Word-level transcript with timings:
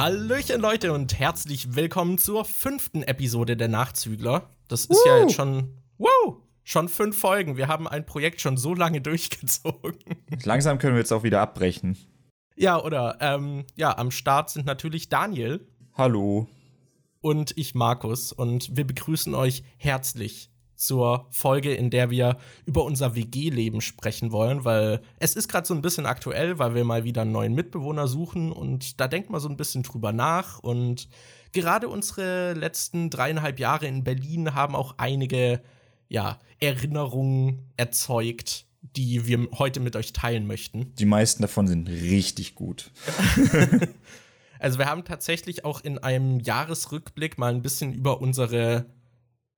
Hallöchen 0.00 0.62
Leute 0.62 0.94
und 0.94 1.18
herzlich 1.18 1.76
willkommen 1.76 2.16
zur 2.16 2.46
fünften 2.46 3.02
Episode 3.02 3.54
der 3.54 3.68
Nachzügler. 3.68 4.48
Das 4.66 4.86
ist 4.86 4.96
uh. 5.04 5.06
ja 5.06 5.18
jetzt 5.18 5.34
schon, 5.34 5.76
wow, 5.98 6.38
schon 6.64 6.88
fünf 6.88 7.18
Folgen. 7.18 7.58
Wir 7.58 7.68
haben 7.68 7.86
ein 7.86 8.06
Projekt 8.06 8.40
schon 8.40 8.56
so 8.56 8.74
lange 8.74 9.00
durchgezogen. 9.02 9.98
Langsam 10.42 10.78
können 10.78 10.94
wir 10.94 11.00
jetzt 11.00 11.12
auch 11.12 11.22
wieder 11.22 11.42
abbrechen. 11.42 11.98
Ja, 12.56 12.82
oder, 12.82 13.18
ähm, 13.20 13.66
ja, 13.76 13.94
am 13.98 14.10
Start 14.10 14.48
sind 14.48 14.64
natürlich 14.64 15.10
Daniel. 15.10 15.68
Hallo. 15.92 16.48
Und 17.20 17.52
ich, 17.58 17.74
Markus. 17.74 18.32
Und 18.32 18.74
wir 18.74 18.86
begrüßen 18.86 19.34
euch 19.34 19.64
herzlich 19.76 20.49
zur 20.80 21.26
Folge, 21.30 21.74
in 21.74 21.90
der 21.90 22.10
wir 22.10 22.38
über 22.64 22.84
unser 22.84 23.14
WG-Leben 23.14 23.80
sprechen 23.80 24.32
wollen, 24.32 24.64
weil 24.64 25.00
es 25.18 25.36
ist 25.36 25.48
gerade 25.48 25.66
so 25.66 25.74
ein 25.74 25.82
bisschen 25.82 26.06
aktuell, 26.06 26.58
weil 26.58 26.74
wir 26.74 26.84
mal 26.84 27.04
wieder 27.04 27.22
einen 27.22 27.32
neuen 27.32 27.54
Mitbewohner 27.54 28.08
suchen 28.08 28.50
und 28.50 29.00
da 29.00 29.06
denkt 29.06 29.30
man 29.30 29.40
so 29.40 29.48
ein 29.48 29.56
bisschen 29.56 29.82
drüber 29.82 30.12
nach 30.12 30.58
und 30.58 31.08
gerade 31.52 31.88
unsere 31.88 32.54
letzten 32.54 33.10
dreieinhalb 33.10 33.58
Jahre 33.60 33.86
in 33.86 34.04
Berlin 34.04 34.54
haben 34.54 34.74
auch 34.74 34.94
einige 34.96 35.60
ja, 36.08 36.38
Erinnerungen 36.60 37.70
erzeugt, 37.76 38.66
die 38.96 39.26
wir 39.26 39.48
heute 39.58 39.80
mit 39.80 39.96
euch 39.96 40.12
teilen 40.12 40.46
möchten. 40.46 40.94
Die 40.98 41.04
meisten 41.04 41.42
davon 41.42 41.68
sind 41.68 41.88
richtig 41.88 42.54
gut. 42.54 42.90
also 44.58 44.78
wir 44.78 44.86
haben 44.86 45.04
tatsächlich 45.04 45.64
auch 45.64 45.82
in 45.82 45.98
einem 45.98 46.40
Jahresrückblick 46.40 47.38
mal 47.38 47.52
ein 47.52 47.62
bisschen 47.62 47.92
über 47.92 48.20
unsere 48.20 48.86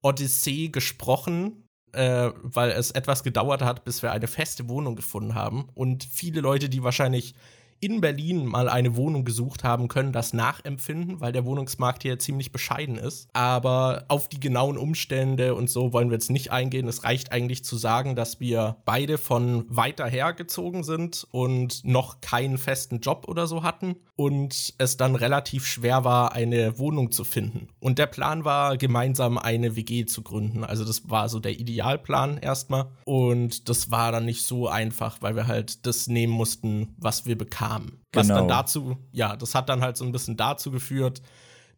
Odyssee 0.03 0.69
gesprochen, 0.69 1.69
äh, 1.93 2.31
weil 2.43 2.71
es 2.71 2.91
etwas 2.91 3.23
gedauert 3.23 3.63
hat, 3.63 3.85
bis 3.85 4.03
wir 4.03 4.13
eine 4.13 4.27
feste 4.27 4.69
Wohnung 4.69 4.97
gefunden 4.97 5.35
haben. 5.35 5.69
Und 5.75 6.05
viele 6.05 6.41
Leute, 6.41 6.69
die 6.69 6.83
wahrscheinlich 6.83 7.35
in 7.83 8.01
Berlin 8.01 8.47
mal 8.47 8.69
eine 8.69 8.95
Wohnung 8.95 9.25
gesucht 9.25 9.65
haben, 9.65 9.89
können 9.89 10.13
das 10.13 10.33
nachempfinden, 10.33 11.21
weil 11.21 11.33
der 11.33 11.45
Wohnungsmarkt 11.45 12.03
hier 12.03 12.17
ziemlich 12.19 12.53
bescheiden 12.53 12.97
ist. 12.97 13.29
Aber 13.33 14.05
auf 14.07 14.29
die 14.29 14.39
genauen 14.39 14.79
Umstände 14.79 15.57
und 15.57 15.69
so 15.69 15.93
wollen 15.93 16.09
wir 16.09 16.15
jetzt 16.15 16.31
nicht 16.31 16.53
eingehen. 16.53 16.87
Es 16.87 17.03
reicht 17.03 17.33
eigentlich 17.33 17.65
zu 17.65 17.77
sagen, 17.77 18.15
dass 18.15 18.39
wir 18.39 18.77
beide 18.85 19.19
von 19.19 19.65
weiter 19.69 20.07
her 20.07 20.33
gezogen 20.33 20.85
sind 20.85 21.27
und 21.33 21.85
noch 21.85 22.21
keinen 22.21 22.57
festen 22.57 23.01
Job 23.01 23.25
oder 23.27 23.49
so 23.49 23.65
hatten 23.65 23.97
und 24.15 24.75
es 24.79 24.97
dann 24.97 25.17
relativ 25.17 25.67
schwer 25.67 26.05
war, 26.05 26.33
eine 26.35 26.79
Wohnung 26.79 27.11
zu 27.11 27.25
finden. 27.25 27.67
Und 27.81 27.99
der 27.99 28.07
Plan 28.07 28.45
war, 28.45 28.77
gemeinsam 28.77 29.39
eine 29.39 29.75
WG 29.75 30.07
zu 30.07 30.23
gründen. 30.23 30.63
Also 30.63 30.85
das 30.85 31.11
war 31.11 31.29
so 31.29 31.41
der 31.41 31.59
Idealplan 31.59 32.39
erstmal. 32.39 32.87
Und 33.05 33.69
das 33.69 33.91
war 33.91 34.13
dann 34.13 34.25
nicht 34.25 34.43
so 34.43 34.69
einfach, 34.69 35.21
weil 35.21 35.35
wir 35.35 35.49
halt 35.49 35.85
das 35.85 36.07
nehmen 36.07 36.33
mussten, 36.33 36.95
was 36.99 37.27
wir 37.27 37.37
bekamen 37.37 37.72
haben. 37.73 38.05
Was 38.13 38.29
genau. 38.29 38.41
dann 38.41 38.49
dazu, 38.49 38.97
ja, 39.13 39.37
das 39.37 39.55
hat 39.55 39.69
dann 39.69 39.81
halt 39.81 39.97
so 39.97 40.05
ein 40.05 40.13
bisschen 40.13 40.37
dazu 40.37 40.71
geführt, 40.71 41.23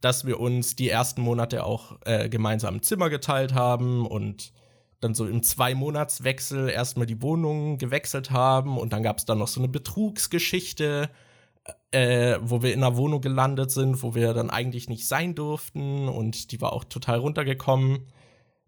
dass 0.00 0.26
wir 0.26 0.40
uns 0.40 0.76
die 0.76 0.90
ersten 0.90 1.22
Monate 1.22 1.64
auch 1.64 1.98
äh, 2.04 2.28
gemeinsam 2.28 2.76
ein 2.76 2.82
Zimmer 2.82 3.08
geteilt 3.08 3.54
haben 3.54 4.06
und 4.06 4.52
dann 5.00 5.14
so 5.14 5.26
im 5.26 5.42
Zwei-Monats-Wechsel 5.42 6.68
erstmal 6.68 7.06
die 7.06 7.22
Wohnung 7.22 7.78
gewechselt 7.78 8.30
haben 8.30 8.78
und 8.78 8.92
dann 8.92 9.02
gab 9.02 9.18
es 9.18 9.24
dann 9.24 9.38
noch 9.38 9.48
so 9.48 9.60
eine 9.60 9.68
Betrugsgeschichte, 9.68 11.10
äh, 11.90 12.38
wo 12.40 12.62
wir 12.62 12.72
in 12.72 12.82
einer 12.82 12.96
Wohnung 12.96 13.20
gelandet 13.20 13.70
sind, 13.70 14.02
wo 14.02 14.14
wir 14.14 14.34
dann 14.34 14.50
eigentlich 14.50 14.88
nicht 14.88 15.06
sein 15.06 15.34
durften 15.34 16.08
und 16.08 16.52
die 16.52 16.60
war 16.60 16.72
auch 16.72 16.84
total 16.84 17.18
runtergekommen. 17.18 18.06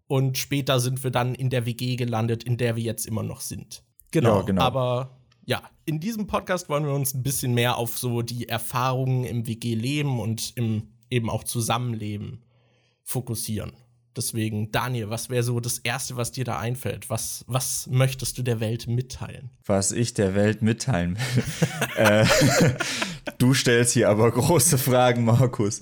Und 0.07 0.37
später 0.37 0.79
sind 0.79 1.03
wir 1.03 1.11
dann 1.11 1.35
in 1.35 1.49
der 1.49 1.65
WG 1.65 1.97
gelandet, 1.97 2.43
in 2.43 2.57
der 2.57 2.75
wir 2.75 2.83
jetzt 2.83 3.05
immer 3.05 3.23
noch 3.23 3.41
sind. 3.41 3.83
Genau, 4.11 4.37
ja, 4.37 4.41
genau. 4.43 4.61
aber 4.61 5.16
ja, 5.47 5.63
in 5.85 6.01
diesem 6.01 6.27
Podcast 6.27 6.67
wollen 6.67 6.85
wir 6.85 6.93
uns 6.93 7.13
ein 7.13 7.23
bisschen 7.23 7.53
mehr 7.53 7.77
auf 7.77 7.97
so 7.97 8.21
die 8.21 8.49
Erfahrungen 8.49 9.23
im 9.23 9.47
WG-Leben 9.47 10.19
und 10.19 10.51
im 10.55 10.89
eben 11.09 11.29
auch 11.29 11.45
Zusammenleben 11.45 12.43
fokussieren. 13.01 13.71
Deswegen, 14.17 14.73
Daniel, 14.73 15.09
was 15.09 15.29
wäre 15.29 15.43
so 15.43 15.61
das 15.61 15.77
Erste, 15.77 16.17
was 16.17 16.33
dir 16.33 16.43
da 16.43 16.59
einfällt? 16.59 17.09
Was, 17.09 17.45
was 17.47 17.87
möchtest 17.87 18.37
du 18.37 18.43
der 18.43 18.59
Welt 18.59 18.87
mitteilen? 18.87 19.51
Was 19.65 19.93
ich 19.93 20.13
der 20.13 20.35
Welt 20.35 20.61
mitteilen 20.61 21.17
will. 21.17 21.43
äh, 21.95 22.25
du 23.37 23.53
stellst 23.53 23.93
hier 23.93 24.09
aber 24.09 24.29
große 24.29 24.77
Fragen, 24.77 25.23
Markus. 25.23 25.81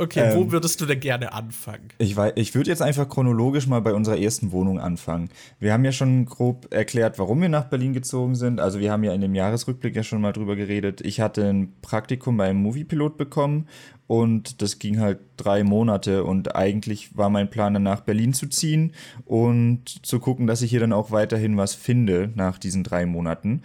Okay, 0.00 0.32
ähm, 0.32 0.38
wo 0.38 0.50
würdest 0.50 0.80
du 0.80 0.86
denn 0.86 0.98
gerne 0.98 1.34
anfangen? 1.34 1.88
Ich, 1.98 2.16
ich 2.36 2.54
würde 2.54 2.70
jetzt 2.70 2.80
einfach 2.80 3.06
chronologisch 3.06 3.66
mal 3.66 3.82
bei 3.82 3.92
unserer 3.92 4.16
ersten 4.16 4.50
Wohnung 4.50 4.80
anfangen. 4.80 5.28
Wir 5.58 5.74
haben 5.74 5.84
ja 5.84 5.92
schon 5.92 6.24
grob 6.24 6.72
erklärt, 6.72 7.18
warum 7.18 7.42
wir 7.42 7.50
nach 7.50 7.64
Berlin 7.64 7.92
gezogen 7.92 8.34
sind. 8.34 8.60
Also 8.60 8.80
wir 8.80 8.90
haben 8.92 9.04
ja 9.04 9.12
in 9.12 9.20
dem 9.20 9.34
Jahresrückblick 9.34 9.94
ja 9.94 10.02
schon 10.02 10.22
mal 10.22 10.32
drüber 10.32 10.56
geredet. 10.56 11.02
Ich 11.02 11.20
hatte 11.20 11.46
ein 11.46 11.74
Praktikum 11.82 12.38
beim 12.38 12.56
Moviepilot 12.56 13.18
bekommen 13.18 13.66
und 14.06 14.62
das 14.62 14.78
ging 14.78 15.00
halt 15.00 15.18
drei 15.36 15.64
Monate 15.64 16.24
und 16.24 16.56
eigentlich 16.56 17.14
war 17.14 17.28
mein 17.28 17.50
Plan 17.50 17.74
dann 17.74 17.82
nach 17.82 18.00
Berlin 18.00 18.32
zu 18.32 18.46
ziehen 18.46 18.92
und 19.26 20.04
zu 20.06 20.18
gucken, 20.18 20.46
dass 20.46 20.62
ich 20.62 20.70
hier 20.70 20.80
dann 20.80 20.94
auch 20.94 21.10
weiterhin 21.10 21.58
was 21.58 21.74
finde 21.74 22.32
nach 22.34 22.56
diesen 22.56 22.84
drei 22.84 23.04
Monaten. 23.04 23.60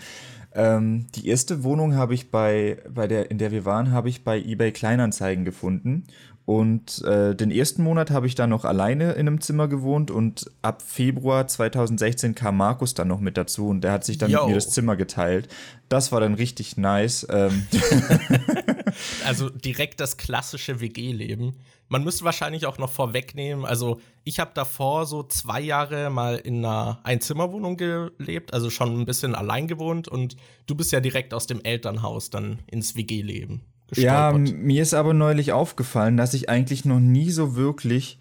Ähm, 0.56 1.08
die 1.16 1.28
erste 1.28 1.64
Wohnung 1.64 1.96
habe 1.96 2.14
ich 2.14 2.32
bei, 2.32 2.78
bei 2.90 3.08
der, 3.08 3.30
in 3.30 3.38
der 3.38 3.52
wir 3.52 3.66
waren, 3.66 3.92
habe 3.92 4.08
ich 4.08 4.24
bei 4.24 4.40
eBay 4.40 4.72
Kleinanzeigen 4.72 5.44
gefunden. 5.44 6.06
Und 6.46 7.02
äh, 7.04 7.36
den 7.36 7.50
ersten 7.50 7.82
Monat 7.82 8.12
habe 8.12 8.28
ich 8.28 8.36
dann 8.36 8.52
noch 8.52 8.66
alleine 8.66 9.14
in 9.14 9.28
einem 9.28 9.42
Zimmer 9.42 9.68
gewohnt 9.68 10.12
und 10.12 10.52
ab 10.62 10.84
Februar 10.84 11.48
2016 11.48 12.36
kam 12.36 12.58
Markus 12.58 12.94
dann 12.94 13.08
noch 13.08 13.20
mit 13.20 13.36
dazu 13.36 13.68
und 13.68 13.82
der 13.82 13.92
hat 13.92 14.04
sich 14.06 14.20
dann 14.20 14.30
Yo. 14.30 14.42
mit 14.42 14.50
mir 14.50 14.56
das 14.56 14.70
Zimmer 14.70 14.96
geteilt. 14.96 15.48
Das 15.90 16.12
war 16.12 16.20
dann 16.20 16.36
richtig 16.36 16.78
nice. 16.78 17.26
Ähm. 17.32 17.66
also 19.26 19.50
direkt 19.50 20.00
das 20.00 20.18
klassische 20.18 20.82
WG-Leben. 20.82 21.56
Man 21.88 22.04
müsste 22.04 22.26
wahrscheinlich 22.26 22.68
auch 22.68 22.78
noch 22.78 22.92
vorwegnehmen, 22.92 23.66
also 23.66 24.00
ich 24.24 24.40
habe 24.40 24.52
davor 24.54 25.06
so 25.06 25.24
zwei 25.24 25.62
Jahre 25.62 26.12
mal 26.12 26.36
in 26.36 26.64
einer 26.66 27.00
Einzimmerwohnung 27.04 27.78
gelebt, 27.78 28.54
also 28.54 28.70
schon 28.70 29.02
ein 29.02 29.06
bisschen 29.06 29.34
allein 29.34 29.68
gewohnt 29.68 30.08
und 30.08 30.36
du 30.68 30.76
bist 30.76 30.92
ja 30.92 31.00
direkt 31.00 31.34
aus 31.34 31.48
dem 31.48 31.64
Elternhaus 31.64 32.30
dann 32.30 32.60
ins 32.68 32.96
WG-Leben 32.96 33.62
Ja, 33.94 34.32
mir 34.34 34.82
ist 34.82 34.94
aber 34.94 35.14
neulich 35.14 35.52
aufgefallen, 35.52 36.18
dass 36.18 36.34
ich 36.34 36.50
eigentlich 36.50 36.86
noch 36.86 37.00
nie 37.00 37.30
so 37.32 37.56
wirklich 37.56 38.20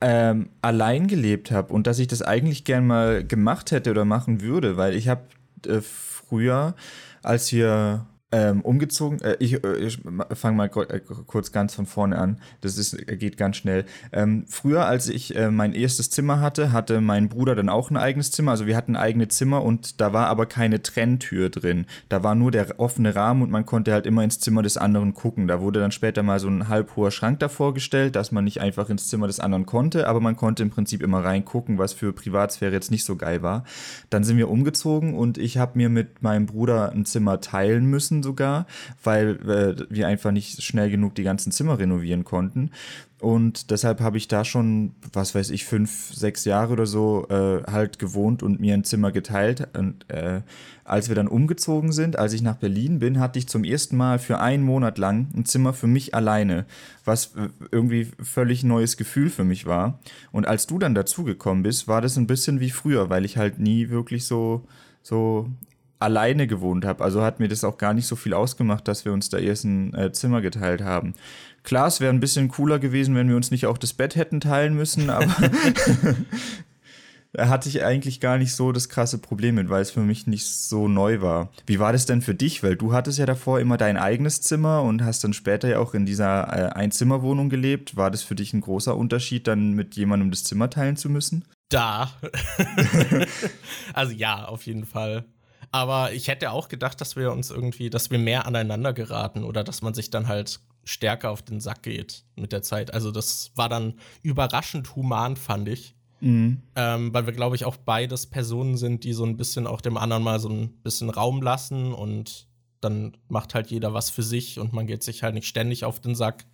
ähm, 0.00 0.50
allein 0.62 1.06
gelebt 1.06 1.50
habe 1.50 1.72
und 1.72 1.86
dass 1.86 1.98
ich 1.98 2.06
das 2.06 2.22
eigentlich 2.22 2.64
gern 2.64 2.86
mal 2.86 3.24
gemacht 3.24 3.70
hätte 3.70 3.90
oder 3.90 4.04
machen 4.04 4.40
würde, 4.40 4.76
weil 4.76 4.94
ich 4.94 5.08
habe 5.08 5.22
äh, 5.66 5.80
früher, 5.80 6.74
als 7.22 7.52
wir 7.52 8.06
ähm, 8.32 8.60
umgezogen. 8.62 9.20
Äh, 9.20 9.36
ich, 9.38 9.62
äh, 9.64 9.76
ich 9.76 10.00
fange 10.34 10.56
mal 10.56 10.66
äh, 10.66 11.00
kurz 11.26 11.52
ganz 11.52 11.74
von 11.74 11.86
vorne 11.86 12.18
an. 12.18 12.40
Das 12.60 12.76
ist, 12.76 12.94
äh, 12.94 13.16
geht 13.16 13.36
ganz 13.36 13.56
schnell. 13.56 13.84
Ähm, 14.12 14.44
früher, 14.48 14.86
als 14.86 15.08
ich 15.08 15.36
äh, 15.36 15.50
mein 15.50 15.72
erstes 15.72 16.10
Zimmer 16.10 16.40
hatte, 16.40 16.72
hatte 16.72 17.00
mein 17.00 17.28
Bruder 17.28 17.54
dann 17.54 17.68
auch 17.68 17.90
ein 17.90 17.96
eigenes 17.96 18.32
Zimmer. 18.32 18.50
Also 18.50 18.66
wir 18.66 18.76
hatten 18.76 18.96
eigene 18.96 19.28
Zimmer 19.28 19.62
und 19.62 20.00
da 20.00 20.12
war 20.12 20.26
aber 20.26 20.46
keine 20.46 20.82
Trenntür 20.82 21.50
drin. 21.50 21.86
Da 22.08 22.24
war 22.24 22.34
nur 22.34 22.50
der 22.50 22.80
offene 22.80 23.14
Rahmen 23.14 23.42
und 23.42 23.50
man 23.50 23.64
konnte 23.64 23.92
halt 23.92 24.06
immer 24.06 24.24
ins 24.24 24.40
Zimmer 24.40 24.62
des 24.62 24.76
anderen 24.76 25.14
gucken. 25.14 25.46
Da 25.46 25.60
wurde 25.60 25.78
dann 25.78 25.92
später 25.92 26.24
mal 26.24 26.40
so 26.40 26.48
ein 26.48 26.68
halb 26.68 26.96
hoher 26.96 27.12
Schrank 27.12 27.38
davor 27.38 27.74
gestellt, 27.74 28.16
dass 28.16 28.32
man 28.32 28.42
nicht 28.42 28.60
einfach 28.60 28.90
ins 28.90 29.06
Zimmer 29.06 29.28
des 29.28 29.38
anderen 29.38 29.66
konnte, 29.66 30.08
aber 30.08 30.20
man 30.20 30.34
konnte 30.34 30.64
im 30.64 30.70
Prinzip 30.70 31.00
immer 31.02 31.24
reingucken, 31.24 31.78
was 31.78 31.92
für 31.92 32.12
Privatsphäre 32.12 32.72
jetzt 32.72 32.90
nicht 32.90 33.04
so 33.04 33.14
geil 33.14 33.42
war. 33.42 33.62
Dann 34.10 34.24
sind 34.24 34.36
wir 34.36 34.50
umgezogen 34.50 35.14
und 35.14 35.38
ich 35.38 35.58
habe 35.58 35.72
mir 35.76 35.88
mit 35.88 36.22
meinem 36.22 36.46
Bruder 36.46 36.90
ein 36.90 37.04
Zimmer 37.04 37.40
teilen 37.40 37.86
müssen 37.86 38.15
sogar, 38.22 38.66
weil 39.02 39.38
äh, 39.48 39.86
wir 39.88 40.06
einfach 40.06 40.32
nicht 40.32 40.62
schnell 40.62 40.90
genug 40.90 41.14
die 41.14 41.22
ganzen 41.22 41.52
Zimmer 41.52 41.78
renovieren 41.78 42.24
konnten. 42.24 42.70
Und 43.18 43.70
deshalb 43.70 44.00
habe 44.00 44.18
ich 44.18 44.28
da 44.28 44.44
schon, 44.44 44.94
was 45.12 45.34
weiß 45.34 45.48
ich, 45.50 45.64
fünf, 45.64 46.12
sechs 46.14 46.44
Jahre 46.44 46.74
oder 46.74 46.84
so 46.84 47.26
äh, 47.30 47.62
halt 47.66 47.98
gewohnt 47.98 48.42
und 48.42 48.60
mir 48.60 48.74
ein 48.74 48.84
Zimmer 48.84 49.10
geteilt. 49.10 49.68
Und 49.74 50.08
äh, 50.10 50.42
als 50.84 51.08
wir 51.08 51.16
dann 51.16 51.26
umgezogen 51.26 51.92
sind, 51.92 52.18
als 52.18 52.34
ich 52.34 52.42
nach 52.42 52.56
Berlin 52.56 52.98
bin, 52.98 53.18
hatte 53.18 53.38
ich 53.38 53.48
zum 53.48 53.64
ersten 53.64 53.96
Mal 53.96 54.18
für 54.18 54.38
einen 54.38 54.64
Monat 54.64 54.98
lang 54.98 55.28
ein 55.34 55.46
Zimmer 55.46 55.72
für 55.72 55.86
mich 55.86 56.14
alleine, 56.14 56.66
was 57.06 57.34
äh, 57.36 57.48
irgendwie 57.70 58.08
völlig 58.22 58.64
neues 58.64 58.98
Gefühl 58.98 59.30
für 59.30 59.44
mich 59.44 59.64
war. 59.64 59.98
Und 60.30 60.46
als 60.46 60.66
du 60.66 60.78
dann 60.78 60.94
dazugekommen 60.94 61.62
bist, 61.62 61.88
war 61.88 62.02
das 62.02 62.18
ein 62.18 62.26
bisschen 62.26 62.60
wie 62.60 62.70
früher, 62.70 63.08
weil 63.08 63.24
ich 63.24 63.38
halt 63.38 63.58
nie 63.58 63.88
wirklich 63.88 64.26
so 64.26 64.66
so 65.02 65.48
alleine 65.98 66.46
gewohnt 66.46 66.84
habe. 66.84 67.02
Also 67.02 67.22
hat 67.22 67.40
mir 67.40 67.48
das 67.48 67.64
auch 67.64 67.78
gar 67.78 67.94
nicht 67.94 68.06
so 68.06 68.16
viel 68.16 68.34
ausgemacht, 68.34 68.86
dass 68.88 69.04
wir 69.04 69.12
uns 69.12 69.28
da 69.28 69.38
erst 69.38 69.64
ein 69.64 69.94
äh, 69.94 70.12
Zimmer 70.12 70.40
geteilt 70.40 70.82
haben. 70.82 71.14
Klar, 71.62 71.88
es 71.88 72.00
wäre 72.00 72.12
ein 72.12 72.20
bisschen 72.20 72.48
cooler 72.48 72.78
gewesen, 72.78 73.14
wenn 73.14 73.28
wir 73.28 73.36
uns 73.36 73.50
nicht 73.50 73.66
auch 73.66 73.78
das 73.78 73.92
Bett 73.92 74.14
hätten 74.14 74.40
teilen 74.40 74.74
müssen, 74.74 75.10
aber 75.10 75.34
da 77.32 77.48
hatte 77.48 77.68
ich 77.68 77.82
eigentlich 77.82 78.20
gar 78.20 78.38
nicht 78.38 78.54
so 78.54 78.70
das 78.70 78.88
krasse 78.88 79.18
Problem 79.18 79.56
mit, 79.56 79.68
weil 79.68 79.82
es 79.82 79.90
für 79.90 80.02
mich 80.02 80.26
nicht 80.26 80.46
so 80.46 80.86
neu 80.86 81.22
war. 81.22 81.50
Wie 81.66 81.80
war 81.80 81.92
das 81.92 82.06
denn 82.06 82.22
für 82.22 82.34
dich? 82.34 82.62
Weil 82.62 82.76
du 82.76 82.92
hattest 82.92 83.18
ja 83.18 83.26
davor 83.26 83.58
immer 83.58 83.78
dein 83.78 83.96
eigenes 83.96 84.42
Zimmer 84.42 84.82
und 84.82 85.02
hast 85.02 85.24
dann 85.24 85.32
später 85.32 85.68
ja 85.68 85.78
auch 85.78 85.94
in 85.94 86.06
dieser 86.06 86.46
äh, 86.52 86.72
Einzimmerwohnung 86.72 87.48
gelebt. 87.48 87.96
War 87.96 88.10
das 88.10 88.22
für 88.22 88.36
dich 88.36 88.52
ein 88.52 88.60
großer 88.60 88.96
Unterschied, 88.96 89.48
dann 89.48 89.72
mit 89.72 89.96
jemandem 89.96 90.30
das 90.30 90.44
Zimmer 90.44 90.70
teilen 90.70 90.96
zu 90.96 91.08
müssen? 91.08 91.44
Da. 91.68 92.12
also 93.92 94.12
ja, 94.12 94.44
auf 94.44 94.66
jeden 94.66 94.84
Fall. 94.84 95.24
Aber 95.76 96.14
ich 96.14 96.28
hätte 96.28 96.52
auch 96.52 96.68
gedacht, 96.68 97.02
dass 97.02 97.16
wir 97.16 97.30
uns 97.32 97.50
irgendwie, 97.50 97.90
dass 97.90 98.10
wir 98.10 98.18
mehr 98.18 98.46
aneinander 98.46 98.94
geraten 98.94 99.44
oder 99.44 99.62
dass 99.62 99.82
man 99.82 99.92
sich 99.92 100.08
dann 100.08 100.26
halt 100.26 100.60
stärker 100.84 101.30
auf 101.30 101.42
den 101.42 101.60
Sack 101.60 101.82
geht 101.82 102.24
mit 102.34 102.52
der 102.52 102.62
Zeit. 102.62 102.94
Also 102.94 103.10
das 103.10 103.50
war 103.56 103.68
dann 103.68 104.00
überraschend 104.22 104.96
human, 104.96 105.36
fand 105.36 105.68
ich. 105.68 105.94
Mhm. 106.20 106.62
Ähm, 106.76 107.12
weil 107.12 107.26
wir, 107.26 107.34
glaube 107.34 107.56
ich, 107.56 107.66
auch 107.66 107.76
beides 107.76 108.26
Personen 108.26 108.78
sind, 108.78 109.04
die 109.04 109.12
so 109.12 109.26
ein 109.26 109.36
bisschen 109.36 109.66
auch 109.66 109.82
dem 109.82 109.98
anderen 109.98 110.22
mal 110.22 110.40
so 110.40 110.48
ein 110.48 110.80
bisschen 110.82 111.10
Raum 111.10 111.42
lassen 111.42 111.92
und 111.92 112.48
dann 112.80 113.18
macht 113.28 113.54
halt 113.54 113.66
jeder 113.66 113.92
was 113.92 114.08
für 114.08 114.22
sich 114.22 114.58
und 114.58 114.72
man 114.72 114.86
geht 114.86 115.02
sich 115.02 115.22
halt 115.22 115.34
nicht 115.34 115.46
ständig 115.46 115.84
auf 115.84 116.00
den 116.00 116.14
Sack. 116.14 116.46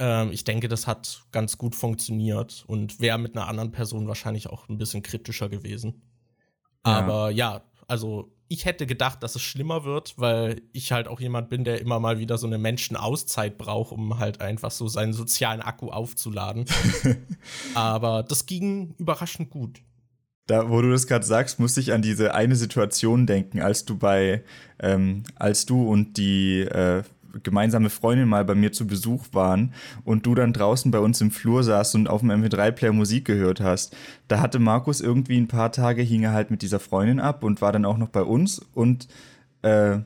Ähm, 0.00 0.32
ich 0.32 0.42
denke, 0.42 0.66
das 0.66 0.88
hat 0.88 1.22
ganz 1.30 1.58
gut 1.58 1.76
funktioniert 1.76 2.64
und 2.66 2.98
wäre 2.98 3.18
mit 3.18 3.36
einer 3.36 3.46
anderen 3.46 3.70
Person 3.70 4.08
wahrscheinlich 4.08 4.48
auch 4.48 4.68
ein 4.68 4.78
bisschen 4.78 5.04
kritischer 5.04 5.48
gewesen. 5.48 6.02
Ja. 6.84 6.98
Aber 6.98 7.30
ja, 7.30 7.62
also 7.86 8.32
ich 8.48 8.64
hätte 8.64 8.86
gedacht, 8.86 9.22
dass 9.22 9.34
es 9.34 9.42
schlimmer 9.42 9.84
wird, 9.84 10.14
weil 10.16 10.62
ich 10.72 10.92
halt 10.92 11.08
auch 11.08 11.20
jemand 11.20 11.48
bin, 11.48 11.64
der 11.64 11.80
immer 11.80 11.98
mal 11.98 12.18
wieder 12.18 12.38
so 12.38 12.46
eine 12.46 12.58
Menschenauszeit 12.58 13.58
braucht, 13.58 13.92
um 13.92 14.18
halt 14.18 14.40
einfach 14.40 14.70
so 14.70 14.86
seinen 14.88 15.12
sozialen 15.12 15.60
Akku 15.60 15.90
aufzuladen. 15.90 16.66
Aber 17.74 18.22
das 18.22 18.46
ging 18.46 18.94
überraschend 18.98 19.50
gut. 19.50 19.80
Da, 20.46 20.70
wo 20.70 20.80
du 20.80 20.92
das 20.92 21.08
gerade 21.08 21.26
sagst, 21.26 21.58
musste 21.58 21.80
ich 21.80 21.92
an 21.92 22.02
diese 22.02 22.34
eine 22.34 22.54
Situation 22.54 23.26
denken, 23.26 23.60
als 23.60 23.84
du 23.84 23.98
bei, 23.98 24.44
ähm, 24.78 25.24
als 25.34 25.66
du 25.66 25.88
und 25.90 26.16
die 26.16 26.60
äh, 26.60 27.02
gemeinsame 27.42 27.90
Freundin 27.90 28.28
mal 28.28 28.44
bei 28.44 28.54
mir 28.54 28.72
zu 28.72 28.86
Besuch 28.86 29.26
waren 29.32 29.72
und 30.04 30.26
du 30.26 30.34
dann 30.34 30.52
draußen 30.52 30.90
bei 30.90 30.98
uns 30.98 31.20
im 31.20 31.30
Flur 31.30 31.62
saßt 31.62 31.94
und 31.94 32.08
auf 32.08 32.20
dem 32.20 32.30
MP3-Player 32.30 32.92
Musik 32.92 33.24
gehört 33.24 33.60
hast. 33.60 33.96
Da 34.28 34.40
hatte 34.40 34.58
Markus 34.58 35.00
irgendwie 35.00 35.38
ein 35.38 35.48
paar 35.48 35.72
Tage, 35.72 36.02
hing 36.02 36.22
er 36.22 36.32
halt 36.32 36.50
mit 36.50 36.62
dieser 36.62 36.80
Freundin 36.80 37.20
ab 37.20 37.42
und 37.42 37.60
war 37.60 37.72
dann 37.72 37.84
auch 37.84 37.98
noch 37.98 38.08
bei 38.08 38.22
uns 38.22 38.60
und 38.74 39.08
äh, 39.62 39.98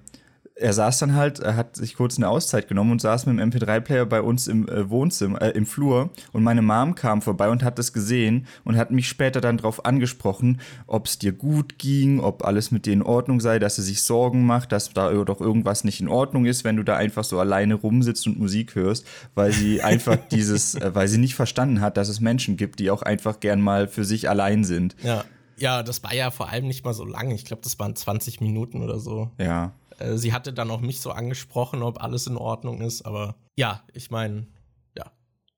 er 0.60 0.72
saß 0.72 0.98
dann 0.98 1.14
halt, 1.14 1.40
er 1.40 1.56
hat 1.56 1.76
sich 1.76 1.94
kurz 1.94 2.18
eine 2.18 2.28
Auszeit 2.28 2.68
genommen 2.68 2.92
und 2.92 3.00
saß 3.00 3.26
mit 3.26 3.38
dem 3.38 3.50
MP3-Player 3.50 4.06
bei 4.06 4.20
uns 4.20 4.46
im 4.46 4.68
äh, 4.68 4.88
Wohnzimmer, 4.90 5.40
äh, 5.40 5.50
im 5.50 5.66
Flur. 5.66 6.10
Und 6.32 6.42
meine 6.42 6.62
Mom 6.62 6.94
kam 6.94 7.22
vorbei 7.22 7.48
und 7.48 7.62
hat 7.62 7.78
das 7.78 7.92
gesehen 7.92 8.46
und 8.64 8.76
hat 8.76 8.90
mich 8.90 9.08
später 9.08 9.40
dann 9.40 9.56
darauf 9.56 9.84
angesprochen, 9.84 10.60
ob 10.86 11.06
es 11.06 11.18
dir 11.18 11.32
gut 11.32 11.78
ging, 11.78 12.20
ob 12.20 12.44
alles 12.44 12.70
mit 12.70 12.86
dir 12.86 12.92
in 12.92 13.02
Ordnung 13.02 13.40
sei, 13.40 13.58
dass 13.58 13.76
sie 13.76 13.82
sich 13.82 14.02
Sorgen 14.02 14.44
macht, 14.44 14.72
dass 14.72 14.92
da 14.92 15.10
doch 15.24 15.40
irgendwas 15.40 15.84
nicht 15.84 16.00
in 16.00 16.08
Ordnung 16.08 16.44
ist, 16.44 16.64
wenn 16.64 16.76
du 16.76 16.82
da 16.82 16.96
einfach 16.96 17.24
so 17.24 17.38
alleine 17.38 17.74
rumsitzt 17.74 18.26
und 18.26 18.38
Musik 18.38 18.74
hörst, 18.74 19.06
weil 19.34 19.52
sie 19.52 19.82
einfach 19.82 20.16
dieses, 20.30 20.74
äh, 20.74 20.94
weil 20.94 21.08
sie 21.08 21.18
nicht 21.18 21.34
verstanden 21.34 21.80
hat, 21.80 21.96
dass 21.96 22.08
es 22.08 22.20
Menschen 22.20 22.56
gibt, 22.56 22.78
die 22.78 22.90
auch 22.90 23.02
einfach 23.02 23.40
gern 23.40 23.60
mal 23.60 23.88
für 23.88 24.04
sich 24.04 24.28
allein 24.28 24.64
sind. 24.64 24.94
Ja. 25.02 25.24
Ja, 25.56 25.82
das 25.82 26.02
war 26.02 26.14
ja 26.14 26.30
vor 26.30 26.48
allem 26.48 26.66
nicht 26.66 26.86
mal 26.86 26.94
so 26.94 27.04
lang. 27.04 27.32
Ich 27.32 27.44
glaube, 27.44 27.60
das 27.62 27.78
waren 27.78 27.94
20 27.94 28.40
Minuten 28.40 28.82
oder 28.82 28.98
so. 28.98 29.30
Ja. 29.36 29.74
Äh, 30.00 30.16
sie 30.16 30.32
hatte 30.32 30.52
dann 30.52 30.70
auch 30.70 30.80
mich 30.80 31.00
so 31.00 31.10
angesprochen, 31.10 31.82
ob 31.82 32.02
alles 32.02 32.26
in 32.26 32.36
Ordnung 32.36 32.80
ist. 32.80 33.02
Aber 33.02 33.36
ja, 33.56 33.84
ich 33.92 34.10
meine, 34.10 34.48
ja, 34.96 35.12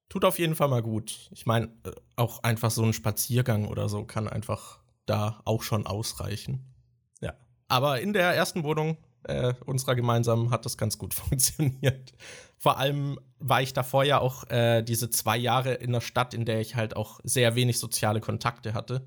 tut 0.08 0.24
auf 0.24 0.38
jeden 0.38 0.54
Fall 0.54 0.68
mal 0.68 0.82
gut. 0.82 1.30
Ich 1.32 1.46
meine, 1.46 1.66
äh, 1.84 1.92
auch 2.16 2.42
einfach 2.42 2.70
so 2.70 2.82
ein 2.82 2.92
Spaziergang 2.92 3.66
oder 3.66 3.88
so 3.88 4.04
kann 4.04 4.28
einfach 4.28 4.80
da 5.06 5.40
auch 5.44 5.62
schon 5.62 5.86
ausreichen. 5.86 6.74
Ja. 7.20 7.34
Aber 7.68 8.00
in 8.00 8.12
der 8.12 8.34
ersten 8.34 8.64
Wohnung 8.64 8.96
äh, 9.24 9.54
unserer 9.64 9.94
gemeinsamen 9.94 10.50
hat 10.50 10.66
das 10.66 10.76
ganz 10.76 10.98
gut 10.98 11.14
funktioniert. 11.14 12.12
Vor 12.58 12.78
allem 12.78 13.18
war 13.38 13.62
ich 13.62 13.72
davor 13.72 14.04
ja 14.04 14.20
auch 14.20 14.48
äh, 14.50 14.82
diese 14.82 15.10
zwei 15.10 15.36
Jahre 15.36 15.74
in 15.74 15.92
der 15.92 16.00
Stadt, 16.00 16.34
in 16.34 16.44
der 16.44 16.60
ich 16.60 16.76
halt 16.76 16.96
auch 16.96 17.20
sehr 17.24 17.54
wenig 17.54 17.78
soziale 17.78 18.20
Kontakte 18.20 18.74
hatte. 18.74 19.06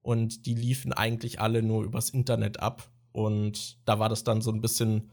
Und 0.00 0.46
die 0.46 0.54
liefen 0.54 0.92
eigentlich 0.92 1.40
alle 1.40 1.62
nur 1.62 1.84
übers 1.84 2.10
Internet 2.10 2.60
ab. 2.60 2.88
Und 3.18 3.78
da 3.84 3.98
war 3.98 4.08
das 4.08 4.22
dann 4.22 4.40
so 4.42 4.52
ein 4.52 4.60
bisschen 4.60 5.10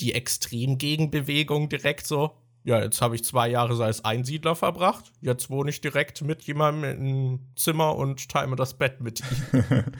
die 0.00 0.12
Extremgegenbewegung 0.12 1.68
direkt 1.68 2.04
so. 2.04 2.32
Ja, 2.64 2.82
jetzt 2.82 3.00
habe 3.00 3.14
ich 3.14 3.22
zwei 3.22 3.48
Jahre 3.48 3.82
als 3.84 4.04
Einsiedler 4.04 4.56
verbracht. 4.56 5.12
Jetzt 5.20 5.50
wohne 5.50 5.70
ich 5.70 5.80
direkt 5.80 6.20
mit 6.22 6.42
jemandem 6.42 7.00
im 7.00 7.40
Zimmer 7.54 7.94
und 7.94 8.28
teile 8.28 8.56
das 8.56 8.74
Bett 8.74 9.00
mit 9.00 9.20
ihm. 9.20 9.84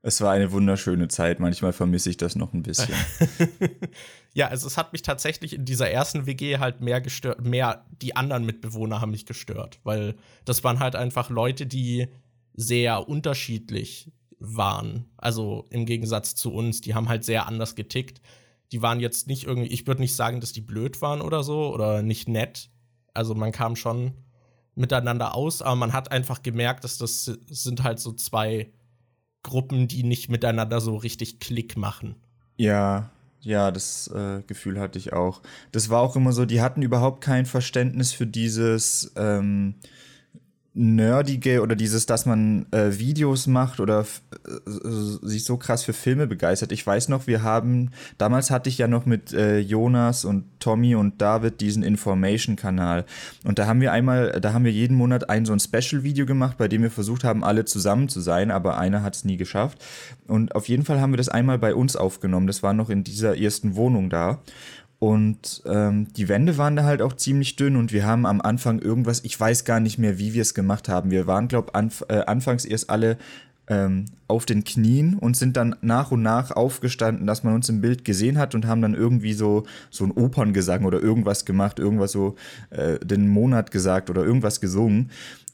Es 0.00 0.20
war 0.20 0.30
eine 0.30 0.52
wunderschöne 0.52 1.08
Zeit. 1.08 1.40
Manchmal 1.40 1.72
vermisse 1.72 2.08
ich 2.08 2.16
das 2.16 2.36
noch 2.36 2.54
ein 2.54 2.62
bisschen. 2.62 2.94
ja, 4.32 4.46
also 4.46 4.68
es 4.68 4.76
hat 4.76 4.92
mich 4.92 5.02
tatsächlich 5.02 5.52
in 5.52 5.64
dieser 5.64 5.90
ersten 5.90 6.24
WG 6.24 6.58
halt 6.58 6.80
mehr 6.80 7.00
gestört, 7.00 7.44
mehr 7.44 7.84
die 8.00 8.14
anderen 8.14 8.46
Mitbewohner 8.46 9.00
haben 9.00 9.10
mich 9.10 9.26
gestört, 9.26 9.80
weil 9.82 10.14
das 10.44 10.62
waren 10.62 10.78
halt 10.78 10.94
einfach 10.94 11.30
Leute, 11.30 11.66
die 11.66 12.06
sehr 12.54 13.08
unterschiedlich 13.08 14.12
waren. 14.38 15.06
Also 15.16 15.66
im 15.70 15.86
Gegensatz 15.86 16.34
zu 16.34 16.52
uns, 16.52 16.80
die 16.80 16.94
haben 16.94 17.08
halt 17.08 17.24
sehr 17.24 17.46
anders 17.46 17.74
getickt. 17.74 18.20
Die 18.72 18.82
waren 18.82 19.00
jetzt 19.00 19.26
nicht 19.26 19.44
irgendwie, 19.44 19.68
ich 19.68 19.86
würde 19.86 20.02
nicht 20.02 20.14
sagen, 20.14 20.40
dass 20.40 20.52
die 20.52 20.60
blöd 20.60 21.00
waren 21.00 21.20
oder 21.20 21.42
so 21.42 21.72
oder 21.72 22.02
nicht 22.02 22.28
nett. 22.28 22.70
Also 23.14 23.34
man 23.34 23.52
kam 23.52 23.76
schon 23.76 24.12
miteinander 24.74 25.34
aus, 25.34 25.62
aber 25.62 25.76
man 25.76 25.92
hat 25.92 26.12
einfach 26.12 26.42
gemerkt, 26.42 26.84
dass 26.84 26.98
das 26.98 27.24
sind 27.24 27.82
halt 27.82 27.98
so 27.98 28.12
zwei 28.12 28.70
Gruppen, 29.42 29.88
die 29.88 30.04
nicht 30.04 30.28
miteinander 30.28 30.80
so 30.80 30.96
richtig 30.96 31.40
Klick 31.40 31.76
machen. 31.76 32.16
Ja, 32.56 33.10
ja, 33.40 33.70
das 33.70 34.08
äh, 34.08 34.42
Gefühl 34.46 34.78
hatte 34.80 34.98
ich 34.98 35.12
auch. 35.12 35.42
Das 35.72 35.90
war 35.90 36.02
auch 36.02 36.16
immer 36.16 36.32
so, 36.32 36.44
die 36.44 36.60
hatten 36.60 36.82
überhaupt 36.82 37.22
kein 37.22 37.46
Verständnis 37.46 38.12
für 38.12 38.26
dieses 38.26 39.12
ähm, 39.16 39.76
nerdige 40.78 41.60
oder 41.60 41.74
dieses, 41.74 42.06
dass 42.06 42.24
man 42.24 42.66
äh, 42.70 42.98
Videos 42.98 43.48
macht 43.48 43.80
oder 43.80 44.06
äh, 44.46 45.26
sich 45.26 45.44
so 45.44 45.56
krass 45.56 45.82
für 45.82 45.92
Filme 45.92 46.28
begeistert. 46.28 46.70
Ich 46.70 46.86
weiß 46.86 47.08
noch, 47.08 47.26
wir 47.26 47.42
haben, 47.42 47.90
damals 48.16 48.50
hatte 48.50 48.68
ich 48.68 48.78
ja 48.78 48.86
noch 48.86 49.04
mit 49.04 49.32
äh, 49.32 49.58
Jonas 49.58 50.24
und 50.24 50.44
Tommy 50.60 50.94
und 50.94 51.20
David 51.20 51.60
diesen 51.60 51.82
Information-Kanal. 51.82 53.04
Und 53.44 53.58
da 53.58 53.66
haben 53.66 53.80
wir 53.80 53.92
einmal, 53.92 54.40
da 54.40 54.52
haben 54.52 54.64
wir 54.64 54.72
jeden 54.72 54.96
Monat 54.96 55.28
ein 55.28 55.44
so 55.44 55.52
ein 55.52 55.60
Special-Video 55.60 56.26
gemacht, 56.26 56.56
bei 56.58 56.68
dem 56.68 56.82
wir 56.82 56.90
versucht 56.90 57.24
haben, 57.24 57.42
alle 57.42 57.64
zusammen 57.64 58.08
zu 58.08 58.20
sein, 58.20 58.52
aber 58.52 58.78
einer 58.78 59.02
hat 59.02 59.16
es 59.16 59.24
nie 59.24 59.36
geschafft. 59.36 59.84
Und 60.28 60.54
auf 60.54 60.68
jeden 60.68 60.84
Fall 60.84 61.00
haben 61.00 61.12
wir 61.12 61.18
das 61.18 61.28
einmal 61.28 61.58
bei 61.58 61.74
uns 61.74 61.96
aufgenommen. 61.96 62.46
Das 62.46 62.62
war 62.62 62.72
noch 62.72 62.88
in 62.88 63.02
dieser 63.02 63.36
ersten 63.36 63.74
Wohnung 63.74 64.10
da. 64.10 64.40
Und 64.98 65.62
ähm, 65.64 66.12
die 66.14 66.28
Wände 66.28 66.58
waren 66.58 66.74
da 66.74 66.82
halt 66.82 67.02
auch 67.02 67.12
ziemlich 67.12 67.54
dünn 67.54 67.76
und 67.76 67.92
wir 67.92 68.04
haben 68.04 68.26
am 68.26 68.40
Anfang 68.40 68.80
irgendwas, 68.80 69.22
ich 69.24 69.38
weiß 69.38 69.64
gar 69.64 69.78
nicht 69.78 69.98
mehr, 69.98 70.18
wie 70.18 70.34
wir 70.34 70.42
es 70.42 70.54
gemacht 70.54 70.88
haben. 70.88 71.12
Wir 71.12 71.28
waren, 71.28 71.46
glaube 71.46 71.74
anf 71.76 72.04
äh, 72.08 72.22
anfangs 72.26 72.64
erst 72.64 72.90
alle 72.90 73.16
ähm, 73.68 74.06
auf 74.26 74.44
den 74.44 74.64
Knien 74.64 75.14
und 75.14 75.36
sind 75.36 75.56
dann 75.56 75.76
nach 75.82 76.10
und 76.10 76.22
nach 76.22 76.50
aufgestanden, 76.50 77.26
dass 77.26 77.44
man 77.44 77.54
uns 77.54 77.68
im 77.68 77.80
Bild 77.80 78.04
gesehen 78.04 78.38
hat 78.38 78.56
und 78.56 78.66
haben 78.66 78.82
dann 78.82 78.94
irgendwie 78.94 79.34
so, 79.34 79.64
so 79.90 80.04
ein 80.04 80.10
Operngesang 80.10 80.84
oder 80.84 81.00
irgendwas 81.00 81.44
gemacht, 81.44 81.78
irgendwas 81.78 82.12
so 82.12 82.34
äh, 82.70 82.98
den 82.98 83.28
Monat 83.28 83.70
gesagt 83.70 84.10
oder 84.10 84.24
irgendwas 84.24 84.60
gesungen. 84.60 85.10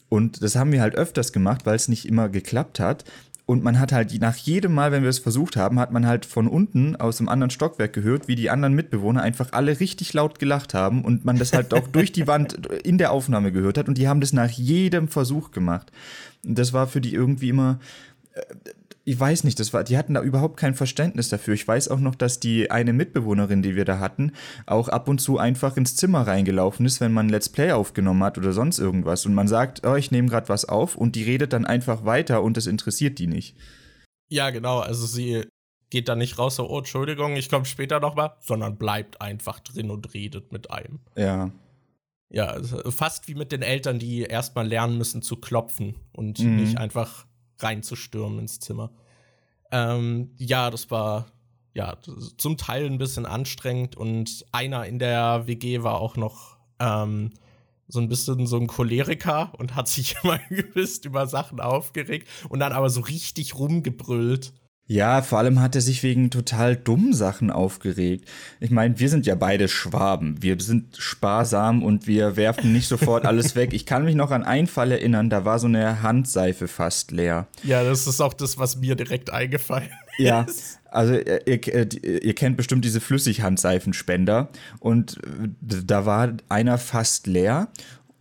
Und 0.09 0.43
das 0.43 0.57
haben 0.57 0.73
wir 0.73 0.81
halt 0.81 0.95
öfters 0.95 1.33
gemacht, 1.33 1.67
weil 1.67 1.77
es 1.77 1.89
nicht 1.89 2.07
immer 2.07 2.29
geklappt 2.29 2.81
hat. 2.81 3.05
Und 3.47 3.63
man 3.63 3.79
hat 3.79 3.93
halt 3.93 4.19
nach 4.21 4.37
jedem 4.37 4.73
Mal, 4.73 4.91
wenn 4.91 5.03
wir 5.03 5.11
es 5.11 5.19
versucht 5.19 5.57
haben, 5.57 5.79
hat 5.79 5.93
man 5.93 6.07
halt 6.07 6.25
von 6.25 6.49
unten 6.49 6.97
aus 6.97 7.19
dem 7.19 7.29
anderen 7.29 7.51
Stockwerk 7.51 7.93
gehört, 7.93 8.27
wie 8.27 8.37
die 8.37 8.49
anderen 8.49 8.73
Mitbewohner 8.73 9.21
einfach 9.21 9.53
alle 9.53 9.81
richtig 9.81 10.15
laut 10.15 10.39
gelacht 10.39 10.73
haben 10.73 11.05
und 11.05 11.27
man 11.27 11.37
das 11.39 11.53
halt 11.53 11.75
auch 11.75 11.87
durch 11.89 12.11
die 12.11 12.27
Wand 12.27 12.67
in 12.85 12.97
der 12.97 13.13
Aufnahme 13.13 13.53
gehört 13.53 13.77
hat 13.77 13.89
und 13.89 13.99
die 13.99 14.09
haben 14.09 14.23
das 14.23 14.33
nach 14.33 14.49
jedem 14.49 15.09
Versuch 15.09 15.51
gemacht. 15.51 15.93
Und 16.43 16.59
das 16.59 16.73
war 16.73 16.87
für 16.87 17.03
die 17.03 17.13
irgendwie 17.13 17.51
immer, 17.51 17.81
äh, 18.33 18.41
ich 19.07 19.21
weiß 19.21 19.45
nicht, 19.45 19.61
das 19.61 19.73
war, 19.75 19.85
die 19.85 19.99
hatten 19.99 20.15
da 20.15 20.23
überhaupt 20.23 20.57
kein 20.57 20.75
Verständnis 20.75 21.29
dafür. 21.29 21.53
Ich 21.53 21.69
weiß 21.69 21.89
auch 21.89 22.01
noch, 22.01 22.15
dass 22.15 22.41
die 22.41 22.71
eine 22.71 22.95
Mitbewohnerin, 22.95 23.61
die 23.61 23.77
wir 23.77 23.85
da 23.85 23.99
hatten, 23.99 24.33
auch 24.67 24.89
ab 24.89 25.09
und 25.09 25.21
zu 25.21 25.39
einfach 25.39 25.77
ins 25.77 25.95
Zimmer 25.95 26.27
reingelaufen 26.27 26.87
ist, 26.87 27.01
wenn 27.03 27.13
man 27.13 27.29
Let's 27.29 27.51
Play 27.51 27.73
aufgenommen 27.73 28.25
hat 28.25 28.39
oder 28.39 28.53
sonst 28.53 28.79
irgendwas. 28.79 29.27
Und 29.27 29.35
man 29.35 29.47
sagt, 29.47 29.87
oh, 29.87 29.95
ich 29.95 30.11
nehme 30.11 30.29
gerade 30.29 30.49
was 30.49 30.65
auf 30.65 30.97
und 30.97 31.17
die 31.17 31.23
redet 31.23 31.53
dann 31.53 31.67
einfach 31.67 32.07
weiter 32.07 32.43
und 32.43 32.57
es 32.57 32.67
interessiert 32.67 33.19
die 33.19 33.27
nicht. 33.27 33.57
Ja, 34.31 34.49
genau. 34.49 34.79
Also 34.79 35.07
sie 35.07 35.45
geht 35.91 36.09
da 36.09 36.17
nicht 36.17 36.39
raus, 36.39 36.57
so, 36.57 36.69
oh, 36.69 36.79
Entschuldigung, 36.79 37.37
ich 37.37 37.51
komme 37.51 37.67
später 37.67 38.01
nochmal, 38.01 38.35
sondern 38.41 38.79
bleibt 38.79 39.21
einfach 39.21 39.61
drin 39.61 39.91
und 39.91 40.15
redet 40.15 40.51
mit 40.51 40.71
einem. 40.71 41.01
Ja. 41.15 41.51
Ja, 42.31 42.47
also 42.47 42.91
fast 42.91 43.29
wie 43.29 43.35
mit 43.35 43.53
den 43.53 43.63
Eltern, 43.63 43.99
die 43.99 44.23
erstmal 44.23 44.67
lernen 44.67 44.97
müssen 44.97 45.21
zu 45.21 45.37
klopfen 45.37 45.95
und 46.13 46.41
mhm. 46.41 46.57
nicht 46.57 46.79
einfach 46.79 47.27
reinzustürmen 47.65 48.39
ins 48.39 48.61
Zimmer. 48.61 48.91
Ähm, 49.73 50.31
ja, 50.37 50.71
das 50.71 50.91
war 50.91 51.27
ja 51.73 51.97
zum 52.37 52.57
Teil 52.57 52.87
ein 52.87 52.99
bisschen 52.99 53.27
anstrengend 53.27 53.97
und 53.97 54.45
einer 54.53 54.87
in 54.87 54.99
der 54.99 55.47
WG 55.47 55.83
war 55.83 56.01
auch 56.01 56.17
noch 56.17 56.57
ähm, 56.79 57.33
so 57.89 58.01
ein 58.01 58.09
bisschen 58.09 58.47
so 58.47 58.57
ein 58.57 58.67
Choleriker 58.67 59.53
und 59.59 59.75
hat 59.75 59.89
sich 59.89 60.17
immer 60.23 60.39
gewisst 60.49 61.05
über 61.05 61.27
Sachen 61.27 61.61
aufgeregt 61.61 62.29
und 62.49 62.61
dann 62.61 62.73
aber 62.73 62.91
so 62.91 63.01
richtig 63.01 63.57
rumgebrüllt. 63.57 64.53
Ja, 64.87 65.23
vor 65.23 65.39
allem 65.39 65.61
hat 65.61 65.75
er 65.75 65.81
sich 65.81 66.03
wegen 66.03 66.31
total 66.31 66.77
dummen 66.77 67.15
Sachen 67.15 67.51
aufgeregt. 67.51 68.29
Ich 68.61 68.71
meine, 68.71 68.99
wir 68.99 69.09
sind 69.09 69.25
ja 69.25 69.35
beide 69.35 69.69
Schwaben. 69.69 70.43
Wir 70.43 70.61
sind 70.61 70.97
sparsam 70.99 71.83
und 71.83 72.07
wir 72.07 72.37
werfen 72.37 72.75
nicht 72.75 72.87
sofort 72.87 73.25
alles 73.27 73.57
weg. 73.57 73.73
Ich 73.73 73.87
kann 73.87 74.05
mich 74.05 74.15
noch 74.15 74.31
an 74.31 74.43
einen 74.43 74.67
Fall 74.67 74.93
erinnern, 74.93 75.31
da 75.31 75.47
war 75.47 75.59
so 75.59 75.69
eine 75.69 76.03
Handseife 76.03 76.69
fast 76.69 77.13
leer. 77.13 77.47
Ja, 77.63 77.83
das 77.83 78.07
ist 78.07 78.21
auch 78.21 78.35
das, 78.35 78.59
was 78.59 78.77
mir 78.77 78.95
direkt 78.95 79.33
eingefallen 79.33 79.89
ist. 80.19 80.25
Ja, 80.25 80.47
also 80.91 81.15
ihr, 81.15 81.47
ihr, 81.47 82.23
ihr 82.23 82.35
kennt 82.35 82.59
bestimmt 82.59 82.85
diese 82.85 83.01
Flüssighandseifenspender 83.01 84.51
und 84.81 85.19
da 85.61 86.05
war 86.05 86.35
einer 86.51 86.77
fast 86.77 87.27
leer 87.27 87.69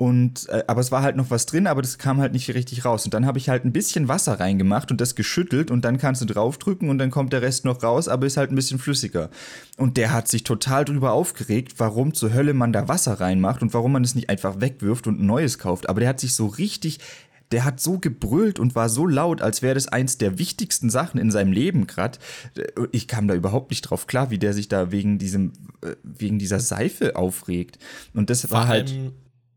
und, 0.03 0.49
äh, 0.49 0.65
aber 0.67 0.81
es 0.81 0.91
war 0.91 1.01
halt 1.01 1.15
noch 1.15 1.29
was 1.29 1.45
drin, 1.45 1.65
aber 1.65 1.81
das 1.81 1.97
kam 1.97 2.19
halt 2.19 2.33
nicht 2.33 2.53
richtig 2.53 2.83
raus. 2.83 3.05
Und 3.05 3.13
dann 3.13 3.25
habe 3.25 3.37
ich 3.37 3.47
halt 3.47 3.63
ein 3.63 3.71
bisschen 3.71 4.09
Wasser 4.09 4.37
reingemacht 4.37 4.91
und 4.91 4.99
das 4.99 5.15
geschüttelt 5.15 5.71
und 5.71 5.85
dann 5.85 5.97
kannst 5.97 6.21
du 6.21 6.25
draufdrücken 6.25 6.89
und 6.89 6.97
dann 6.97 7.09
kommt 7.09 7.31
der 7.31 7.41
Rest 7.41 7.63
noch 7.63 7.81
raus, 7.83 8.09
aber 8.09 8.25
ist 8.25 8.35
halt 8.35 8.51
ein 8.51 8.55
bisschen 8.55 8.79
flüssiger. 8.79 9.29
Und 9.77 9.95
der 9.95 10.11
hat 10.11 10.27
sich 10.27 10.43
total 10.43 10.83
drüber 10.83 11.13
aufgeregt, 11.13 11.75
warum 11.77 12.13
zur 12.13 12.33
Hölle 12.33 12.53
man 12.53 12.73
da 12.73 12.89
Wasser 12.89 13.21
reinmacht 13.21 13.61
und 13.61 13.73
warum 13.73 13.93
man 13.93 14.03
es 14.03 14.13
nicht 14.13 14.29
einfach 14.29 14.59
wegwirft 14.59 15.07
und 15.07 15.21
ein 15.21 15.25
neues 15.25 15.57
kauft. 15.57 15.87
Aber 15.87 16.01
der 16.01 16.09
hat 16.09 16.19
sich 16.19 16.35
so 16.35 16.47
richtig 16.47 16.99
der 17.53 17.65
hat 17.65 17.79
so 17.79 17.99
gebrüllt 17.99 18.57
und 18.57 18.73
war 18.73 18.89
so 18.89 19.05
laut, 19.05 19.43
als 19.43 19.61
wäre 19.61 19.75
das 19.75 19.87
eins 19.87 20.17
der 20.17 20.39
wichtigsten 20.39 20.89
Sachen 20.89 21.19
in 21.19 21.29
seinem 21.29 21.51
Leben 21.51 21.85
gerade. 21.85 22.17
Ich 22.91 23.07
kam 23.07 23.27
da 23.27 23.35
überhaupt 23.35 23.69
nicht 23.69 23.83
drauf 23.83 24.07
klar, 24.07 24.31
wie 24.31 24.39
der 24.39 24.53
sich 24.53 24.69
da 24.69 24.91
wegen 24.91 25.19
diesem, 25.19 25.51
äh, 25.81 25.91
wegen 26.01 26.39
dieser 26.39 26.59
Seife 26.59 27.15
aufregt. 27.15 27.77
Und 28.15 28.31
das 28.31 28.47
Vor 28.47 28.57
war 28.57 28.67
halt 28.67 28.95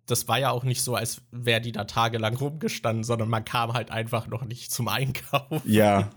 das 0.07 0.29
war 0.29 0.39
ja 0.39 0.51
auch 0.51 0.65
nicht 0.65 0.83
so, 0.83 0.95
als 0.95 1.23
wäre 1.33 1.61
die 1.61 1.73
da 1.73 1.85
tagelang 1.85 2.37
rumgestanden, 2.37 3.05
sondern 3.05 3.29
man 3.29 3.45
kam 3.45 3.73
halt 3.73 3.91
einfach 3.91 4.29
noch 4.29 4.45
nicht 4.45 4.73
zum 4.73 4.89
Einkauf. 4.89 5.63
Ja. 5.65 5.77
Ja, 5.77 6.11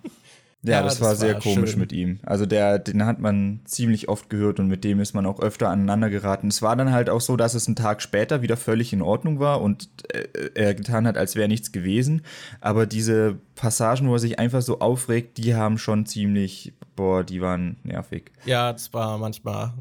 ja 0.63 0.83
das, 0.83 0.99
das, 0.99 1.07
war 1.07 1.15
sehr 1.15 1.33
war 1.35 1.41
komisch 1.41 1.71
schön. 1.71 1.79
mit 1.79 1.91
ihm. 1.91 2.19
Also 2.23 2.45
der, 2.45 2.77
den 2.77 3.05
hat 3.05 3.19
man 3.19 3.61
ziemlich 3.65 4.07
oft 4.07 4.29
gehört 4.29 4.59
und 4.59 4.67
mit 4.67 4.83
dem 4.83 4.99
ist 4.99 5.13
man 5.13 5.25
auch 5.25 5.39
öfter 5.39 5.69
aneinander 5.69 6.09
geraten. 6.09 6.49
Es 6.49 6.61
war 6.61 6.75
dann 6.75 6.91
halt 6.91 7.09
auch 7.09 7.21
so, 7.21 7.35
dass 7.35 7.55
es 7.55 7.67
einen 7.67 7.75
Tag 7.75 8.01
später 8.01 8.43
wieder 8.43 8.57
völlig 8.57 8.93
in 8.93 9.01
Ordnung 9.01 9.39
war 9.39 9.61
und 9.61 9.89
äh, 10.13 10.51
er 10.53 10.75
getan 10.75 11.07
hat, 11.07 11.17
als 11.17 11.35
wäre 11.35 11.47
nichts 11.47 11.71
gewesen. 11.71 12.21
Aber 12.61 12.85
diese 12.85 13.39
Passagen, 13.55 14.07
wo 14.07 14.13
er 14.13 14.19
sich 14.19 14.37
einfach 14.37 14.61
so 14.61 14.79
aufregt, 14.79 15.37
die 15.39 15.55
haben 15.55 15.79
schon 15.79 16.05
ziemlich, 16.05 16.73
boah, 16.95 17.23
die 17.23 17.41
waren 17.41 17.77
nervig. 17.83 18.31
Ja, 18.45 18.71
das 18.71 18.93
war 18.93 19.17
manchmal 19.17 19.73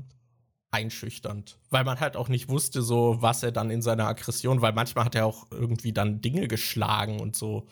einschüchternd, 0.78 1.58
weil 1.70 1.85
man 1.85 1.99
halt 2.00 2.16
auch 2.16 2.28
nicht 2.28 2.49
wusste, 2.49 2.82
so 2.82 3.16
was 3.20 3.42
er 3.42 3.52
dann 3.52 3.70
in 3.70 3.82
seiner 3.82 4.06
Aggression, 4.06 4.62
weil 4.62 4.73
manchmal 4.73 5.04
hat 5.04 5.14
er 5.14 5.26
auch 5.26 5.47
irgendwie 5.50 5.92
dann 5.92 6.20
Dinge 6.20 6.49
geschlagen 6.49 7.20
und 7.20 7.37
so. 7.37 7.66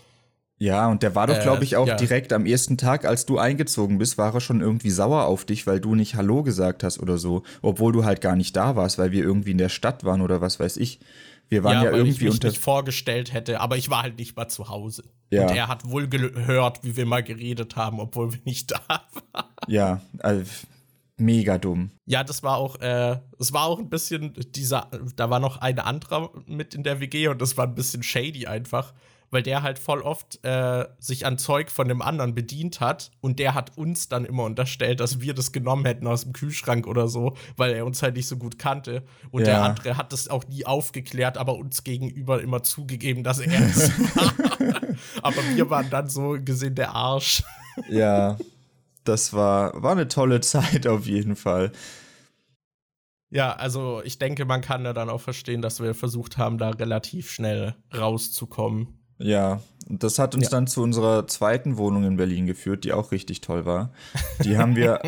Ja, 0.58 0.88
und 0.88 1.02
der 1.02 1.14
war 1.14 1.26
doch, 1.26 1.40
glaube 1.40 1.64
ich, 1.64 1.74
äh, 1.74 1.76
auch 1.76 1.86
ja. 1.86 1.96
direkt 1.96 2.32
am 2.32 2.46
ersten 2.46 2.78
Tag, 2.78 3.04
als 3.04 3.26
du 3.26 3.38
eingezogen 3.38 3.98
bist, 3.98 4.16
war 4.16 4.32
er 4.32 4.40
schon 4.40 4.62
irgendwie 4.62 4.90
sauer 4.90 5.26
auf 5.26 5.44
dich, 5.44 5.66
weil 5.66 5.80
du 5.80 5.94
nicht 5.94 6.14
Hallo 6.14 6.42
gesagt 6.42 6.82
hast 6.82 6.98
oder 6.98 7.18
so, 7.18 7.42
obwohl 7.60 7.92
du 7.92 8.04
halt 8.04 8.22
gar 8.22 8.36
nicht 8.36 8.56
da 8.56 8.74
warst, 8.74 8.98
weil 8.98 9.12
wir 9.12 9.22
irgendwie 9.22 9.50
in 9.50 9.58
der 9.58 9.68
Stadt 9.68 10.04
waren 10.04 10.22
oder 10.22 10.40
was 10.40 10.58
weiß 10.58 10.78
ich. 10.78 11.00
Wir 11.48 11.62
waren 11.62 11.74
ja, 11.74 11.84
ja 11.84 11.92
weil 11.92 11.98
irgendwie 11.98 12.16
ich 12.16 12.22
mich 12.22 12.32
unter 12.32 12.48
nicht 12.48 12.60
vorgestellt 12.60 13.32
hätte, 13.32 13.60
aber 13.60 13.76
ich 13.76 13.90
war 13.90 14.02
halt 14.02 14.18
nicht 14.18 14.34
mal 14.34 14.48
zu 14.48 14.68
Hause. 14.68 15.04
Ja. 15.30 15.42
Und 15.42 15.54
er 15.54 15.68
hat 15.68 15.88
wohl 15.88 16.08
gehört, 16.08 16.82
wie 16.82 16.96
wir 16.96 17.06
mal 17.06 17.22
geredet 17.22 17.76
haben, 17.76 18.00
obwohl 18.00 18.32
wir 18.32 18.40
nicht 18.44 18.70
da 18.70 18.80
waren. 18.88 19.46
Ja, 19.68 20.00
also 20.20 20.42
mega 21.16 21.58
dumm. 21.58 21.90
Ja, 22.04 22.24
das 22.24 22.42
war 22.42 22.56
auch, 22.56 22.80
äh, 22.80 23.18
es 23.38 23.52
war 23.52 23.64
auch 23.64 23.78
ein 23.78 23.88
bisschen 23.88 24.34
dieser, 24.54 24.90
da 25.16 25.30
war 25.30 25.40
noch 25.40 25.58
ein 25.58 25.78
anderer 25.78 26.30
mit 26.46 26.74
in 26.74 26.82
der 26.82 27.00
WG 27.00 27.28
und 27.28 27.40
das 27.40 27.56
war 27.56 27.66
ein 27.66 27.74
bisschen 27.74 28.02
shady 28.02 28.46
einfach, 28.46 28.92
weil 29.30 29.42
der 29.42 29.62
halt 29.62 29.78
voll 29.78 30.02
oft 30.02 30.44
äh, 30.44 30.86
sich 30.98 31.26
an 31.26 31.38
Zeug 31.38 31.70
von 31.70 31.88
dem 31.88 32.02
anderen 32.02 32.34
bedient 32.34 32.80
hat 32.80 33.10
und 33.20 33.38
der 33.38 33.54
hat 33.54 33.76
uns 33.76 34.08
dann 34.08 34.24
immer 34.24 34.44
unterstellt, 34.44 35.00
dass 35.00 35.20
wir 35.20 35.34
das 35.34 35.52
genommen 35.52 35.84
hätten 35.84 36.06
aus 36.06 36.22
dem 36.22 36.32
Kühlschrank 36.32 36.86
oder 36.86 37.08
so, 37.08 37.36
weil 37.56 37.72
er 37.72 37.86
uns 37.86 38.02
halt 38.02 38.16
nicht 38.16 38.28
so 38.28 38.36
gut 38.36 38.58
kannte. 38.58 39.02
Und 39.30 39.40
ja. 39.40 39.46
der 39.46 39.62
andere 39.62 39.96
hat 39.96 40.12
das 40.12 40.28
auch 40.28 40.46
nie 40.48 40.66
aufgeklärt, 40.66 41.38
aber 41.38 41.56
uns 41.56 41.82
gegenüber 41.82 42.40
immer 42.42 42.62
zugegeben, 42.62 43.24
dass 43.24 43.38
er 43.40 43.60
es 43.66 43.90
war. 44.16 44.34
aber 45.22 45.42
wir 45.54 45.70
waren 45.70 45.90
dann 45.90 46.08
so 46.08 46.36
gesehen 46.38 46.74
der 46.74 46.94
Arsch. 46.94 47.42
Ja, 47.88 48.36
das 49.08 49.32
war, 49.32 49.82
war 49.82 49.92
eine 49.92 50.08
tolle 50.08 50.40
Zeit 50.42 50.86
auf 50.86 51.06
jeden 51.06 51.36
Fall. 51.36 51.72
Ja, 53.30 53.54
also 53.54 54.02
ich 54.04 54.18
denke, 54.18 54.44
man 54.44 54.60
kann 54.60 54.84
da 54.84 54.92
dann 54.92 55.10
auch 55.10 55.20
verstehen, 55.20 55.60
dass 55.60 55.80
wir 55.80 55.94
versucht 55.94 56.38
haben, 56.38 56.58
da 56.58 56.70
relativ 56.70 57.30
schnell 57.30 57.74
rauszukommen. 57.96 59.00
Ja, 59.18 59.60
das 59.88 60.18
hat 60.18 60.34
uns 60.34 60.44
ja. 60.44 60.50
dann 60.50 60.66
zu 60.66 60.82
unserer 60.82 61.26
zweiten 61.26 61.76
Wohnung 61.76 62.04
in 62.04 62.16
Berlin 62.16 62.46
geführt, 62.46 62.84
die 62.84 62.92
auch 62.92 63.12
richtig 63.12 63.40
toll 63.40 63.66
war. 63.66 63.92
Die 64.44 64.58
haben 64.58 64.76
wir, 64.76 65.00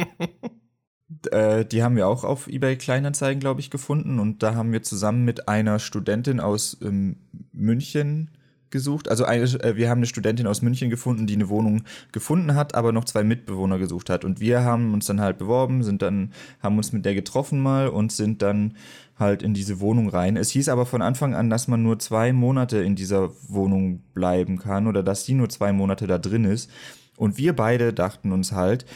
äh, 1.31 1.65
die 1.65 1.83
haben 1.83 1.97
wir 1.97 2.09
auch 2.09 2.25
auf 2.25 2.49
eBay 2.49 2.77
Kleinanzeigen, 2.77 3.41
glaube 3.41 3.61
ich, 3.61 3.71
gefunden 3.71 4.19
und 4.19 4.43
da 4.43 4.55
haben 4.55 4.73
wir 4.73 4.83
zusammen 4.83 5.25
mit 5.25 5.49
einer 5.49 5.79
Studentin 5.79 6.41
aus 6.41 6.77
ähm, 6.83 7.17
München 7.53 8.31
gesucht. 8.71 9.09
Also 9.09 9.25
eine, 9.25 9.45
äh, 9.45 9.77
wir 9.77 9.91
haben 9.91 9.99
eine 9.99 10.07
Studentin 10.07 10.47
aus 10.47 10.63
München 10.63 10.91
gefunden, 10.91 11.27
die 11.27 11.35
eine 11.35 11.49
Wohnung 11.49 11.83
gefunden 12.13 12.55
hat, 12.55 12.75
aber 12.75 12.93
noch 12.93 13.05
zwei 13.05 13.25
Mitbewohner 13.25 13.79
gesucht 13.79 14.11
hat. 14.11 14.25
Und 14.25 14.41
wir 14.41 14.63
haben 14.63 14.93
uns 14.95 15.07
dann 15.07 15.21
halt 15.21 15.39
beworben, 15.39 15.83
sind 15.83 16.03
dann, 16.03 16.33
haben 16.61 16.77
uns 16.77 16.93
mit 16.93 17.05
der 17.05 17.15
getroffen 17.15 17.61
mal 17.61 17.89
und 17.89 18.13
sind 18.13 18.43
dann 18.43 18.75
halt 19.19 19.43
in 19.43 19.55
diese 19.55 19.81
Wohnung 19.81 20.09
rein. 20.09 20.37
Es 20.37 20.51
hieß 20.51 20.69
aber 20.69 20.87
von 20.87 21.03
Anfang 21.03 21.35
an, 21.35 21.51
dass 21.51 21.69
man 21.69 21.83
nur 21.83 21.99
zwei 21.99 22.33
Monate 22.33 22.79
in 22.79 22.95
dieser 22.95 23.31
Wohnung 23.49 24.03
bleiben 24.15 24.59
kann 24.59 24.87
oder 24.87 25.03
dass 25.03 25.25
sie 25.25 25.35
nur 25.35 25.49
zwei 25.49 25.73
Monate 25.73 26.07
da 26.07 26.19
drin 26.19 26.45
ist. 26.45 26.71
Und 27.17 27.37
wir 27.37 27.55
beide 27.55 27.93
dachten 27.93 28.31
uns 28.33 28.53
halt, 28.53 28.87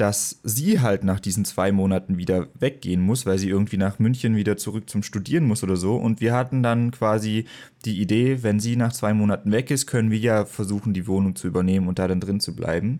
dass 0.00 0.40
sie 0.44 0.80
halt 0.80 1.04
nach 1.04 1.20
diesen 1.20 1.44
zwei 1.44 1.72
Monaten 1.72 2.16
wieder 2.16 2.48
weggehen 2.58 3.02
muss, 3.02 3.26
weil 3.26 3.36
sie 3.38 3.50
irgendwie 3.50 3.76
nach 3.76 3.98
München 3.98 4.34
wieder 4.34 4.56
zurück 4.56 4.88
zum 4.88 5.02
Studieren 5.02 5.44
muss 5.44 5.62
oder 5.62 5.76
so. 5.76 5.96
Und 5.96 6.22
wir 6.22 6.32
hatten 6.32 6.62
dann 6.62 6.90
quasi 6.90 7.44
die 7.84 8.00
Idee, 8.00 8.42
wenn 8.42 8.60
sie 8.60 8.76
nach 8.76 8.94
zwei 8.94 9.12
Monaten 9.12 9.52
weg 9.52 9.70
ist, 9.70 9.86
können 9.86 10.10
wir 10.10 10.18
ja 10.18 10.46
versuchen, 10.46 10.94
die 10.94 11.06
Wohnung 11.06 11.36
zu 11.36 11.46
übernehmen 11.46 11.86
und 11.86 11.98
da 11.98 12.08
dann 12.08 12.20
drin 12.20 12.40
zu 12.40 12.56
bleiben. 12.56 12.96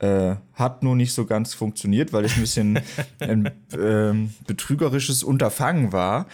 Äh, 0.00 0.34
hat 0.54 0.82
nur 0.82 0.96
nicht 0.96 1.12
so 1.12 1.26
ganz 1.26 1.54
funktioniert, 1.54 2.12
weil 2.12 2.24
es 2.24 2.34
ein 2.34 2.40
bisschen 2.40 2.80
ein 3.20 3.46
äh, 3.46 4.28
betrügerisches 4.48 5.22
Unterfangen 5.22 5.92
war. 5.92 6.26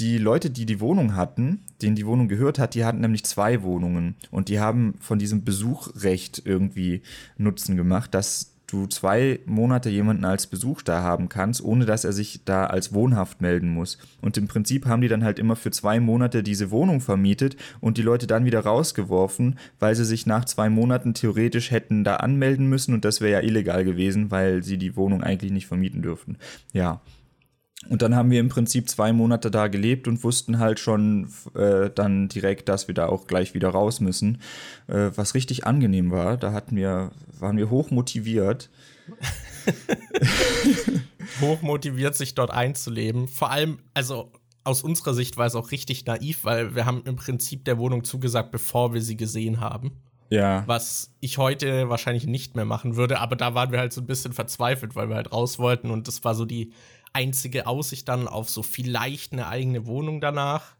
Die 0.00 0.18
Leute, 0.18 0.50
die 0.50 0.66
die 0.66 0.80
Wohnung 0.80 1.14
hatten, 1.14 1.60
denen 1.80 1.94
die 1.94 2.06
Wohnung 2.06 2.26
gehört 2.26 2.58
hat, 2.58 2.74
die 2.74 2.84
hatten 2.84 3.00
nämlich 3.00 3.24
zwei 3.24 3.62
Wohnungen 3.62 4.16
und 4.32 4.48
die 4.48 4.58
haben 4.58 4.94
von 5.00 5.20
diesem 5.20 5.44
Besuchrecht 5.44 6.42
irgendwie 6.44 7.02
Nutzen 7.38 7.76
gemacht, 7.76 8.12
dass 8.12 8.55
du 8.66 8.86
zwei 8.86 9.40
Monate 9.46 9.90
jemanden 9.90 10.24
als 10.24 10.46
Besuch 10.46 10.82
da 10.82 11.02
haben 11.02 11.28
kannst, 11.28 11.62
ohne 11.62 11.86
dass 11.86 12.04
er 12.04 12.12
sich 12.12 12.40
da 12.44 12.66
als 12.66 12.92
wohnhaft 12.92 13.40
melden 13.40 13.70
muss. 13.70 13.98
Und 14.20 14.36
im 14.36 14.48
Prinzip 14.48 14.86
haben 14.86 15.02
die 15.02 15.08
dann 15.08 15.24
halt 15.24 15.38
immer 15.38 15.56
für 15.56 15.70
zwei 15.70 16.00
Monate 16.00 16.42
diese 16.42 16.70
Wohnung 16.70 17.00
vermietet 17.00 17.56
und 17.80 17.96
die 17.96 18.02
Leute 18.02 18.26
dann 18.26 18.44
wieder 18.44 18.60
rausgeworfen, 18.60 19.58
weil 19.78 19.94
sie 19.94 20.04
sich 20.04 20.26
nach 20.26 20.44
zwei 20.44 20.68
Monaten 20.68 21.14
theoretisch 21.14 21.70
hätten 21.70 22.04
da 22.04 22.16
anmelden 22.16 22.66
müssen 22.68 22.94
und 22.94 23.04
das 23.04 23.20
wäre 23.20 23.40
ja 23.40 23.46
illegal 23.46 23.84
gewesen, 23.84 24.30
weil 24.30 24.62
sie 24.62 24.78
die 24.78 24.96
Wohnung 24.96 25.22
eigentlich 25.22 25.52
nicht 25.52 25.66
vermieten 25.66 26.02
dürften. 26.02 26.36
Ja. 26.72 27.00
Und 27.88 28.02
dann 28.02 28.16
haben 28.16 28.30
wir 28.30 28.40
im 28.40 28.48
Prinzip 28.48 28.88
zwei 28.88 29.12
Monate 29.12 29.50
da 29.50 29.68
gelebt 29.68 30.08
und 30.08 30.24
wussten 30.24 30.58
halt 30.58 30.80
schon 30.80 31.32
äh, 31.54 31.90
dann 31.94 32.28
direkt, 32.28 32.68
dass 32.68 32.88
wir 32.88 32.94
da 32.94 33.06
auch 33.06 33.26
gleich 33.26 33.54
wieder 33.54 33.68
raus 33.68 34.00
müssen, 34.00 34.40
äh, 34.88 35.10
was 35.14 35.34
richtig 35.34 35.66
angenehm 35.66 36.10
war. 36.10 36.36
Da 36.36 36.52
hatten 36.52 36.74
wir, 36.74 37.12
waren 37.38 37.56
wir 37.56 37.70
hoch 37.70 37.90
motiviert. 37.90 38.70
hoch 41.40 41.62
motiviert, 41.62 42.16
sich 42.16 42.34
dort 42.34 42.50
einzuleben. 42.50 43.28
Vor 43.28 43.50
allem, 43.50 43.78
also 43.94 44.32
aus 44.64 44.82
unserer 44.82 45.14
Sicht 45.14 45.36
war 45.36 45.46
es 45.46 45.54
auch 45.54 45.70
richtig 45.70 46.06
naiv, 46.06 46.42
weil 46.42 46.74
wir 46.74 46.86
haben 46.86 47.02
im 47.04 47.16
Prinzip 47.16 47.64
der 47.64 47.78
Wohnung 47.78 48.02
zugesagt, 48.02 48.50
bevor 48.50 48.94
wir 48.94 49.02
sie 49.02 49.16
gesehen 49.16 49.60
haben. 49.60 49.92
Ja. 50.28 50.64
Was 50.66 51.14
ich 51.20 51.38
heute 51.38 51.88
wahrscheinlich 51.88 52.26
nicht 52.26 52.56
mehr 52.56 52.64
machen 52.64 52.96
würde, 52.96 53.20
aber 53.20 53.36
da 53.36 53.54
waren 53.54 53.70
wir 53.70 53.78
halt 53.78 53.92
so 53.92 54.00
ein 54.00 54.06
bisschen 54.06 54.32
verzweifelt, 54.32 54.96
weil 54.96 55.08
wir 55.08 55.14
halt 55.14 55.32
raus 55.32 55.60
wollten 55.60 55.90
und 55.90 56.08
das 56.08 56.24
war 56.24 56.34
so 56.34 56.44
die 56.44 56.72
einzige 57.16 57.66
Aussicht 57.66 58.08
dann 58.08 58.28
auf 58.28 58.50
so 58.50 58.62
vielleicht 58.62 59.32
eine 59.32 59.48
eigene 59.48 59.86
Wohnung 59.86 60.20
danach. 60.20 60.76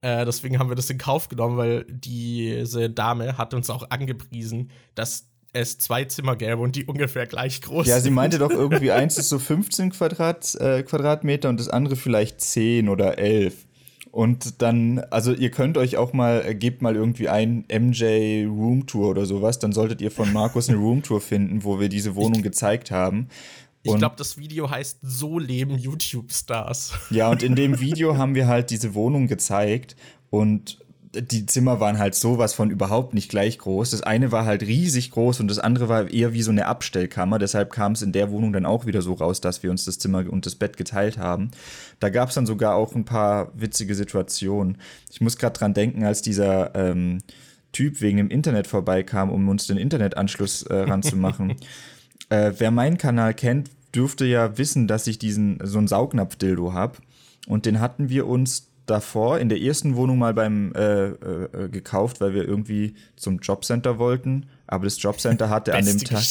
Äh, 0.00 0.24
deswegen 0.24 0.60
haben 0.60 0.68
wir 0.68 0.76
das 0.76 0.88
in 0.90 0.98
Kauf 0.98 1.28
genommen, 1.28 1.56
weil 1.56 1.84
diese 1.88 2.88
Dame 2.88 3.36
hat 3.36 3.52
uns 3.52 3.68
auch 3.68 3.90
angepriesen, 3.90 4.70
dass 4.94 5.26
es 5.52 5.78
zwei 5.78 6.04
Zimmer 6.04 6.36
gäbe 6.36 6.58
und 6.58 6.76
die 6.76 6.84
ungefähr 6.84 7.26
gleich 7.26 7.62
groß 7.62 7.86
sind. 7.86 7.94
Ja, 7.94 8.00
sie 8.00 8.10
meinte 8.10 8.38
doch 8.38 8.50
irgendwie, 8.52 8.92
eins 8.92 9.18
ist 9.18 9.28
so 9.28 9.40
15 9.40 9.90
Quadrat, 9.90 10.54
äh, 10.54 10.84
Quadratmeter 10.84 11.48
und 11.48 11.58
das 11.58 11.68
andere 11.68 11.96
vielleicht 11.96 12.40
10 12.40 12.88
oder 12.88 13.18
11. 13.18 13.66
Und 14.12 14.62
dann, 14.62 15.00
also 15.10 15.32
ihr 15.32 15.50
könnt 15.50 15.76
euch 15.76 15.96
auch 15.96 16.12
mal, 16.12 16.44
äh, 16.46 16.54
gebt 16.54 16.80
mal 16.80 16.94
irgendwie 16.94 17.28
ein 17.28 17.64
MJ 17.68 18.46
Roomtour 18.46 19.08
oder 19.08 19.26
sowas, 19.26 19.58
dann 19.58 19.72
solltet 19.72 20.00
ihr 20.00 20.10
von 20.10 20.32
Markus 20.32 20.68
eine 20.68 20.78
Roomtour 20.82 21.20
finden, 21.20 21.64
wo 21.64 21.80
wir 21.80 21.88
diese 21.88 22.14
Wohnung 22.14 22.42
gezeigt 22.42 22.90
haben. 22.90 23.28
Ich 23.94 23.98
glaube, 23.98 24.16
das 24.16 24.36
Video 24.36 24.70
heißt 24.70 24.98
So 25.02 25.38
leben 25.38 25.78
YouTube-Stars. 25.78 26.92
Ja, 27.10 27.30
und 27.30 27.42
in 27.42 27.54
dem 27.54 27.80
Video 27.80 28.16
haben 28.16 28.34
wir 28.34 28.46
halt 28.46 28.70
diese 28.70 28.94
Wohnung 28.94 29.26
gezeigt 29.26 29.96
und 30.30 30.78
die 31.20 31.46
Zimmer 31.46 31.80
waren 31.80 31.98
halt 31.98 32.14
sowas 32.14 32.54
von 32.54 32.70
überhaupt 32.70 33.14
nicht 33.14 33.30
gleich 33.30 33.58
groß. 33.58 33.90
Das 33.90 34.02
eine 34.02 34.32
war 34.32 34.44
halt 34.44 34.62
riesig 34.62 35.10
groß 35.10 35.40
und 35.40 35.48
das 35.48 35.58
andere 35.58 35.88
war 35.88 36.10
eher 36.10 36.32
wie 36.32 36.42
so 36.42 36.50
eine 36.50 36.66
Abstellkammer. 36.66 37.38
Deshalb 37.38 37.72
kam 37.72 37.92
es 37.92 38.02
in 38.02 38.12
der 38.12 38.30
Wohnung 38.30 38.52
dann 38.52 38.66
auch 38.66 38.86
wieder 38.86 39.02
so 39.02 39.14
raus, 39.14 39.40
dass 39.40 39.62
wir 39.62 39.70
uns 39.70 39.84
das 39.84 39.98
Zimmer 39.98 40.24
und 40.30 40.46
das 40.46 40.56
Bett 40.56 40.76
geteilt 40.76 41.18
haben. 41.18 41.50
Da 42.00 42.10
gab 42.10 42.28
es 42.28 42.34
dann 42.34 42.46
sogar 42.46 42.74
auch 42.74 42.94
ein 42.94 43.04
paar 43.04 43.50
witzige 43.54 43.94
Situationen. 43.94 44.78
Ich 45.10 45.20
muss 45.20 45.38
gerade 45.38 45.58
dran 45.58 45.74
denken, 45.74 46.04
als 46.04 46.22
dieser 46.22 46.74
ähm, 46.74 47.18
Typ 47.72 48.00
wegen 48.00 48.18
dem 48.18 48.30
Internet 48.30 48.66
vorbeikam, 48.66 49.30
um 49.30 49.48
uns 49.48 49.66
den 49.66 49.76
Internetanschluss 49.76 50.62
äh, 50.64 50.74
ranzumachen. 50.74 51.56
äh, 52.28 52.52
wer 52.58 52.70
meinen 52.70 52.98
Kanal 52.98 53.34
kennt, 53.34 53.70
dürfte 53.96 54.26
ja 54.26 54.58
wissen, 54.58 54.86
dass 54.86 55.06
ich 55.06 55.18
diesen 55.18 55.58
so 55.62 55.78
einen 55.78 55.88
Saugnapf-Dildo 55.88 56.72
habe. 56.72 56.98
Und 57.46 57.66
den 57.66 57.80
hatten 57.80 58.08
wir 58.08 58.26
uns 58.26 58.68
davor 58.86 59.38
in 59.38 59.48
der 59.48 59.60
ersten 59.60 59.96
Wohnung 59.96 60.18
mal 60.18 60.34
beim 60.34 60.72
äh, 60.74 61.06
äh, 61.08 61.68
gekauft, 61.68 62.20
weil 62.20 62.34
wir 62.34 62.46
irgendwie 62.46 62.94
zum 63.16 63.38
Jobcenter 63.38 63.98
wollten. 63.98 64.46
Aber 64.68 64.84
das 64.84 65.00
Jobcenter 65.00 65.48
hatte 65.48 65.74
an 65.74 65.84
dem 65.84 65.98
Tag. 65.98 66.22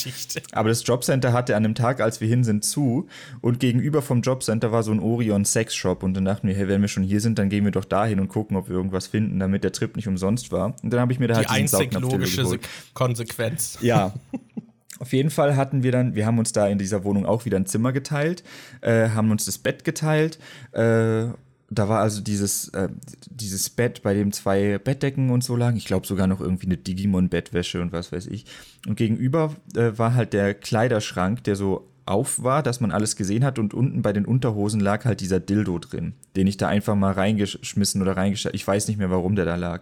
Aber 0.51 0.69
das 0.69 0.85
Jobcenter 0.85 1.31
hatte 1.31 1.55
an 1.55 1.63
dem 1.63 1.75
Tag, 1.75 2.01
als 2.01 2.19
wir 2.19 2.27
hin 2.27 2.43
sind, 2.43 2.65
zu. 2.65 3.07
Und 3.41 3.59
gegenüber 3.59 4.01
vom 4.01 4.21
Jobcenter 4.21 4.71
war 4.71 4.83
so 4.83 4.91
ein 4.91 4.99
Orion 4.99 5.45
Sex 5.45 5.73
Shop. 5.75 6.03
Und 6.03 6.15
dann 6.15 6.25
dachten 6.25 6.47
wir, 6.47 6.55
hey, 6.55 6.67
wenn 6.67 6.81
wir 6.81 6.87
schon 6.87 7.03
hier 7.03 7.21
sind, 7.21 7.39
dann 7.39 7.49
gehen 7.49 7.63
wir 7.63 7.71
doch 7.71 7.85
dahin 7.85 8.19
und 8.19 8.27
gucken, 8.27 8.57
ob 8.57 8.67
wir 8.67 8.75
irgendwas 8.75 9.07
finden, 9.07 9.39
damit 9.39 9.63
der 9.63 9.71
Trip 9.71 9.95
nicht 9.95 10.07
umsonst 10.07 10.51
war. 10.51 10.75
Und 10.83 10.91
dann 10.91 10.99
habe 10.99 11.13
ich 11.13 11.19
mir 11.19 11.27
da 11.27 11.39
Die 11.39 11.47
halt 11.47 11.63
diesen 11.63 11.79
einzig 11.79 11.99
logische 11.99 12.59
Konsequenz. 12.93 13.77
Ja. 13.81 14.13
Auf 14.99 15.13
jeden 15.13 15.29
Fall 15.29 15.55
hatten 15.55 15.83
wir 15.83 15.91
dann, 15.91 16.15
wir 16.15 16.25
haben 16.25 16.39
uns 16.39 16.51
da 16.51 16.67
in 16.67 16.77
dieser 16.77 17.03
Wohnung 17.03 17.25
auch 17.25 17.45
wieder 17.45 17.57
ein 17.57 17.65
Zimmer 17.65 17.91
geteilt, 17.91 18.43
äh, 18.81 19.09
haben 19.09 19.31
uns 19.31 19.45
das 19.45 19.57
Bett 19.57 19.83
geteilt 19.83 20.39
äh, 20.71 21.27
da 21.69 21.89
war 21.89 22.01
also 22.01 22.21
dieses, 22.21 22.69
äh, 22.69 22.89
dieses 23.29 23.69
Bett, 23.69 24.03
bei 24.03 24.13
dem 24.13 24.31
zwei 24.31 24.77
Bettdecken 24.77 25.31
und 25.31 25.43
so 25.43 25.55
lagen. 25.55 25.77
Ich 25.77 25.85
glaube 25.85 26.05
sogar 26.05 26.27
noch 26.27 26.39
irgendwie 26.39 26.67
eine 26.67 26.77
Digimon-Bettwäsche 26.77 27.81
und 27.81 27.91
was 27.91 28.11
weiß 28.11 28.27
ich. 28.27 28.45
Und 28.87 28.95
gegenüber 28.95 29.55
äh, 29.75 29.97
war 29.97 30.13
halt 30.13 30.33
der 30.33 30.53
Kleiderschrank, 30.53 31.43
der 31.43 31.55
so 31.55 31.89
auf 32.05 32.43
war, 32.43 32.61
dass 32.61 32.81
man 32.81 32.91
alles 32.91 33.15
gesehen 33.15 33.43
hat 33.43 33.57
und 33.57 33.73
unten 33.73 34.03
bei 34.03 34.13
den 34.13 34.25
Unterhosen 34.25 34.79
lag 34.79 35.05
halt 35.05 35.21
dieser 35.21 35.39
Dildo 35.39 35.79
drin, 35.79 36.13
den 36.35 36.45
ich 36.45 36.57
da 36.57 36.67
einfach 36.67 36.93
mal 36.93 37.13
reingeschmissen 37.13 37.99
oder 37.99 38.15
reingestellt. 38.15 38.53
Ich 38.53 38.67
weiß 38.67 38.87
nicht 38.87 38.97
mehr, 38.97 39.09
warum 39.09 39.35
der 39.35 39.45
da 39.45 39.55
lag. 39.55 39.81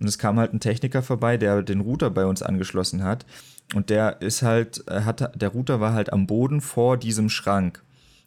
Und 0.00 0.06
es 0.06 0.18
kam 0.18 0.38
halt 0.38 0.52
ein 0.52 0.60
Techniker 0.60 1.02
vorbei, 1.02 1.38
der 1.38 1.62
den 1.62 1.80
Router 1.80 2.10
bei 2.10 2.24
uns 2.24 2.42
angeschlossen 2.42 3.02
hat. 3.02 3.26
Und 3.74 3.90
der 3.90 4.20
ist 4.22 4.42
halt, 4.42 4.84
äh, 4.88 5.02
hat, 5.02 5.40
der 5.40 5.48
Router 5.48 5.80
war 5.80 5.92
halt 5.92 6.12
am 6.12 6.26
Boden 6.26 6.60
vor 6.60 6.96
diesem 6.96 7.28
Schrank. 7.28 7.82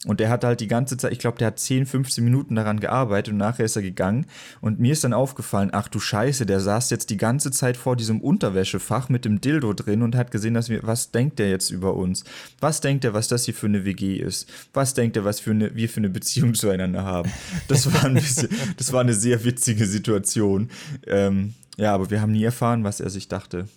Und 0.05 0.21
der 0.21 0.29
hat 0.29 0.45
halt 0.45 0.61
die 0.61 0.67
ganze 0.67 0.95
Zeit, 0.95 1.11
ich 1.11 1.19
glaube, 1.19 1.39
der 1.39 1.47
hat 1.47 1.59
10, 1.59 1.85
15 1.85 2.23
Minuten 2.23 2.55
daran 2.55 2.79
gearbeitet 2.79 3.33
und 3.33 3.37
nachher 3.37 3.65
ist 3.65 3.75
er 3.75 3.81
gegangen. 3.81 4.27
Und 4.61 4.79
mir 4.79 4.93
ist 4.93 5.03
dann 5.03 5.11
aufgefallen, 5.11 5.71
ach 5.73 5.89
du 5.89 5.99
Scheiße, 5.99 6.45
der 6.45 6.61
saß 6.61 6.89
jetzt 6.89 7.09
die 7.09 7.17
ganze 7.17 7.51
Zeit 7.51 7.75
vor 7.75 7.97
diesem 7.97 8.21
Unterwäschefach 8.21 9.09
mit 9.09 9.25
dem 9.25 9.41
Dildo 9.41 9.73
drin 9.73 10.01
und 10.01 10.15
hat 10.15 10.31
gesehen, 10.31 10.53
dass 10.53 10.69
wir, 10.69 10.83
was 10.83 11.11
denkt 11.11 11.37
der 11.37 11.49
jetzt 11.49 11.69
über 11.69 11.95
uns? 11.95 12.23
Was 12.61 12.79
denkt 12.79 13.03
er, 13.03 13.13
was 13.13 13.27
das 13.27 13.43
hier 13.43 13.53
für 13.53 13.65
eine 13.65 13.83
WG 13.83 14.15
ist? 14.15 14.49
Was 14.73 14.93
denkt 14.93 15.17
er, 15.17 15.25
was 15.25 15.41
für 15.41 15.51
eine, 15.51 15.75
wir 15.75 15.89
für 15.89 15.99
eine 15.99 16.09
Beziehung 16.09 16.53
zueinander 16.53 17.03
haben? 17.03 17.29
Das 17.67 17.93
war 17.93 18.05
ein 18.05 18.13
bisschen, 18.13 18.47
das 18.77 18.93
war 18.93 19.01
eine 19.01 19.13
sehr 19.13 19.43
witzige 19.43 19.85
Situation. 19.85 20.69
Ähm, 21.07 21.55
ja, 21.75 21.93
aber 21.93 22.09
wir 22.09 22.21
haben 22.21 22.31
nie 22.31 22.43
erfahren, 22.45 22.85
was 22.85 23.01
er 23.01 23.09
sich 23.09 23.27
dachte. 23.27 23.67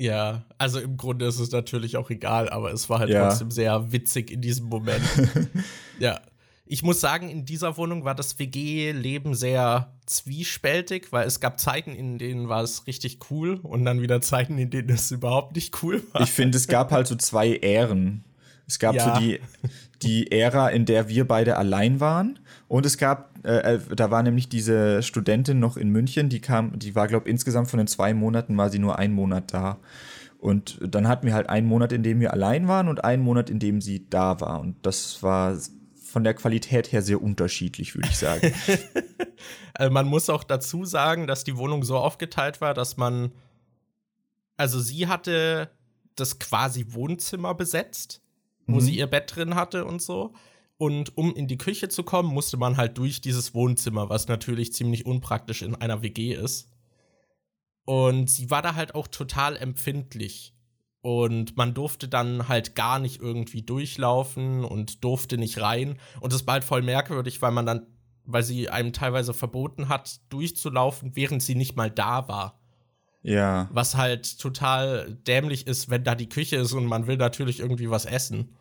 Ja, 0.00 0.44
also 0.56 0.80
im 0.80 0.96
Grunde 0.96 1.26
ist 1.26 1.38
es 1.38 1.52
natürlich 1.52 1.98
auch 1.98 2.08
egal, 2.08 2.48
aber 2.48 2.72
es 2.72 2.88
war 2.88 3.00
halt 3.00 3.10
ja. 3.10 3.28
trotzdem 3.28 3.50
sehr 3.50 3.92
witzig 3.92 4.30
in 4.30 4.40
diesem 4.40 4.66
Moment. 4.66 5.02
ja. 5.98 6.20
Ich 6.64 6.82
muss 6.82 7.00
sagen, 7.00 7.28
in 7.28 7.44
dieser 7.44 7.76
Wohnung 7.76 8.04
war 8.04 8.14
das 8.14 8.38
WG-Leben 8.38 9.34
sehr 9.34 9.92
zwiespältig, 10.06 11.08
weil 11.10 11.26
es 11.26 11.40
gab 11.40 11.60
Zeiten, 11.60 11.90
in 11.94 12.16
denen 12.16 12.48
war 12.48 12.62
es 12.62 12.86
richtig 12.86 13.18
cool 13.30 13.58
und 13.62 13.84
dann 13.84 14.00
wieder 14.00 14.22
Zeiten, 14.22 14.56
in 14.56 14.70
denen 14.70 14.90
es 14.90 15.10
überhaupt 15.10 15.56
nicht 15.56 15.82
cool 15.82 16.02
war. 16.12 16.22
Ich 16.22 16.30
finde, 16.30 16.56
es 16.56 16.68
gab 16.68 16.92
halt 16.92 17.06
so 17.06 17.16
zwei 17.16 17.56
Ähren. 17.56 18.24
Es 18.66 18.78
gab 18.78 18.94
ja. 18.94 19.14
so 19.14 19.20
die, 19.20 19.40
die 20.02 20.30
Ära, 20.32 20.68
in 20.68 20.86
der 20.86 21.08
wir 21.08 21.26
beide 21.26 21.56
allein 21.56 21.98
waren. 22.00 22.38
Und 22.70 22.86
es 22.86 22.98
gab, 22.98 23.34
äh, 23.44 23.74
äh 23.74 23.80
da 23.96 24.12
war 24.12 24.22
nämlich 24.22 24.48
diese 24.48 25.02
Studentin 25.02 25.58
noch 25.58 25.76
in 25.76 25.88
München, 25.88 26.28
die 26.28 26.40
kam, 26.40 26.78
die 26.78 26.94
war, 26.94 27.08
glaube 27.08 27.26
ich, 27.26 27.32
insgesamt 27.32 27.68
von 27.68 27.78
den 27.78 27.88
zwei 27.88 28.14
Monaten 28.14 28.56
war 28.56 28.70
sie 28.70 28.78
nur 28.78 28.96
einen 28.96 29.12
Monat 29.12 29.52
da. 29.52 29.78
Und 30.38 30.78
dann 30.80 31.08
hatten 31.08 31.26
wir 31.26 31.34
halt 31.34 31.48
einen 31.48 31.66
Monat, 31.66 31.90
in 31.90 32.04
dem 32.04 32.20
wir 32.20 32.32
allein 32.32 32.68
waren 32.68 32.86
und 32.86 33.02
einen 33.02 33.24
Monat, 33.24 33.50
in 33.50 33.58
dem 33.58 33.80
sie 33.80 34.08
da 34.08 34.40
war. 34.40 34.60
Und 34.60 34.76
das 34.86 35.20
war 35.20 35.58
von 36.00 36.22
der 36.22 36.34
Qualität 36.34 36.92
her 36.92 37.02
sehr 37.02 37.20
unterschiedlich, 37.20 37.96
würde 37.96 38.08
ich 38.08 38.16
sagen. 38.16 38.54
also 39.74 39.92
man 39.92 40.06
muss 40.06 40.30
auch 40.30 40.44
dazu 40.44 40.84
sagen, 40.84 41.26
dass 41.26 41.42
die 41.42 41.56
Wohnung 41.56 41.82
so 41.82 41.96
aufgeteilt 41.96 42.60
war, 42.60 42.72
dass 42.72 42.96
man, 42.96 43.32
also 44.56 44.78
sie 44.78 45.08
hatte 45.08 45.70
das 46.14 46.38
quasi 46.38 46.86
Wohnzimmer 46.90 47.52
besetzt 47.56 48.22
wo 48.70 48.76
mhm. 48.76 48.80
sie 48.80 48.96
ihr 48.96 49.06
Bett 49.06 49.34
drin 49.34 49.54
hatte 49.54 49.84
und 49.84 50.00
so. 50.00 50.32
Und 50.80 51.14
um 51.18 51.34
in 51.34 51.46
die 51.46 51.58
Küche 51.58 51.90
zu 51.90 52.04
kommen, 52.04 52.32
musste 52.32 52.56
man 52.56 52.78
halt 52.78 52.96
durch 52.96 53.20
dieses 53.20 53.52
Wohnzimmer, 53.52 54.08
was 54.08 54.28
natürlich 54.28 54.72
ziemlich 54.72 55.04
unpraktisch 55.04 55.60
in 55.60 55.74
einer 55.74 56.00
WG 56.00 56.32
ist. 56.32 56.70
Und 57.84 58.30
sie 58.30 58.48
war 58.50 58.62
da 58.62 58.76
halt 58.76 58.94
auch 58.94 59.06
total 59.06 59.58
empfindlich. 59.58 60.54
Und 61.02 61.54
man 61.54 61.74
durfte 61.74 62.08
dann 62.08 62.48
halt 62.48 62.76
gar 62.76 62.98
nicht 62.98 63.20
irgendwie 63.20 63.60
durchlaufen 63.60 64.64
und 64.64 65.04
durfte 65.04 65.36
nicht 65.36 65.60
rein. 65.60 65.98
Und 66.18 66.32
das 66.32 66.46
war 66.46 66.54
halt 66.54 66.64
voll 66.64 66.80
merkwürdig, 66.80 67.42
weil 67.42 67.52
man 67.52 67.66
dann, 67.66 67.86
weil 68.24 68.42
sie 68.42 68.70
einem 68.70 68.94
teilweise 68.94 69.34
verboten 69.34 69.90
hat, 69.90 70.20
durchzulaufen, 70.30 71.14
während 71.14 71.42
sie 71.42 71.56
nicht 71.56 71.76
mal 71.76 71.90
da 71.90 72.26
war. 72.26 72.58
Ja. 73.20 73.68
Was 73.70 73.98
halt 73.98 74.38
total 74.38 75.18
dämlich 75.26 75.66
ist, 75.66 75.90
wenn 75.90 76.04
da 76.04 76.14
die 76.14 76.30
Küche 76.30 76.56
ist 76.56 76.72
und 76.72 76.86
man 76.86 77.06
will 77.06 77.18
natürlich 77.18 77.60
irgendwie 77.60 77.90
was 77.90 78.06
essen 78.06 78.56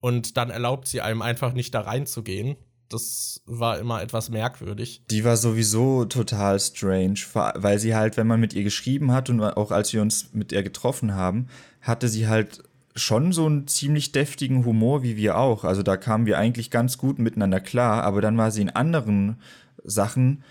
und 0.00 0.36
dann 0.36 0.50
erlaubt 0.50 0.88
sie 0.88 1.00
einem 1.00 1.22
einfach 1.22 1.52
nicht 1.52 1.74
da 1.74 1.82
reinzugehen. 1.82 2.56
Das 2.88 3.42
war 3.46 3.78
immer 3.78 4.02
etwas 4.02 4.30
merkwürdig. 4.30 5.02
Die 5.10 5.24
war 5.24 5.36
sowieso 5.36 6.06
total 6.06 6.58
strange, 6.58 7.20
weil 7.34 7.78
sie 7.78 7.94
halt, 7.94 8.16
wenn 8.16 8.26
man 8.26 8.40
mit 8.40 8.52
ihr 8.52 8.64
geschrieben 8.64 9.12
hat 9.12 9.30
und 9.30 9.40
auch 9.40 9.70
als 9.70 9.92
wir 9.92 10.02
uns 10.02 10.32
mit 10.32 10.50
ihr 10.50 10.64
getroffen 10.64 11.14
haben, 11.14 11.46
hatte 11.80 12.08
sie 12.08 12.26
halt 12.26 12.64
schon 12.96 13.32
so 13.32 13.46
einen 13.46 13.68
ziemlich 13.68 14.10
deftigen 14.10 14.64
Humor 14.64 15.04
wie 15.04 15.16
wir 15.16 15.38
auch. 15.38 15.64
Also 15.64 15.84
da 15.84 15.96
kamen 15.96 16.26
wir 16.26 16.38
eigentlich 16.38 16.70
ganz 16.70 16.98
gut 16.98 17.20
miteinander 17.20 17.60
klar, 17.60 18.02
aber 18.02 18.20
dann 18.20 18.36
war 18.36 18.50
sie 18.50 18.62
in 18.62 18.70
anderen 18.70 19.36
Sachen, 19.84 20.42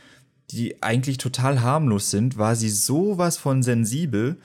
die 0.51 0.81
eigentlich 0.81 1.17
total 1.17 1.61
harmlos 1.61 2.09
sind, 2.09 2.37
war 2.37 2.55
sie 2.55 2.69
sowas 2.69 3.37
von 3.37 3.61
sensibel, 3.61 4.37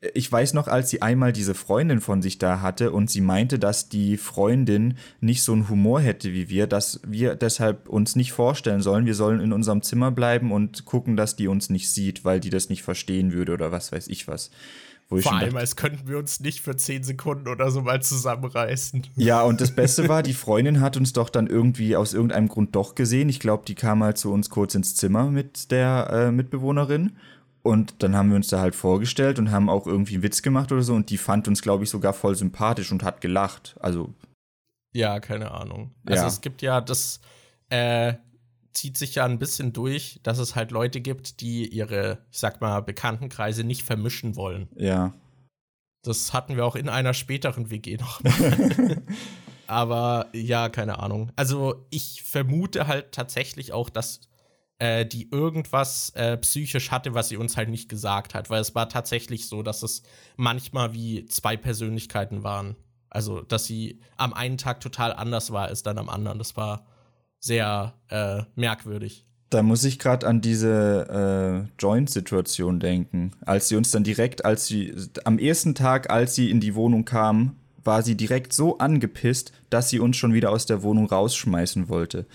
ich 0.00 0.30
weiß 0.30 0.54
noch, 0.54 0.68
als 0.68 0.90
sie 0.90 1.02
einmal 1.02 1.32
diese 1.32 1.54
Freundin 1.54 2.00
von 2.00 2.22
sich 2.22 2.38
da 2.38 2.60
hatte 2.60 2.92
und 2.92 3.10
sie 3.10 3.20
meinte, 3.20 3.58
dass 3.58 3.88
die 3.88 4.16
Freundin 4.16 4.96
nicht 5.20 5.42
so 5.42 5.52
einen 5.52 5.68
Humor 5.68 6.00
hätte 6.00 6.32
wie 6.32 6.48
wir, 6.48 6.68
dass 6.68 7.00
wir 7.04 7.34
deshalb 7.34 7.88
uns 7.88 8.14
nicht 8.14 8.32
vorstellen 8.32 8.80
sollen, 8.80 9.06
wir 9.06 9.16
sollen 9.16 9.40
in 9.40 9.52
unserem 9.52 9.82
Zimmer 9.82 10.12
bleiben 10.12 10.52
und 10.52 10.84
gucken, 10.84 11.16
dass 11.16 11.34
die 11.34 11.48
uns 11.48 11.68
nicht 11.68 11.90
sieht, 11.90 12.24
weil 12.24 12.38
die 12.38 12.50
das 12.50 12.68
nicht 12.68 12.84
verstehen 12.84 13.32
würde 13.32 13.52
oder 13.52 13.72
was 13.72 13.90
weiß 13.90 14.06
ich 14.08 14.28
was. 14.28 14.50
Vor 15.08 15.32
allem, 15.32 15.56
als 15.56 15.74
könnten 15.74 16.06
wir 16.06 16.18
uns 16.18 16.40
nicht 16.40 16.60
für 16.60 16.76
zehn 16.76 17.02
Sekunden 17.02 17.48
oder 17.48 17.70
so 17.70 17.80
mal 17.80 18.02
zusammenreißen. 18.02 19.06
Ja, 19.16 19.40
und 19.42 19.58
das 19.62 19.70
Beste 19.74 20.06
war, 20.06 20.22
die 20.22 20.34
Freundin 20.34 20.82
hat 20.82 20.98
uns 20.98 21.14
doch 21.14 21.30
dann 21.30 21.46
irgendwie 21.46 21.96
aus 21.96 22.12
irgendeinem 22.12 22.48
Grund 22.48 22.76
doch 22.76 22.94
gesehen. 22.94 23.30
Ich 23.30 23.40
glaube, 23.40 23.64
die 23.66 23.74
kam 23.74 24.00
mal 24.00 24.14
zu 24.14 24.30
uns 24.30 24.50
kurz 24.50 24.74
ins 24.74 24.94
Zimmer 24.94 25.30
mit 25.30 25.70
der 25.70 26.10
äh, 26.12 26.30
Mitbewohnerin 26.30 27.16
und 27.68 28.02
dann 28.02 28.16
haben 28.16 28.30
wir 28.30 28.36
uns 28.36 28.48
da 28.48 28.60
halt 28.60 28.74
vorgestellt 28.74 29.38
und 29.38 29.50
haben 29.50 29.68
auch 29.68 29.86
irgendwie 29.86 30.14
einen 30.14 30.22
Witz 30.22 30.40
gemacht 30.40 30.72
oder 30.72 30.82
so. 30.82 30.94
Und 30.94 31.10
die 31.10 31.18
fand 31.18 31.48
uns, 31.48 31.60
glaube 31.60 31.84
ich, 31.84 31.90
sogar 31.90 32.14
voll 32.14 32.34
sympathisch 32.34 32.90
und 32.90 33.02
hat 33.02 33.20
gelacht. 33.20 33.76
Also. 33.80 34.14
Ja, 34.94 35.20
keine 35.20 35.50
Ahnung. 35.50 35.94
Also 36.06 36.22
ja. 36.22 36.28
es 36.28 36.40
gibt 36.40 36.62
ja, 36.62 36.80
das 36.80 37.20
äh, 37.68 38.14
zieht 38.72 38.96
sich 38.96 39.16
ja 39.16 39.26
ein 39.26 39.38
bisschen 39.38 39.74
durch, 39.74 40.18
dass 40.22 40.38
es 40.38 40.56
halt 40.56 40.70
Leute 40.70 41.02
gibt, 41.02 41.42
die 41.42 41.68
ihre, 41.68 42.24
ich 42.30 42.38
sag 42.38 42.62
mal, 42.62 42.80
Bekanntenkreise 42.80 43.64
nicht 43.64 43.82
vermischen 43.82 44.34
wollen. 44.34 44.68
Ja. 44.74 45.12
Das 46.02 46.32
hatten 46.32 46.56
wir 46.56 46.64
auch 46.64 46.74
in 46.74 46.88
einer 46.88 47.12
späteren 47.12 47.68
WG 47.68 47.98
noch. 47.98 48.22
Aber 49.66 50.28
ja, 50.32 50.70
keine 50.70 51.00
Ahnung. 51.00 51.32
Also 51.36 51.84
ich 51.90 52.22
vermute 52.22 52.86
halt 52.86 53.12
tatsächlich 53.12 53.74
auch, 53.74 53.90
dass 53.90 54.27
äh, 54.78 55.04
die 55.04 55.28
irgendwas 55.30 56.10
äh, 56.10 56.36
psychisch 56.38 56.90
hatte, 56.90 57.14
was 57.14 57.28
sie 57.28 57.36
uns 57.36 57.56
halt 57.56 57.68
nicht 57.68 57.88
gesagt 57.88 58.34
hat. 58.34 58.50
Weil 58.50 58.60
es 58.60 58.74
war 58.74 58.88
tatsächlich 58.88 59.48
so, 59.48 59.62
dass 59.62 59.82
es 59.82 60.02
manchmal 60.36 60.94
wie 60.94 61.26
zwei 61.26 61.56
Persönlichkeiten 61.56 62.42
waren. 62.44 62.76
Also, 63.10 63.40
dass 63.40 63.64
sie 63.64 64.00
am 64.16 64.34
einen 64.34 64.58
Tag 64.58 64.80
total 64.80 65.12
anders 65.12 65.50
war 65.50 65.66
als 65.66 65.82
dann 65.82 65.98
am 65.98 66.08
anderen. 66.08 66.38
Das 66.38 66.56
war 66.56 66.86
sehr 67.40 67.94
äh, 68.08 68.42
merkwürdig. 68.54 69.24
Da 69.50 69.62
muss 69.62 69.82
ich 69.84 69.98
gerade 69.98 70.26
an 70.26 70.42
diese 70.42 71.66
äh, 71.68 71.82
Joint-Situation 71.82 72.80
denken. 72.80 73.32
Als 73.46 73.68
sie 73.68 73.76
uns 73.76 73.90
dann 73.90 74.04
direkt, 74.04 74.44
als 74.44 74.66
sie 74.66 74.94
am 75.24 75.38
ersten 75.38 75.74
Tag, 75.74 76.10
als 76.10 76.34
sie 76.34 76.50
in 76.50 76.60
die 76.60 76.74
Wohnung 76.74 77.06
kam, 77.06 77.56
war 77.88 78.02
sie 78.02 78.14
direkt 78.14 78.52
so 78.52 78.78
angepisst, 78.78 79.50
dass 79.70 79.88
sie 79.88 79.98
uns 79.98 80.16
schon 80.16 80.34
wieder 80.34 80.50
aus 80.50 80.66
der 80.66 80.82
Wohnung 80.82 81.06
rausschmeißen 81.06 81.88
wollte. 81.88 82.26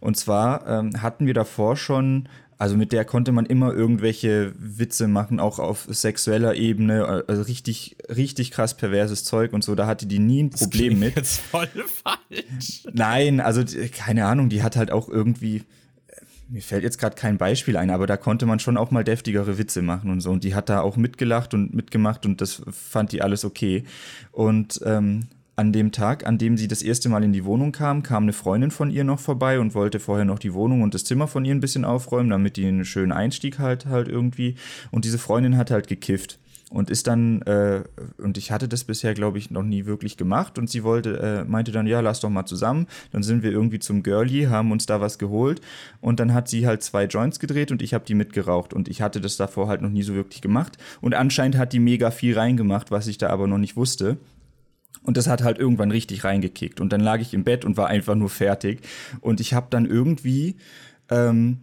Und 0.00 0.16
zwar 0.16 0.66
ähm, 0.66 1.02
hatten 1.02 1.26
wir 1.26 1.34
davor 1.34 1.76
schon 1.76 2.28
Also 2.62 2.76
mit 2.76 2.92
der 2.92 3.04
konnte 3.04 3.32
man 3.32 3.44
immer 3.46 3.74
irgendwelche 3.74 4.52
Witze 4.56 5.08
machen, 5.08 5.40
auch 5.40 5.58
auf 5.58 5.88
sexueller 5.90 6.54
Ebene, 6.54 7.24
also 7.26 7.42
richtig, 7.42 7.96
richtig 8.08 8.52
krass 8.52 8.76
perverses 8.76 9.24
Zeug 9.24 9.52
und 9.52 9.64
so. 9.64 9.74
Da 9.74 9.88
hatte 9.88 10.06
die 10.06 10.20
nie 10.20 10.44
ein 10.44 10.50
Problem 10.50 10.92
das 10.92 11.00
mit. 11.00 11.16
Jetzt 11.16 11.40
voll 11.40 11.66
falsch. 11.66 12.84
Nein, 12.92 13.40
also 13.40 13.64
keine 13.90 14.26
Ahnung, 14.26 14.48
die 14.48 14.62
hat 14.62 14.76
halt 14.76 14.92
auch 14.92 15.08
irgendwie 15.08 15.64
mir 16.52 16.60
fällt 16.60 16.84
jetzt 16.84 16.98
gerade 16.98 17.16
kein 17.16 17.38
Beispiel 17.38 17.78
ein, 17.78 17.88
aber 17.88 18.06
da 18.06 18.18
konnte 18.18 18.44
man 18.44 18.58
schon 18.58 18.76
auch 18.76 18.90
mal 18.90 19.04
deftigere 19.04 19.56
Witze 19.56 19.80
machen 19.80 20.10
und 20.10 20.20
so. 20.20 20.30
Und 20.30 20.44
die 20.44 20.54
hat 20.54 20.68
da 20.68 20.82
auch 20.82 20.96
mitgelacht 20.96 21.54
und 21.54 21.72
mitgemacht 21.72 22.26
und 22.26 22.42
das 22.42 22.62
fand 22.70 23.12
die 23.12 23.22
alles 23.22 23.46
okay. 23.46 23.84
Und 24.32 24.80
ähm, 24.84 25.28
an 25.56 25.72
dem 25.72 25.92
Tag, 25.92 26.26
an 26.26 26.36
dem 26.36 26.58
sie 26.58 26.68
das 26.68 26.82
erste 26.82 27.08
Mal 27.08 27.24
in 27.24 27.32
die 27.32 27.46
Wohnung 27.46 27.72
kam, 27.72 28.02
kam 28.02 28.24
eine 28.24 28.34
Freundin 28.34 28.70
von 28.70 28.90
ihr 28.90 29.02
noch 29.02 29.18
vorbei 29.18 29.60
und 29.60 29.74
wollte 29.74 29.98
vorher 29.98 30.26
noch 30.26 30.38
die 30.38 30.52
Wohnung 30.52 30.82
und 30.82 30.92
das 30.92 31.04
Zimmer 31.04 31.26
von 31.26 31.44
ihr 31.46 31.54
ein 31.54 31.60
bisschen 31.60 31.86
aufräumen, 31.86 32.28
damit 32.28 32.56
die 32.58 32.66
einen 32.66 32.84
schönen 32.84 33.12
Einstieg 33.12 33.58
halt 33.58 33.86
halt 33.86 34.08
irgendwie. 34.08 34.56
Und 34.90 35.06
diese 35.06 35.18
Freundin 35.18 35.56
hat 35.56 35.70
halt 35.70 35.88
gekifft 35.88 36.38
und 36.72 36.90
ist 36.90 37.06
dann, 37.06 37.42
äh, 37.42 37.82
und 38.18 38.38
ich 38.38 38.50
hatte 38.50 38.66
das 38.66 38.84
bisher, 38.84 39.12
glaube 39.14 39.38
ich, 39.38 39.50
noch 39.50 39.62
nie 39.62 39.84
wirklich 39.84 40.16
gemacht 40.16 40.58
und 40.58 40.70
sie 40.70 40.82
wollte, 40.82 41.18
äh, 41.18 41.44
meinte 41.44 41.70
dann, 41.70 41.86
ja, 41.86 42.00
lass 42.00 42.20
doch 42.20 42.30
mal 42.30 42.46
zusammen. 42.46 42.86
Dann 43.12 43.22
sind 43.22 43.42
wir 43.42 43.52
irgendwie 43.52 43.78
zum 43.78 44.02
Girlie, 44.02 44.48
haben 44.48 44.72
uns 44.72 44.86
da 44.86 45.00
was 45.00 45.18
geholt 45.18 45.60
und 46.00 46.18
dann 46.18 46.32
hat 46.32 46.48
sie 46.48 46.66
halt 46.66 46.82
zwei 46.82 47.04
Joints 47.04 47.38
gedreht 47.38 47.70
und 47.70 47.82
ich 47.82 47.92
habe 47.92 48.04
die 48.06 48.14
mitgeraucht 48.14 48.72
und 48.72 48.88
ich 48.88 49.02
hatte 49.02 49.20
das 49.20 49.36
davor 49.36 49.68
halt 49.68 49.82
noch 49.82 49.90
nie 49.90 50.02
so 50.02 50.14
wirklich 50.14 50.40
gemacht 50.40 50.78
und 51.02 51.14
anscheinend 51.14 51.58
hat 51.58 51.74
die 51.74 51.78
mega 51.78 52.10
viel 52.10 52.38
reingemacht, 52.38 52.90
was 52.90 53.06
ich 53.06 53.18
da 53.18 53.28
aber 53.28 53.46
noch 53.46 53.58
nicht 53.58 53.76
wusste. 53.76 54.16
Und 55.04 55.16
das 55.16 55.26
hat 55.26 55.42
halt 55.42 55.58
irgendwann 55.58 55.90
richtig 55.90 56.22
reingekickt. 56.22 56.80
Und 56.80 56.92
dann 56.92 57.00
lag 57.00 57.20
ich 57.20 57.34
im 57.34 57.42
Bett 57.42 57.64
und 57.64 57.76
war 57.76 57.88
einfach 57.88 58.14
nur 58.14 58.28
fertig. 58.28 58.82
Und 59.20 59.40
ich 59.40 59.52
habe 59.52 59.66
dann 59.68 59.84
irgendwie 59.84 60.54
ähm, 61.10 61.58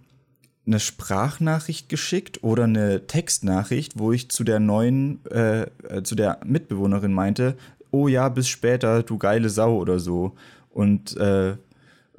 eine 0.69 0.79
Sprachnachricht 0.79 1.89
geschickt 1.89 2.43
oder 2.43 2.65
eine 2.65 3.07
Textnachricht, 3.07 3.97
wo 3.97 4.11
ich 4.11 4.29
zu 4.29 4.43
der 4.43 4.59
neuen, 4.59 5.25
äh, 5.25 5.63
äh, 5.63 6.03
zu 6.03 6.15
der 6.15 6.39
Mitbewohnerin 6.45 7.11
meinte, 7.11 7.57
oh 7.91 8.07
ja, 8.07 8.29
bis 8.29 8.47
später, 8.47 9.01
du 9.01 9.17
geile 9.17 9.49
Sau 9.49 9.75
oder 9.77 9.99
so. 9.99 10.33
Und 10.69 11.17
äh, 11.17 11.55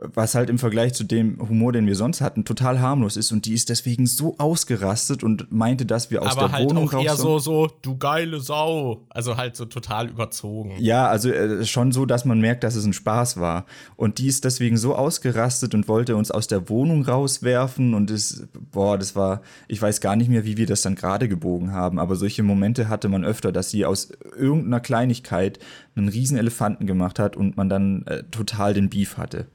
was 0.01 0.35
halt 0.35 0.49
im 0.49 0.59
Vergleich 0.59 0.95
zu 0.95 1.05
dem 1.05 1.39
Humor, 1.47 1.73
den 1.73 1.87
wir 1.87 1.95
sonst 1.95 2.21
hatten, 2.21 2.45
total 2.45 2.81
harmlos 2.81 3.17
ist 3.17 3.33
und 3.33 3.45
die 3.45 3.53
ist 3.53 3.69
deswegen 3.69 4.07
so 4.07 4.37
ausgerastet 4.39 5.23
und 5.23 5.53
meinte, 5.53 5.85
dass 5.85 6.11
wir 6.11 6.23
aus 6.23 6.33
Aber 6.33 6.49
der 6.49 6.53
halt 6.53 6.71
Wohnung 6.71 6.89
auch 6.89 7.05
eher 7.05 7.17
so 7.17 7.39
so 7.39 7.69
du 7.83 7.99
geile 7.99 8.41
Sau, 8.41 9.03
also 9.11 9.37
halt 9.37 9.57
so 9.57 9.67
total 9.67 10.09
überzogen. 10.09 10.75
Ja, 10.79 11.09
also 11.09 11.31
äh, 11.31 11.65
schon 11.67 11.93
so, 11.93 12.07
dass 12.07 12.25
man 12.25 12.41
merkt, 12.41 12.65
dass 12.65 12.77
es 12.77 12.85
ein 12.85 12.95
Spaß 12.95 13.39
war 13.39 13.67
und 13.97 14.19
die 14.19 14.27
ist 14.27 14.45
deswegen 14.45 14.79
so 14.79 14.95
ausgerastet 14.95 15.75
und 15.75 15.87
wollte 15.87 16.17
uns 16.17 16.31
aus 16.31 16.47
der 16.47 16.71
Wohnung 16.71 17.05
rauswerfen 17.05 17.93
und 17.93 18.11
es 18.11 18.49
boah, 18.73 18.97
das 18.97 19.15
war 19.15 19.43
ich 19.69 19.83
weiß 19.83 20.01
gar 20.01 20.17
nicht 20.17 20.31
mehr, 20.31 20.45
wie 20.45 20.57
wir 20.57 20.67
das 20.67 20.81
dann 20.81 20.95
gerade 20.95 21.29
gebogen 21.29 21.73
haben, 21.73 21.99
aber 21.99 22.17
solche 22.17 22.43
Momente 22.43 22.89
hatte 22.89 23.09
man 23.09 23.25
öfter, 23.25 23.53
dass 23.53 23.71
sie 23.71 23.85
aus 23.85 24.13
irgendeiner 24.39 24.81
Kleinigkeit 24.81 25.59
einen 25.95 26.09
riesen 26.09 26.39
Elefanten 26.39 26.87
gemacht 26.87 27.19
hat 27.19 27.37
und 27.37 27.59
man 27.59 27.69
dann 27.69 28.07
äh, 28.07 28.23
total 28.31 28.73
den 28.73 28.89
Beef 28.89 29.19
hatte. 29.19 29.47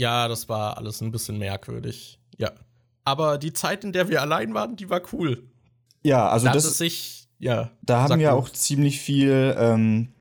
Ja, 0.00 0.28
das 0.28 0.48
war 0.48 0.78
alles 0.78 1.02
ein 1.02 1.10
bisschen 1.10 1.36
merkwürdig. 1.36 2.18
Ja. 2.38 2.52
Aber 3.04 3.36
die 3.36 3.52
Zeit, 3.52 3.84
in 3.84 3.92
der 3.92 4.08
wir 4.08 4.22
allein 4.22 4.54
waren, 4.54 4.74
die 4.74 4.88
war 4.88 5.02
cool. 5.12 5.42
Ja, 6.02 6.26
also 6.30 6.46
da 6.46 6.54
das. 6.54 6.78
sich, 6.78 7.28
ja. 7.38 7.70
Da 7.82 8.04
haben 8.04 8.18
wir 8.18 8.30
du. 8.30 8.34
auch 8.34 8.48
ziemlich 8.48 8.98
viel. 8.98 9.54
Ähm, 9.58 10.14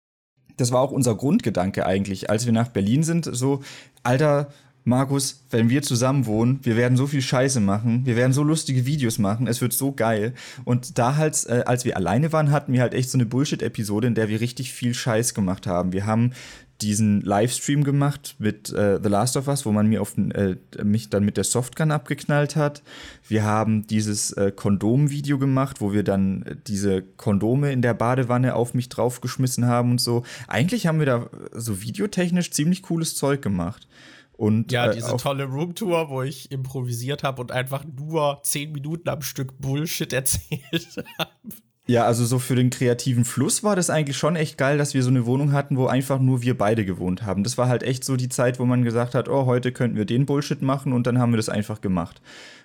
das 0.57 0.73
war 0.73 0.81
auch 0.81 0.91
unser 0.91 1.15
Grundgedanke 1.15 1.85
eigentlich, 1.85 2.29
als 2.29 2.45
wir 2.45 2.51
nach 2.51 2.67
Berlin 2.67 3.03
sind. 3.03 3.29
So, 3.31 3.61
Alter, 4.03 4.49
Markus, 4.83 5.43
wenn 5.51 5.69
wir 5.69 5.81
zusammen 5.81 6.25
wohnen, 6.25 6.59
wir 6.63 6.75
werden 6.75 6.97
so 6.97 7.07
viel 7.07 7.21
Scheiße 7.21 7.59
machen, 7.59 8.05
wir 8.05 8.15
werden 8.15 8.33
so 8.33 8.43
lustige 8.43 8.85
Videos 8.85 9.19
machen, 9.19 9.47
es 9.47 9.61
wird 9.61 9.73
so 9.73 9.91
geil. 9.91 10.33
Und 10.65 10.97
da 10.97 11.15
halt, 11.15 11.45
äh, 11.47 11.63
als 11.65 11.85
wir 11.85 11.95
alleine 11.97 12.31
waren, 12.33 12.51
hatten 12.51 12.73
wir 12.73 12.81
halt 12.81 12.93
echt 12.93 13.09
so 13.09 13.17
eine 13.17 13.25
Bullshit-Episode, 13.25 14.07
in 14.07 14.15
der 14.15 14.29
wir 14.29 14.41
richtig 14.41 14.73
viel 14.73 14.93
Scheiß 14.93 15.33
gemacht 15.33 15.67
haben. 15.67 15.93
Wir 15.93 16.05
haben 16.05 16.31
diesen 16.81 17.21
Livestream 17.21 17.83
gemacht 17.83 18.35
mit 18.39 18.71
äh, 18.71 18.99
The 19.01 19.09
Last 19.09 19.35
of 19.35 19.47
Us, 19.47 19.65
wo 19.65 19.71
man 19.71 19.87
mir 19.87 20.01
auf, 20.01 20.17
äh, 20.17 20.55
mich 20.83 21.09
dann 21.09 21.25
mit 21.25 21.35
der 21.35 21.43
Softgun 21.43 21.91
abgeknallt 21.91 22.55
hat. 22.55 22.83
Wir 23.27 23.43
haben 23.43 23.85
dieses 23.87 24.31
äh, 24.31 24.51
Kondom-Video 24.55 25.37
gemacht, 25.37 25.81
wo 25.81 25.91
wir 25.91 26.03
dann 26.03 26.43
äh, 26.43 26.55
diese 26.67 27.01
Kondome 27.01 27.71
in 27.71 27.81
der 27.81 27.93
Badewanne 27.93 28.55
auf 28.55 28.73
mich 28.73 28.87
draufgeschmissen 28.87 29.65
haben 29.65 29.91
und 29.91 30.01
so. 30.01 30.23
Eigentlich 30.47 30.87
haben 30.87 30.99
wir 30.99 31.05
da 31.05 31.29
so 31.51 31.81
videotechnisch 31.81 32.51
ziemlich 32.51 32.81
cooles 32.83 33.15
Zeug 33.15 33.41
gemacht. 33.41 33.87
Und, 34.39 34.71
ja, 34.71 34.85
äh, 34.85 34.95
diese 34.95 35.17
tolle 35.17 35.43
Roomtour, 35.43 36.09
wo 36.09 36.21
ich 36.21 36.49
improvisiert 36.49 37.23
habe 37.23 37.41
und 37.41 37.51
einfach 37.51 37.83
nur 37.83 38.39
zehn 38.43 38.71
Minuten 38.71 39.09
am 39.09 39.21
Stück 39.21 39.59
Bullshit 39.59 40.13
erzählt 40.13 41.03
habe. 41.17 41.31
Ja, 41.87 42.05
also 42.05 42.23
so 42.23 42.39
für 42.39 42.55
den 42.55 42.69
kreativen 42.69 43.25
Fluss 43.25 43.63
war 43.65 43.75
das 43.75 43.89
eigentlich 43.89 44.15
schon 44.15 44.37
echt 44.37 44.57
geil, 44.57 44.77
dass 44.77 44.93
wir 44.93 45.03
so 45.03 45.09
eine 45.09 45.25
Wohnung 45.25 45.51
hatten, 45.51 45.75
wo 45.75 45.87
einfach 45.87 46.19
nur 46.19 46.41
wir 46.41 46.57
beide 46.57 46.85
gewohnt 46.85 47.23
haben. 47.23 47.43
Das 47.43 47.57
war 47.57 47.67
halt 47.67 47.83
echt 47.83 48.05
so 48.05 48.15
die 48.15 48.29
Zeit, 48.29 48.59
wo 48.59 48.65
man 48.65 48.85
gesagt 48.85 49.13
hat, 49.13 49.27
oh, 49.27 49.45
heute 49.45 49.73
könnten 49.73 49.97
wir 49.97 50.05
den 50.05 50.25
Bullshit 50.25 50.61
machen 50.61 50.93
und 50.93 51.05
dann 51.05 51.19
haben 51.19 51.33
wir 51.33 51.37
das 51.37 51.49
einfach 51.49 51.81
gemacht. 51.81 52.21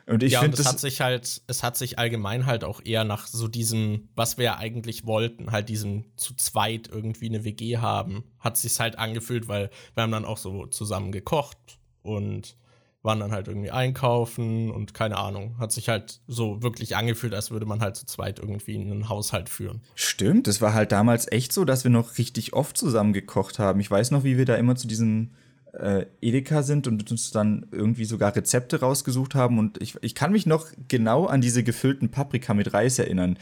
Und 0.06 0.22
ich 0.22 0.32
ja, 0.32 0.40
finde, 0.40 0.60
es 0.60 0.66
hat 0.66 0.80
sich 0.80 1.00
halt, 1.00 1.42
es 1.46 1.62
hat 1.62 1.76
sich 1.76 1.98
allgemein 1.98 2.46
halt 2.46 2.62
auch 2.62 2.80
eher 2.84 3.04
nach 3.04 3.26
so 3.26 3.48
diesem, 3.48 4.08
was 4.14 4.36
wir 4.36 4.44
ja 4.44 4.56
eigentlich 4.58 5.06
wollten, 5.06 5.50
halt 5.50 5.68
diesem 5.68 6.04
zu 6.16 6.34
zweit 6.34 6.88
irgendwie 6.88 7.28
eine 7.28 7.44
WG 7.44 7.78
haben, 7.78 8.24
hat 8.38 8.58
sich 8.58 8.78
halt 8.80 8.98
angefühlt, 8.98 9.48
weil 9.48 9.70
wir 9.94 10.02
haben 10.02 10.12
dann 10.12 10.26
auch 10.26 10.38
so 10.38 10.66
zusammen 10.66 11.10
gekocht 11.10 11.78
und 12.02 12.56
waren 13.04 13.20
dann 13.20 13.32
halt 13.32 13.48
irgendwie 13.48 13.70
einkaufen 13.70 14.70
und 14.70 14.94
keine 14.94 15.18
Ahnung. 15.18 15.58
Hat 15.58 15.72
sich 15.72 15.90
halt 15.90 16.20
so 16.26 16.62
wirklich 16.62 16.96
angefühlt, 16.96 17.34
als 17.34 17.50
würde 17.50 17.66
man 17.66 17.80
halt 17.80 17.96
zu 17.96 18.06
zweit 18.06 18.38
irgendwie 18.38 18.76
einen 18.76 19.10
Haushalt 19.10 19.50
führen. 19.50 19.82
Stimmt, 19.94 20.48
es 20.48 20.62
war 20.62 20.72
halt 20.72 20.90
damals 20.90 21.30
echt 21.30 21.52
so, 21.52 21.66
dass 21.66 21.84
wir 21.84 21.90
noch 21.90 22.16
richtig 22.16 22.54
oft 22.54 22.76
zusammen 22.78 23.12
gekocht 23.12 23.58
haben. 23.58 23.78
Ich 23.80 23.90
weiß 23.90 24.10
noch, 24.10 24.24
wie 24.24 24.38
wir 24.38 24.46
da 24.46 24.56
immer 24.56 24.74
zu 24.74 24.88
diesem 24.88 25.32
äh, 25.78 26.06
Edeka 26.20 26.62
sind 26.62 26.86
und 26.86 27.10
uns 27.10 27.30
dann 27.30 27.66
irgendwie 27.72 28.04
sogar 28.04 28.34
Rezepte 28.34 28.80
rausgesucht 28.80 29.34
haben. 29.34 29.58
Und 29.58 29.80
ich, 29.82 29.96
ich 30.02 30.14
kann 30.14 30.32
mich 30.32 30.46
noch 30.46 30.66
genau 30.88 31.26
an 31.26 31.40
diese 31.40 31.62
gefüllten 31.62 32.10
Paprika 32.10 32.54
mit 32.54 32.72
Reis 32.72 32.98
erinnern, 32.98 33.38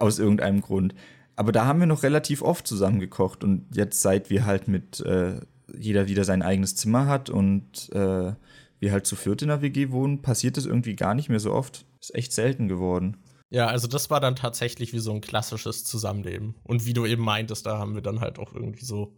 aus 0.00 0.18
irgendeinem 0.18 0.60
Grund. 0.60 0.94
Aber 1.36 1.52
da 1.52 1.66
haben 1.66 1.80
wir 1.80 1.86
noch 1.86 2.02
relativ 2.02 2.42
oft 2.42 2.66
zusammen 2.66 2.98
gekocht. 2.98 3.44
Und 3.44 3.66
jetzt, 3.74 4.00
seit 4.00 4.30
wir 4.30 4.46
halt 4.46 4.68
mit 4.68 5.00
äh, 5.00 5.40
jeder 5.78 6.08
wieder 6.08 6.24
sein 6.24 6.42
eigenes 6.42 6.76
Zimmer 6.76 7.06
hat 7.06 7.28
und 7.30 7.90
äh, 7.92 8.32
wir 8.78 8.92
halt 8.92 9.06
zu 9.06 9.16
viert 9.16 9.42
in 9.42 9.48
der 9.48 9.62
WG 9.62 9.90
wohnen, 9.90 10.22
passiert 10.22 10.56
das 10.56 10.66
irgendwie 10.66 10.96
gar 10.96 11.14
nicht 11.14 11.28
mehr 11.28 11.40
so 11.40 11.52
oft. 11.52 11.84
Ist 12.00 12.14
echt 12.14 12.32
selten 12.32 12.68
geworden. 12.68 13.16
Ja, 13.50 13.68
also 13.68 13.86
das 13.86 14.10
war 14.10 14.20
dann 14.20 14.36
tatsächlich 14.36 14.92
wie 14.92 14.98
so 14.98 15.12
ein 15.12 15.20
klassisches 15.20 15.84
Zusammenleben. 15.84 16.54
Und 16.64 16.84
wie 16.84 16.92
du 16.92 17.06
eben 17.06 17.22
meintest, 17.22 17.66
da 17.66 17.78
haben 17.78 17.94
wir 17.94 18.02
dann 18.02 18.20
halt 18.20 18.38
auch 18.38 18.54
irgendwie 18.54 18.84
so 18.84 19.14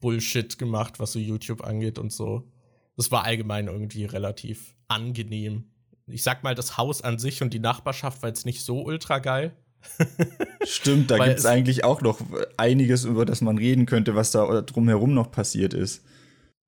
Bullshit 0.00 0.58
gemacht, 0.58 0.98
was 0.98 1.12
so 1.12 1.18
YouTube 1.18 1.62
angeht 1.62 1.98
und 1.98 2.12
so. 2.12 2.48
Das 2.96 3.10
war 3.10 3.24
allgemein 3.24 3.68
irgendwie 3.68 4.04
relativ 4.04 4.74
angenehm. 4.88 5.64
Ich 6.06 6.22
sag 6.22 6.42
mal, 6.42 6.54
das 6.54 6.76
Haus 6.76 7.02
an 7.02 7.18
sich 7.18 7.42
und 7.42 7.54
die 7.54 7.60
Nachbarschaft 7.60 8.22
war 8.22 8.28
jetzt 8.28 8.46
nicht 8.46 8.62
so 8.64 8.82
ultra 8.82 9.18
geil. 9.18 9.56
Stimmt, 10.64 11.10
da 11.10 11.18
gibt 11.18 11.38
es 11.38 11.46
eigentlich 11.46 11.84
auch 11.84 12.02
noch 12.02 12.20
einiges, 12.56 13.04
über 13.04 13.24
das 13.24 13.40
man 13.40 13.56
reden 13.56 13.86
könnte, 13.86 14.14
was 14.14 14.30
da 14.30 14.60
drumherum 14.62 15.14
noch 15.14 15.30
passiert 15.30 15.72
ist. 15.72 16.04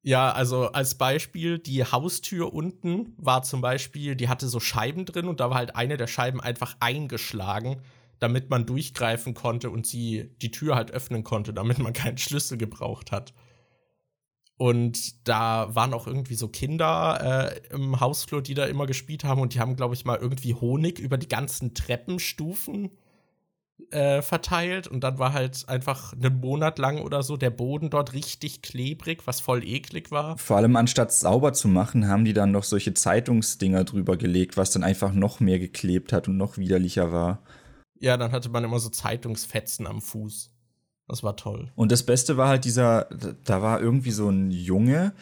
Ja, 0.04 0.32
also 0.32 0.72
als 0.72 0.96
Beispiel, 0.96 1.58
die 1.58 1.84
Haustür 1.84 2.52
unten 2.52 3.14
war 3.18 3.42
zum 3.42 3.60
Beispiel, 3.60 4.16
die 4.16 4.28
hatte 4.28 4.48
so 4.48 4.58
Scheiben 4.58 5.04
drin 5.04 5.28
und 5.28 5.38
da 5.38 5.50
war 5.50 5.58
halt 5.58 5.76
eine 5.76 5.96
der 5.96 6.08
Scheiben 6.08 6.40
einfach 6.40 6.76
eingeschlagen, 6.80 7.80
damit 8.22 8.50
man 8.50 8.66
durchgreifen 8.66 9.34
konnte 9.34 9.68
und 9.68 9.84
sie 9.84 10.30
die 10.40 10.52
Tür 10.52 10.76
halt 10.76 10.92
öffnen 10.92 11.24
konnte, 11.24 11.52
damit 11.52 11.78
man 11.78 11.92
keinen 11.92 12.18
Schlüssel 12.18 12.56
gebraucht 12.56 13.10
hat. 13.10 13.34
Und 14.56 15.26
da 15.26 15.74
waren 15.74 15.92
auch 15.92 16.06
irgendwie 16.06 16.36
so 16.36 16.46
Kinder 16.46 17.50
äh, 17.50 17.74
im 17.74 17.98
Hausflur, 17.98 18.40
die 18.40 18.54
da 18.54 18.66
immer 18.66 18.86
gespielt 18.86 19.24
haben 19.24 19.40
und 19.40 19.54
die 19.54 19.60
haben, 19.60 19.74
glaube 19.74 19.94
ich, 19.94 20.04
mal 20.04 20.18
irgendwie 20.18 20.54
Honig 20.54 21.00
über 21.00 21.18
die 21.18 21.26
ganzen 21.26 21.74
Treppenstufen 21.74 22.92
äh, 23.90 24.22
verteilt 24.22 24.86
und 24.86 25.02
dann 25.02 25.18
war 25.18 25.32
halt 25.32 25.68
einfach 25.68 26.12
einen 26.12 26.38
Monat 26.38 26.78
lang 26.78 27.00
oder 27.00 27.24
so 27.24 27.36
der 27.36 27.50
Boden 27.50 27.90
dort 27.90 28.12
richtig 28.12 28.62
klebrig, 28.62 29.26
was 29.26 29.40
voll 29.40 29.64
eklig 29.64 30.12
war. 30.12 30.38
Vor 30.38 30.58
allem 30.58 30.76
anstatt 30.76 31.12
sauber 31.12 31.54
zu 31.54 31.66
machen, 31.66 32.06
haben 32.06 32.24
die 32.24 32.34
dann 32.34 32.52
noch 32.52 32.62
solche 32.62 32.94
Zeitungsdinger 32.94 33.82
drüber 33.82 34.16
gelegt, 34.16 34.56
was 34.56 34.70
dann 34.70 34.84
einfach 34.84 35.12
noch 35.12 35.40
mehr 35.40 35.58
geklebt 35.58 36.12
hat 36.12 36.28
und 36.28 36.36
noch 36.36 36.56
widerlicher 36.56 37.10
war. 37.10 37.42
Ja, 38.02 38.16
dann 38.16 38.32
hatte 38.32 38.48
man 38.48 38.64
immer 38.64 38.80
so 38.80 38.88
Zeitungsfetzen 38.88 39.86
am 39.86 40.02
Fuß. 40.02 40.50
Das 41.06 41.22
war 41.22 41.36
toll. 41.36 41.70
Und 41.76 41.92
das 41.92 42.02
Beste 42.02 42.36
war 42.36 42.48
halt 42.48 42.64
dieser, 42.64 43.06
da 43.44 43.62
war 43.62 43.80
irgendwie 43.80 44.10
so 44.10 44.28
ein 44.28 44.50
Junge, 44.50 45.12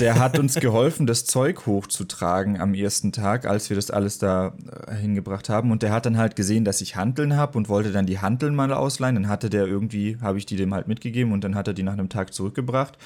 der 0.00 0.18
hat 0.18 0.38
uns 0.38 0.54
geholfen, 0.60 1.06
das 1.06 1.26
Zeug 1.26 1.66
hochzutragen 1.66 2.58
am 2.58 2.72
ersten 2.72 3.12
Tag, 3.12 3.44
als 3.44 3.68
wir 3.68 3.76
das 3.76 3.90
alles 3.90 4.16
da 4.16 4.54
äh, 4.86 4.94
hingebracht 4.94 5.50
haben. 5.50 5.70
Und 5.70 5.82
der 5.82 5.92
hat 5.92 6.06
dann 6.06 6.16
halt 6.16 6.36
gesehen, 6.36 6.64
dass 6.64 6.80
ich 6.80 6.96
Handeln 6.96 7.36
habe 7.36 7.58
und 7.58 7.68
wollte 7.68 7.92
dann 7.92 8.06
die 8.06 8.18
Handeln 8.18 8.54
mal 8.54 8.72
ausleihen. 8.72 9.16
Dann 9.16 9.28
hatte 9.28 9.50
der 9.50 9.66
irgendwie, 9.66 10.16
habe 10.22 10.38
ich 10.38 10.46
die 10.46 10.56
dem 10.56 10.72
halt 10.72 10.88
mitgegeben 10.88 11.34
und 11.34 11.44
dann 11.44 11.54
hat 11.54 11.68
er 11.68 11.74
die 11.74 11.82
nach 11.82 11.92
einem 11.92 12.08
Tag 12.08 12.32
zurückgebracht. 12.32 12.96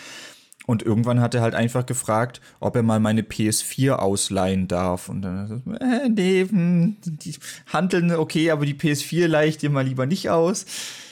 Und 0.66 0.82
irgendwann 0.82 1.20
hat 1.20 1.34
er 1.34 1.40
halt 1.40 1.54
einfach 1.54 1.84
gefragt, 1.86 2.40
ob 2.60 2.76
er 2.76 2.82
mal 2.82 3.00
meine 3.00 3.22
PS4 3.22 3.92
ausleihen 3.92 4.68
darf. 4.68 5.08
Und 5.08 5.22
dann, 5.22 5.62
äh, 5.80 6.08
nee, 6.08 6.46
hm, 6.48 6.96
die 7.04 7.34
handeln 7.72 8.12
okay, 8.12 8.50
aber 8.50 8.66
die 8.66 8.74
PS4 8.74 9.26
leih 9.26 9.48
ich 9.48 9.58
dir 9.58 9.70
mal 9.70 9.84
lieber 9.84 10.06
nicht 10.06 10.30
aus. 10.30 10.66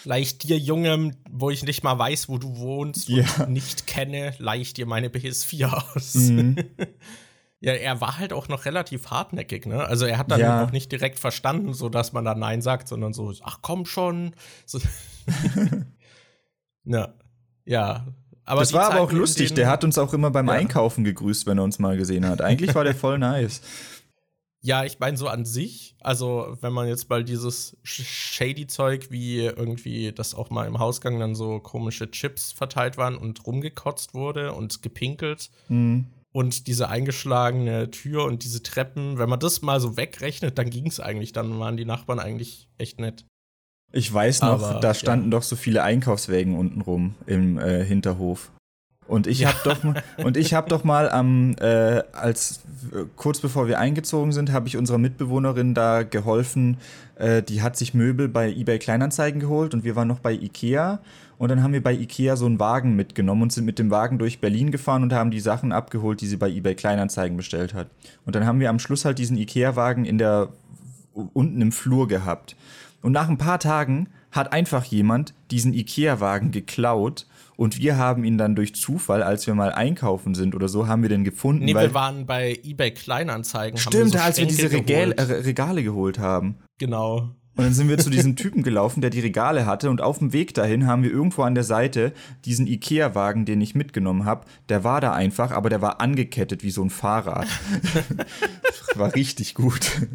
Leih 0.05 0.25
dir, 0.41 0.59
Junge, 0.59 1.13
wo 1.31 1.51
ich 1.51 1.65
nicht 1.65 1.83
mal 1.83 1.99
weiß, 1.99 2.29
wo 2.29 2.39
du 2.39 2.57
wohnst 2.59 3.09
Ja. 3.09 3.25
und 3.41 3.53
nicht 3.53 3.87
kenne, 3.87 4.33
leih 4.39 4.61
ich 4.61 4.75
dir 4.75 4.87
meine 4.87 5.09
PS4 5.09 5.67
aus. 5.95 6.15
Mhm. 6.15 6.57
Ja, 7.61 7.73
er 7.73 8.01
war 8.01 8.19
halt 8.19 8.33
auch 8.33 8.47
noch 8.47 8.67
relativ 8.67 9.11
hartnäckig, 9.11 9.67
ne? 9.67 9.85
Also 9.85 10.07
er 10.07 10.17
hat 10.19 10.31
dann 10.31 10.39
Ja. 10.39 10.63
auch 10.65 10.71
nicht 10.71 10.93
direkt 10.93 11.19
verstanden, 11.19 11.75
so 11.75 11.89
dass 11.89 12.13
man 12.13 12.25
da 12.25 12.37
Nein 12.37 12.63
sagt, 12.63 12.87
sondern 12.87 13.13
so, 13.13 13.35
ach 13.43 13.59
komm 13.63 13.85
schon. 13.85 14.33
So. 14.65 14.79
ja. 16.85 17.15
Ja. 17.65 18.07
Aber 18.49 18.61
das 18.61 18.73
war 18.73 18.91
aber 18.91 19.01
auch 19.01 19.13
lustig. 19.13 19.55
Der 19.55 19.69
hat 19.71 19.85
uns 19.85 19.99
auch 19.99 20.13
immer 20.15 20.31
beim 20.31 20.47
Ja. 20.49 20.55
Einkaufen 20.55 21.05
gegrüßt, 21.05 21.47
wenn 21.47 21.59
er 21.59 21.65
uns 21.65 21.79
mal 21.79 21.97
gesehen 21.97 22.27
hat. 22.27 22.41
Eigentlich 22.41 22.75
war 22.75 22.85
der 22.85 22.95
voll 22.97 23.19
nice. 23.19 23.61
Ja, 24.61 24.85
ich 24.85 24.99
meine 24.99 25.17
so 25.17 25.29
an 25.29 25.45
sich, 25.45 25.95
also 26.01 26.57
wenn 26.61 26.73
man 26.73 26.89
jetzt 26.89 27.09
mal 27.09 27.23
dieses 27.23 27.77
sh- 27.85 28.03
shady 28.05 28.67
Zeug 28.67 29.07
wie 29.11 29.39
irgendwie, 29.39 30.11
dass 30.11 30.35
auch 30.35 30.51
mal 30.51 30.67
im 30.67 30.81
Hausgang 30.81 31.21
dann 31.21 31.37
so 31.37 31.61
komische 31.61 32.11
Chips 32.11 32.51
verteilt 32.51 32.97
waren 32.97 33.17
und 33.17 33.47
rumgekotzt 33.47 34.15
wurde 34.15 34.53
und 34.55 34.83
gepinkelt 34.83 35.51
Mhm. 35.69 36.07
und 36.33 36.67
diese 36.67 36.89
eingeschlagene 36.89 37.93
Tür 37.93 38.25
und 38.25 38.43
diese 38.43 38.61
Treppen, 38.65 39.19
wenn 39.19 39.29
man 39.29 39.39
das 39.39 39.63
mal 39.63 39.81
so 39.81 39.97
wegrechnet, 39.97 40.59
dann 40.59 40.71
ging 40.71 40.89
es 40.89 40.99
eigentlich, 40.99 41.31
dann 41.33 41.61
waren 41.61 41.77
die 41.77 41.85
Nachbarn 41.85 42.19
eigentlich 42.19 42.69
echt 42.79 42.99
nett. 42.99 43.27
Ich 43.93 44.13
weiß 44.13 44.43
noch, 44.43 44.63
Aber, 44.63 44.81
da 44.81 44.93
standen 44.95 45.31
doch 45.31 45.43
so 45.43 45.57
viele 45.57 45.83
Einkaufswägen 45.83 46.57
unten 46.57 46.81
rum 46.83 47.15
im 47.27 47.59
äh, 47.59 47.85
Hinterhof. 47.85 48.51
Und 49.07 49.27
ich 49.27 49.41
Ja. 49.41 49.49
hab 49.49 49.65
doch 49.65 49.83
mal, 49.83 50.03
und 50.25 50.37
ich 50.37 50.53
habe 50.53 50.69
doch 50.69 50.85
mal 50.85 51.09
am 51.11 51.57
äh, 51.61 52.03
als 52.13 52.61
äh, 52.93 53.05
kurz 53.17 53.41
bevor 53.41 53.67
wir 53.67 53.79
eingezogen 53.79 54.33
sind, 54.33 54.53
habe 54.53 54.69
ich 54.69 54.77
unserer 54.77 54.99
Mitbewohnerin 54.99 55.73
da 55.73 56.03
geholfen. 56.03 56.77
Äh, 57.17 57.43
die 57.43 57.63
hat 57.63 57.77
sich 57.79 57.95
Möbel 57.95 58.29
bei 58.29 58.51
eBay 58.51 58.79
Kleinanzeigen 58.79 59.41
geholt 59.41 59.73
und 59.73 59.85
wir 59.85 59.97
waren 59.97 60.09
noch 60.09 60.21
bei 60.21 60.33
Ikea. 60.33 61.01
Und 61.39 61.51
dann 61.51 61.63
haben 61.63 61.73
wir 61.73 61.83
bei 61.83 61.95
Ikea 61.95 62.37
so 62.37 62.45
einen 62.45 62.61
Wagen 62.61 62.97
mitgenommen 62.97 63.43
und 63.43 63.53
sind 63.53 63.65
mit 63.65 63.79
dem 63.79 63.91
Wagen 63.91 64.19
durch 64.19 64.41
Berlin 64.41 64.71
gefahren 64.73 65.05
und 65.05 65.13
haben 65.15 65.31
die 65.31 65.41
Sachen 65.41 65.73
abgeholt, 65.73 66.21
die 66.21 66.27
sie 66.27 66.37
bei 66.37 66.51
eBay 66.51 66.75
Kleinanzeigen 66.75 67.37
bestellt 67.39 67.73
hat. 67.73 67.87
Und 68.27 68.35
dann 68.35 68.45
haben 68.45 68.61
wir 68.61 68.69
am 68.69 68.79
Schluss 68.81 69.07
halt 69.07 69.19
diesen 69.19 69.39
Ikea-Wagen 69.39 70.05
in 70.05 70.19
der 70.19 70.49
unten 71.15 71.63
im 71.63 71.73
Flur 71.73 72.09
gehabt. 72.09 72.57
Und 73.03 73.13
nach 73.13 73.29
ein 73.29 73.39
paar 73.39 73.59
Tagen 73.59 74.09
hat 74.31 74.53
einfach 74.53 74.85
jemand 74.85 75.35
diesen 75.51 75.73
Ikea-Wagen 75.73 76.51
geklaut 76.51 77.27
und 77.59 77.79
wir 77.79 77.97
haben 77.97 78.23
ihn 78.23 78.39
dann 78.39 78.55
durch 78.55 78.77
Zufall, 78.77 79.21
als 79.21 79.49
wir 79.49 79.55
mal 79.55 79.73
einkaufen 79.73 80.37
sind 80.37 80.55
oder 80.55 80.69
so, 80.69 80.87
haben 80.87 81.03
wir 81.03 81.09
den 81.09 81.25
gefunden. 81.25 81.65
Nee, 81.65 81.75
weil 81.75 81.89
wir 81.89 81.95
waren 81.95 82.25
bei 82.25 82.57
eBay 82.63 82.93
Kleinanzeigen. 82.93 83.79
stimmt, 83.81 84.13
so 84.13 84.19
als 84.19 84.39
wir 84.39 84.47
diese 84.47 84.69
Schränke 84.69 84.93
Regal, 84.93 85.11
geholt. 85.15 85.31
äh, 85.31 85.43
Regale 85.43 85.83
geholt 85.83 86.21
haben. 86.21 86.59
Genau. 86.79 87.31
Und 87.57 87.65
dann 87.65 87.75
sind 87.75 87.89
wir 87.89 87.99
zu 87.99 88.11
diesem 88.11 88.37
Typen 88.37 88.63
gelaufen, 88.63 89.01
der 89.01 89.11
die 89.11 89.19
Regale 89.19 89.67
hatte. 89.67 89.91
Und 89.91 90.01
auf 90.01 90.19
dem 90.21 90.33
Weg 90.33 90.55
dahin 90.55 90.87
haben 90.87 91.03
wir 91.03 91.11
irgendwo 91.11 91.43
an 91.43 91.57
der 91.57 91.65
Seite 91.65 92.13
diesen 92.45 92.69
Ikea-Wagen, 92.69 93.45
den 93.45 93.61
ich 93.61 93.75
mitgenommen 93.75 94.25
habe. 94.25 94.47
Der 94.69 94.85
war 94.85 95.01
da 95.01 95.13
einfach, 95.13 95.51
aber 95.51 95.69
der 95.69 95.83
war 95.83 96.01
angekettet 96.01 96.63
wie 96.63 96.71
so 96.71 96.85
ein 96.85 96.91
Fahrrad. 96.91 97.49
war 98.95 99.17
richtig 99.17 99.57
gut. 99.57 100.07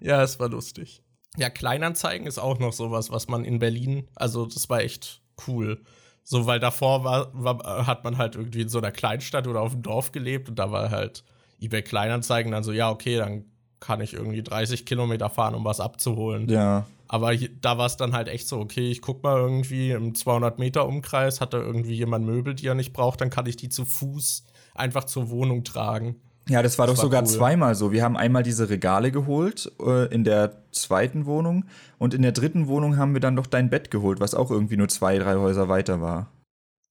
Ja, 0.00 0.22
es 0.22 0.40
war 0.40 0.48
lustig. 0.48 1.02
Ja, 1.36 1.50
Kleinanzeigen 1.50 2.26
ist 2.26 2.38
auch 2.38 2.58
noch 2.58 2.72
sowas, 2.72 3.10
was 3.10 3.28
man 3.28 3.44
in 3.44 3.58
Berlin, 3.58 4.08
also 4.14 4.46
das 4.46 4.68
war 4.68 4.80
echt 4.80 5.20
cool. 5.46 5.80
So, 6.24 6.46
weil 6.46 6.58
davor 6.58 7.04
war, 7.04 7.30
war, 7.32 7.86
hat 7.86 8.02
man 8.02 8.18
halt 8.18 8.34
irgendwie 8.34 8.62
in 8.62 8.68
so 8.68 8.78
einer 8.78 8.90
Kleinstadt 8.90 9.46
oder 9.46 9.60
auf 9.60 9.72
dem 9.72 9.82
Dorf 9.82 10.10
gelebt 10.10 10.48
und 10.48 10.58
da 10.58 10.72
war 10.72 10.90
halt 10.90 11.22
eBay 11.60 11.82
Kleinanzeigen 11.82 12.52
dann 12.52 12.64
so, 12.64 12.72
ja, 12.72 12.90
okay, 12.90 13.16
dann 13.16 13.44
kann 13.80 14.00
ich 14.00 14.14
irgendwie 14.14 14.42
30 14.42 14.86
Kilometer 14.86 15.30
fahren, 15.30 15.54
um 15.54 15.64
was 15.64 15.80
abzuholen. 15.80 16.48
Ja. 16.48 16.86
Aber 17.08 17.32
hier, 17.32 17.50
da 17.60 17.78
war 17.78 17.86
es 17.86 17.96
dann 17.96 18.12
halt 18.12 18.28
echt 18.28 18.48
so, 18.48 18.58
okay, 18.58 18.90
ich 18.90 19.00
guck 19.00 19.22
mal 19.22 19.38
irgendwie 19.38 19.92
im 19.92 20.14
200 20.14 20.58
Meter 20.58 20.86
Umkreis, 20.88 21.40
hat 21.40 21.54
da 21.54 21.58
irgendwie 21.58 21.94
jemand 21.94 22.26
Möbel, 22.26 22.54
die 22.54 22.66
er 22.66 22.74
nicht 22.74 22.92
braucht, 22.92 23.20
dann 23.20 23.30
kann 23.30 23.46
ich 23.46 23.56
die 23.56 23.68
zu 23.68 23.84
Fuß 23.84 24.44
einfach 24.74 25.04
zur 25.04 25.30
Wohnung 25.30 25.62
tragen. 25.62 26.16
Ja, 26.48 26.62
das 26.62 26.78
war 26.78 26.86
Das 26.86 26.94
doch 26.96 27.02
war 27.02 27.06
sogar 27.06 27.22
cool. 27.22 27.28
zweimal 27.28 27.74
so. 27.74 27.90
Wir 27.90 28.04
haben 28.04 28.16
einmal 28.16 28.42
diese 28.44 28.68
Regale 28.68 29.10
geholt 29.10 29.72
äh, 29.80 30.06
in 30.14 30.22
der 30.22 30.62
zweiten 30.70 31.26
Wohnung 31.26 31.64
und 31.98 32.14
in 32.14 32.22
der 32.22 32.32
dritten 32.32 32.68
Wohnung 32.68 32.96
haben 32.96 33.14
wir 33.14 33.20
dann 33.20 33.34
doch 33.36 33.46
dein 33.46 33.68
Bett 33.68 33.90
geholt, 33.90 34.20
was 34.20 34.34
auch 34.34 34.50
irgendwie 34.50 34.76
nur 34.76 34.88
zwei, 34.88 35.18
drei 35.18 35.36
Häuser 35.36 35.68
weiter 35.68 36.00
war. 36.00 36.30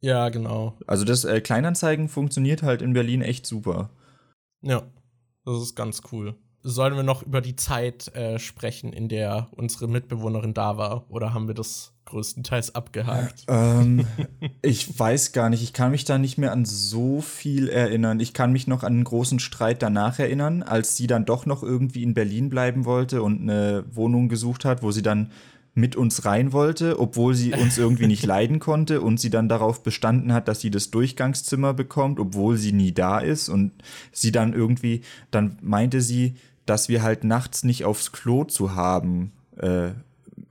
Ja, 0.01 0.27
genau. 0.29 0.77
Also 0.87 1.05
das 1.05 1.23
äh, 1.23 1.39
Kleinanzeigen 1.39 2.09
funktioniert 2.09 2.63
halt 2.63 2.81
in 2.81 2.93
Berlin 2.93 3.21
echt 3.21 3.45
super. 3.45 3.89
Ja, 4.61 4.83
das 5.45 5.61
ist 5.61 5.75
ganz 5.75 6.01
cool. 6.11 6.35
Sollen 6.67 6.95
wir 6.95 7.03
noch 7.03 7.21
über 7.21 7.41
die 7.41 7.55
Zeit 7.55 8.07
äh, 8.15 8.39
sprechen, 8.39 8.91
in 8.91 9.07
der 9.07 9.49
unsere 9.51 9.87
Mitbewohnerin 9.87 10.55
da 10.55 10.77
war? 10.77 11.05
Oder 11.09 11.31
haben 11.31 11.45
wir 11.45 11.53
das 11.53 11.93
größtenteils 12.05 12.73
abgehakt? 12.73 13.45
Ähm, 13.47 14.07
ich 14.63 14.97
weiß 14.97 15.31
gar 15.31 15.51
nicht, 15.51 15.61
ich 15.61 15.73
kann 15.73 15.91
mich 15.91 16.05
da 16.05 16.17
nicht 16.17 16.39
mehr 16.39 16.51
an 16.51 16.65
so 16.65 17.21
viel 17.21 17.69
erinnern. 17.69 18.19
Ich 18.19 18.33
kann 18.33 18.51
mich 18.51 18.65
noch 18.65 18.81
an 18.81 18.93
einen 18.93 19.03
großen 19.03 19.37
Streit 19.37 19.83
danach 19.83 20.17
erinnern, 20.17 20.63
als 20.63 20.97
sie 20.97 21.05
dann 21.05 21.25
doch 21.25 21.45
noch 21.45 21.61
irgendwie 21.61 22.01
in 22.01 22.15
Berlin 22.15 22.49
bleiben 22.49 22.85
wollte 22.85 23.21
und 23.21 23.41
eine 23.41 23.85
Wohnung 23.91 24.27
gesucht 24.27 24.65
hat, 24.65 24.81
wo 24.81 24.91
sie 24.91 25.03
dann 25.03 25.31
mit 25.75 25.95
uns 25.95 26.25
rein 26.25 26.51
wollte, 26.51 26.99
obwohl 26.99 27.35
sie 27.35 27.53
uns 27.53 27.77
irgendwie 27.77 28.07
nicht 28.07 28.25
leiden 28.25 28.57
konnte 28.57 29.01
und 29.01 29.19
sie 29.19 29.29
dann 29.29 29.49
darauf 29.49 29.83
bestanden 29.83 30.33
hat, 30.33 30.47
dass 30.47 30.61
sie 30.61 30.71
das 30.71 30.89
Durchgangszimmer 30.89 31.75
bekommt, 31.75 32.19
obwohl 32.19 32.57
sie 32.57 32.71
nie 32.71 32.91
da 32.91 33.19
ist 33.19 33.49
und 33.49 33.71
sie 34.11 34.31
dann 34.31 34.53
irgendwie, 34.53 35.01
dann 35.29 35.59
meinte 35.61 36.01
sie, 36.01 36.35
dass 36.65 36.89
wir 36.89 37.03
halt 37.03 37.23
nachts 37.23 37.63
nicht 37.63 37.85
aufs 37.85 38.11
Klo 38.11 38.43
zu 38.43 38.75
haben 38.75 39.31
äh, 39.57 39.89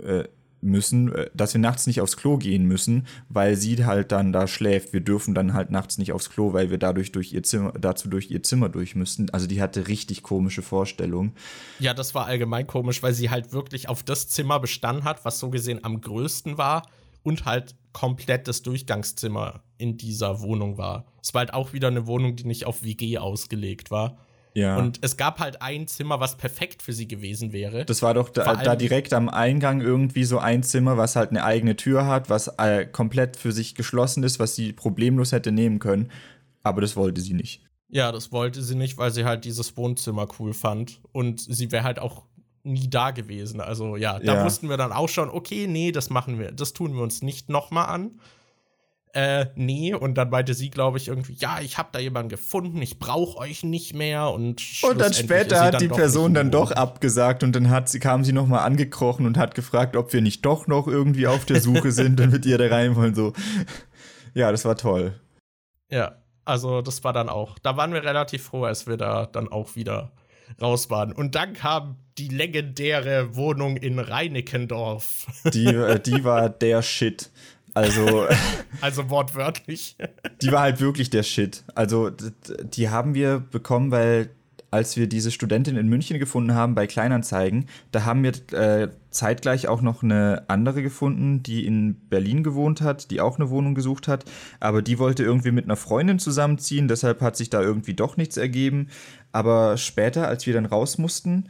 äh, 0.03 0.29
müssen, 0.65 1.13
äh, 1.13 1.31
dass 1.35 1.55
wir 1.55 1.61
nachts 1.61 1.87
nicht 1.87 2.01
aufs 2.01 2.17
Klo 2.17 2.39
gehen 2.39 2.67
müssen, 2.67 3.07
weil 3.29 3.57
sie 3.57 3.85
halt 3.85 4.13
dann 4.13 4.33
da 4.33 4.47
schläft. 4.47 4.93
Wir 4.93 5.01
dürfen 5.01 5.35
dann 5.35 5.55
halt 5.55 5.71
nachts 5.71 5.99
nicht 5.99 6.13
aufs 6.13 6.31
Klo, 6.31 6.53
weil 6.53 6.71
wir 6.71 6.79
dadurch 6.79 7.13
durch 7.13 7.33
ihr 7.33 7.43
Zimmer, 7.43 7.73
dazu 7.73 8.09
durch 8.09 8.31
ihr 8.31 8.43
Zimmer 8.43 8.69
durch 8.69 8.95
müssten. 8.95 9.31
Also 9.31 9.47
die 9.47 9.61
hatte 9.61 9.89
richtig 9.89 10.23
komische 10.23 10.63
Vorstellungen. 10.63 11.33
Ja, 11.79 11.95
das 11.95 12.15
war 12.15 12.27
allgemein 12.27 12.67
komisch, 12.67 13.03
weil 13.03 13.15
sie 13.15 13.31
halt 13.31 13.53
wirklich 13.53 13.89
auf 13.89 14.03
das 14.03 14.29
Zimmer 14.29 14.59
bestanden 14.59 15.05
hat, 15.05 15.25
was 15.25 15.39
so 15.39 15.51
gesehen 15.51 15.85
am 15.85 16.01
größten 16.01 16.59
war 16.59 16.89
und 17.23 17.45
halt 17.45 17.75
komplett 17.93 18.49
das 18.49 18.63
Durchgangszimmer 18.63 19.63
in 19.79 19.97
dieser 19.97 20.41
Wohnung 20.41 20.79
war. 20.79 21.07
Es 21.23 21.35
war 21.35 21.41
halt 21.41 21.55
auch 21.55 21.73
wieder 21.73 21.89
eine 21.89 22.07
Wohnung, 22.07 22.37
die 22.37 22.45
nicht 22.45 22.67
auf 22.67 22.83
WG 22.83 23.19
ausgelegt 23.19 23.91
war. 23.91 24.19
Ja. 24.55 24.77
Und 24.79 25.01
es 25.03 25.17
gab 25.17 25.41
halt 25.41 25.61
ein 25.63 25.89
Zimmer, 25.89 26.21
was 26.21 26.37
perfekt 26.37 26.81
für 26.83 26.93
sie 26.93 27.09
gewesen 27.09 27.53
wäre. 27.53 27.85
das 27.85 28.03
war 28.03 28.15
doch 28.15 28.29
da, 28.29 28.55
da 28.55 28.77
direkt 28.77 29.13
am 29.13 29.29
Eingang 29.29 29.81
irgendwie 29.81 30.25
so 30.25 30.39
ein 30.39 30.63
Zimmer, 30.63 30.97
was 30.97 31.17
halt 31.17 31.31
eine 31.31 31.43
eigene 31.45 31.75
Tür 31.75 32.07
hat, 32.07 32.31
was 32.31 32.47
äh, 32.59 32.87
komplett 32.87 33.37
für 33.37 33.51
sich 33.51 33.75
geschlossen 33.75 34.23
ist, 34.23 34.39
was 34.39 34.55
sie 34.55 34.73
problemlos 34.73 35.33
hätte 35.33 35.51
nehmen 35.51 35.81
können. 35.81 36.11
Aber 36.63 36.81
das 36.81 36.95
wollte 36.97 37.21
sie 37.21 37.35
nicht. 37.35 37.63
Ja, 37.89 38.13
das 38.13 38.31
wollte 38.33 38.63
sie 38.63 38.77
nicht, 38.77 38.97
weil 38.97 39.11
sie 39.11 39.25
halt 39.25 39.45
dieses 39.45 39.77
Wohnzimmer 39.77 40.29
cool 40.39 40.55
fand. 40.55 41.01
Und 41.13 41.41
sie 41.41 41.71
wäre 41.73 41.85
halt 41.85 41.99
auch 41.99 42.25
nie 42.63 42.89
da 42.89 43.11
gewesen. 43.11 43.61
Also 43.61 43.97
ja, 43.97 44.19
da 44.21 44.37
Ja. 44.37 44.45
wussten 44.45 44.69
wir 44.69 44.77
dann 44.77 44.93
auch 44.93 45.09
schon, 45.09 45.29
okay, 45.31 45.67
nee, 45.67 45.93
das 45.93 46.11
machen 46.11 46.39
wir, 46.39 46.51
das 46.53 46.73
tun 46.73 46.95
wir 46.95 47.03
uns 47.03 47.23
nicht 47.23 47.51
nochmal 47.51 47.87
an. 47.87 48.21
Äh, 49.15 49.47
nee, 49.55 49.95
und 49.95 50.17
dann 50.17 50.29
meinte 50.31 50.55
sie, 50.55 50.71
glaube 50.71 50.99
ich, 50.99 51.07
irgendwie, 51.07 51.35
ja, 51.35 51.61
ich 51.61 51.79
habe 51.79 51.91
da 51.93 52.01
jemanden 52.01 52.31
gefunden, 52.31 52.83
ich 52.83 52.99
brauche 52.99 53.39
euch 53.39 53.63
nicht 53.63 53.95
mehr. 53.95 54.31
Und, 54.31 54.61
Und 54.83 55.01
dann 55.01 55.13
später 55.13 55.61
hat 55.63 55.75
dann 55.75 55.81
die 55.81 55.89
Person 55.89 56.35
dann 56.35 56.51
doch 56.51 56.73
abgesagt 56.73 57.45
und 57.45 57.55
dann 57.55 57.71
hat 57.71 57.89
sie, 57.89 58.01
kam 58.01 58.25
sie 58.25 58.33
nochmal 58.33 58.67
angekrochen 58.67 59.25
und 59.25 59.39
hat 59.39 59.55
gefragt, 59.55 59.95
ob 59.95 60.13
wir 60.13 60.21
nicht 60.21 60.45
doch 60.45 60.67
noch 60.67 60.89
irgendwie 60.89 61.29
auf 61.29 61.45
der 61.45 61.61
Suche 61.61 61.93
sind 61.93 62.21
und 62.21 62.33
mit 62.33 62.45
ihr 62.45 62.59
da 62.59 62.67
rein 62.67 62.97
wollen. 62.97 63.15
So. 63.15 63.33
Ja, 64.35 64.51
das 64.51 64.65
war 64.65 64.77
toll. 64.77 65.15
Ja, 65.91 66.17
also 66.45 66.83
das 66.83 67.05
war 67.05 67.13
dann 67.13 67.29
auch, 67.29 67.57
da 67.61 67.77
waren 67.77 67.93
wir 67.93 68.03
relativ 68.03 68.43
froh, 68.43 68.65
als 68.65 68.89
wir 68.89 68.97
da 68.97 69.27
dann 69.27 69.47
auch 69.47 69.77
wieder 69.77 70.11
raus 70.61 70.91
waren. 70.91 71.13
Und 71.13 71.37
dann 71.37 71.53
kam 71.53 71.99
die 72.19 72.29
legendäre 72.29 73.37
Wohnung 73.37 73.77
in 73.77 73.99
Reinickendorf. 73.99 75.27
Die, 75.53 75.67
äh, 75.67 76.01
die 76.01 76.25
war 76.25 76.49
der 76.49 76.83
Shit. 76.83 77.31
Also, 77.75 78.27
Also 78.81 79.11
wortwörtlich. 79.11 79.97
die 80.43 80.53
war 80.53 80.63
halt 80.63 80.81
wirklich 80.81 81.11
der 81.11 81.23
Shit. 81.23 81.65
Also, 81.75 82.11
die 82.11 82.89
haben 82.89 83.15
wir 83.15 83.41
bekommen, 83.41 83.91
weil 83.91 84.31
als 84.75 84.97
wir 84.97 85.07
diese 85.07 85.31
Studentin 85.31 85.77
in 85.77 85.89
München 85.89 86.19
gefunden 86.19 86.55
haben 86.55 86.75
bei 86.75 86.89
Kleinanzeigen, 86.89 87.67
da 87.93 88.05
haben 88.05 88.25
wir 88.25 88.33
äh, 88.53 88.89
zeitgleich 89.11 89.69
auch 89.69 89.83
noch 89.83 90.03
eine 90.03 90.43
andere 90.49 90.83
gefunden, 90.83 91.45
die 91.45 91.65
in 91.65 91.95
Berlin 92.09 92.43
gewohnt 92.43 92.81
hat, 92.81 93.13
die 93.13 93.21
auch 93.21 93.39
eine 93.39 93.51
Wohnung 93.51 93.77
gesucht 93.77 94.09
hat, 94.09 94.25
aber 94.59 94.83
die 94.83 94.99
wollte 94.99 95.23
irgendwie 95.23 95.53
mit 95.53 95.67
einer 95.67 95.77
Freundin 95.77 96.19
zusammenziehen, 96.19 96.89
deshalb 96.89 97.21
hat 97.21 97.37
sich 97.37 97.51
da 97.51 97.63
irgendwie 97.63 97.95
doch 97.95 98.17
nichts 98.17 98.37
ergeben. 98.37 98.89
Aber 99.31 99.77
später, 99.77 100.27
als 100.27 100.45
wir 100.45 100.55
dann 100.55 100.67
raus 100.67 100.99
mussten, 100.99 101.45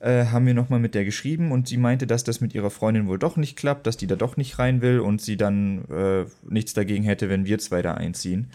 äh, 0.00 0.26
haben 0.26 0.46
wir 0.46 0.54
nochmal 0.54 0.80
mit 0.80 0.94
der 0.94 1.04
geschrieben 1.04 1.52
und 1.52 1.68
sie 1.68 1.76
meinte, 1.76 2.06
dass 2.06 2.24
das 2.24 2.40
mit 2.40 2.54
ihrer 2.54 2.70
Freundin 2.70 3.06
wohl 3.06 3.18
doch 3.18 3.36
nicht 3.36 3.56
klappt, 3.56 3.86
dass 3.86 3.96
die 3.96 4.06
da 4.06 4.16
doch 4.16 4.36
nicht 4.36 4.58
rein 4.58 4.82
will 4.82 5.00
und 5.00 5.22
sie 5.22 5.36
dann 5.36 5.84
äh, 5.90 6.24
nichts 6.48 6.74
dagegen 6.74 7.04
hätte, 7.04 7.28
wenn 7.28 7.46
wir 7.46 7.58
zwei 7.58 7.82
da 7.82 7.94
einziehen. 7.94 8.48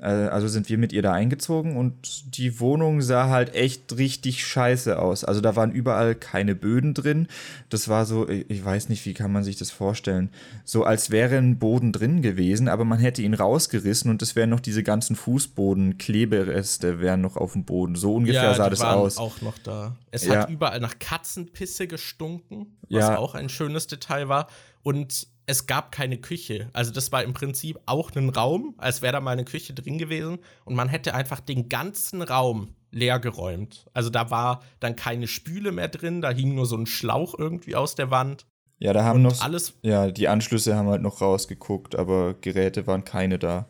Äh, 0.00 0.06
also 0.06 0.48
sind 0.48 0.68
wir 0.68 0.78
mit 0.78 0.92
ihr 0.92 1.02
da 1.02 1.12
eingezogen 1.12 1.76
und 1.76 2.36
die 2.36 2.60
Wohnung 2.60 3.02
sah 3.02 3.28
halt 3.28 3.54
echt 3.54 3.96
richtig 3.96 4.46
scheiße 4.46 4.98
aus. 4.98 5.24
Also 5.24 5.40
da 5.40 5.56
waren 5.56 5.72
überall 5.72 6.14
keine 6.14 6.54
Böden 6.54 6.94
drin. 6.94 7.28
Das 7.68 7.88
war 7.88 8.06
so, 8.06 8.28
ich 8.28 8.64
weiß 8.64 8.88
nicht, 8.88 9.04
wie 9.06 9.14
kann 9.14 9.32
man 9.32 9.44
sich 9.44 9.56
das 9.56 9.70
vorstellen. 9.70 10.30
So 10.64 10.84
als 10.84 11.10
wäre 11.10 11.36
ein 11.36 11.58
Boden 11.58 11.92
drin 11.92 12.22
gewesen, 12.22 12.68
aber 12.68 12.84
man 12.84 12.98
hätte 12.98 13.22
ihn 13.22 13.34
rausgerissen 13.34 14.10
und 14.10 14.22
es 14.22 14.36
wären 14.36 14.50
noch 14.50 14.60
diese 14.60 14.82
ganzen 14.82 15.16
Fußboden, 15.16 15.98
Klebereste 15.98 17.00
wären 17.00 17.20
noch 17.20 17.36
auf 17.36 17.52
dem 17.52 17.64
Boden. 17.64 17.96
So 17.96 18.14
ungefähr 18.14 18.42
ja, 18.42 18.54
sah 18.54 18.70
das 18.70 18.82
aus. 18.82 19.18
auch 19.18 19.40
noch 19.40 19.58
da. 19.58 19.96
Es 20.10 20.26
ja. 20.26 20.42
hat 20.42 20.50
überall 20.50 20.80
nach 20.80 20.98
Katzenpisse 20.98 21.86
gestunken, 21.86 22.78
was 22.88 23.08
ja. 23.08 23.18
auch 23.18 23.34
ein 23.34 23.48
schönes 23.48 23.86
Detail 23.86 24.28
war. 24.28 24.48
Und 24.82 25.26
es 25.48 25.66
gab 25.66 25.92
keine 25.92 26.18
Küche. 26.18 26.68
Also 26.74 26.92
das 26.92 27.10
war 27.10 27.24
im 27.24 27.32
Prinzip 27.32 27.80
auch 27.86 28.14
ein 28.14 28.28
Raum, 28.28 28.74
als 28.76 29.00
wäre 29.00 29.14
da 29.14 29.20
mal 29.20 29.32
eine 29.32 29.46
Küche 29.46 29.72
drin 29.72 29.96
gewesen. 29.96 30.38
Und 30.64 30.74
man 30.74 30.88
hätte 30.88 31.14
einfach 31.14 31.40
den 31.40 31.70
ganzen 31.70 32.20
Raum 32.20 32.74
leer 32.90 33.18
geräumt. 33.18 33.86
Also 33.94 34.10
da 34.10 34.30
war 34.30 34.62
dann 34.78 34.94
keine 34.94 35.26
Spüle 35.26 35.72
mehr 35.72 35.88
drin, 35.88 36.20
da 36.20 36.30
hing 36.30 36.54
nur 36.54 36.66
so 36.66 36.76
ein 36.76 36.86
Schlauch 36.86 37.34
irgendwie 37.36 37.76
aus 37.76 37.94
der 37.94 38.10
Wand. 38.10 38.46
Ja, 38.78 38.92
da 38.92 39.04
haben 39.04 39.16
und 39.16 39.22
noch 39.22 39.40
alles. 39.40 39.74
Ja, 39.82 40.10
die 40.10 40.28
Anschlüsse 40.28 40.76
haben 40.76 40.88
halt 40.88 41.02
noch 41.02 41.20
rausgeguckt, 41.20 41.96
aber 41.96 42.34
Geräte 42.34 42.86
waren 42.86 43.04
keine 43.04 43.38
da. 43.38 43.68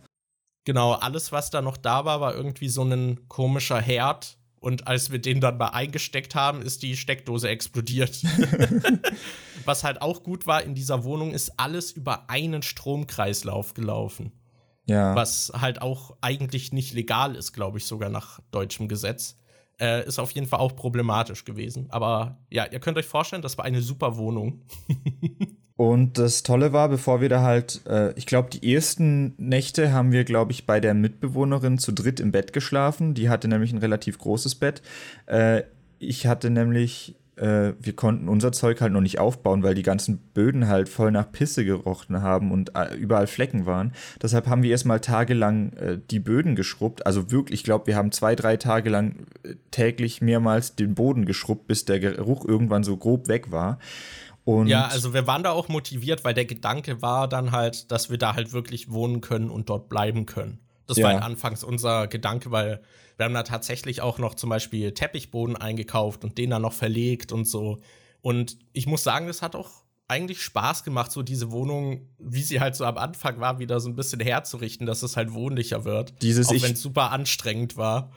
Genau, 0.65 0.93
alles, 0.93 1.33
was 1.33 1.51
da 1.51 1.63
noch 1.63 1.77
da 1.77 2.05
war, 2.05 2.21
war 2.21 2.35
irgendwie 2.35 2.69
so 2.69 2.83
ein 2.83 3.29
komischer 3.29 3.81
Herd, 3.81 4.38
und 4.61 4.87
als 4.87 5.11
wir 5.11 5.19
den 5.19 5.41
dann 5.41 5.59
mal 5.59 5.69
eingesteckt 5.69 6.35
haben, 6.35 6.63
ist 6.63 6.83
die 6.83 6.97
Steckdose 6.97 7.49
explodiert. 7.49 8.23
Was 9.65 9.85
halt 9.85 10.03
auch 10.03 10.23
gut 10.23 10.47
war 10.47 10.63
in 10.63 10.75
dieser 10.75 11.05
Wohnung, 11.05 11.33
ist 11.33 11.59
alles 11.59 11.93
über 11.93 12.29
einen 12.31 12.63
Stromkreislauf 12.63 13.75
gelaufen. 13.75 14.33
Ja. 14.87 15.15
Was 15.15 15.53
halt 15.55 15.83
auch 15.83 16.17
eigentlich 16.23 16.73
nicht 16.73 16.95
legal 16.95 17.37
ist, 17.37 17.53
glaube 17.53 17.79
ich, 17.79 17.85
sogar 17.85 18.09
nach 18.09 18.41
deutschem 18.51 18.89
Gesetz. 18.89 19.37
Äh, 19.79 20.07
ist 20.07 20.19
auf 20.19 20.33
jeden 20.33 20.47
Fall 20.47 20.61
auch 20.61 20.75
problematisch 20.75 21.45
gewesen. 21.45 21.87
Aber 21.91 22.39
ja, 22.51 22.65
ihr 22.65 22.81
könnt 22.81 22.97
euch 22.99 23.07
vorstellen, 23.07 23.43
das 23.43 23.59
war 23.59 23.65
eine 23.65 23.83
super 23.83 24.17
Wohnung. 24.17 24.63
Und 25.79 26.19
das 26.19 26.43
Tolle 26.43 26.73
war, 26.73 26.89
bevor 26.89 27.21
wir 27.21 27.29
da 27.29 27.43
halt, 27.43 27.83
äh, 27.87 28.13
ich 28.15 28.27
glaube, 28.27 28.51
die 28.51 28.75
ersten 28.75 29.35
Nächte 29.37 29.93
haben 29.93 30.11
wir, 30.11 30.25
glaube 30.25 30.51
ich, 30.51 30.67
bei 30.67 30.81
der 30.81 30.93
Mitbewohnerin 30.93 31.79
zu 31.79 31.93
dritt 31.93 32.19
im 32.19 32.33
Bett 32.33 32.53
geschlafen. 32.53 33.15
Die 33.15 33.29
hatte 33.29 33.47
nämlich 33.47 33.73
ein 33.73 33.79
relativ 33.79 34.19
großes 34.19 34.57
Bett. 34.57 34.83
Äh, 35.27 35.63
ich 36.01 36.27
hatte 36.27 36.51
nämlich, 36.51 37.15
äh, 37.37 37.75
wir 37.79 37.93
konnten 37.95 38.29
unser 38.29 38.51
Zeug 38.51 38.81
halt 38.81 38.93
noch 38.93 39.01
nicht 39.01 39.21
aufbauen, 39.21 39.63
weil 39.63 39.77
die 39.77 39.85
ganzen 39.85 40.19
Böden 40.35 40.67
halt 40.67 40.89
voll 40.89 41.13
nach 41.13 41.31
Pisse 41.31 41.65
gerochen 41.65 42.23
haben 42.23 42.51
und 42.51 42.73
äh, 42.75 42.97
überall 42.97 43.29
Flecken 43.29 43.65
waren. 43.65 43.93
Deshalb 44.21 44.49
haben 44.49 44.65
wir 44.65 44.73
erstmal 44.73 44.99
tagelang 44.99 45.75
äh, 45.75 45.99
die 46.11 46.19
Böden 46.19 46.57
geschrubbt. 46.57 47.07
Also 47.07 47.31
wirklich, 47.31 47.61
ich 47.61 47.65
glaube, 47.65 47.87
wir 47.87 47.95
haben 47.95 48.11
zwei, 48.11 48.35
drei 48.35 48.57
Tage 48.57 48.91
lang 48.91 49.29
äh, 49.45 49.55
täglich 49.71 50.23
mehrmals 50.23 50.75
den 50.75 50.97
Boden 50.97 51.25
geschrubbt, 51.25 51.69
bis 51.69 51.85
der 51.85 52.01
Geruch 52.01 52.45
irgendwann 52.45 52.83
so 52.83 52.97
grob 52.97 53.29
weg 53.29 53.53
war. 53.53 53.79
Und 54.49 54.67
ja, 54.67 54.87
also 54.87 55.13
wir 55.13 55.27
waren 55.27 55.43
da 55.43 55.51
auch 55.51 55.69
motiviert, 55.69 56.25
weil 56.25 56.33
der 56.33 56.47
Gedanke 56.47 57.03
war 57.03 57.29
dann 57.29 57.53
halt, 57.53 57.93
dass 57.93 58.09
wir 58.09 58.17
da 58.17 58.35
halt 58.35 58.55
wirklich 58.55 58.91
wohnen 58.91 59.21
können 59.21 59.51
und 59.51 59.69
dort 59.69 59.91
bleiben 59.91 60.25
können. 60.25 60.59
Das 60.87 60.97
ja. 60.97 61.05
war 61.05 61.13
halt 61.13 61.23
anfangs 61.23 61.63
unser 61.63 62.07
Gedanke, 62.07 62.51
weil 62.51 62.81
wir 63.19 63.27
haben 63.27 63.35
da 63.35 63.43
tatsächlich 63.43 64.01
auch 64.01 64.19
noch 64.19 64.33
zum 64.33 64.49
Beispiel 64.49 64.93
Teppichboden 64.93 65.55
eingekauft 65.55 66.25
und 66.25 66.39
den 66.39 66.49
dann 66.49 66.63
noch 66.63 66.73
verlegt 66.73 67.31
und 67.31 67.45
so. 67.47 67.81
Und 68.23 68.57
ich 68.73 68.87
muss 68.87 69.05
sagen, 69.05 69.27
das 69.27 69.43
hat 69.43 69.55
auch 69.55 69.69
eigentlich 70.09 70.41
Spaß 70.41 70.83
gemacht, 70.83 71.13
so 71.13 71.23
diese 71.23 71.51
Wohnung, 71.51 72.09
wie 72.19 72.41
sie 72.43 72.59
halt 72.59 72.75
so 72.75 72.87
am 72.87 72.97
Anfang 72.97 73.41
war, 73.41 73.59
wieder 73.59 73.81
so 73.81 73.91
ein 73.91 73.97
bisschen 73.97 74.21
herzurichten, 74.21 74.87
dass 74.87 75.03
es 75.03 75.19
halt 75.19 75.35
wohnlicher 75.35 75.85
wird. 75.85 76.15
Dieses 76.23 76.49
auch 76.49 76.63
wenn 76.63 76.73
es 76.73 76.81
super 76.81 77.11
anstrengend 77.11 77.77
war 77.77 78.13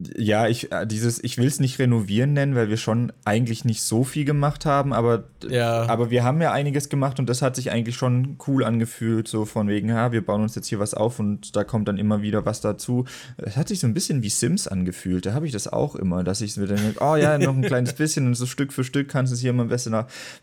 ja, 0.00 0.48
ich 0.48 0.72
äh, 0.72 0.86
dieses, 0.86 1.22
ich 1.22 1.38
will 1.38 1.46
es 1.46 1.60
nicht 1.60 1.78
renovieren 1.78 2.32
nennen, 2.32 2.56
weil 2.56 2.68
wir 2.68 2.76
schon 2.76 3.12
eigentlich 3.24 3.64
nicht 3.64 3.82
so 3.82 4.02
viel 4.02 4.24
gemacht 4.24 4.66
haben, 4.66 4.92
aber, 4.92 5.24
ja. 5.48 5.86
aber 5.88 6.10
wir 6.10 6.24
haben 6.24 6.42
ja 6.42 6.52
einiges 6.52 6.88
gemacht 6.88 7.20
und 7.20 7.28
das 7.28 7.42
hat 7.42 7.54
sich 7.54 7.70
eigentlich 7.70 7.94
schon 7.94 8.36
cool 8.46 8.64
angefühlt, 8.64 9.28
so 9.28 9.44
von 9.44 9.68
wegen, 9.68 9.88
ja, 9.88 10.10
wir 10.10 10.24
bauen 10.24 10.42
uns 10.42 10.56
jetzt 10.56 10.66
hier 10.66 10.80
was 10.80 10.94
auf 10.94 11.20
und 11.20 11.54
da 11.54 11.62
kommt 11.62 11.86
dann 11.86 11.96
immer 11.96 12.22
wieder 12.22 12.44
was 12.44 12.60
dazu. 12.60 13.04
Es 13.36 13.56
hat 13.56 13.68
sich 13.68 13.78
so 13.78 13.86
ein 13.86 13.94
bisschen 13.94 14.22
wie 14.24 14.30
Sims 14.30 14.66
angefühlt, 14.66 15.26
da 15.26 15.32
habe 15.32 15.46
ich 15.46 15.52
das 15.52 15.72
auch 15.72 15.94
immer, 15.94 16.24
dass 16.24 16.40
ich 16.40 16.56
mir 16.56 16.66
dann 16.66 16.78
denke, 16.78 16.98
oh 17.00 17.14
ja, 17.14 17.38
noch 17.38 17.54
ein 17.54 17.62
kleines 17.66 17.92
bisschen 17.92 18.26
und 18.26 18.34
so 18.34 18.46
Stück 18.46 18.72
für 18.72 18.82
Stück 18.84 19.08
kannst 19.08 19.30
du 19.32 19.34
es 19.34 19.40
hier 19.40 19.50
immer 19.50 19.62
ein 19.62 19.68
bisschen, 19.68 19.94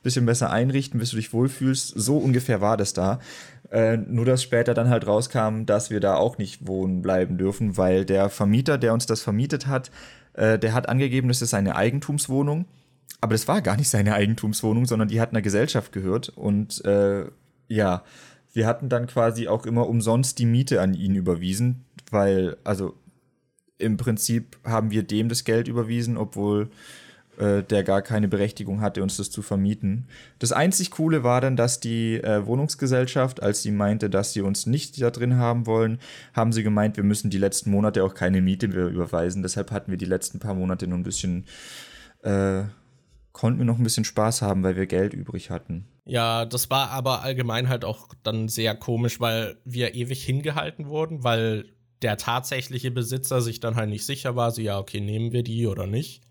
bisschen 0.01 0.25
besser 0.25 0.49
einrichten, 0.49 0.97
bis 0.99 1.11
du 1.11 1.17
dich 1.17 1.33
wohlfühlst. 1.33 1.93
So 1.95 2.17
ungefähr 2.17 2.61
war 2.61 2.77
das 2.77 2.93
da. 2.93 3.19
Äh, 3.71 3.97
nur 3.97 4.25
dass 4.25 4.43
später 4.43 4.73
dann 4.73 4.89
halt 4.89 5.07
rauskam, 5.07 5.65
dass 5.65 5.89
wir 5.89 6.01
da 6.01 6.15
auch 6.15 6.38
nicht 6.38 6.67
wohnen 6.67 7.01
bleiben 7.01 7.38
dürfen, 7.38 7.77
weil 7.77 8.03
der 8.03 8.29
Vermieter, 8.29 8.77
der 8.77 8.93
uns 8.93 9.05
das 9.05 9.21
vermietet 9.21 9.65
hat, 9.65 9.91
äh, 10.34 10.60
der 10.60 10.73
hat 10.73 10.89
angegeben, 10.89 11.29
das 11.29 11.41
ist 11.41 11.51
seine 11.51 11.75
Eigentumswohnung. 11.75 12.65
Aber 13.21 13.34
das 13.34 13.47
war 13.47 13.62
gar 13.62 13.77
nicht 13.77 13.89
seine 13.89 14.13
Eigentumswohnung, 14.13 14.86
sondern 14.86 15.07
die 15.07 15.21
hat 15.21 15.29
einer 15.29 15.41
Gesellschaft 15.41 15.93
gehört. 15.93 16.29
Und 16.29 16.84
äh, 16.84 17.25
ja, 17.67 18.03
wir 18.51 18.67
hatten 18.67 18.89
dann 18.89 19.07
quasi 19.07 19.47
auch 19.47 19.65
immer 19.65 19.88
umsonst 19.88 20.39
die 20.39 20.45
Miete 20.45 20.81
an 20.81 20.93
ihn 20.93 21.15
überwiesen, 21.15 21.86
weil, 22.10 22.57
also 22.65 22.95
im 23.77 23.95
Prinzip 23.95 24.57
haben 24.65 24.91
wir 24.91 25.03
dem 25.03 25.29
das 25.29 25.45
Geld 25.45 25.67
überwiesen, 25.67 26.17
obwohl 26.17 26.69
äh, 27.38 27.63
der 27.63 27.84
gar 27.84 28.02
keine 28.02 28.28
Berechtigung 28.28 28.82
hatte, 28.82 29.02
uns 29.02 29.17
das 29.17 29.32
zu 29.32 29.41
vermieten. 29.41 30.08
Das 30.39 30.52
einzig 30.52 30.91
Coole 30.91 31.24
war 31.24 31.41
dann, 31.41 31.56
dass 31.56 31.80
die 31.80 32.15
äh, 32.15 32.46
Wohnungsgesellschaft, 32.46 33.41
als 33.41 33.62
sie 33.62 33.72
meinte, 33.72 34.10
dass 34.10 34.34
sie 34.34 34.41
uns 34.41 34.65
nicht 34.65 35.02
da 35.02 35.12
drin 35.12 35.38
haben 35.38 35.65
wollen, 35.65 36.00
haben 36.34 36.52
sie 36.54 36.63
gemeint, 36.63 36.98
wir 36.98 37.04
müssen 37.04 37.30
die 37.30 37.38
letzten 37.38 37.72
Monate 37.72 38.04
auch 38.04 38.13
keine 38.13 38.41
Miete 38.41 38.67
mehr 38.67 38.88
überweisen. 38.88 39.44
Deshalb 39.44 39.72
hatten 39.72 39.91
wir 39.91 39.98
die 39.98 40.06
letzten 40.06 40.39
paar 40.39 40.54
Monate 40.54 40.88
nur 40.88 40.98
ein 40.98 41.04
bisschen, 41.04 41.46
äh, 42.22 42.63
konnten 43.32 43.60
wir 43.60 43.65
noch 43.65 43.78
ein 43.78 43.84
bisschen 43.84 44.06
Spaß 44.06 44.41
haben, 44.41 44.63
weil 44.63 44.76
wir 44.76 44.86
Geld 44.86 45.13
übrig 45.13 45.50
hatten. 45.50 45.86
Ja, 46.06 46.46
das 46.46 46.70
war 46.70 46.89
aber 46.89 47.22
allgemein 47.24 47.70
halt 47.70 47.86
auch 47.86 48.10
dann 48.24 48.50
sehr 48.50 48.76
komisch, 48.76 49.20
weil 49.20 49.58
wir 49.63 49.96
ewig 49.96 50.24
hingehalten 50.24 50.88
wurden, 50.88 51.24
weil 51.24 51.65
der 52.02 52.17
tatsächliche 52.17 52.91
Besitzer 52.91 53.41
sich 53.41 53.60
dann 53.60 53.76
halt 53.76 53.89
nicht 53.89 54.06
sicher 54.06 54.36
war, 54.36 54.52
so 54.52 54.62
ja, 54.62 54.80
okay, 54.80 55.00
nehmen 55.00 55.32
wir 55.32 55.44
die 55.44 55.67
oder 55.67 55.88
nicht. 55.88 56.22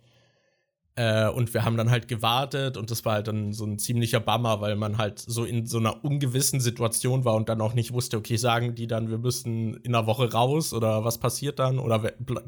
Äh, 1.00 1.30
und 1.30 1.54
wir 1.54 1.64
haben 1.64 1.78
dann 1.78 1.90
halt 1.90 2.08
gewartet 2.08 2.76
und 2.76 2.90
das 2.90 3.06
war 3.06 3.14
halt 3.14 3.28
dann 3.28 3.54
so 3.54 3.64
ein 3.64 3.78
ziemlicher 3.78 4.20
Bummer, 4.20 4.60
weil 4.60 4.76
man 4.76 4.98
halt 4.98 5.18
so 5.18 5.46
in 5.46 5.64
so 5.64 5.78
einer 5.78 6.04
ungewissen 6.04 6.60
Situation 6.60 7.24
war 7.24 7.36
und 7.36 7.48
dann 7.48 7.62
auch 7.62 7.72
nicht 7.72 7.94
wusste, 7.94 8.18
okay, 8.18 8.36
sagen 8.36 8.74
die 8.74 8.86
dann, 8.86 9.08
wir 9.08 9.16
müssen 9.16 9.78
in 9.78 9.94
einer 9.94 10.06
Woche 10.06 10.30
raus 10.30 10.74
oder 10.74 11.02
was 11.02 11.16
passiert 11.16 11.58
dann 11.58 11.78
oder 11.78 12.00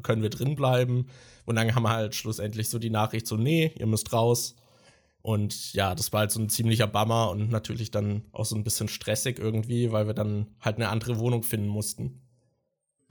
können 0.03 0.21
wir 0.21 0.29
drin 0.29 0.55
bleiben? 0.55 1.07
Und 1.45 1.55
dann 1.55 1.73
haben 1.73 1.81
wir 1.81 1.89
halt 1.89 2.13
schlussendlich 2.13 2.69
so 2.69 2.77
die 2.77 2.91
Nachricht 2.91 3.25
so, 3.25 3.37
nee, 3.37 3.73
ihr 3.79 3.87
müsst 3.87 4.13
raus. 4.13 4.55
Und 5.23 5.73
ja, 5.73 5.95
das 5.95 6.13
war 6.13 6.19
halt 6.19 6.31
so 6.31 6.39
ein 6.39 6.49
ziemlicher 6.49 6.85
Bummer 6.85 7.31
und 7.31 7.49
natürlich 7.49 7.89
dann 7.89 8.21
auch 8.33 8.45
so 8.45 8.55
ein 8.55 8.63
bisschen 8.63 8.87
stressig 8.87 9.39
irgendwie, 9.39 9.91
weil 9.91 10.05
wir 10.05 10.13
dann 10.13 10.45
halt 10.61 10.75
eine 10.75 10.89
andere 10.89 11.17
Wohnung 11.17 11.41
finden 11.41 11.69
mussten. 11.69 12.21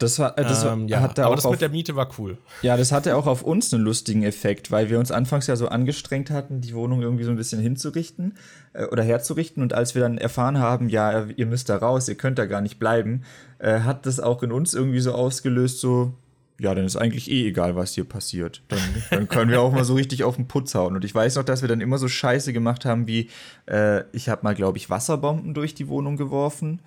Das 0.03 0.19
war, 0.19 0.37
äh, 0.37 0.43
das 0.43 0.65
ähm, 0.65 0.89
ja, 0.89 1.01
hatte 1.01 1.25
aber 1.25 1.37
das 1.37 1.45
auf, 1.45 1.53
mit 1.53 1.61
der 1.61 1.69
Miete 1.69 1.95
war 1.97 2.09
cool. 2.19 2.39
Ja, 2.63 2.77
das 2.77 2.93
hatte 2.93 3.17
auch 3.17 3.27
auf 3.27 3.43
uns 3.43 3.73
einen 3.73 3.85
lustigen 3.85 4.23
Effekt, 4.25 4.71
weil 4.71 4.91
wir 4.91 4.99
uns 4.99 5.11
anfangs 5.13 5.47
ja 5.47 5.57
so 5.57 5.69
angestrengt 5.69 6.31
hatten, 6.31 6.61
die 6.61 6.75
Wohnung 6.75 7.03
irgendwie 7.03 7.25
so 7.25 7.31
ein 7.31 7.37
bisschen 7.37 7.61
hinzurichten 7.61 8.35
äh, 8.73 8.87
oder 8.87 9.03
herzurichten. 9.03 9.63
Und 9.63 9.73
als 9.73 9.95
wir 9.95 10.03
dann 10.03 10.19
erfahren 10.19 10.59
haben, 10.59 10.89
ja, 10.89 11.25
ihr 11.25 11.47
müsst 11.47 11.69
da 11.69 11.77
raus, 11.77 12.09
ihr 12.09 12.17
könnt 12.17 12.39
da 12.39 12.47
gar 12.47 12.61
nicht 12.61 12.79
bleiben, 12.79 13.23
äh, 13.59 13.81
hat 13.81 14.07
das 14.07 14.21
auch 14.21 14.43
in 14.43 14.53
uns 14.53 14.75
irgendwie 14.75 15.01
so 15.01 15.13
ausgelöst, 15.13 15.81
so, 15.81 16.15
ja, 16.59 16.75
dann 16.75 16.85
ist 16.85 16.97
eigentlich 16.97 17.31
eh 17.31 17.49
egal, 17.49 17.77
was 17.77 17.95
hier 17.95 18.05
passiert. 18.05 18.63
Dann, 18.69 18.81
dann 19.11 19.29
können 19.29 19.51
wir 19.51 19.61
auch 19.61 19.73
mal 19.73 19.85
so 19.85 19.95
richtig 19.95 20.25
auf 20.25 20.37
den 20.37 20.49
Putz 20.49 20.75
hauen. 20.75 20.95
Und 20.97 21.05
ich 21.05 21.15
weiß 21.15 21.37
noch, 21.37 21.45
dass 21.45 21.63
wir 21.63 21.69
dann 21.69 21.81
immer 21.81 21.99
so 21.99 22.09
Scheiße 22.09 22.53
gemacht 22.53 22.85
haben, 22.85 23.07
wie 23.07 23.31
äh, 23.67 24.05
ich 24.13 24.29
habe 24.29 24.43
mal, 24.45 24.55
glaube 24.55 24.79
ich, 24.79 24.91
Wasserbomben 24.91 25.55
durch 25.55 25.75
die 25.75 25.89
Wohnung 25.89 26.17
geworfen. 26.17 26.81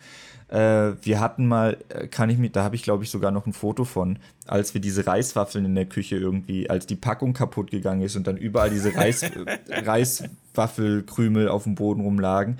Äh, 0.48 0.94
wir 1.02 1.20
hatten 1.20 1.48
mal, 1.48 1.78
äh, 1.90 2.08
kann 2.08 2.30
ich 2.30 2.38
mir, 2.38 2.50
da 2.50 2.64
habe 2.64 2.76
ich 2.76 2.84
glaube 2.84 3.04
ich 3.04 3.10
sogar 3.10 3.32
noch 3.32 3.48
ein 3.48 3.54
Foto 3.54 3.84
von, 3.84 4.20
als 4.46 4.74
wir 4.74 4.82
diese 4.82 5.08
Reiswaffeln 5.08 5.66
in 5.66 5.76
der 5.76 5.88
Küche 5.88 6.18
irgendwie, 6.18 6.70
als 6.70 6.86
die 6.86 6.96
Packung 6.96 7.34
kaputt 7.34 7.72
gegangen 7.72 8.02
ist 8.02 8.16
und 8.16 8.28
dann 8.28 8.38
überall 8.38 8.70
diese 8.70 8.96
Reis, 8.96 9.26
Reiswaffelkrümel 9.70 11.50
auf 11.50 11.64
dem 11.64 11.76
Boden 11.76 12.02
rumlagen. 12.02 12.58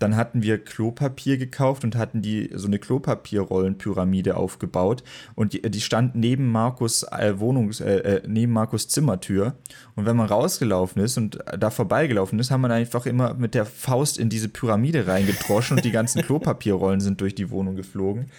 Dann 0.00 0.16
hatten 0.16 0.42
wir 0.42 0.58
Klopapier 0.58 1.36
gekauft 1.38 1.84
und 1.84 1.94
hatten 1.94 2.22
die 2.22 2.50
so 2.54 2.66
eine 2.66 2.80
Klopapierrollenpyramide 2.80 4.36
aufgebaut 4.36 5.04
und 5.36 5.52
die, 5.52 5.62
die 5.62 5.80
stand 5.80 6.16
neben 6.16 6.48
Markus 6.48 7.04
äh, 7.04 7.38
Wohnungs 7.38 7.80
äh, 7.80 7.98
äh, 7.98 8.22
neben 8.26 8.52
Markus 8.52 8.88
Zimmertür 8.88 9.54
und 9.94 10.06
wenn 10.06 10.16
man 10.16 10.26
rausgelaufen 10.26 11.02
ist 11.02 11.16
und 11.16 11.38
da 11.56 11.70
vorbeigelaufen 11.70 12.38
ist, 12.38 12.50
haben 12.50 12.62
wir 12.62 12.70
einfach 12.70 13.06
immer 13.06 13.34
mit 13.34 13.54
der 13.54 13.66
Faust 13.66 14.18
in 14.18 14.28
diese 14.28 14.48
Pyramide 14.48 15.06
reingedroschen 15.06 15.76
und 15.76 15.84
die 15.84 15.92
ganzen 15.92 16.22
Klopapierrollen 16.30 17.00
sind 17.00 17.20
durch 17.20 17.34
die 17.36 17.50
Wohnung 17.50 17.76
geflogen. 17.76 18.30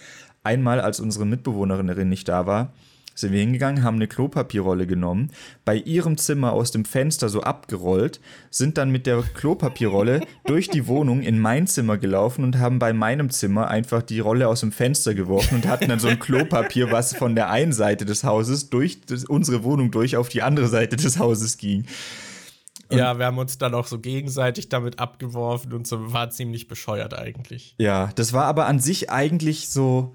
Einmal, 0.44 0.80
als 0.80 0.98
unsere 0.98 1.24
Mitbewohnerin 1.24 2.08
nicht 2.08 2.28
da 2.28 2.46
war, 2.46 2.72
sind 3.14 3.32
wir 3.32 3.40
hingegangen, 3.40 3.82
haben 3.82 3.96
eine 3.96 4.08
Klopapierrolle 4.08 4.86
genommen, 4.86 5.30
bei 5.64 5.76
ihrem 5.76 6.16
Zimmer 6.18 6.52
aus 6.52 6.70
dem 6.70 6.84
Fenster 6.84 7.28
so 7.28 7.42
abgerollt, 7.42 8.20
sind 8.50 8.78
dann 8.78 8.90
mit 8.90 9.06
der 9.06 9.22
Klopapierrolle 9.22 10.20
durch 10.46 10.68
die 10.68 10.86
Wohnung 10.86 11.22
in 11.22 11.38
mein 11.38 11.66
Zimmer 11.66 11.98
gelaufen 11.98 12.44
und 12.44 12.58
haben 12.58 12.78
bei 12.78 12.92
meinem 12.92 13.30
Zimmer 13.30 13.68
einfach 13.68 14.02
die 14.02 14.20
Rolle 14.20 14.48
aus 14.48 14.60
dem 14.60 14.72
Fenster 14.72 15.14
geworfen 15.14 15.56
und 15.56 15.66
hatten 15.66 15.88
dann 15.88 16.00
so 16.00 16.08
ein 16.08 16.18
Klopapier, 16.18 16.90
was 16.90 17.14
von 17.14 17.34
der 17.34 17.50
einen 17.50 17.72
Seite 17.72 18.04
des 18.04 18.24
Hauses 18.24 18.70
durch 18.70 18.98
unsere 19.28 19.64
Wohnung 19.64 19.90
durch 19.90 20.16
auf 20.16 20.28
die 20.28 20.42
andere 20.42 20.68
Seite 20.68 20.96
des 20.96 21.18
Hauses 21.18 21.58
ging. 21.58 21.86
Und 22.92 22.98
ja, 22.98 23.18
wir 23.18 23.26
haben 23.26 23.38
uns 23.38 23.56
dann 23.56 23.74
auch 23.74 23.86
so 23.86 23.98
gegenseitig 23.98 24.68
damit 24.68 24.98
abgeworfen 24.98 25.72
und 25.72 25.86
so 25.86 26.12
war 26.12 26.28
ziemlich 26.30 26.68
bescheuert 26.68 27.14
eigentlich. 27.14 27.74
Ja, 27.78 28.10
das 28.14 28.34
war 28.34 28.44
aber 28.44 28.66
an 28.66 28.80
sich 28.80 29.10
eigentlich 29.10 29.70
so 29.70 30.14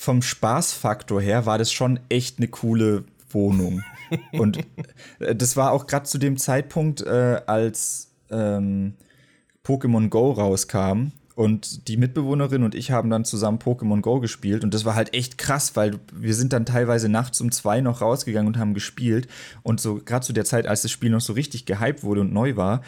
vom 0.00 0.22
Spaßfaktor 0.22 1.20
her 1.20 1.44
war 1.44 1.58
das 1.58 1.72
schon 1.72 1.98
echt 2.08 2.38
eine 2.38 2.46
coole 2.46 3.02
Wohnung. 3.30 3.82
Und 4.32 4.58
äh, 5.18 5.34
das 5.34 5.56
war 5.56 5.72
auch 5.72 5.88
gerade 5.88 6.04
zu 6.04 6.18
dem 6.18 6.36
Zeitpunkt, 6.36 7.00
äh, 7.00 7.40
als 7.46 8.12
ähm, 8.30 8.94
Pokémon 9.66 10.08
Go 10.08 10.30
rauskam. 10.30 11.10
Und 11.34 11.88
die 11.88 11.96
Mitbewohnerin 11.96 12.62
und 12.64 12.74
ich 12.74 12.90
haben 12.90 13.10
dann 13.10 13.24
zusammen 13.24 13.58
Pokémon 13.58 14.00
Go 14.00 14.20
gespielt. 14.20 14.62
Und 14.62 14.72
das 14.72 14.84
war 14.84 14.94
halt 14.94 15.14
echt 15.14 15.36
krass, 15.36 15.74
weil 15.74 15.98
wir 16.12 16.34
sind 16.34 16.52
dann 16.52 16.64
teilweise 16.64 17.08
nachts 17.08 17.40
um 17.40 17.50
zwei 17.50 17.80
noch 17.80 18.00
rausgegangen 18.00 18.54
und 18.54 18.58
haben 18.58 18.74
gespielt. 18.74 19.26
Und 19.64 19.80
so 19.80 20.00
gerade 20.04 20.24
zu 20.24 20.32
der 20.32 20.44
Zeit, 20.44 20.68
als 20.68 20.82
das 20.82 20.92
Spiel 20.92 21.10
noch 21.10 21.20
so 21.20 21.32
richtig 21.32 21.64
gehypt 21.64 22.04
wurde 22.04 22.20
und 22.20 22.32
neu 22.32 22.56
war, 22.56 22.82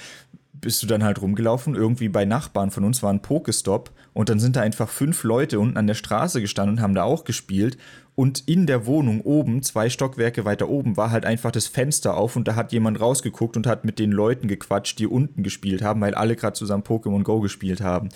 bist 0.60 0.82
du 0.82 0.86
dann 0.86 1.04
halt 1.04 1.20
rumgelaufen. 1.20 1.74
Irgendwie 1.74 2.08
bei 2.08 2.24
Nachbarn 2.24 2.70
von 2.70 2.84
uns 2.84 3.02
war 3.02 3.12
ein 3.12 3.22
Pokestop 3.22 3.90
und 4.12 4.28
dann 4.28 4.40
sind 4.40 4.56
da 4.56 4.60
einfach 4.60 4.88
fünf 4.88 5.24
Leute 5.24 5.60
unten 5.60 5.76
an 5.76 5.86
der 5.86 5.94
Straße 5.94 6.40
gestanden 6.40 6.76
und 6.76 6.82
haben 6.82 6.94
da 6.94 7.02
auch 7.02 7.24
gespielt. 7.24 7.78
Und 8.16 8.46
in 8.46 8.66
der 8.66 8.84
Wohnung 8.84 9.22
oben, 9.22 9.62
zwei 9.62 9.88
Stockwerke 9.88 10.44
weiter 10.44 10.68
oben, 10.68 10.98
war 10.98 11.10
halt 11.10 11.24
einfach 11.24 11.50
das 11.50 11.68
Fenster 11.68 12.18
auf 12.18 12.36
und 12.36 12.46
da 12.46 12.54
hat 12.54 12.70
jemand 12.70 13.00
rausgeguckt 13.00 13.56
und 13.56 13.66
hat 13.66 13.86
mit 13.86 13.98
den 13.98 14.12
Leuten 14.12 14.46
gequatscht, 14.46 14.98
die 14.98 15.06
unten 15.06 15.42
gespielt 15.42 15.80
haben, 15.80 16.02
weil 16.02 16.14
alle 16.14 16.36
gerade 16.36 16.52
zusammen 16.52 16.82
Pokémon 16.82 17.22
Go 17.22 17.40
gespielt 17.40 17.80
haben. 17.80 18.10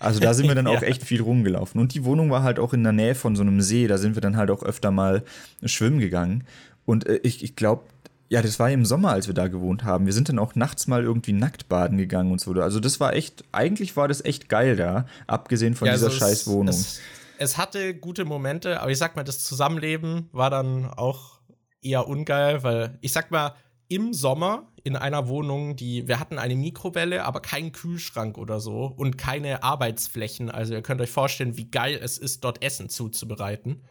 Also 0.00 0.18
da 0.18 0.34
sind 0.34 0.48
wir 0.48 0.56
dann 0.56 0.66
auch 0.66 0.82
ja. 0.82 0.88
echt 0.88 1.04
viel 1.04 1.22
rumgelaufen. 1.22 1.80
Und 1.80 1.94
die 1.94 2.04
Wohnung 2.04 2.30
war 2.30 2.42
halt 2.42 2.58
auch 2.58 2.72
in 2.72 2.82
der 2.82 2.92
Nähe 2.92 3.14
von 3.14 3.36
so 3.36 3.42
einem 3.42 3.60
See, 3.60 3.86
da 3.86 3.96
sind 3.96 4.16
wir 4.16 4.22
dann 4.22 4.36
halt 4.36 4.50
auch 4.50 4.64
öfter 4.64 4.90
mal 4.90 5.22
schwimmen 5.64 6.00
gegangen. 6.00 6.44
Und 6.84 7.06
äh, 7.06 7.20
ich, 7.22 7.44
ich 7.44 7.54
glaube, 7.54 7.84
ja, 8.28 8.42
das 8.42 8.58
war 8.58 8.70
im 8.70 8.84
Sommer, 8.84 9.10
als 9.10 9.26
wir 9.26 9.34
da 9.34 9.48
gewohnt 9.48 9.84
haben. 9.84 10.06
Wir 10.06 10.12
sind 10.12 10.28
dann 10.28 10.38
auch 10.38 10.54
nachts 10.54 10.86
mal 10.86 11.02
irgendwie 11.02 11.32
nackt 11.32 11.68
baden 11.68 11.98
gegangen 11.98 12.32
und 12.32 12.40
so. 12.40 12.52
Also 12.52 12.80
das 12.80 13.00
war 13.00 13.12
echt, 13.14 13.44
eigentlich 13.52 13.96
war 13.96 14.08
das 14.08 14.24
echt 14.24 14.48
geil 14.48 14.76
da, 14.76 15.06
abgesehen 15.26 15.74
von 15.74 15.86
ja, 15.86 15.94
dieser 15.94 16.06
also 16.06 16.18
scheiß 16.18 16.46
Wohnung. 16.46 16.68
Es, 16.68 17.00
es, 17.38 17.58
hatte 17.58 17.94
gute 17.94 18.24
Momente, 18.24 18.80
aber 18.80 18.90
ich 18.90 18.98
sag 18.98 19.16
mal, 19.16 19.24
das 19.24 19.44
Zusammenleben 19.44 20.28
war 20.32 20.50
dann 20.50 20.86
auch 20.86 21.38
eher 21.82 22.08
ungeil, 22.08 22.62
weil 22.62 22.98
ich 23.02 23.12
sag 23.12 23.30
mal, 23.30 23.54
im 23.88 24.14
Sommer 24.14 24.72
in 24.82 24.96
einer 24.96 25.28
Wohnung, 25.28 25.76
die 25.76 26.08
wir 26.08 26.18
hatten 26.18 26.38
eine 26.38 26.56
Mikrowelle, 26.56 27.24
aber 27.24 27.40
keinen 27.40 27.72
Kühlschrank 27.72 28.38
oder 28.38 28.58
so 28.58 28.86
und 28.86 29.18
keine 29.18 29.62
Arbeitsflächen. 29.62 30.50
Also 30.50 30.72
ihr 30.74 30.82
könnt 30.82 31.02
euch 31.02 31.10
vorstellen, 31.10 31.56
wie 31.58 31.70
geil 31.70 31.98
es 32.02 32.16
ist, 32.16 32.44
dort 32.44 32.62
Essen 32.64 32.88
zuzubereiten 32.88 33.82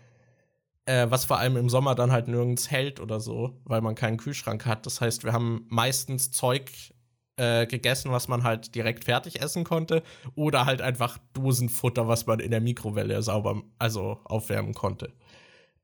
äh, 0.86 1.08
was 1.10 1.26
vor 1.26 1.38
allem 1.40 1.58
im 1.58 1.70
Sommer 1.70 1.96
dann 1.96 2.12
halt 2.12 2.28
nirgends 2.28 2.70
hält 2.70 3.00
oder 3.00 3.20
so, 3.20 3.62
weil 3.64 3.82
man 3.82 3.96
keinen 3.96 4.18
Kühlschrank 4.18 4.66
hat. 4.66 4.86
Das 4.86 5.02
heißt, 5.02 5.24
wir 5.24 5.34
haben 5.34 5.66
meistens 5.70 6.32
Zeug 6.32 6.72
äh, 7.38 7.66
gegessen, 7.66 8.12
was 8.12 8.28
man 8.28 8.44
halt 8.44 8.76
direkt 8.76 9.06
fertig 9.06 9.42
essen 9.42 9.64
konnte, 9.64 10.04
oder 10.36 10.66
halt 10.66 10.82
einfach 10.82 11.18
Dosenfutter, 11.34 12.08
was 12.08 12.26
man 12.26 12.40
in 12.40 12.52
der 12.52 12.62
Mikrowelle 12.62 13.22
sauber, 13.22 13.64
also 13.80 14.20
aufwärmen 14.26 14.74
konnte. 14.74 15.14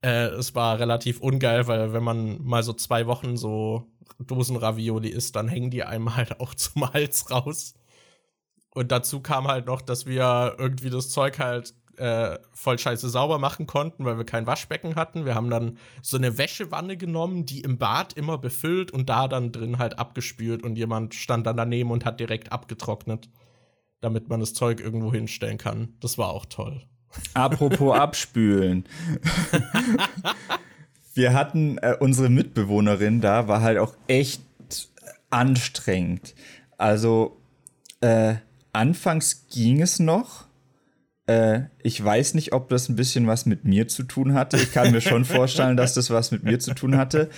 Äh, 0.02 0.28
es 0.28 0.56
war 0.56 0.80
relativ 0.80 1.20
ungeil, 1.20 1.68
weil 1.68 1.94
wenn 1.94 2.04
man 2.04 2.42
mal 2.44 2.64
so 2.64 2.74
zwei 2.74 3.08
Wochen 3.08 3.38
so 3.38 3.88
Dosenravioli 4.20 5.10
isst, 5.10 5.36
dann 5.36 5.48
hängen 5.48 5.72
die 5.72 5.84
einem 5.84 6.16
halt 6.16 6.40
auch 6.40 6.54
zum 6.56 6.92
Hals 6.94 7.32
raus. 7.32 7.74
Und 8.72 8.92
dazu 8.92 9.22
kam 9.22 9.48
halt 9.48 9.66
noch, 9.66 9.82
dass 9.82 10.06
wir 10.06 10.56
irgendwie 10.58 10.90
das 10.90 11.10
Zeug 11.10 11.40
halt 11.40 11.74
äh, 12.00 12.40
voll 12.54 12.80
scheiße 12.80 13.10
sauber 13.10 13.40
machen 13.40 13.68
konnten, 13.68 14.06
weil 14.06 14.18
wir 14.18 14.26
kein 14.26 14.48
Waschbecken 14.48 14.96
hatten. 14.96 15.26
Wir 15.26 15.36
haben 15.36 15.50
dann 15.50 15.78
so 16.02 16.18
eine 16.18 16.38
Wäschewanne 16.38 16.98
genommen, 16.98 17.46
die 17.46 17.62
im 17.62 17.78
Bad 17.78 18.14
immer 18.14 18.38
befüllt 18.38 18.92
und 18.92 19.10
da 19.10 19.28
dann 19.28 19.52
drin 19.52 19.78
halt 19.78 20.00
abgespült 20.00 20.64
und 20.64 20.78
jemand 20.78 21.14
stand 21.14 21.46
dann 21.46 21.58
daneben 21.58 21.92
und 21.92 22.06
hat 22.06 22.20
direkt 22.20 22.52
abgetrocknet, 22.52 23.30
damit 24.02 24.30
man 24.30 24.40
das 24.40 24.54
Zeug 24.54 24.80
irgendwo 24.80 25.12
hinstellen 25.12 25.58
kann. 25.58 25.94
Das 26.00 26.18
war 26.18 26.30
auch 26.30 26.46
toll. 26.46 26.84
Apropos 27.34 27.96
abspülen. 28.00 28.86
wir 31.14 31.34
hatten 31.34 31.78
äh, 31.80 31.96
unsere 32.00 32.30
Mitbewohnerin 32.30 33.22
da, 33.22 33.48
war 33.48 33.62
halt 33.62 33.78
auch 33.78 33.94
echt 34.08 34.42
anstrengend. 35.30 36.34
Also 36.78 37.38
äh, 38.02 38.36
anfangs 38.72 39.48
ging 39.50 39.82
es 39.82 40.00
noch 40.00 40.49
äh, 41.30 41.68
ich 41.84 42.04
weiß 42.04 42.34
nicht, 42.34 42.54
ob 42.54 42.70
das 42.70 42.90
ein 42.90 42.96
bisschen 42.96 43.28
was 43.28 43.46
mit 43.46 43.64
mir 43.64 43.88
zu 43.88 44.04
tun 44.04 44.34
hatte. 44.34 44.58
Ich 44.58 44.72
kann 44.74 44.92
mir 44.92 45.02
schon 45.02 45.26
vorstellen, 45.26 45.78
dass 45.78 45.94
das 45.94 46.10
was 46.10 46.32
mit 46.32 46.44
mir 46.44 46.60
zu 46.60 46.74
tun 46.74 46.98
hatte. 46.98 47.30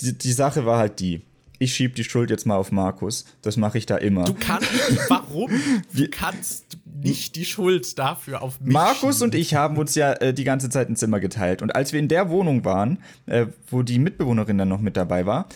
Die, 0.00 0.16
die 0.16 0.32
Sache 0.32 0.64
war 0.64 0.78
halt 0.78 1.00
die. 1.00 1.22
Ich 1.58 1.74
schieb 1.74 1.96
die 1.96 2.04
Schuld 2.04 2.30
jetzt 2.30 2.46
mal 2.46 2.56
auf 2.56 2.70
Markus. 2.70 3.24
Das 3.42 3.56
mache 3.56 3.78
ich 3.78 3.86
da 3.86 3.96
immer. 3.96 4.24
Du 4.24 4.34
kannst, 4.34 4.70
warum? 5.08 5.50
Du 5.92 6.06
kannst 6.08 6.78
nicht 7.02 7.34
die 7.34 7.46
Schuld 7.46 7.98
dafür 7.98 8.42
auf 8.42 8.60
mich. 8.60 8.72
Markus 8.72 9.22
und 9.22 9.34
ich 9.34 9.54
haben 9.54 9.76
uns 9.76 9.94
ja 9.94 10.12
äh, 10.12 10.32
die 10.32 10.44
ganze 10.44 10.68
Zeit 10.68 10.88
ein 10.88 10.96
Zimmer 10.96 11.18
geteilt. 11.18 11.62
Und 11.62 11.74
als 11.74 11.92
wir 11.92 11.98
in 11.98 12.08
der 12.08 12.30
Wohnung 12.30 12.64
waren, 12.64 12.98
äh, 13.26 13.46
wo 13.68 13.82
die 13.82 13.98
Mitbewohnerin 13.98 14.58
dann 14.58 14.68
noch 14.68 14.80
mit 14.80 14.96
dabei 14.96 15.26
war, 15.26 15.48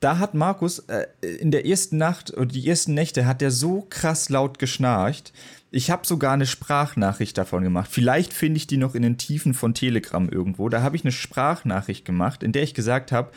da 0.00 0.18
hat 0.18 0.34
Markus 0.34 0.80
äh, 0.80 1.06
in 1.40 1.50
der 1.50 1.66
ersten 1.66 1.96
Nacht 1.96 2.32
oder 2.36 2.46
die 2.46 2.68
ersten 2.68 2.94
Nächte 2.94 3.26
hat 3.26 3.40
er 3.40 3.50
so 3.50 3.86
krass 3.88 4.28
laut 4.28 4.58
geschnarcht, 4.58 5.32
ich 5.76 5.90
habe 5.90 6.06
sogar 6.06 6.32
eine 6.32 6.46
Sprachnachricht 6.46 7.36
davon 7.36 7.62
gemacht. 7.62 7.90
Vielleicht 7.92 8.32
finde 8.32 8.56
ich 8.56 8.66
die 8.66 8.78
noch 8.78 8.94
in 8.94 9.02
den 9.02 9.18
Tiefen 9.18 9.52
von 9.52 9.74
Telegram 9.74 10.26
irgendwo. 10.26 10.70
Da 10.70 10.80
habe 10.80 10.96
ich 10.96 11.04
eine 11.04 11.12
Sprachnachricht 11.12 12.06
gemacht, 12.06 12.42
in 12.42 12.52
der 12.52 12.62
ich 12.62 12.72
gesagt 12.72 13.12
habe, 13.12 13.30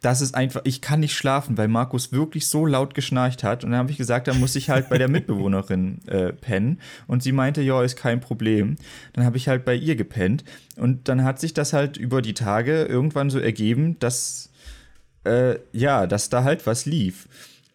das 0.00 0.20
ist 0.20 0.36
einfach, 0.36 0.60
ich 0.62 0.82
kann 0.82 1.00
nicht 1.00 1.16
schlafen, 1.16 1.58
weil 1.58 1.66
Markus 1.66 2.12
wirklich 2.12 2.46
so 2.46 2.64
laut 2.64 2.94
geschnarcht 2.94 3.42
hat. 3.42 3.64
Und 3.64 3.72
dann 3.72 3.80
habe 3.80 3.90
ich 3.90 3.96
gesagt, 3.96 4.28
da 4.28 4.34
muss 4.34 4.54
ich 4.54 4.70
halt 4.70 4.88
bei 4.88 4.98
der 4.98 5.08
Mitbewohnerin 5.10 5.98
äh, 6.06 6.32
pennen. 6.32 6.80
Und 7.08 7.24
sie 7.24 7.32
meinte, 7.32 7.60
ja, 7.60 7.82
ist 7.82 7.96
kein 7.96 8.20
Problem. 8.20 8.76
Dann 9.14 9.24
habe 9.24 9.36
ich 9.36 9.48
halt 9.48 9.64
bei 9.64 9.74
ihr 9.74 9.96
gepennt. 9.96 10.44
Und 10.76 11.08
dann 11.08 11.24
hat 11.24 11.40
sich 11.40 11.54
das 11.54 11.72
halt 11.72 11.96
über 11.96 12.22
die 12.22 12.34
Tage 12.34 12.84
irgendwann 12.84 13.30
so 13.30 13.40
ergeben, 13.40 13.98
dass, 13.98 14.50
äh, 15.24 15.56
ja, 15.72 16.06
dass 16.06 16.30
da 16.30 16.44
halt 16.44 16.68
was 16.68 16.86
lief 16.86 17.26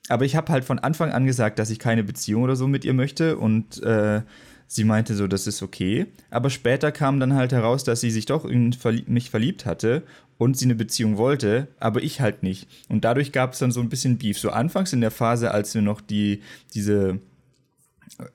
aber 0.08 0.26
ich 0.26 0.36
habe 0.36 0.52
halt 0.52 0.66
von 0.66 0.80
Anfang 0.80 1.12
an 1.12 1.26
gesagt, 1.26 1.60
dass 1.60 1.70
ich 1.70 1.80
keine 1.80 2.04
Beziehung 2.04 2.44
oder 2.44 2.56
so 2.56 2.68
mit 2.68 2.86
ihr 2.86 2.94
möchte 2.94 3.38
und 3.38 3.82
äh, 3.84 4.22
sie 4.68 4.84
meinte 4.84 5.16
so, 5.16 5.28
das 5.28 5.48
ist 5.48 5.62
okay. 5.62 6.08
Aber 6.30 6.50
später 6.50 6.92
kam 6.92 7.20
dann 7.20 7.34
halt 7.34 7.52
heraus, 7.52 7.84
dass 7.84 8.02
sie 8.02 8.12
sich 8.12 8.26
doch 8.26 8.46
in 8.46 8.76
mich 9.08 9.30
verliebt 9.30 9.66
hatte 9.66 10.04
und 10.38 10.58
sie 10.58 10.66
eine 10.66 10.76
Beziehung 10.76 11.18
wollte, 11.18 11.68
aber 11.80 12.04
ich 12.04 12.22
halt 12.22 12.44
nicht. 12.44 12.68
Und 12.90 13.06
dadurch 13.06 13.32
gab 13.32 13.54
es 13.54 13.60
dann 13.60 13.72
so 13.72 13.80
ein 13.80 13.90
bisschen 13.90 14.18
Beef. 14.18 14.38
So 14.38 14.50
anfangs 14.50 14.94
in 14.94 15.02
der 15.02 15.12
Phase, 15.12 15.52
als 15.52 15.74
wir 15.74 15.82
noch 15.82 16.02
die, 16.02 16.42
diese, 16.74 17.20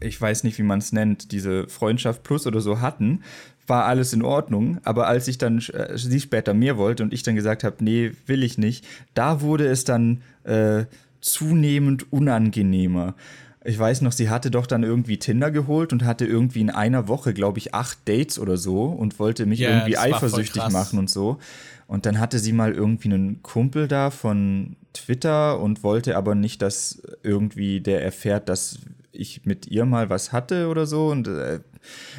ich 0.00 0.20
weiß 0.20 0.44
nicht, 0.44 0.58
wie 0.58 0.62
man 0.62 0.78
es 0.78 0.92
nennt, 0.92 1.32
diese 1.32 1.68
Freundschaft 1.68 2.22
plus 2.22 2.46
oder 2.46 2.60
so 2.60 2.80
hatten, 2.80 3.22
war 3.66 3.84
alles 3.84 4.12
in 4.12 4.22
Ordnung. 4.22 4.78
Aber 4.82 5.06
als 5.06 5.28
ich 5.28 5.38
dann 5.38 5.58
äh, 5.58 5.96
sie 5.96 6.20
später 6.20 6.54
mehr 6.54 6.76
wollte 6.78 7.02
und 7.02 7.12
ich 7.12 7.22
dann 7.22 7.36
gesagt 7.36 7.64
habe, 7.64 7.84
nee, 7.84 8.12
will 8.26 8.42
ich 8.42 8.58
nicht, 8.58 8.86
da 9.14 9.42
wurde 9.42 9.66
es 9.66 9.84
dann 9.84 10.22
äh, 10.44 10.86
zunehmend 11.20 12.12
unangenehmer. 12.12 13.14
Ich 13.62 13.78
weiß 13.78 14.00
noch, 14.00 14.12
sie 14.12 14.30
hatte 14.30 14.50
doch 14.50 14.66
dann 14.66 14.84
irgendwie 14.84 15.18
Tinder 15.18 15.50
geholt 15.50 15.92
und 15.92 16.04
hatte 16.04 16.24
irgendwie 16.24 16.62
in 16.62 16.70
einer 16.70 17.08
Woche, 17.08 17.34
glaube 17.34 17.58
ich, 17.58 17.74
acht 17.74 17.98
Dates 18.08 18.38
oder 18.38 18.56
so 18.56 18.84
und 18.84 19.18
wollte 19.18 19.44
mich 19.44 19.60
yeah, 19.60 19.70
irgendwie 19.70 19.98
eifersüchtig 19.98 20.70
machen 20.70 20.98
und 20.98 21.10
so. 21.10 21.38
Und 21.86 22.06
dann 22.06 22.18
hatte 22.18 22.38
sie 22.38 22.52
mal 22.52 22.72
irgendwie 22.72 23.12
einen 23.12 23.42
Kumpel 23.42 23.86
da 23.86 24.10
von 24.10 24.76
Twitter 24.94 25.60
und 25.60 25.82
wollte 25.82 26.16
aber 26.16 26.34
nicht, 26.34 26.62
dass 26.62 27.02
irgendwie 27.22 27.80
der 27.80 28.02
erfährt, 28.02 28.48
dass 28.48 28.78
ich 29.12 29.44
mit 29.44 29.66
ihr 29.66 29.84
mal 29.84 30.08
was 30.08 30.32
hatte 30.32 30.68
oder 30.68 30.86
so. 30.86 31.08
Und 31.08 31.28
äh, 31.28 31.60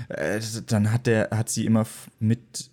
äh 0.10 0.42
dann 0.68 0.92
hat 0.92 1.08
der, 1.08 1.30
hat 1.32 1.50
sie 1.50 1.66
immer 1.66 1.88
mit, 2.20 2.70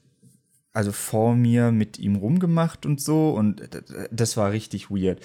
also 0.72 0.92
vor 0.92 1.34
mir 1.34 1.72
mit 1.72 1.98
ihm 1.98 2.16
rumgemacht 2.16 2.84
und 2.84 3.00
so. 3.00 3.30
Und 3.30 3.62
das 4.10 4.36
war 4.36 4.52
richtig 4.52 4.90
weird. 4.90 5.20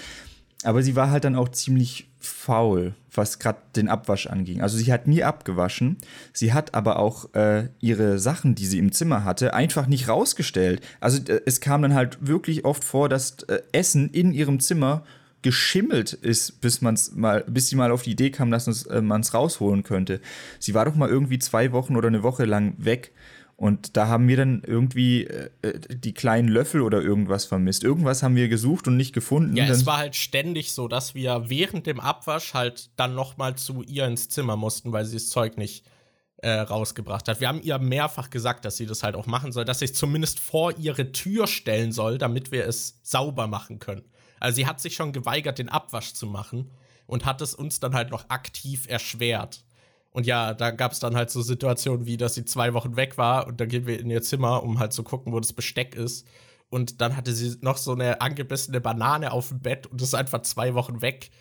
Aber 0.64 0.82
sie 0.82 0.95
war 0.95 1.11
halt 1.11 1.24
dann 1.24 1.36
auch 1.36 1.49
ziemlich 1.49 2.09
faul, 2.20 2.93
was 3.14 3.39
gerade 3.39 3.59
den 3.76 3.89
Abwasch 3.89 4.28
anging. 4.28 4.61
Also 4.61 4.78
sie 4.78 4.91
hat 4.91 5.07
nie 5.07 5.24
abgewaschen. 5.24 5.97
Sie 6.32 6.53
hat 6.53 6.74
aber 6.74 6.99
auch 6.99 7.34
äh, 7.34 7.68
ihre 7.80 8.18
Sachen, 8.18 8.55
die 8.55 8.66
sie 8.66 8.80
im 8.80 8.91
Zimmer 8.91 9.26
hatte, 9.26 9.53
einfach 9.53 9.88
nicht 9.88 10.07
rausgestellt. 10.07 10.82
Also 10.99 11.20
äh, 11.32 11.41
es 11.45 11.59
kam 11.59 11.82
dann 11.82 11.93
halt 11.93 12.18
wirklich 12.26 12.66
oft 12.66 12.84
vor, 12.84 13.09
dass 13.09 13.43
äh, 13.43 13.61
Essen 13.74 14.09
in 14.09 14.32
ihrem 14.32 14.59
Zimmer 14.59 15.03
geschimmelt 15.41 16.14
ist, 16.14 16.61
bis 16.61 16.82
man's 16.82 17.14
mal, 17.14 17.43
bis 17.47 17.68
sie 17.68 17.76
mal 17.76 17.91
auf 17.91 18.01
die 18.01 18.11
Idee 18.11 18.32
kam, 18.32 18.49
dass 18.49 18.86
äh, 18.86 19.01
man 19.01 19.22
es 19.22 19.34
rausholen 19.34 19.84
könnte. 19.84 20.22
Sie 20.59 20.74
war 20.74 20.86
doch 20.86 20.95
mal 20.95 21.09
irgendwie 21.09 21.39
zwei 21.39 21.74
Wochen 21.74 21.97
oder 21.97 22.07
eine 22.07 22.24
Woche 22.24 22.45
lang 22.45 22.74
weg 22.78 23.11
Und 23.64 23.95
da 23.95 24.09
haben 24.09 24.28
wir 24.28 24.36
dann 24.36 24.61
irgendwie 24.68 25.24
äh, 25.24 25.49
äh, 25.61 25.80
die 25.88 26.14
kleinen 26.14 26.49
Löffel 26.49 26.82
oder 26.82 27.01
irgendwas 27.01 27.45
vermisst. 27.45 27.86
Irgendwas 27.86 28.22
haben 28.22 28.36
wir 28.36 28.49
gesucht 28.49 28.89
und 28.89 28.97
nicht 28.97 29.14
gefunden. 29.14 29.55
Ja, 29.55 29.64
es 29.68 29.86
war 29.86 29.99
halt 29.99 30.18
ständig 30.18 30.74
so, 30.74 30.89
dass 30.89 31.16
wir 31.16 31.45
während 31.47 31.88
dem 31.88 32.01
Abwasch 32.01 32.53
halt 32.53 32.89
dann 32.97 33.16
noch 33.16 33.38
mal 33.38 33.55
zu 33.55 33.82
ihr 33.82 34.05
ins 34.05 34.28
Zimmer 34.28 34.57
mussten, 34.57 34.91
weil 34.91 35.05
sie 35.05 35.16
das 35.16 35.30
Zeug 35.30 35.57
nicht 35.57 35.86
äh, 36.39 36.49
rausgebracht 36.51 37.30
hat. 37.30 37.39
Wir 37.39 37.47
haben 37.47 37.61
ihr 37.61 37.80
mehrfach 37.80 38.30
gesagt, 38.30 38.66
dass 38.66 38.76
sie 38.76 38.86
das 38.86 39.01
halt 39.01 39.16
auch 39.16 39.28
machen 39.28 39.53
soll, 39.53 39.64
dass 39.64 39.80
sie 39.80 39.86
es 39.86 39.93
zumindest 39.93 40.41
vor 40.41 40.78
ihre 40.78 41.14
Tür 41.14 41.47
stellen 41.47 41.93
soll, 41.93 42.18
damit 42.18 42.51
wir 42.51 42.68
es 42.68 42.99
sauber 43.01 43.47
machen 43.47 43.80
können. 43.80 44.03
Also 44.41 44.57
sie 44.57 44.68
hat 44.68 44.82
sich 44.82 44.93
schon 44.93 45.14
geweigert, 45.14 45.57
den 45.57 45.70
Abwasch 45.70 46.11
zu 46.11 46.26
machen 46.28 46.70
und 47.05 47.24
hat 47.24 47.39
es 47.39 47.55
uns 47.55 47.80
dann 47.80 47.93
halt 47.93 48.11
noch 48.11 48.30
aktiv 48.30 48.89
erschwert. 48.89 49.64
Und 50.14 50.28
ja, 50.28 50.53
da 50.53 50.72
gab 50.72 50.91
es 50.91 50.99
dann 50.99 51.16
halt 51.16 51.32
so 51.32 51.41
Situationen 51.41 52.05
wie, 52.05 52.18
dass 52.18 52.36
sie 52.36 52.45
zwei 52.45 52.74
Wochen 52.74 52.95
weg 52.95 53.18
war 53.18 53.47
und 53.47 53.59
dann 53.59 53.68
gehen 53.68 53.88
wir 53.88 53.99
in 53.99 54.09
ihr 54.11 54.22
Zimmer, 54.22 54.64
um 54.64 54.80
halt 54.80 54.93
zu 54.93 55.03
gucken, 55.03 55.34
wo 55.34 55.39
das 55.39 55.53
Besteck 55.53 55.95
ist. 55.95 56.28
Und 56.70 57.01
dann 57.01 57.18
hatte 57.18 57.34
sie 57.34 57.57
noch 57.61 57.78
so 57.78 57.93
eine 57.93 58.22
angebissene 58.22 58.80
Banane 58.80 59.32
auf 59.32 59.49
dem 59.49 59.59
Bett 59.59 59.88
und 59.88 60.01
ist 60.01 60.14
einfach 60.14 60.43
zwei 60.43 60.76
Wochen 60.76 61.01
weg. 61.01 61.32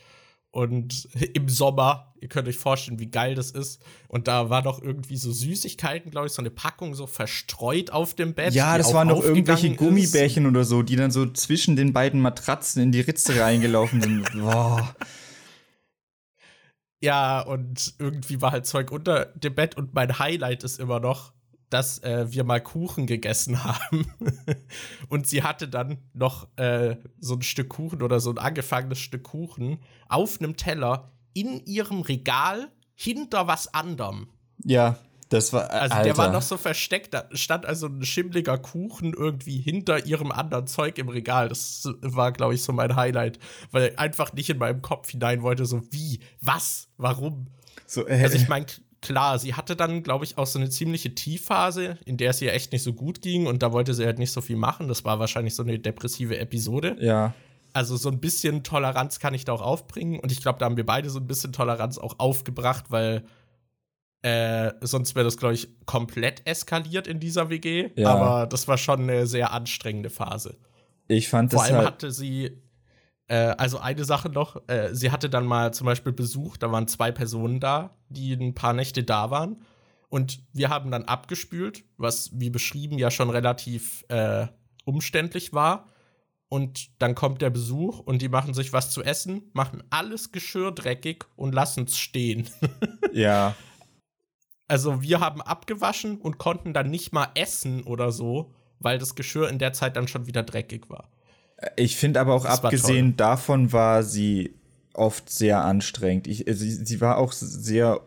Und 0.50 1.08
im 1.34 1.48
Sommer, 1.48 2.14
ihr 2.20 2.28
könnt 2.28 2.48
euch 2.48 2.56
vorstellen, 2.56 2.98
wie 2.98 3.10
geil 3.10 3.34
das 3.34 3.50
ist. 3.50 3.82
Und 4.08 4.26
da 4.26 4.48
war 4.48 4.62
noch 4.62 4.82
irgendwie 4.82 5.16
so 5.16 5.32
Süßigkeiten, 5.32 6.10
glaube 6.10 6.28
ich, 6.28 6.32
so 6.32 6.40
eine 6.40 6.50
Packung 6.50 6.94
so 6.94 7.06
verstreut 7.06 7.90
auf 7.90 8.14
dem 8.14 8.34
Bett. 8.34 8.54
Ja, 8.54 8.78
das 8.78 8.94
waren 8.94 9.08
noch 9.08 9.22
irgendwelche 9.22 9.74
Gummibärchen 9.74 10.44
ist. 10.44 10.50
oder 10.50 10.64
so, 10.64 10.82
die 10.82 10.96
dann 10.96 11.10
so 11.10 11.26
zwischen 11.30 11.76
den 11.76 11.92
beiden 11.92 12.20
Matratzen 12.20 12.82
in 12.82 12.92
die 12.92 13.00
Ritze 13.00 13.38
reingelaufen 13.38 14.00
sind. 14.00 14.32
Boah. 14.38 14.94
Ja, 17.02 17.40
und 17.40 17.94
irgendwie 17.98 18.40
war 18.40 18.52
halt 18.52 18.64
Zeug 18.64 18.92
unter 18.92 19.26
dem 19.26 19.54
Bett 19.54 19.76
und 19.76 19.92
mein 19.92 20.18
Highlight 20.20 20.62
ist 20.62 20.78
immer 20.78 21.00
noch, 21.00 21.32
dass 21.68 21.98
äh, 22.02 22.30
wir 22.30 22.44
mal 22.44 22.60
Kuchen 22.60 23.06
gegessen 23.06 23.64
haben. 23.64 24.06
und 25.08 25.26
sie 25.26 25.42
hatte 25.42 25.68
dann 25.68 25.98
noch 26.14 26.46
äh, 26.56 26.96
so 27.18 27.34
ein 27.34 27.42
Stück 27.42 27.70
Kuchen 27.70 28.02
oder 28.02 28.20
so 28.20 28.30
ein 28.30 28.38
angefangenes 28.38 29.00
Stück 29.00 29.24
Kuchen 29.24 29.80
auf 30.08 30.40
einem 30.40 30.56
Teller 30.56 31.10
in 31.34 31.64
ihrem 31.66 32.02
Regal 32.02 32.70
hinter 32.94 33.48
was 33.48 33.72
anderem. 33.74 34.28
Ja. 34.64 34.98
Das 35.32 35.52
war, 35.52 35.70
äh, 35.70 35.78
also 35.78 35.94
Alter. 35.94 36.04
der 36.04 36.16
war 36.18 36.30
noch 36.30 36.42
so 36.42 36.58
versteckt, 36.58 37.14
da 37.14 37.24
stand 37.32 37.64
also 37.64 37.86
ein 37.86 38.04
schimmliger 38.04 38.58
Kuchen 38.58 39.14
irgendwie 39.14 39.58
hinter 39.58 40.04
ihrem 40.04 40.30
anderen 40.30 40.66
Zeug 40.66 40.98
im 40.98 41.08
Regal. 41.08 41.48
Das 41.48 41.88
war, 42.02 42.32
glaube 42.32 42.54
ich, 42.54 42.62
so 42.62 42.72
mein 42.72 42.96
Highlight, 42.96 43.38
weil 43.70 43.94
einfach 43.96 44.34
nicht 44.34 44.50
in 44.50 44.58
meinem 44.58 44.82
Kopf 44.82 45.10
hinein 45.10 45.42
wollte, 45.42 45.64
so 45.64 45.82
wie, 45.90 46.20
was, 46.42 46.88
warum. 46.98 47.46
So, 47.86 48.06
äh, 48.06 48.22
also 48.22 48.36
ich 48.36 48.48
meine, 48.48 48.66
klar, 49.00 49.38
sie 49.38 49.54
hatte 49.54 49.74
dann, 49.74 50.02
glaube 50.02 50.26
ich, 50.26 50.36
auch 50.36 50.46
so 50.46 50.58
eine 50.58 50.68
ziemliche 50.68 51.14
Tiefphase, 51.14 51.98
in 52.04 52.18
der 52.18 52.30
es 52.30 52.42
ihr 52.42 52.52
echt 52.52 52.72
nicht 52.72 52.82
so 52.82 52.92
gut 52.92 53.22
ging 53.22 53.46
und 53.46 53.62
da 53.62 53.72
wollte 53.72 53.94
sie 53.94 54.04
halt 54.04 54.18
nicht 54.18 54.32
so 54.32 54.42
viel 54.42 54.56
machen. 54.56 54.88
Das 54.88 55.02
war 55.04 55.18
wahrscheinlich 55.18 55.54
so 55.54 55.62
eine 55.62 55.78
depressive 55.78 56.38
Episode. 56.38 56.96
Ja. 57.00 57.32
Also 57.72 57.96
so 57.96 58.10
ein 58.10 58.20
bisschen 58.20 58.64
Toleranz 58.64 59.18
kann 59.18 59.32
ich 59.32 59.46
da 59.46 59.54
auch 59.54 59.62
aufbringen 59.62 60.20
und 60.20 60.30
ich 60.30 60.42
glaube, 60.42 60.58
da 60.58 60.66
haben 60.66 60.76
wir 60.76 60.84
beide 60.84 61.08
so 61.08 61.18
ein 61.18 61.26
bisschen 61.26 61.54
Toleranz 61.54 61.96
auch 61.96 62.18
aufgebracht, 62.18 62.90
weil 62.90 63.24
äh, 64.22 64.72
sonst 64.80 65.14
wäre 65.16 65.24
das, 65.24 65.36
glaube 65.36 65.54
ich, 65.54 65.68
komplett 65.84 66.46
eskaliert 66.46 67.08
in 67.08 67.18
dieser 67.18 67.50
WG. 67.50 67.90
Ja. 67.96 68.14
Aber 68.14 68.46
das 68.46 68.68
war 68.68 68.78
schon 68.78 69.02
eine 69.02 69.26
sehr 69.26 69.52
anstrengende 69.52 70.10
Phase. 70.10 70.56
Ich 71.08 71.28
fand 71.28 71.52
Vor 71.52 71.60
das 71.60 71.68
allem 71.68 71.78
halt 71.78 71.86
hatte 71.88 72.10
sie, 72.12 72.62
äh, 73.26 73.54
also 73.58 73.78
eine 73.78 74.04
Sache 74.04 74.28
noch, 74.28 74.62
äh, 74.68 74.94
sie 74.94 75.10
hatte 75.10 75.28
dann 75.28 75.44
mal 75.44 75.74
zum 75.74 75.86
Beispiel 75.86 76.12
Besuch, 76.12 76.56
da 76.56 76.70
waren 76.70 76.86
zwei 76.86 77.10
Personen 77.10 77.58
da, 77.58 77.96
die 78.08 78.32
ein 78.34 78.54
paar 78.54 78.72
Nächte 78.72 79.02
da 79.02 79.30
waren. 79.30 79.62
Und 80.08 80.44
wir 80.52 80.68
haben 80.68 80.90
dann 80.90 81.04
abgespült, 81.04 81.84
was 81.96 82.30
wie 82.34 82.50
beschrieben 82.50 82.98
ja 82.98 83.10
schon 83.10 83.30
relativ 83.30 84.04
äh, 84.08 84.46
umständlich 84.84 85.52
war. 85.52 85.86
Und 86.48 87.00
dann 87.00 87.14
kommt 87.14 87.40
der 87.40 87.48
Besuch 87.48 87.98
und 87.98 88.20
die 88.20 88.28
machen 88.28 88.52
sich 88.52 88.74
was 88.74 88.90
zu 88.90 89.02
essen, 89.02 89.50
machen 89.54 89.82
alles 89.88 90.30
Geschirr 90.30 90.70
dreckig 90.70 91.24
und 91.34 91.54
lassen 91.54 91.84
es 91.84 91.98
stehen. 91.98 92.46
ja. 93.14 93.56
Also 94.72 95.02
wir 95.02 95.20
haben 95.20 95.42
abgewaschen 95.42 96.16
und 96.16 96.38
konnten 96.38 96.72
dann 96.72 96.88
nicht 96.88 97.12
mal 97.12 97.28
essen 97.34 97.82
oder 97.82 98.10
so, 98.10 98.54
weil 98.80 98.98
das 98.98 99.14
Geschirr 99.14 99.50
in 99.50 99.58
der 99.58 99.74
Zeit 99.74 99.96
dann 99.96 100.08
schon 100.08 100.26
wieder 100.26 100.42
dreckig 100.42 100.88
war. 100.88 101.10
Ich 101.76 101.94
finde 101.96 102.20
aber 102.20 102.32
auch 102.32 102.46
das 102.46 102.64
abgesehen 102.64 103.08
war 103.08 103.16
davon 103.16 103.74
war 103.74 104.02
sie 104.02 104.54
oft 104.94 105.28
sehr 105.28 105.62
anstrengend. 105.62 106.26
Ich, 106.26 106.46
sie, 106.48 106.70
sie 106.70 107.02
war 107.02 107.18
auch 107.18 107.32
sehr 107.32 108.00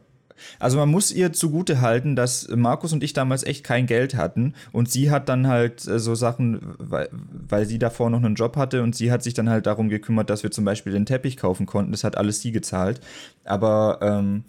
also 0.59 0.77
man 0.77 0.89
muss 0.89 1.11
ihr 1.11 1.33
zugute 1.33 1.81
halten, 1.81 2.15
dass 2.15 2.47
Markus 2.49 2.93
und 2.93 3.03
ich 3.03 3.13
damals 3.13 3.43
echt 3.43 3.63
kein 3.63 3.85
Geld 3.85 4.15
hatten 4.15 4.53
und 4.71 4.89
sie 4.89 5.11
hat 5.11 5.29
dann 5.29 5.47
halt 5.47 5.87
äh, 5.87 5.99
so 5.99 6.15
Sachen, 6.15 6.75
weil, 6.77 7.09
weil 7.11 7.65
sie 7.65 7.79
davor 7.79 8.09
noch 8.09 8.23
einen 8.23 8.35
Job 8.35 8.57
hatte 8.57 8.83
und 8.83 8.95
sie 8.95 9.11
hat 9.11 9.23
sich 9.23 9.33
dann 9.33 9.49
halt 9.49 9.65
darum 9.65 9.87
gekümmert, 9.89 10.29
dass 10.29 10.43
wir 10.43 10.51
zum 10.51 10.65
Beispiel 10.65 10.93
den 10.93 11.05
Teppich 11.05 11.37
kaufen 11.37 11.65
konnten. 11.65 11.91
Das 11.91 12.03
hat 12.03 12.17
alles 12.17 12.41
sie 12.41 12.51
gezahlt. 12.51 12.99
Aber 13.43 13.99
ähm, 14.01 14.43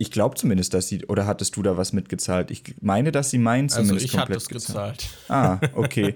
ich 0.00 0.10
glaube 0.10 0.34
zumindest, 0.34 0.72
dass 0.72 0.88
sie, 0.88 1.04
oder 1.06 1.26
hattest 1.26 1.54
du 1.56 1.62
da 1.62 1.76
was 1.76 1.92
mitgezahlt? 1.92 2.50
Ich 2.50 2.74
meine, 2.80 3.12
dass 3.12 3.28
sie 3.28 3.36
meinen 3.36 3.64
also 3.64 3.82
zumindest 3.82 4.06
also 4.06 4.06
ich 4.06 4.12
komplett 4.12 4.36
hatte 4.36 4.54
es 4.56 4.66
gezahlt. 4.66 5.08
Ah, 5.28 5.60
okay. 5.74 6.14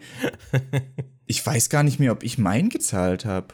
ich 1.27 1.45
weiß 1.45 1.69
gar 1.69 1.83
nicht 1.83 2.01
mehr, 2.01 2.13
ob 2.13 2.23
ich 2.23 2.39
meinen 2.39 2.71
gezahlt 2.71 3.27
habe. 3.27 3.49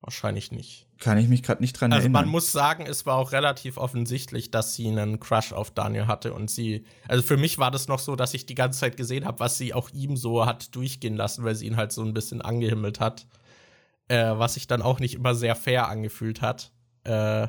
Wahrscheinlich 0.00 0.52
nicht. 0.52 0.86
Kann 1.00 1.18
ich 1.18 1.26
mich 1.26 1.42
gerade 1.42 1.60
nicht 1.60 1.72
dran 1.72 1.92
also 1.92 2.02
erinnern. 2.02 2.20
Also 2.20 2.26
man 2.26 2.30
muss 2.30 2.52
sagen, 2.52 2.86
es 2.86 3.04
war 3.04 3.16
auch 3.16 3.32
relativ 3.32 3.78
offensichtlich, 3.78 4.52
dass 4.52 4.76
sie 4.76 4.86
einen 4.86 5.18
Crush 5.18 5.52
auf 5.52 5.72
Daniel 5.72 6.06
hatte 6.06 6.32
und 6.32 6.48
sie, 6.48 6.84
also 7.08 7.24
für 7.24 7.36
mich 7.36 7.58
war 7.58 7.72
das 7.72 7.88
noch 7.88 7.98
so, 7.98 8.14
dass 8.14 8.32
ich 8.32 8.46
die 8.46 8.54
ganze 8.54 8.78
Zeit 8.78 8.96
gesehen 8.96 9.24
habe, 9.24 9.40
was 9.40 9.58
sie 9.58 9.74
auch 9.74 9.90
ihm 9.90 10.16
so 10.16 10.46
hat 10.46 10.72
durchgehen 10.76 11.16
lassen, 11.16 11.42
weil 11.42 11.56
sie 11.56 11.66
ihn 11.66 11.76
halt 11.76 11.90
so 11.90 12.02
ein 12.04 12.14
bisschen 12.14 12.42
angehimmelt 12.42 13.00
hat, 13.00 13.26
äh, 14.06 14.38
was 14.38 14.54
sich 14.54 14.68
dann 14.68 14.82
auch 14.82 15.00
nicht 15.00 15.14
immer 15.16 15.34
sehr 15.34 15.56
fair 15.56 15.88
angefühlt 15.88 16.42
hat. 16.42 16.70
Äh, 17.02 17.48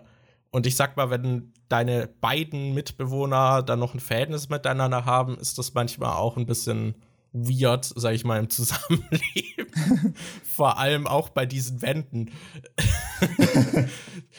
und 0.52 0.66
ich 0.66 0.76
sag 0.76 0.98
mal, 0.98 1.10
wenn 1.10 1.54
deine 1.68 2.08
beiden 2.22 2.74
Mitbewohner 2.74 3.64
dann 3.64 3.80
noch 3.80 3.94
ein 3.94 4.00
Verhältnis 4.00 4.50
miteinander 4.50 5.06
haben, 5.06 5.38
ist 5.38 5.58
das 5.58 5.74
manchmal 5.74 6.14
auch 6.14 6.38
ein 6.38 6.46
bisschen 6.46 6.96
weird, 7.36 7.92
sag 7.96 8.14
ich 8.14 8.24
mal, 8.24 8.40
im 8.40 8.50
Zusammenleben. 8.50 10.16
Vor 10.44 10.78
allem 10.78 11.06
auch 11.06 11.30
bei 11.30 11.46
diesen 11.46 11.82
Wänden. 11.82 12.32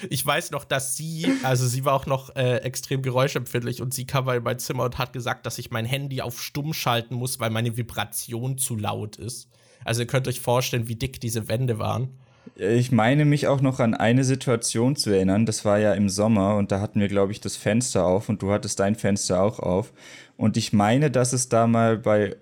ich 0.08 0.24
weiß 0.24 0.50
noch, 0.50 0.64
dass 0.64 0.96
sie, 0.96 1.26
also 1.42 1.66
sie 1.66 1.84
war 1.84 1.94
auch 1.94 2.06
noch 2.06 2.34
äh, 2.36 2.58
extrem 2.58 3.02
geräuschempfindlich 3.02 3.82
und 3.82 3.92
sie 3.92 4.06
kam 4.06 4.28
in 4.30 4.42
mein 4.42 4.58
Zimmer 4.58 4.84
und 4.84 4.98
hat 4.98 5.12
gesagt, 5.12 5.44
dass 5.46 5.58
ich 5.58 5.70
mein 5.70 5.84
Handy 5.84 6.22
auf 6.22 6.40
stumm 6.40 6.72
schalten 6.72 7.14
muss, 7.14 7.38
weil 7.38 7.50
meine 7.50 7.76
Vibration 7.76 8.56
zu 8.56 8.76
laut 8.76 9.16
ist. 9.16 9.48
Also 9.84 10.02
ihr 10.02 10.06
könnt 10.06 10.26
euch 10.26 10.40
vorstellen, 10.40 10.88
wie 10.88 10.96
dick 10.96 11.20
diese 11.20 11.48
Wände 11.48 11.78
waren. 11.78 12.18
Ich 12.54 12.92
meine 12.92 13.24
mich 13.24 13.48
auch 13.48 13.60
noch 13.60 13.80
an 13.80 13.94
eine 13.94 14.24
Situation 14.24 14.96
zu 14.96 15.10
erinnern. 15.10 15.46
Das 15.46 15.64
war 15.64 15.78
ja 15.78 15.92
im 15.94 16.08
Sommer 16.08 16.56
und 16.56 16.70
da 16.72 16.80
hatten 16.80 17.00
wir, 17.00 17.08
glaube 17.08 17.32
ich, 17.32 17.40
das 17.40 17.56
Fenster 17.56 18.06
auf 18.06 18.28
und 18.28 18.42
du 18.42 18.52
hattest 18.52 18.80
dein 18.80 18.94
Fenster 18.94 19.42
auch 19.42 19.58
auf. 19.58 19.92
Und 20.36 20.56
ich 20.56 20.72
meine, 20.72 21.10
dass 21.10 21.32
es 21.32 21.48
da 21.48 21.66
mal 21.66 21.98
bei 21.98 22.36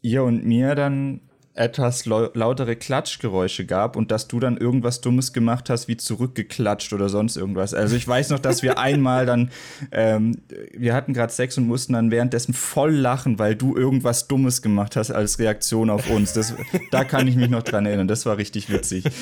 ihr 0.00 0.24
und 0.24 0.44
mir 0.44 0.74
dann 0.74 1.20
etwas 1.54 2.06
lautere 2.06 2.76
Klatschgeräusche 2.76 3.66
gab 3.66 3.96
und 3.96 4.10
dass 4.10 4.26
du 4.26 4.40
dann 4.40 4.56
irgendwas 4.56 5.00
Dummes 5.02 5.32
gemacht 5.32 5.68
hast, 5.68 5.86
wie 5.86 5.96
zurückgeklatscht 5.96 6.92
oder 6.92 7.08
sonst 7.08 7.36
irgendwas. 7.36 7.74
Also 7.74 7.94
ich 7.94 8.08
weiß 8.08 8.30
noch, 8.30 8.38
dass 8.38 8.62
wir 8.62 8.78
einmal 8.80 9.26
dann, 9.26 9.50
ähm, 9.90 10.40
wir 10.72 10.94
hatten 10.94 11.12
gerade 11.12 11.32
Sex 11.32 11.58
und 11.58 11.66
mussten 11.66 11.92
dann 11.92 12.10
währenddessen 12.10 12.54
voll 12.54 12.92
lachen, 12.92 13.38
weil 13.38 13.54
du 13.54 13.76
irgendwas 13.76 14.28
Dummes 14.28 14.62
gemacht 14.62 14.96
hast 14.96 15.10
als 15.10 15.38
Reaktion 15.38 15.90
auf 15.90 16.08
uns. 16.08 16.32
Das, 16.32 16.54
da 16.90 17.04
kann 17.04 17.28
ich 17.28 17.36
mich 17.36 17.50
noch 17.50 17.62
dran 17.62 17.84
erinnern. 17.84 18.08
Das 18.08 18.24
war 18.24 18.38
richtig 18.38 18.70
witzig. 18.70 19.04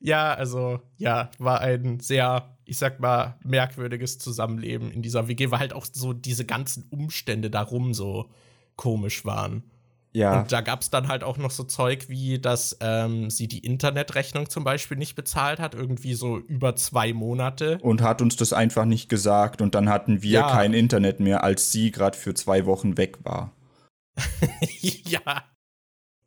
Ja, 0.00 0.32
also 0.32 0.80
ja, 0.96 1.30
war 1.38 1.60
ein 1.60 2.00
sehr, 2.00 2.56
ich 2.64 2.78
sag 2.78 3.00
mal, 3.00 3.36
merkwürdiges 3.44 4.18
Zusammenleben 4.18 4.90
in 4.92 5.02
dieser 5.02 5.28
WG, 5.28 5.50
weil 5.50 5.58
halt 5.58 5.72
auch 5.72 5.86
so 5.90 6.12
diese 6.12 6.44
ganzen 6.44 6.84
Umstände 6.88 7.50
darum 7.50 7.92
so 7.92 8.30
komisch 8.78 9.26
waren. 9.26 9.64
Ja. 10.12 10.40
Und 10.40 10.52
da 10.52 10.62
gab 10.62 10.80
es 10.80 10.88
dann 10.88 11.08
halt 11.08 11.22
auch 11.22 11.36
noch 11.36 11.50
so 11.50 11.64
Zeug 11.64 12.08
wie, 12.08 12.38
dass 12.38 12.78
ähm, 12.80 13.28
sie 13.28 13.46
die 13.46 13.58
Internetrechnung 13.58 14.48
zum 14.48 14.64
Beispiel 14.64 14.96
nicht 14.96 15.14
bezahlt 15.14 15.60
hat, 15.60 15.74
irgendwie 15.74 16.14
so 16.14 16.38
über 16.38 16.76
zwei 16.76 17.12
Monate. 17.12 17.78
Und 17.82 18.00
hat 18.00 18.22
uns 18.22 18.36
das 18.36 18.54
einfach 18.54 18.86
nicht 18.86 19.10
gesagt 19.10 19.60
und 19.60 19.74
dann 19.74 19.90
hatten 19.90 20.22
wir 20.22 20.40
ja. 20.40 20.50
kein 20.50 20.72
Internet 20.72 21.20
mehr, 21.20 21.44
als 21.44 21.70
sie 21.72 21.90
gerade 21.90 22.16
für 22.16 22.32
zwei 22.32 22.64
Wochen 22.64 22.96
weg 22.96 23.18
war. 23.22 23.52
ja. 24.80 25.44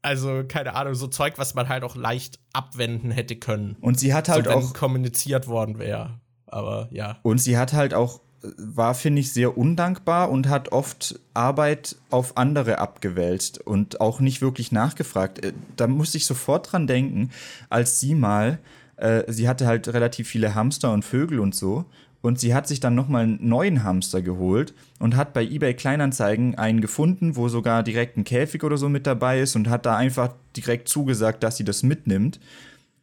Also, 0.03 0.43
keine 0.47 0.75
Ahnung, 0.75 0.95
so 0.95 1.07
Zeug, 1.07 1.33
was 1.37 1.53
man 1.53 1.69
halt 1.69 1.83
auch 1.83 1.95
leicht 1.95 2.39
abwenden 2.53 3.11
hätte 3.11 3.35
können. 3.35 3.77
Und 3.81 3.99
sie 3.99 4.13
hat 4.13 4.29
halt 4.29 4.45
so, 4.45 4.51
auch 4.51 4.73
kommuniziert 4.73 5.47
worden 5.47 5.77
wäre. 5.79 6.19
Aber 6.47 6.87
ja. 6.91 7.19
Und 7.23 7.39
sie 7.39 7.57
hat 7.57 7.73
halt 7.73 7.93
auch 7.93 8.21
war, 8.57 8.93
finde 8.95 9.21
ich, 9.21 9.33
sehr 9.33 9.57
undankbar 9.57 10.31
und 10.31 10.49
hat 10.49 10.71
oft 10.71 11.19
Arbeit 11.33 11.95
auf 12.09 12.37
andere 12.37 12.79
abgewälzt 12.79 13.59
und 13.65 14.01
auch 14.01 14.19
nicht 14.19 14.41
wirklich 14.41 14.71
nachgefragt. 14.71 15.43
Äh, 15.45 15.53
da 15.75 15.87
musste 15.87 16.17
ich 16.17 16.25
sofort 16.25 16.71
dran 16.71 16.87
denken, 16.87 17.29
als 17.69 17.99
sie 17.99 18.15
mal, 18.15 18.59
äh, 18.97 19.23
sie 19.31 19.47
hatte 19.47 19.67
halt 19.67 19.87
relativ 19.89 20.27
viele 20.27 20.55
Hamster 20.55 20.91
und 20.91 21.05
Vögel 21.05 21.39
und 21.39 21.55
so. 21.55 21.85
Und 22.23 22.39
sie 22.39 22.53
hat 22.53 22.67
sich 22.67 22.79
dann 22.79 22.93
nochmal 22.93 23.23
einen 23.23 23.47
neuen 23.47 23.83
Hamster 23.83 24.21
geholt 24.21 24.75
und 24.99 25.15
hat 25.15 25.33
bei 25.33 25.43
eBay 25.43 25.73
Kleinanzeigen 25.73 26.53
einen 26.55 26.79
gefunden, 26.79 27.35
wo 27.35 27.49
sogar 27.49 27.81
direkt 27.81 28.15
ein 28.15 28.23
Käfig 28.23 28.63
oder 28.63 28.77
so 28.77 28.89
mit 28.89 29.07
dabei 29.07 29.41
ist 29.41 29.55
und 29.55 29.69
hat 29.69 29.87
da 29.87 29.97
einfach 29.97 30.29
direkt 30.55 30.87
zugesagt, 30.87 31.41
dass 31.41 31.57
sie 31.57 31.63
das 31.63 31.81
mitnimmt 31.81 32.39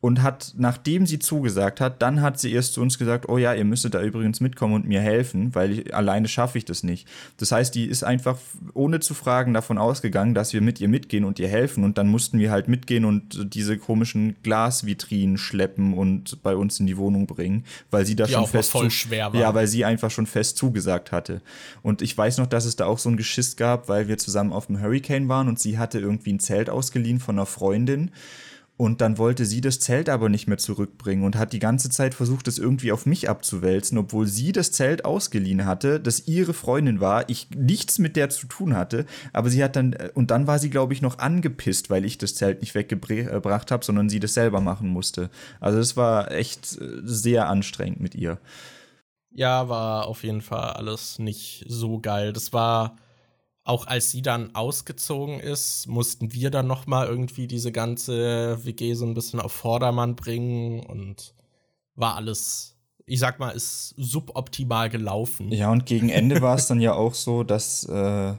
und 0.00 0.22
hat, 0.22 0.54
nachdem 0.56 1.06
sie 1.06 1.18
zugesagt 1.18 1.80
hat, 1.80 2.00
dann 2.02 2.22
hat 2.22 2.38
sie 2.38 2.52
erst 2.52 2.74
zu 2.74 2.80
uns 2.80 2.98
gesagt, 2.98 3.28
oh 3.28 3.36
ja, 3.36 3.52
ihr 3.52 3.64
müsstet 3.64 3.94
da 3.94 4.02
übrigens 4.02 4.40
mitkommen 4.40 4.74
und 4.74 4.86
mir 4.86 5.00
helfen, 5.00 5.56
weil 5.56 5.72
ich, 5.72 5.94
alleine 5.94 6.28
schaffe 6.28 6.56
ich 6.56 6.64
das 6.64 6.84
nicht. 6.84 7.08
Das 7.38 7.50
heißt, 7.50 7.74
die 7.74 7.86
ist 7.86 8.04
einfach 8.04 8.38
ohne 8.74 9.00
zu 9.00 9.12
fragen 9.14 9.54
davon 9.54 9.76
ausgegangen, 9.76 10.34
dass 10.34 10.52
wir 10.52 10.60
mit 10.60 10.80
ihr 10.80 10.86
mitgehen 10.86 11.24
und 11.24 11.40
ihr 11.40 11.48
helfen 11.48 11.82
und 11.82 11.98
dann 11.98 12.06
mussten 12.08 12.38
wir 12.38 12.52
halt 12.52 12.68
mitgehen 12.68 13.04
und 13.04 13.52
diese 13.54 13.76
komischen 13.76 14.36
Glasvitrinen 14.44 15.36
schleppen 15.36 15.94
und 15.94 16.44
bei 16.44 16.54
uns 16.54 16.78
in 16.78 16.86
die 16.86 16.96
Wohnung 16.96 17.26
bringen, 17.26 17.64
weil 17.90 18.06
sie 18.06 18.14
da 18.14 18.26
die 18.26 18.34
schon 18.34 18.46
fest 18.46 18.70
voll 18.70 18.92
schwer 18.92 19.32
war. 19.32 19.40
Ja, 19.40 19.52
weil 19.54 19.66
sie 19.66 19.84
einfach 19.84 20.12
schon 20.12 20.26
fest 20.26 20.58
zugesagt 20.58 21.10
hatte. 21.10 21.42
Und 21.82 22.02
ich 22.02 22.16
weiß 22.16 22.38
noch, 22.38 22.46
dass 22.46 22.66
es 22.66 22.76
da 22.76 22.86
auch 22.86 22.98
so 22.98 23.08
ein 23.08 23.16
Geschiss 23.16 23.56
gab, 23.56 23.88
weil 23.88 24.06
wir 24.06 24.16
zusammen 24.16 24.52
auf 24.52 24.66
dem 24.66 24.80
Hurricane 24.80 25.28
waren 25.28 25.48
und 25.48 25.58
sie 25.58 25.76
hatte 25.76 25.98
irgendwie 25.98 26.34
ein 26.34 26.40
Zelt 26.40 26.70
ausgeliehen 26.70 27.18
von 27.18 27.36
einer 27.36 27.46
Freundin 27.46 28.12
und 28.78 29.00
dann 29.00 29.18
wollte 29.18 29.44
sie 29.44 29.60
das 29.60 29.80
Zelt 29.80 30.08
aber 30.08 30.28
nicht 30.28 30.46
mehr 30.46 30.56
zurückbringen 30.56 31.24
und 31.24 31.36
hat 31.36 31.52
die 31.52 31.58
ganze 31.58 31.90
Zeit 31.90 32.14
versucht, 32.14 32.46
es 32.46 32.58
irgendwie 32.58 32.92
auf 32.92 33.06
mich 33.06 33.28
abzuwälzen, 33.28 33.98
obwohl 33.98 34.28
sie 34.28 34.52
das 34.52 34.70
Zelt 34.70 35.04
ausgeliehen 35.04 35.66
hatte, 35.66 35.98
das 35.98 36.28
ihre 36.28 36.54
Freundin 36.54 37.00
war, 37.00 37.28
ich 37.28 37.50
nichts 37.50 37.98
mit 37.98 38.14
der 38.14 38.30
zu 38.30 38.46
tun 38.46 38.76
hatte. 38.76 39.04
Aber 39.32 39.50
sie 39.50 39.64
hat 39.64 39.74
dann, 39.74 39.96
und 40.14 40.30
dann 40.30 40.46
war 40.46 40.60
sie, 40.60 40.70
glaube 40.70 40.92
ich, 40.92 41.02
noch 41.02 41.18
angepisst, 41.18 41.90
weil 41.90 42.04
ich 42.04 42.18
das 42.18 42.36
Zelt 42.36 42.60
nicht 42.60 42.76
weggebracht 42.76 43.72
habe, 43.72 43.84
sondern 43.84 44.08
sie 44.08 44.20
das 44.20 44.34
selber 44.34 44.60
machen 44.60 44.88
musste. 44.88 45.28
Also 45.58 45.80
es 45.80 45.96
war 45.96 46.30
echt 46.30 46.80
äh, 46.80 47.00
sehr 47.02 47.48
anstrengend 47.48 47.98
mit 47.98 48.14
ihr. 48.14 48.38
Ja, 49.32 49.68
war 49.68 50.06
auf 50.06 50.22
jeden 50.22 50.40
Fall 50.40 50.70
alles 50.70 51.18
nicht 51.18 51.64
so 51.66 51.98
geil. 51.98 52.32
Das 52.32 52.52
war 52.52 52.94
auch 53.68 53.86
als 53.86 54.10
sie 54.10 54.22
dann 54.22 54.54
ausgezogen 54.54 55.40
ist, 55.40 55.86
mussten 55.88 56.32
wir 56.32 56.50
dann 56.50 56.66
noch 56.66 56.86
mal 56.86 57.06
irgendwie 57.06 57.46
diese 57.46 57.70
ganze 57.70 58.64
WG 58.64 58.94
so 58.94 59.04
ein 59.04 59.12
bisschen 59.12 59.40
auf 59.40 59.52
Vordermann 59.52 60.16
bringen 60.16 60.80
und 60.80 61.34
war 61.94 62.16
alles, 62.16 62.76
ich 63.04 63.20
sag 63.20 63.38
mal, 63.38 63.50
ist 63.50 63.94
suboptimal 63.98 64.88
gelaufen. 64.88 65.52
Ja, 65.52 65.70
und 65.70 65.84
gegen 65.84 66.08
Ende 66.08 66.40
war 66.40 66.56
es 66.56 66.66
dann 66.66 66.80
ja 66.80 66.94
auch 66.94 67.12
so, 67.12 67.44
dass 67.44 67.84
äh, 67.84 68.32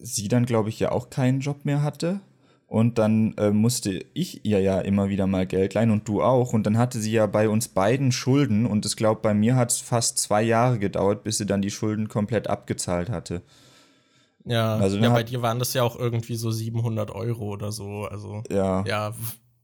sie 0.00 0.28
dann, 0.28 0.46
glaube 0.46 0.70
ich, 0.70 0.80
ja 0.80 0.90
auch 0.90 1.10
keinen 1.10 1.40
Job 1.40 1.66
mehr 1.66 1.82
hatte. 1.82 2.20
Und 2.66 2.96
dann 2.96 3.34
äh, 3.36 3.50
musste 3.50 4.06
ich 4.14 4.46
ihr 4.46 4.60
ja 4.60 4.80
immer 4.80 5.10
wieder 5.10 5.26
mal 5.26 5.46
Geld 5.46 5.74
leihen 5.74 5.90
und 5.90 6.08
du 6.08 6.22
auch. 6.22 6.54
Und 6.54 6.66
dann 6.66 6.78
hatte 6.78 6.98
sie 6.98 7.12
ja 7.12 7.26
bei 7.26 7.50
uns 7.50 7.68
beiden 7.68 8.10
Schulden. 8.10 8.64
Und 8.64 8.86
ich 8.86 8.96
glaube, 8.96 9.20
bei 9.20 9.34
mir 9.34 9.54
hat 9.54 9.70
es 9.70 9.80
fast 9.80 10.16
zwei 10.16 10.42
Jahre 10.42 10.78
gedauert, 10.78 11.24
bis 11.24 11.36
sie 11.36 11.46
dann 11.46 11.60
die 11.60 11.70
Schulden 11.70 12.08
komplett 12.08 12.48
abgezahlt 12.48 13.10
hatte. 13.10 13.42
Ja, 14.46 14.76
also 14.76 14.96
ja 14.96 15.10
bei 15.10 15.24
dir 15.24 15.42
waren 15.42 15.58
das 15.58 15.74
ja 15.74 15.82
auch 15.82 15.96
irgendwie 15.96 16.36
so 16.36 16.50
700 16.50 17.10
Euro 17.10 17.52
oder 17.52 17.72
so. 17.72 18.04
Also, 18.04 18.42
ja. 18.50 18.84
ja, 18.86 19.12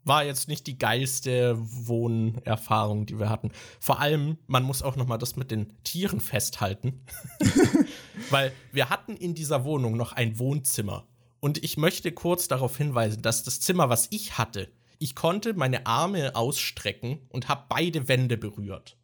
war 0.04 0.24
jetzt 0.24 0.48
nicht 0.48 0.66
die 0.66 0.78
geilste 0.78 1.56
Wohnerfahrung, 1.58 3.06
die 3.06 3.18
wir 3.18 3.30
hatten. 3.30 3.52
Vor 3.78 4.00
allem, 4.00 4.38
man 4.48 4.64
muss 4.64 4.82
auch 4.82 4.96
noch 4.96 5.06
mal 5.06 5.18
das 5.18 5.36
mit 5.36 5.50
den 5.50 5.72
Tieren 5.84 6.20
festhalten. 6.20 7.04
Weil 8.30 8.52
wir 8.72 8.90
hatten 8.90 9.16
in 9.16 9.34
dieser 9.34 9.64
Wohnung 9.64 9.96
noch 9.96 10.12
ein 10.12 10.38
Wohnzimmer. 10.38 11.06
Und 11.38 11.62
ich 11.62 11.76
möchte 11.76 12.12
kurz 12.12 12.48
darauf 12.48 12.76
hinweisen, 12.76 13.22
dass 13.22 13.44
das 13.44 13.60
Zimmer, 13.60 13.88
was 13.88 14.08
ich 14.10 14.38
hatte, 14.38 14.68
ich 14.98 15.14
konnte 15.14 15.54
meine 15.54 15.86
Arme 15.86 16.36
ausstrecken 16.36 17.18
und 17.28 17.48
habe 17.48 17.64
beide 17.68 18.08
Wände 18.08 18.36
berührt. 18.36 18.96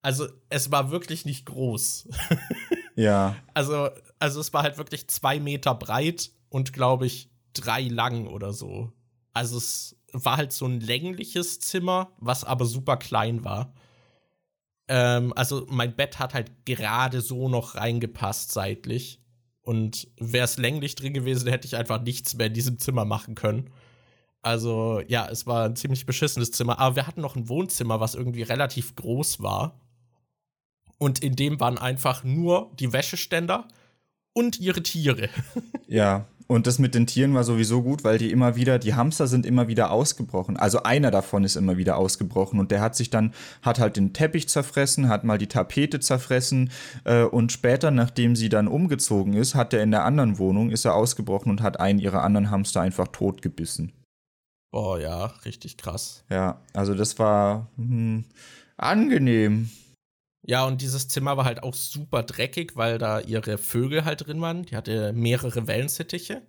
Also 0.00 0.26
es 0.48 0.70
war 0.70 0.90
wirklich 0.90 1.24
nicht 1.24 1.46
groß. 1.46 2.08
ja. 2.96 3.36
Also 3.54 3.88
also 4.18 4.40
es 4.40 4.52
war 4.52 4.62
halt 4.62 4.78
wirklich 4.78 5.08
zwei 5.08 5.40
Meter 5.40 5.74
breit 5.74 6.30
und 6.48 6.72
glaube 6.72 7.06
ich 7.06 7.30
drei 7.52 7.82
lang 7.82 8.26
oder 8.26 8.52
so. 8.52 8.92
Also 9.32 9.56
es 9.58 9.96
war 10.12 10.36
halt 10.36 10.52
so 10.52 10.66
ein 10.66 10.80
längliches 10.80 11.60
Zimmer, 11.60 12.12
was 12.18 12.44
aber 12.44 12.66
super 12.66 12.96
klein 12.96 13.44
war. 13.44 13.74
Ähm, 14.88 15.32
also 15.34 15.66
mein 15.68 15.96
Bett 15.96 16.18
hat 16.18 16.34
halt 16.34 16.52
gerade 16.64 17.20
so 17.20 17.48
noch 17.48 17.74
reingepasst 17.74 18.52
seitlich. 18.52 19.20
Und 19.62 20.08
wäre 20.18 20.44
es 20.44 20.58
länglich 20.58 20.94
drin 20.94 21.14
gewesen, 21.14 21.48
hätte 21.48 21.66
ich 21.66 21.76
einfach 21.76 22.02
nichts 22.02 22.34
mehr 22.34 22.48
in 22.48 22.54
diesem 22.54 22.78
Zimmer 22.78 23.06
machen 23.06 23.34
können. 23.34 23.70
Also 24.42 25.00
ja, 25.08 25.26
es 25.26 25.46
war 25.46 25.64
ein 25.64 25.76
ziemlich 25.76 26.04
beschissenes 26.04 26.52
Zimmer. 26.52 26.78
Aber 26.78 26.96
wir 26.96 27.06
hatten 27.06 27.22
noch 27.22 27.34
ein 27.34 27.48
Wohnzimmer, 27.48 27.98
was 27.98 28.14
irgendwie 28.14 28.42
relativ 28.42 28.94
groß 28.94 29.42
war. 29.42 29.80
Und 30.98 31.24
in 31.24 31.34
dem 31.34 31.60
waren 31.60 31.78
einfach 31.78 32.24
nur 32.24 32.70
die 32.78 32.92
Wäscheständer 32.92 33.66
und 34.34 34.60
ihre 34.60 34.82
Tiere. 34.82 35.30
Ja, 35.86 36.26
und 36.46 36.66
das 36.66 36.78
mit 36.78 36.94
den 36.94 37.06
Tieren 37.06 37.34
war 37.34 37.44
sowieso 37.44 37.82
gut, 37.82 38.04
weil 38.04 38.18
die 38.18 38.30
immer 38.30 38.56
wieder, 38.56 38.78
die 38.78 38.94
Hamster 38.94 39.26
sind 39.26 39.46
immer 39.46 39.68
wieder 39.68 39.90
ausgebrochen. 39.90 40.56
Also 40.56 40.82
einer 40.82 41.10
davon 41.10 41.44
ist 41.44 41.56
immer 41.56 41.76
wieder 41.76 41.96
ausgebrochen 41.96 42.58
und 42.58 42.70
der 42.70 42.80
hat 42.80 42.96
sich 42.96 43.10
dann, 43.10 43.32
hat 43.62 43.78
halt 43.78 43.96
den 43.96 44.12
Teppich 44.12 44.48
zerfressen, 44.48 45.08
hat 45.08 45.24
mal 45.24 45.38
die 45.38 45.46
Tapete 45.46 46.00
zerfressen 46.00 46.70
äh, 47.04 47.22
und 47.22 47.52
später, 47.52 47.90
nachdem 47.90 48.36
sie 48.36 48.48
dann 48.48 48.68
umgezogen 48.68 49.34
ist, 49.34 49.54
hat 49.54 49.72
er 49.72 49.82
in 49.82 49.90
der 49.90 50.04
anderen 50.04 50.38
Wohnung, 50.38 50.70
ist 50.70 50.84
er 50.84 50.94
ausgebrochen 50.94 51.50
und 51.50 51.62
hat 51.62 51.80
einen 51.80 51.98
ihrer 51.98 52.22
anderen 52.22 52.50
Hamster 52.50 52.80
einfach 52.80 53.08
totgebissen. 53.08 53.92
Oh 54.70 54.96
ja, 54.96 55.26
richtig 55.44 55.76
krass. 55.76 56.24
Ja, 56.28 56.60
also 56.72 56.94
das 56.94 57.18
war 57.18 57.68
hm, 57.76 58.24
angenehm. 58.76 59.70
Ja, 60.46 60.66
und 60.66 60.82
dieses 60.82 61.08
Zimmer 61.08 61.36
war 61.36 61.46
halt 61.46 61.62
auch 61.62 61.74
super 61.74 62.22
dreckig, 62.22 62.76
weil 62.76 62.98
da 62.98 63.20
ihre 63.20 63.56
Vögel 63.56 64.04
halt 64.04 64.26
drin 64.26 64.40
waren. 64.42 64.64
Die 64.64 64.76
hatte 64.76 65.12
mehrere 65.14 65.66
Wellensittiche. 65.66 66.42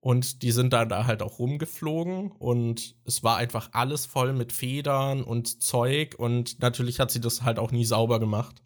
Und 0.00 0.42
die 0.42 0.52
sind 0.52 0.72
dann 0.72 0.88
da 0.88 1.06
halt 1.06 1.22
auch 1.22 1.38
rumgeflogen. 1.38 2.32
Und 2.32 2.96
es 3.04 3.22
war 3.22 3.36
einfach 3.36 3.70
alles 3.72 4.06
voll 4.06 4.32
mit 4.32 4.52
Federn 4.52 5.22
und 5.22 5.62
Zeug. 5.62 6.16
Und 6.18 6.60
natürlich 6.60 6.98
hat 6.98 7.10
sie 7.12 7.20
das 7.20 7.42
halt 7.42 7.58
auch 7.60 7.70
nie 7.70 7.84
sauber 7.84 8.18
gemacht. 8.18 8.62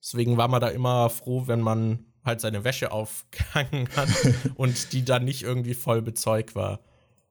Deswegen 0.00 0.36
war 0.36 0.48
man 0.48 0.60
da 0.60 0.68
immer 0.68 1.10
froh, 1.10 1.44
wenn 1.46 1.60
man 1.60 2.06
halt 2.24 2.40
seine 2.40 2.62
Wäsche 2.64 2.92
aufgehangen 2.92 3.88
hat 3.96 4.08
und 4.54 4.92
die 4.92 5.04
dann 5.04 5.24
nicht 5.24 5.42
irgendwie 5.42 5.74
voll 5.74 6.02
bezeugt 6.02 6.54
war. 6.54 6.80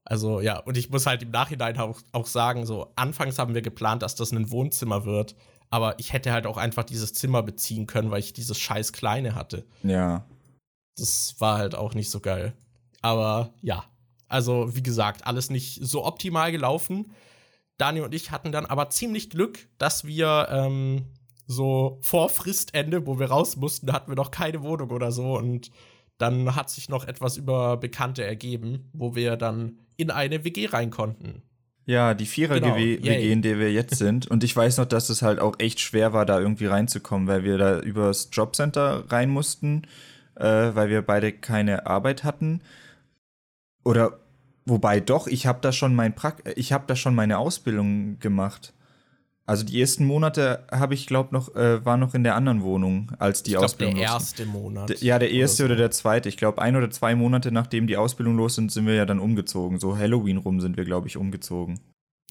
Also 0.05 0.41
ja, 0.41 0.59
und 0.59 0.77
ich 0.77 0.89
muss 0.89 1.05
halt 1.05 1.23
im 1.23 1.31
Nachhinein 1.31 1.77
auch, 1.79 2.01
auch 2.11 2.27
sagen, 2.27 2.65
so 2.65 2.91
anfangs 2.95 3.39
haben 3.39 3.53
wir 3.53 3.61
geplant, 3.61 4.01
dass 4.01 4.15
das 4.15 4.31
ein 4.31 4.51
Wohnzimmer 4.51 5.05
wird. 5.05 5.35
Aber 5.73 5.97
ich 5.97 6.13
hätte 6.13 6.31
halt 6.31 6.45
auch 6.45 6.57
einfach 6.57 6.83
dieses 6.83 7.13
Zimmer 7.13 7.41
beziehen 7.41 7.87
können, 7.87 8.11
weil 8.11 8.19
ich 8.19 8.31
dieses 8.31 8.59
scheiß 8.59 8.93
Kleine 8.93 9.33
hatte. 9.33 9.65
Ja. 9.81 10.23
Das 10.95 11.33
war 11.39 11.57
halt 11.57 11.73
auch 11.73 11.95
nicht 11.95 12.11
so 12.11 12.19
geil. 12.19 12.53
Aber 13.01 13.55
ja. 13.63 13.83
Also, 14.27 14.75
wie 14.75 14.83
gesagt, 14.83 15.25
alles 15.25 15.49
nicht 15.49 15.79
so 15.81 16.05
optimal 16.05 16.51
gelaufen. 16.51 17.11
Daniel 17.77 18.05
und 18.05 18.13
ich 18.13 18.29
hatten 18.29 18.51
dann 18.51 18.67
aber 18.67 18.91
ziemlich 18.91 19.31
Glück, 19.31 19.67
dass 19.79 20.05
wir 20.05 20.47
ähm, 20.51 21.05
so 21.47 21.97
vor 22.01 22.29
Fristende, 22.29 23.07
wo 23.07 23.17
wir 23.17 23.31
raus 23.31 23.55
mussten, 23.55 23.91
hatten 23.91 24.11
wir 24.11 24.15
noch 24.15 24.29
keine 24.29 24.61
Wohnung 24.61 24.91
oder 24.91 25.11
so. 25.11 25.35
Und 25.35 25.71
dann 26.19 26.55
hat 26.55 26.69
sich 26.69 26.87
noch 26.87 27.03
etwas 27.07 27.35
über 27.35 27.77
Bekannte 27.77 28.23
ergeben, 28.23 28.91
wo 28.93 29.15
wir 29.15 29.37
dann 29.37 29.79
in 29.97 30.11
eine 30.11 30.43
WG 30.43 30.67
rein 30.67 30.91
konnten. 30.91 31.41
Ja, 31.85 32.13
die 32.13 32.25
Vierer-WG, 32.25 32.97
genau. 32.97 33.19
in 33.19 33.41
der 33.41 33.59
wir 33.59 33.71
jetzt 33.71 33.95
sind. 33.97 34.27
Und 34.27 34.43
ich 34.43 34.55
weiß 34.55 34.77
noch, 34.77 34.85
dass 34.85 35.09
es 35.09 35.21
halt 35.21 35.39
auch 35.39 35.55
echt 35.59 35.81
schwer 35.81 36.13
war, 36.13 36.25
da 36.25 36.39
irgendwie 36.39 36.67
reinzukommen, 36.67 37.27
weil 37.27 37.43
wir 37.43 37.57
da 37.57 37.79
übers 37.79 38.29
Jobcenter 38.31 39.03
rein 39.09 39.29
mussten, 39.29 39.83
äh, 40.35 40.43
weil 40.45 40.89
wir 40.89 41.01
beide 41.01 41.33
keine 41.33 41.85
Arbeit 41.85 42.23
hatten. 42.23 42.61
Oder 43.83 44.19
wobei 44.65 45.01
doch, 45.01 45.27
ich 45.27 45.45
habe 45.45 45.59
da 45.61 45.73
schon 45.73 45.93
mein 45.93 46.15
pra 46.15 46.35
ich 46.55 46.71
habe 46.71 46.85
da 46.87 46.95
schon 46.95 47.15
meine 47.15 47.37
Ausbildung 47.37 48.17
gemacht. 48.19 48.73
Also 49.45 49.65
die 49.65 49.79
ersten 49.81 50.05
Monate 50.05 50.65
habe 50.71 50.93
ich 50.93 51.05
glaube 51.05 51.33
noch 51.33 51.53
äh, 51.55 51.85
war 51.85 51.97
noch 51.97 52.13
in 52.13 52.23
der 52.23 52.35
anderen 52.35 52.63
Wohnung 52.63 53.11
als 53.19 53.43
die 53.43 53.51
ich 53.51 53.53
glaub, 53.55 53.65
Ausbildung. 53.65 53.95
Der 53.95 54.05
erste 54.05 54.45
Monat. 54.45 54.89
De, 54.89 54.97
ja, 54.99 55.19
der 55.19 55.31
erste 55.31 55.63
oder, 55.63 55.69
so. 55.69 55.73
oder, 55.73 55.81
der 55.81 55.91
zweite. 55.91 56.29
Ich 56.29 56.37
glaube 56.37 56.61
ein 56.61 56.75
oder 56.77 56.89
zwei 56.89 57.13
Monate 57.15 57.51
nachdem 57.51 57.87
die 57.87 57.97
Ausbildung 57.97 58.37
los 58.37 58.55
sind, 58.55 58.71
sind 58.71 58.85
wir 58.85 58.95
ja 58.95 59.05
dann 59.05 59.19
umgezogen. 59.19 59.79
So 59.79 59.97
Halloween 59.97 60.37
rum 60.37 60.61
sind 60.61 60.77
wir 60.77 60.85
glaube 60.85 61.07
ich 61.07 61.17
umgezogen. 61.17 61.81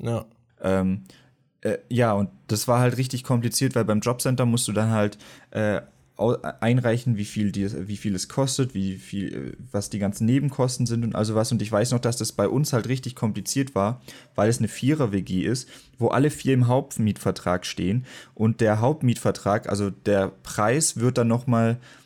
Ja. 0.00 0.24
Ähm, 0.62 1.04
äh, 1.60 1.78
ja 1.90 2.14
und 2.14 2.30
das 2.46 2.66
war 2.66 2.80
halt 2.80 2.96
richtig 2.96 3.24
kompliziert, 3.24 3.74
weil 3.74 3.84
beim 3.84 4.00
Jobcenter 4.00 4.46
musst 4.46 4.66
du 4.68 4.72
dann 4.72 4.90
halt 4.90 5.18
äh, 5.50 5.82
einreichen, 6.16 7.16
wie 7.16 7.24
viel, 7.24 7.52
die, 7.52 7.88
wie 7.88 7.96
viel 7.96 8.14
es 8.14 8.28
kostet, 8.28 8.74
wie 8.74 8.96
viel, 8.96 9.34
äh, 9.34 9.52
was 9.72 9.90
die 9.90 9.98
ganzen 9.98 10.26
Nebenkosten 10.26 10.86
sind 10.86 11.04
und 11.04 11.14
also 11.14 11.34
was. 11.34 11.50
Und 11.52 11.62
ich 11.62 11.72
weiß 11.72 11.92
noch, 11.92 12.00
dass 12.00 12.16
das 12.16 12.32
bei 12.32 12.46
uns 12.48 12.72
halt 12.72 12.88
richtig 12.88 13.14
kompliziert 13.14 13.74
war, 13.74 14.00
weil 14.34 14.48
es 14.48 14.58
eine 14.58 14.68
Vierer-WG 14.68 15.42
ist, 15.42 15.68
wo 15.98 16.08
alle 16.08 16.30
vier 16.30 16.54
im 16.54 16.68
Hauptmietvertrag 16.68 17.64
stehen. 17.66 18.04
Und 18.34 18.60
der 18.60 18.80
Hauptmietvertrag, 18.80 19.68
also 19.68 19.90
der 19.90 20.28
Preis 20.42 20.98
wird 20.98 21.18
dann 21.18 21.28
nochmal 21.28 21.72
äh, 21.72 22.01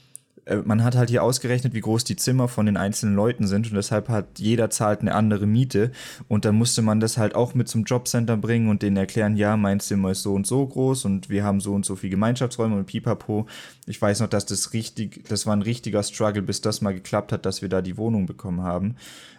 man 0.64 0.84
hat 0.84 0.94
halt 0.94 1.10
hier 1.10 1.24
ausgerechnet, 1.24 1.74
wie 1.74 1.80
groß 1.80 2.04
die 2.04 2.14
Zimmer 2.14 2.46
von 2.46 2.66
den 2.66 2.76
einzelnen 2.76 3.16
Leuten 3.16 3.48
sind 3.48 3.68
und 3.68 3.74
deshalb 3.74 4.08
hat 4.08 4.38
jeder 4.38 4.70
zahlt 4.70 5.00
eine 5.00 5.14
andere 5.14 5.46
Miete 5.46 5.90
und 6.28 6.44
dann 6.44 6.54
musste 6.54 6.82
man 6.82 7.00
das 7.00 7.18
halt 7.18 7.34
auch 7.34 7.54
mit 7.54 7.68
zum 7.68 7.82
Jobcenter 7.82 8.36
bringen 8.36 8.68
und 8.68 8.82
denen 8.82 8.96
erklären, 8.96 9.36
ja, 9.36 9.56
mein 9.56 9.80
Zimmer 9.80 10.12
ist 10.12 10.22
so 10.22 10.34
und 10.34 10.46
so 10.46 10.64
groß 10.64 11.04
und 11.04 11.28
wir 11.28 11.42
haben 11.42 11.60
so 11.60 11.74
und 11.74 11.84
so 11.84 11.96
viel 11.96 12.10
Gemeinschaftsräume 12.10 12.76
und 12.76 12.86
pipapo. 12.86 13.46
Ich 13.86 14.00
weiß 14.00 14.20
noch, 14.20 14.28
dass 14.28 14.46
das 14.46 14.72
richtig, 14.72 15.24
das 15.28 15.46
war 15.46 15.56
ein 15.56 15.62
richtiger 15.62 16.02
Struggle, 16.04 16.42
bis 16.42 16.60
das 16.60 16.80
mal 16.80 16.94
geklappt 16.94 17.32
hat, 17.32 17.44
dass 17.44 17.60
wir 17.60 17.68
da 17.68 17.82
die 17.82 17.96
Wohnung 17.96 18.26
bekommen 18.26 18.62
haben. 18.62 18.96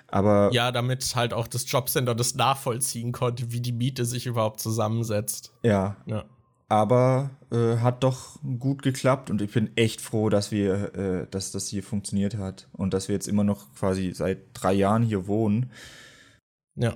Aber 0.10 0.50
ja, 0.54 0.72
damit 0.72 1.16
halt 1.16 1.34
auch 1.34 1.48
das 1.48 1.70
Jobcenter 1.70 2.16
das 2.16 2.36
nachvollziehen 2.36 3.12
konnte, 3.12 3.52
wie 3.52 3.60
die 3.62 3.74
Miete 3.74 4.06
sich 4.06 4.26
überhaupt 4.26 4.60
zusammensetzt. 4.60 5.54
Ja. 5.64 5.98
ja 6.06 6.26
aber 6.70 7.32
äh, 7.52 7.78
hat 7.78 8.04
doch 8.04 8.40
gut 8.60 8.82
geklappt 8.82 9.30
und 9.30 9.42
ich 9.42 9.52
bin 9.52 9.76
echt 9.78 10.02
froh, 10.02 10.30
dass 10.30 10.52
wir, 10.52 10.96
äh, 10.96 11.28
dass 11.30 11.52
das 11.52 11.68
hier 11.68 11.84
funktioniert 11.84 12.38
hat 12.38 12.68
und 12.74 12.94
dass 12.94 13.08
wir 13.08 13.16
jetzt 13.16 13.28
immer 13.28 13.44
noch 13.44 13.74
quasi 13.76 14.12
seit 14.14 14.40
drei 14.54 14.74
Jahren 14.74 15.04
hier 15.04 15.28
wohnen. 15.28 15.72
Ja. 16.76 16.96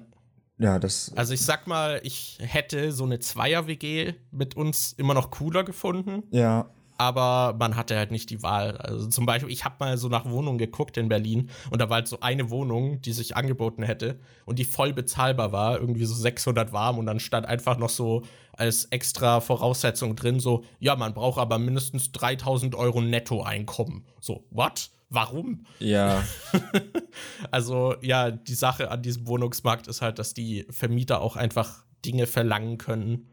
Ja, 0.57 0.77
das. 0.77 1.11
Also 1.15 1.33
ich 1.33 1.41
sag 1.41 1.65
mal, 1.65 1.99
ich 2.03 2.37
hätte 2.39 2.91
so 2.91 3.03
eine 3.03 3.17
Zweier-WG 3.17 4.13
mit 4.29 4.55
uns 4.55 4.93
immer 4.93 5.15
noch 5.15 5.31
cooler 5.31 5.63
gefunden. 5.63 6.23
Ja 6.29 6.69
aber 7.01 7.57
man 7.57 7.75
hatte 7.75 7.97
halt 7.97 8.11
nicht 8.11 8.29
die 8.29 8.43
Wahl. 8.43 8.77
Also 8.77 9.07
zum 9.07 9.25
Beispiel, 9.25 9.51
ich 9.51 9.65
habe 9.65 9.77
mal 9.79 9.97
so 9.97 10.07
nach 10.07 10.25
Wohnungen 10.25 10.59
geguckt 10.59 10.97
in 10.97 11.09
Berlin 11.09 11.49
und 11.71 11.81
da 11.81 11.89
war 11.89 11.95
halt 11.95 12.07
so 12.07 12.19
eine 12.19 12.51
Wohnung, 12.51 13.01
die 13.01 13.11
sich 13.11 13.35
angeboten 13.35 13.81
hätte 13.81 14.19
und 14.45 14.59
die 14.59 14.65
voll 14.65 14.93
bezahlbar 14.93 15.51
war, 15.51 15.79
irgendwie 15.79 16.05
so 16.05 16.13
600 16.13 16.73
warm 16.73 16.99
und 16.99 17.07
dann 17.07 17.19
stand 17.19 17.47
einfach 17.47 17.79
noch 17.79 17.89
so 17.89 18.21
als 18.53 18.85
extra 18.85 19.41
Voraussetzung 19.41 20.15
drin, 20.15 20.39
so, 20.39 20.63
ja, 20.79 20.95
man 20.95 21.15
braucht 21.15 21.39
aber 21.39 21.57
mindestens 21.57 22.11
3000 22.11 22.75
Euro 22.75 23.01
Nettoeinkommen. 23.01 24.05
So, 24.19 24.45
what? 24.51 24.91
Warum? 25.09 25.65
Ja. 25.79 26.23
also, 27.51 27.95
ja, 28.01 28.29
die 28.29 28.53
Sache 28.53 28.91
an 28.91 29.01
diesem 29.01 29.25
Wohnungsmarkt 29.25 29.87
ist 29.87 30.03
halt, 30.03 30.19
dass 30.19 30.35
die 30.35 30.67
Vermieter 30.69 31.21
auch 31.21 31.35
einfach 31.35 31.83
Dinge 32.05 32.27
verlangen 32.27 32.77
können, 32.77 33.27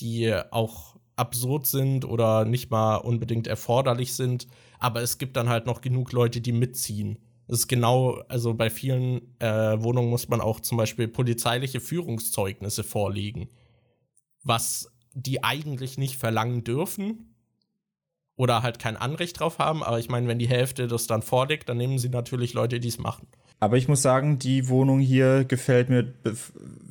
die 0.00 0.34
auch 0.50 0.93
absurd 1.16 1.66
sind 1.66 2.04
oder 2.04 2.44
nicht 2.44 2.70
mal 2.70 2.96
unbedingt 2.96 3.46
erforderlich 3.46 4.14
sind. 4.14 4.46
Aber 4.78 5.02
es 5.02 5.18
gibt 5.18 5.36
dann 5.36 5.48
halt 5.48 5.66
noch 5.66 5.80
genug 5.80 6.12
Leute, 6.12 6.40
die 6.40 6.52
mitziehen. 6.52 7.18
Das 7.46 7.60
ist 7.60 7.68
genau, 7.68 8.22
also 8.28 8.54
bei 8.54 8.70
vielen 8.70 9.38
äh, 9.38 9.82
Wohnungen 9.82 10.10
muss 10.10 10.28
man 10.28 10.40
auch 10.40 10.60
zum 10.60 10.78
Beispiel 10.78 11.08
polizeiliche 11.08 11.80
Führungszeugnisse 11.80 12.84
vorlegen, 12.84 13.48
was 14.42 14.90
die 15.12 15.44
eigentlich 15.44 15.98
nicht 15.98 16.16
verlangen 16.16 16.64
dürfen 16.64 17.34
oder 18.36 18.62
halt 18.62 18.78
kein 18.78 18.96
Anrecht 18.96 19.40
drauf 19.40 19.58
haben. 19.58 19.82
Aber 19.82 19.98
ich 19.98 20.08
meine, 20.08 20.26
wenn 20.26 20.38
die 20.38 20.48
Hälfte 20.48 20.86
das 20.86 21.06
dann 21.06 21.22
vorlegt, 21.22 21.68
dann 21.68 21.76
nehmen 21.76 21.98
sie 21.98 22.08
natürlich 22.08 22.54
Leute, 22.54 22.80
die 22.80 22.88
es 22.88 22.98
machen. 22.98 23.28
Aber 23.60 23.76
ich 23.76 23.88
muss 23.88 24.02
sagen, 24.02 24.38
die 24.38 24.68
Wohnung 24.68 25.00
hier 25.00 25.44
gefällt 25.44 25.88
mir 25.88 26.12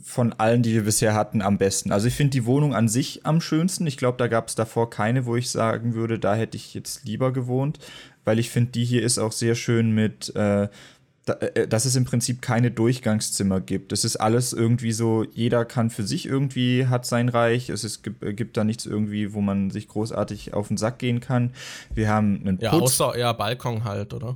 von 0.04 0.34
allen, 0.34 0.64
die 0.64 0.74
wir 0.74 0.84
bisher 0.84 1.14
hatten, 1.14 1.42
am 1.42 1.58
besten. 1.58 1.92
Also 1.92 2.08
ich 2.08 2.16
finde 2.16 2.32
die 2.32 2.46
Wohnung 2.46 2.74
an 2.74 2.88
sich 2.88 3.26
am 3.26 3.42
schönsten. 3.42 3.88
Ich 3.88 3.98
glaube, 3.98 4.18
da 4.18 4.28
gab 4.28 4.48
es 4.48 4.56
davor 4.56 4.90
keine, 4.90 5.26
wo 5.26 5.36
ich 5.36 5.50
sagen 5.50 5.94
würde, 5.94 6.20
da 6.20 6.36
hätte 6.36 6.58
ich 6.58 6.74
jetzt 6.74 7.06
lieber 7.06 7.32
gewohnt, 7.32 7.80
weil 8.26 8.40
ich 8.40 8.50
finde, 8.50 8.72
die 8.72 8.86
hier 8.86 9.04
ist 9.04 9.18
auch 9.18 9.32
sehr 9.32 9.56
schön 9.56 9.92
mit, 9.92 10.36
äh, 10.36 10.68
äh, 11.26 11.68
dass 11.68 11.86
es 11.86 11.96
im 11.96 12.04
Prinzip 12.04 12.42
keine 12.42 12.70
Durchgangszimmer 12.70 13.62
gibt. 13.62 13.94
Es 13.94 14.04
ist 14.04 14.18
alles 14.18 14.52
irgendwie 14.52 14.92
so, 14.92 15.24
jeder 15.32 15.64
kann 15.64 15.90
für 15.90 16.04
sich 16.04 16.26
irgendwie, 16.26 16.88
hat 16.88 17.06
sein 17.06 17.30
Reich. 17.30 17.70
Es 17.70 17.84
ist, 17.84 18.04
gibt, 18.04 18.24
äh, 18.24 18.34
gibt 18.34 18.58
da 18.58 18.64
nichts 18.64 18.86
irgendwie, 18.86 19.34
wo 19.34 19.40
man 19.40 19.72
sich 19.72 19.88
großartig 19.88 20.54
auf 20.54 20.68
den 20.68 20.78
Sack 20.78 21.00
gehen 21.00 21.22
kann. 21.22 21.54
Wir 21.94 22.10
haben 22.10 22.42
einen 22.42 22.58
Putz. 22.58 22.64
Ja, 22.64 22.72
außer 22.72 23.16
eher 23.16 23.34
Balkon 23.34 23.86
halt, 23.86 24.14
oder? 24.14 24.36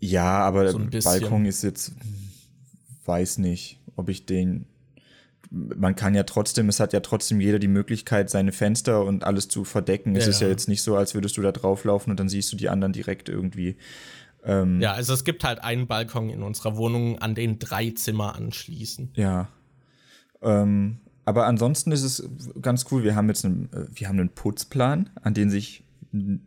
Ja, 0.00 0.38
aber 0.40 0.70
so 0.70 0.80
Balkon 1.04 1.44
ist 1.44 1.62
jetzt, 1.62 1.92
weiß 3.04 3.38
nicht, 3.38 3.80
ob 3.96 4.08
ich 4.08 4.26
den. 4.26 4.66
Man 5.50 5.96
kann 5.96 6.14
ja 6.14 6.24
trotzdem, 6.24 6.68
es 6.68 6.78
hat 6.78 6.92
ja 6.92 7.00
trotzdem 7.00 7.40
jeder 7.40 7.58
die 7.58 7.68
Möglichkeit, 7.68 8.28
seine 8.28 8.52
Fenster 8.52 9.02
und 9.04 9.24
alles 9.24 9.48
zu 9.48 9.64
verdecken. 9.64 10.14
Ja, 10.14 10.20
es 10.20 10.26
ist 10.26 10.40
ja 10.42 10.48
jetzt 10.48 10.68
nicht 10.68 10.82
so, 10.82 10.94
als 10.94 11.14
würdest 11.14 11.38
du 11.38 11.42
da 11.42 11.52
drauflaufen 11.52 12.10
und 12.10 12.20
dann 12.20 12.28
siehst 12.28 12.52
du 12.52 12.56
die 12.56 12.68
anderen 12.68 12.92
direkt 12.92 13.30
irgendwie. 13.30 13.76
Ähm, 14.44 14.80
ja, 14.80 14.92
also 14.92 15.14
es 15.14 15.24
gibt 15.24 15.44
halt 15.44 15.64
einen 15.64 15.86
Balkon 15.86 16.28
in 16.28 16.42
unserer 16.42 16.76
Wohnung, 16.76 17.18
an 17.18 17.34
den 17.34 17.58
drei 17.58 17.90
Zimmer 17.90 18.34
anschließen. 18.34 19.10
Ja. 19.14 19.48
Ähm, 20.42 20.98
aber 21.24 21.46
ansonsten 21.46 21.92
ist 21.92 22.02
es 22.02 22.28
ganz 22.60 22.86
cool. 22.90 23.02
Wir 23.04 23.16
haben 23.16 23.28
jetzt 23.28 23.44
einen, 23.44 23.72
äh, 23.72 23.86
wir 23.92 24.08
haben 24.08 24.20
einen 24.20 24.30
Putzplan, 24.30 25.10
an 25.22 25.34
den 25.34 25.50
sich 25.50 25.82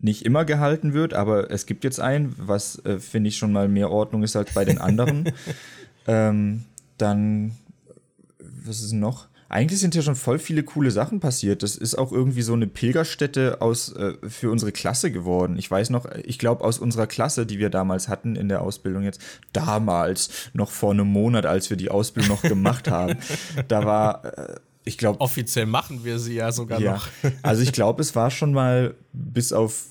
nicht 0.02 0.26
immer 0.26 0.46
gehalten 0.46 0.94
wird, 0.94 1.14
aber 1.14 1.52
es 1.52 1.66
gibt 1.66 1.84
jetzt 1.84 2.00
einen, 2.00 2.34
was 2.38 2.84
äh, 2.86 3.00
finde 3.00 3.30
ich 3.30 3.38
schon 3.38 3.52
mal 3.52 3.68
mehr 3.68 3.92
Ordnung 3.92 4.24
ist 4.24 4.36
als 4.36 4.54
bei 4.54 4.66
den 4.66 4.80
anderen. 4.80 5.32
ähm, 6.08 6.64
dann, 6.98 7.54
was 8.40 8.82
ist 8.82 8.94
noch? 8.94 9.28
Eigentlich 9.50 9.82
sind 9.82 9.96
ja 9.96 10.02
schon 10.02 10.16
voll 10.16 10.40
viele 10.40 10.64
coole 10.64 10.92
Sachen 10.92 11.20
passiert. 11.20 11.62
Das 11.62 11.76
ist 11.76 11.96
auch 11.96 12.14
irgendwie 12.14 12.42
so 12.42 12.54
eine 12.54 12.68
Pilgerstätte 12.68 13.62
aus, 13.62 13.92
äh, 13.94 14.14
für 14.28 14.50
unsere 14.50 14.72
Klasse 14.72 15.12
geworden. 15.12 15.58
Ich 15.58 15.70
weiß 15.70 15.90
noch, 15.90 16.06
ich 16.24 16.40
glaube 16.40 16.64
aus 16.64 16.80
unserer 16.80 17.06
Klasse, 17.06 17.46
die 17.46 17.60
wir 17.60 17.70
damals 17.70 18.08
hatten 18.08 18.38
in 18.38 18.48
der 18.48 18.62
Ausbildung 18.62 19.04
jetzt, 19.04 19.22
damals, 19.52 20.50
noch 20.54 20.72
vor 20.72 20.92
einem 20.92 21.08
Monat, 21.08 21.46
als 21.46 21.70
wir 21.70 21.76
die 21.76 21.92
Ausbildung 21.92 22.38
noch 22.38 22.44
gemacht 22.44 22.90
haben, 22.90 23.18
da 23.68 23.84
war 23.84 24.24
äh, 24.24 24.56
ich 24.84 24.98
glaube. 24.98 25.20
Offiziell 25.22 25.66
machen 25.66 26.04
wir 26.04 26.20
sie 26.20 26.36
ja 26.36 26.52
sogar 26.52 26.80
ja. 26.80 26.94
noch. 26.94 27.08
also 27.42 27.62
ich 27.62 27.72
glaube, 27.72 28.02
es 28.02 28.16
war 28.16 28.32
schon 28.32 28.54
mal 28.54 28.96
bis 29.14 29.54
auf 29.54 29.86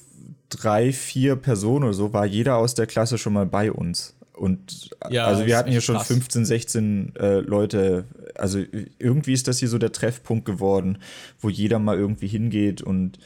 drei, 0.48 0.92
vier 0.92 1.36
Personen 1.36 1.84
oder 1.84 1.94
so, 1.94 2.12
war 2.12 2.26
jeder 2.26 2.56
aus 2.56 2.74
der 2.74 2.86
Klasse 2.86 3.18
schon 3.18 3.32
mal 3.32 3.46
bei 3.46 3.70
uns. 3.70 4.14
Und 4.40 4.90
ja, 5.10 5.26
also 5.26 5.44
wir 5.44 5.56
hatten 5.58 5.70
hier 5.70 5.82
schon 5.82 5.96
krass. 5.96 6.06
15, 6.06 6.44
16 6.46 7.16
äh, 7.16 7.40
Leute. 7.40 8.06
Also 8.34 8.58
irgendwie 8.98 9.34
ist 9.34 9.46
das 9.48 9.58
hier 9.58 9.68
so 9.68 9.76
der 9.76 9.92
Treffpunkt 9.92 10.46
geworden, 10.46 10.98
wo 11.40 11.50
jeder 11.50 11.78
mal 11.78 11.98
irgendwie 11.98 12.26
hingeht 12.26 12.80
und 12.80 13.18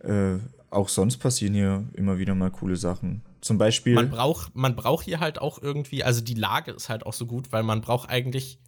äh, 0.00 0.38
auch 0.70 0.88
sonst 0.88 1.18
passieren 1.18 1.54
hier 1.54 1.84
immer 1.94 2.18
wieder 2.18 2.34
mal 2.34 2.50
coole 2.50 2.76
Sachen. 2.76 3.22
Zum 3.40 3.58
Beispiel. 3.58 3.94
Man 3.94 4.10
braucht, 4.10 4.56
man 4.56 4.74
braucht 4.74 5.04
hier 5.04 5.20
halt 5.20 5.40
auch 5.40 5.62
irgendwie, 5.62 6.02
also 6.02 6.20
die 6.20 6.34
Lage 6.34 6.72
ist 6.72 6.88
halt 6.88 7.06
auch 7.06 7.12
so 7.12 7.26
gut, 7.26 7.52
weil 7.52 7.62
man 7.62 7.80
braucht 7.80 8.10
eigentlich 8.10 8.58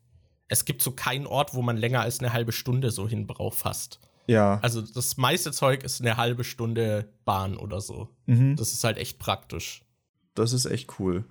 es 0.49 0.65
gibt 0.65 0.83
so 0.83 0.93
keinen 0.93 1.27
Ort, 1.27 1.55
wo 1.55 1.63
man 1.63 1.77
länger 1.77 2.01
als 2.01 2.21
eine 2.21 2.33
halbe 2.33 2.53
Stunde 2.53 2.91
so 2.91 3.09
hin 3.09 3.27
braucht, 3.27 3.59
fast. 3.59 4.01
Ja. 4.27 4.59
Also 4.63 4.83
das 4.83 5.17
meiste 5.17 5.53
Zeug 5.53 5.83
ist 5.83 6.01
eine 6.01 6.17
halbe 6.17 6.45
Stunde 6.45 7.09
Bahn 7.25 7.57
oder 7.57 7.81
so. 7.81 8.09
Mhm. 8.27 8.57
Das 8.57 8.73
ist 8.73 8.85
halt 8.85 8.99
echt 8.99 9.19
praktisch. 9.19 9.83
Das 10.35 10.53
ist 10.53 10.67
echt 10.67 10.99
cool. 10.99 11.25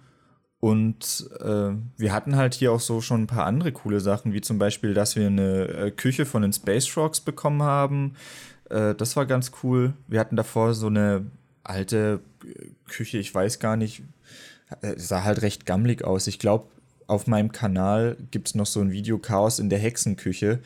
Und 0.60 1.30
äh, 1.40 1.72
wir 1.98 2.12
hatten 2.12 2.36
halt 2.36 2.56
hier 2.56 2.72
auch 2.72 2.80
so 2.80 3.02
schon 3.02 3.24
ein 3.24 3.28
paar 3.28 3.46
andere 3.46 3.72
coole 3.72 4.00
Sachen, 4.00 4.34
wie 4.34 4.42
zum 4.42 4.58
Beispiel, 4.58 4.96
dass 4.96 5.16
wir 5.16 5.28
eine 5.28 5.68
äh, 5.68 5.92
Küche 5.92 6.26
von 6.26 6.42
den 6.42 6.52
Space 6.52 6.88
Frogs 6.88 7.22
bekommen 7.22 7.62
haben. 7.62 8.16
Äh, 8.70 8.96
das 8.96 9.16
war 9.16 9.28
ganz 9.28 9.52
cool. 9.62 9.94
Wir 10.08 10.20
hatten 10.20 10.36
davor 10.36 10.74
so 10.74 10.88
eine 10.88 11.28
alte 11.64 12.22
Küche, 12.88 13.20
ich 13.20 13.34
weiß 13.34 13.60
gar 13.60 13.78
nicht, 13.78 14.02
äh, 14.82 14.96
sah 14.98 15.24
halt 15.24 15.44
recht 15.44 15.68
gammelig 15.68 16.04
aus. 16.04 16.26
Ich 16.26 16.40
glaube, 16.40 16.68
auf 17.08 17.28
meinem 17.28 17.52
Kanal 17.52 18.18
gibt 18.32 18.50
es 18.50 18.56
noch 18.56 18.66
so 18.66 18.82
ein 18.82 18.92
Video 18.92 19.18
Chaos 19.18 19.60
in 19.60 19.70
der 19.70 19.80
Hexenküche. 19.80 20.60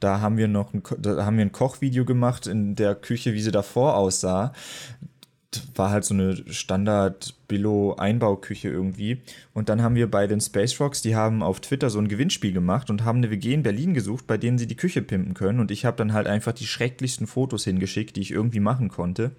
Da 0.00 0.20
haben 0.20 0.36
wir 0.36 0.48
noch 0.48 0.72
ein, 0.72 0.82
da 0.98 1.24
haben 1.24 1.36
wir 1.36 1.44
ein 1.44 1.52
Kochvideo 1.52 2.04
gemacht 2.04 2.46
in 2.46 2.76
der 2.76 2.94
Küche, 2.94 3.34
wie 3.34 3.40
sie 3.42 3.50
davor 3.50 3.96
aussah. 3.96 4.52
War 5.74 5.90
halt 5.90 6.04
so 6.04 6.14
eine 6.14 6.42
Standard-Billo-Einbauküche 7.48 8.68
irgendwie. 8.68 9.22
Und 9.54 9.68
dann 9.68 9.82
haben 9.82 9.94
wir 9.94 10.10
bei 10.10 10.26
den 10.26 10.40
Space 10.40 10.78
Rocks, 10.80 11.02
die 11.02 11.16
haben 11.16 11.42
auf 11.42 11.60
Twitter 11.60 11.90
so 11.90 11.98
ein 11.98 12.08
Gewinnspiel 12.08 12.52
gemacht 12.52 12.90
und 12.90 13.04
haben 13.04 13.18
eine 13.18 13.30
WG 13.30 13.54
in 13.54 13.62
Berlin 13.62 13.94
gesucht, 13.94 14.26
bei 14.26 14.36
denen 14.36 14.58
sie 14.58 14.66
die 14.66 14.76
Küche 14.76 15.02
pimpen 15.02 15.34
können. 15.34 15.60
Und 15.60 15.70
ich 15.70 15.84
habe 15.84 15.96
dann 15.96 16.12
halt 16.12 16.26
einfach 16.26 16.52
die 16.52 16.66
schrecklichsten 16.66 17.26
Fotos 17.26 17.64
hingeschickt, 17.64 18.16
die 18.16 18.20
ich 18.20 18.30
irgendwie 18.30 18.60
machen 18.60 18.88
konnte. 18.88 19.32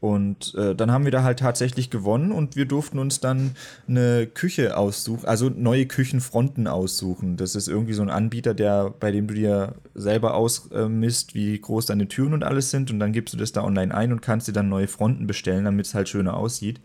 Und 0.00 0.56
äh, 0.56 0.74
dann 0.74 0.90
haben 0.90 1.04
wir 1.04 1.12
da 1.12 1.22
halt 1.22 1.38
tatsächlich 1.38 1.88
gewonnen 1.88 2.32
und 2.32 2.56
wir 2.56 2.64
durften 2.64 2.98
uns 2.98 3.20
dann 3.20 3.52
eine 3.86 4.26
Küche 4.26 4.76
aussuchen, 4.76 5.26
also 5.26 5.48
neue 5.48 5.86
Küchenfronten 5.86 6.66
aussuchen. 6.66 7.36
Das 7.36 7.54
ist 7.54 7.68
irgendwie 7.68 7.92
so 7.92 8.02
ein 8.02 8.10
Anbieter, 8.10 8.52
der, 8.52 8.90
bei 8.98 9.12
dem 9.12 9.28
du 9.28 9.34
dir 9.34 9.76
selber 9.94 10.34
ausmisst, 10.34 11.36
wie 11.36 11.56
groß 11.56 11.86
deine 11.86 12.08
Türen 12.08 12.34
und 12.34 12.42
alles 12.42 12.72
sind. 12.72 12.90
Und 12.90 12.98
dann 12.98 13.12
gibst 13.12 13.32
du 13.32 13.38
das 13.38 13.52
da 13.52 13.62
online 13.62 13.94
ein 13.94 14.10
und 14.10 14.22
kannst 14.22 14.48
dir 14.48 14.52
dann 14.52 14.68
neue 14.68 14.88
Fronten 14.88 15.28
bestellen, 15.28 15.66
damit 15.66 15.86
es 15.86 15.94
halt 15.94 16.08
schöner 16.08 16.36
aussieht. 16.36 16.80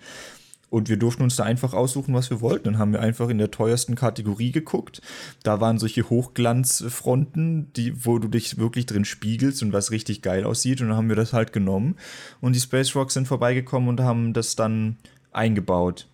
Und 0.70 0.90
wir 0.90 0.98
durften 0.98 1.24
uns 1.24 1.38
da 1.38 1.44
einfach 1.44 1.74
aussuchen, 1.74 2.14
was 2.14 2.30
wir 2.30 2.42
wollten. 2.42 2.66
Dann 2.66 2.78
haben 2.78 2.92
wir 2.92 3.00
einfach 3.00 3.30
in 3.30 3.38
der 3.38 3.52
teuersten 3.52 3.96
Kategorie 3.96 4.52
geguckt. 4.52 5.02
Da 5.44 5.62
waren 5.62 5.80
solche 5.80 6.10
Hochglanzfronten, 6.10 7.72
die, 7.74 8.06
wo 8.06 8.20
du 8.20 8.28
dich 8.28 8.58
wirklich 8.58 8.86
drin 8.86 9.06
spiegelst 9.06 9.64
und 9.64 9.72
was 9.72 9.92
richtig 9.92 10.22
geil 10.22 10.44
aussieht. 10.44 10.82
Und 10.82 10.90
dann 10.90 10.98
haben 10.98 11.10
wir 11.10 11.16
das 11.16 11.32
halt 11.32 11.54
genommen. 11.54 11.96
Und 12.42 12.54
die 12.54 12.60
Space 12.60 12.96
Rocks 12.96 13.14
sind 13.14 13.28
vorbeigekommen 13.28 13.88
und 13.88 14.02
haben 14.02 14.34
das 14.34 14.58
dann 14.58 14.98
eingebaut. 15.32 16.08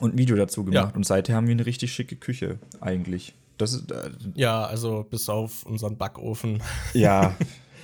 Und 0.00 0.14
ein 0.14 0.18
Video 0.18 0.36
dazu 0.36 0.64
gemacht. 0.64 0.90
Ja. 0.90 0.96
Und 0.96 1.06
seither 1.06 1.36
haben 1.36 1.46
wir 1.46 1.52
eine 1.52 1.66
richtig 1.66 1.92
schicke 1.92 2.16
Küche, 2.16 2.58
eigentlich. 2.80 3.34
Das 3.58 3.72
ist, 3.72 3.90
äh, 3.92 4.10
ja, 4.34 4.64
also 4.64 5.04
bis 5.08 5.28
auf 5.28 5.64
unseren 5.64 5.96
Backofen. 5.96 6.62
Ja, 6.92 7.36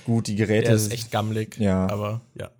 gut, 0.05 0.27
die 0.27 0.35
Geräte. 0.35 0.67
Der 0.67 0.75
ist 0.75 0.91
echt 0.91 1.11
gammelig. 1.11 1.57
Ja. 1.57 1.89
Aber 1.89 2.21
ja. 2.35 2.51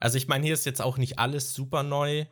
Also 0.00 0.16
ich 0.16 0.28
meine, 0.28 0.44
hier 0.44 0.54
ist 0.54 0.64
jetzt 0.64 0.80
auch 0.80 0.96
nicht 0.96 1.18
alles 1.18 1.54
super 1.54 1.82
neu, 1.82 2.24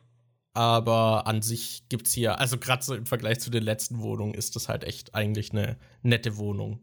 aber 0.57 1.27
an 1.27 1.43
sich 1.43 1.83
gibt 1.87 2.07
es 2.07 2.13
hier, 2.13 2.39
also 2.39 2.57
gerade 2.57 2.83
so 2.83 2.95
im 2.95 3.05
Vergleich 3.05 3.39
zu 3.39 3.51
den 3.51 3.61
letzten 3.61 3.99
Wohnungen, 3.99 4.33
ist 4.33 4.55
das 4.55 4.67
halt 4.67 4.83
echt 4.85 5.13
eigentlich 5.13 5.51
eine 5.51 5.77
nette 6.01 6.37
Wohnung. 6.37 6.79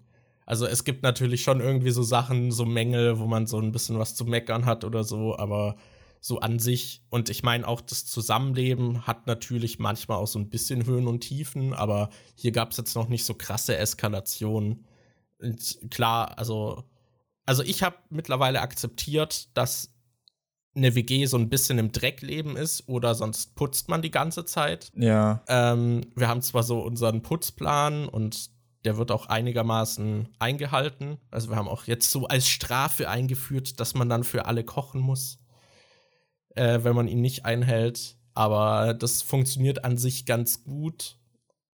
Also 0.47 0.64
es 0.64 0.85
gibt 0.85 1.03
natürlich 1.03 1.43
schon 1.43 1.61
irgendwie 1.61 1.91
so 1.91 2.05
Sachen, 2.05 2.53
so 2.53 2.66
Mängel, 2.66 3.18
wo 3.18 3.27
man 3.27 3.49
so 3.49 3.59
ein 3.59 3.72
bisschen 3.72 3.99
was 3.99 4.14
zu 4.14 4.27
meckern 4.27 4.64
hat 4.64 4.85
oder 4.85 5.03
so, 5.03 5.37
aber 5.37 5.75
so 6.20 6.39
an 6.39 6.61
sich. 6.61 7.03
Und 7.11 7.31
ich 7.31 7.43
meine, 7.43 7.66
auch 7.66 7.81
das 7.81 8.07
Zusammenleben 8.07 9.09
hat 9.09 9.27
natürlich 9.27 9.81
manchmal 9.81 10.18
auch 10.18 10.29
so 10.29 10.39
ein 10.39 10.51
bisschen 10.51 10.87
Höhen 10.87 11.09
und 11.09 11.22
Tiefen, 11.22 11.75
aber 11.75 12.11
hier 12.37 12.53
gab 12.53 12.70
es 12.70 12.77
jetzt 12.77 12.95
noch 12.95 13.09
nicht 13.09 13.25
so 13.25 13.35
krasse 13.35 13.77
Eskalationen. 13.77 14.87
Und 15.41 15.81
klar, 15.91 16.39
also, 16.39 16.85
also 17.45 17.64
ich 17.64 17.83
habe 17.83 17.97
mittlerweile 18.09 18.61
akzeptiert, 18.61 19.49
dass 19.57 19.94
eine 20.77 20.95
WG 20.95 21.27
so 21.27 21.37
ein 21.37 21.49
bisschen 21.49 21.79
im 21.79 21.93
Dreck 21.93 22.22
leben 22.22 22.57
ist 22.57 22.89
oder 22.89 23.14
sonst 23.14 23.55
putzt 23.55 23.89
man 23.89 24.03
die 24.03 24.11
ganze 24.11 24.45
Zeit. 24.45 24.91
Ja. 24.97 25.43
Ähm, 25.49 26.03
wir 26.14 26.29
haben 26.29 26.43
zwar 26.43 26.62
so 26.62 26.81
unseren 26.81 27.22
Putzplan 27.22 28.09
und 28.09 28.51
der 28.85 28.99
wird 28.99 29.11
auch 29.11 29.27
einigermaßen 29.27 30.29
eingehalten. 30.39 31.18
Also 31.31 31.49
wir 31.49 31.57
haben 31.57 31.68
auch 31.68 31.85
jetzt 31.85 32.11
so 32.11 32.27
als 32.27 32.49
Strafe 32.49 33.09
eingeführt, 33.09 33.81
dass 33.81 33.95
man 33.95 34.09
dann 34.09 34.25
für 34.25 34.47
alle 34.47 34.64
kochen 34.64 35.01
muss, 35.01 35.39
äh, 36.55 36.81
wenn 36.83 36.95
man 36.95 37.09
ihn 37.09 37.20
nicht 37.20 37.45
einhält. 37.45 38.16
Aber 38.35 38.95
das 38.95 39.22
funktioniert 39.22 39.85
an 39.85 39.97
sich 39.97 40.27
ganz 40.27 40.64
gut. 40.64 41.16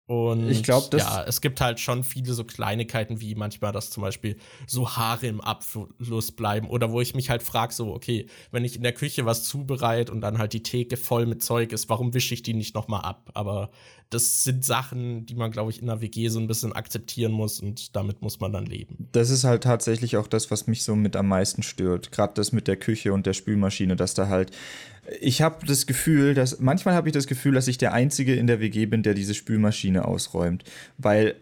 Und 0.10 0.50
ich 0.50 0.64
glaube, 0.64 0.98
ja, 0.98 1.24
es 1.28 1.40
gibt 1.40 1.62
halt 1.62 1.80
schon 1.80 2.04
viele 2.04 2.34
so 2.34 2.44
Kleinigkeiten, 2.44 3.22
wie 3.22 3.36
manchmal, 3.36 3.72
dass 3.72 3.92
zum 3.92 4.02
Beispiel 4.02 4.38
so 4.66 4.90
Haare 4.90 5.28
im 5.28 5.40
Abfluss 5.40 6.32
bleiben. 6.32 6.68
Oder 6.68 6.92
wo 6.92 7.00
ich 7.00 7.14
mich 7.14 7.30
halt 7.30 7.44
frage, 7.44 7.76
so, 7.76 7.94
okay, 7.94 8.26
wenn 8.50 8.66
ich 8.66 8.76
in 8.76 8.82
der 8.82 8.94
Küche 8.94 9.28
was 9.28 9.44
zubereite 9.44 10.12
und 10.12 10.22
dann 10.22 10.40
halt 10.40 10.54
die 10.54 10.64
Theke 10.64 10.98
voll 10.98 11.28
mit 11.28 11.44
Zeug 11.44 11.72
ist, 11.74 11.90
warum 11.90 12.16
wische 12.16 12.34
ich 12.34 12.42
die 12.42 12.56
nicht 12.56 12.74
nochmal 12.74 13.02
ab? 13.02 13.30
Aber 13.36 13.70
das 14.10 14.44
sind 14.44 14.66
Sachen, 14.66 15.28
die 15.28 15.36
man, 15.36 15.52
glaube 15.52 15.70
ich, 15.70 15.80
in 15.80 15.86
der 15.86 16.02
WG 16.02 16.30
so 16.30 16.40
ein 16.40 16.48
bisschen 16.48 16.74
akzeptieren 16.74 17.32
muss 17.32 17.60
und 17.60 17.96
damit 17.96 18.24
muss 18.24 18.40
man 18.40 18.52
dann 18.52 18.66
leben. 18.66 19.08
Das 19.12 19.30
ist 19.30 19.44
halt 19.44 19.62
tatsächlich 19.62 20.18
auch 20.18 20.26
das, 20.26 20.50
was 20.50 20.66
mich 20.66 20.82
so 20.82 20.96
mit 20.96 21.16
am 21.16 21.28
meisten 21.28 21.62
stört. 21.62 22.12
Gerade 22.12 22.34
das 22.34 22.52
mit 22.52 22.68
der 22.68 22.78
Küche 22.78 23.14
und 23.14 23.28
der 23.28 23.34
Spülmaschine, 23.34 23.96
dass 23.96 24.16
da 24.16 24.28
halt. 24.28 24.50
Ich 25.22 25.42
habe 25.42 25.66
das 25.66 25.88
Gefühl, 25.88 26.34
dass 26.34 26.60
manchmal 26.60 26.94
habe 26.94 27.10
ich 27.10 27.14
das 27.14 27.26
Gefühl, 27.26 27.54
dass 27.54 27.68
ich 27.68 27.78
der 27.78 27.94
Einzige 27.94 28.36
in 28.36 28.48
der 28.48 28.60
WG 28.60 28.86
bin, 28.86 29.02
der 29.02 29.14
diese 29.14 29.34
Spülmaschine 29.34 30.06
ausräumt. 30.06 30.64
Weil 30.98 31.36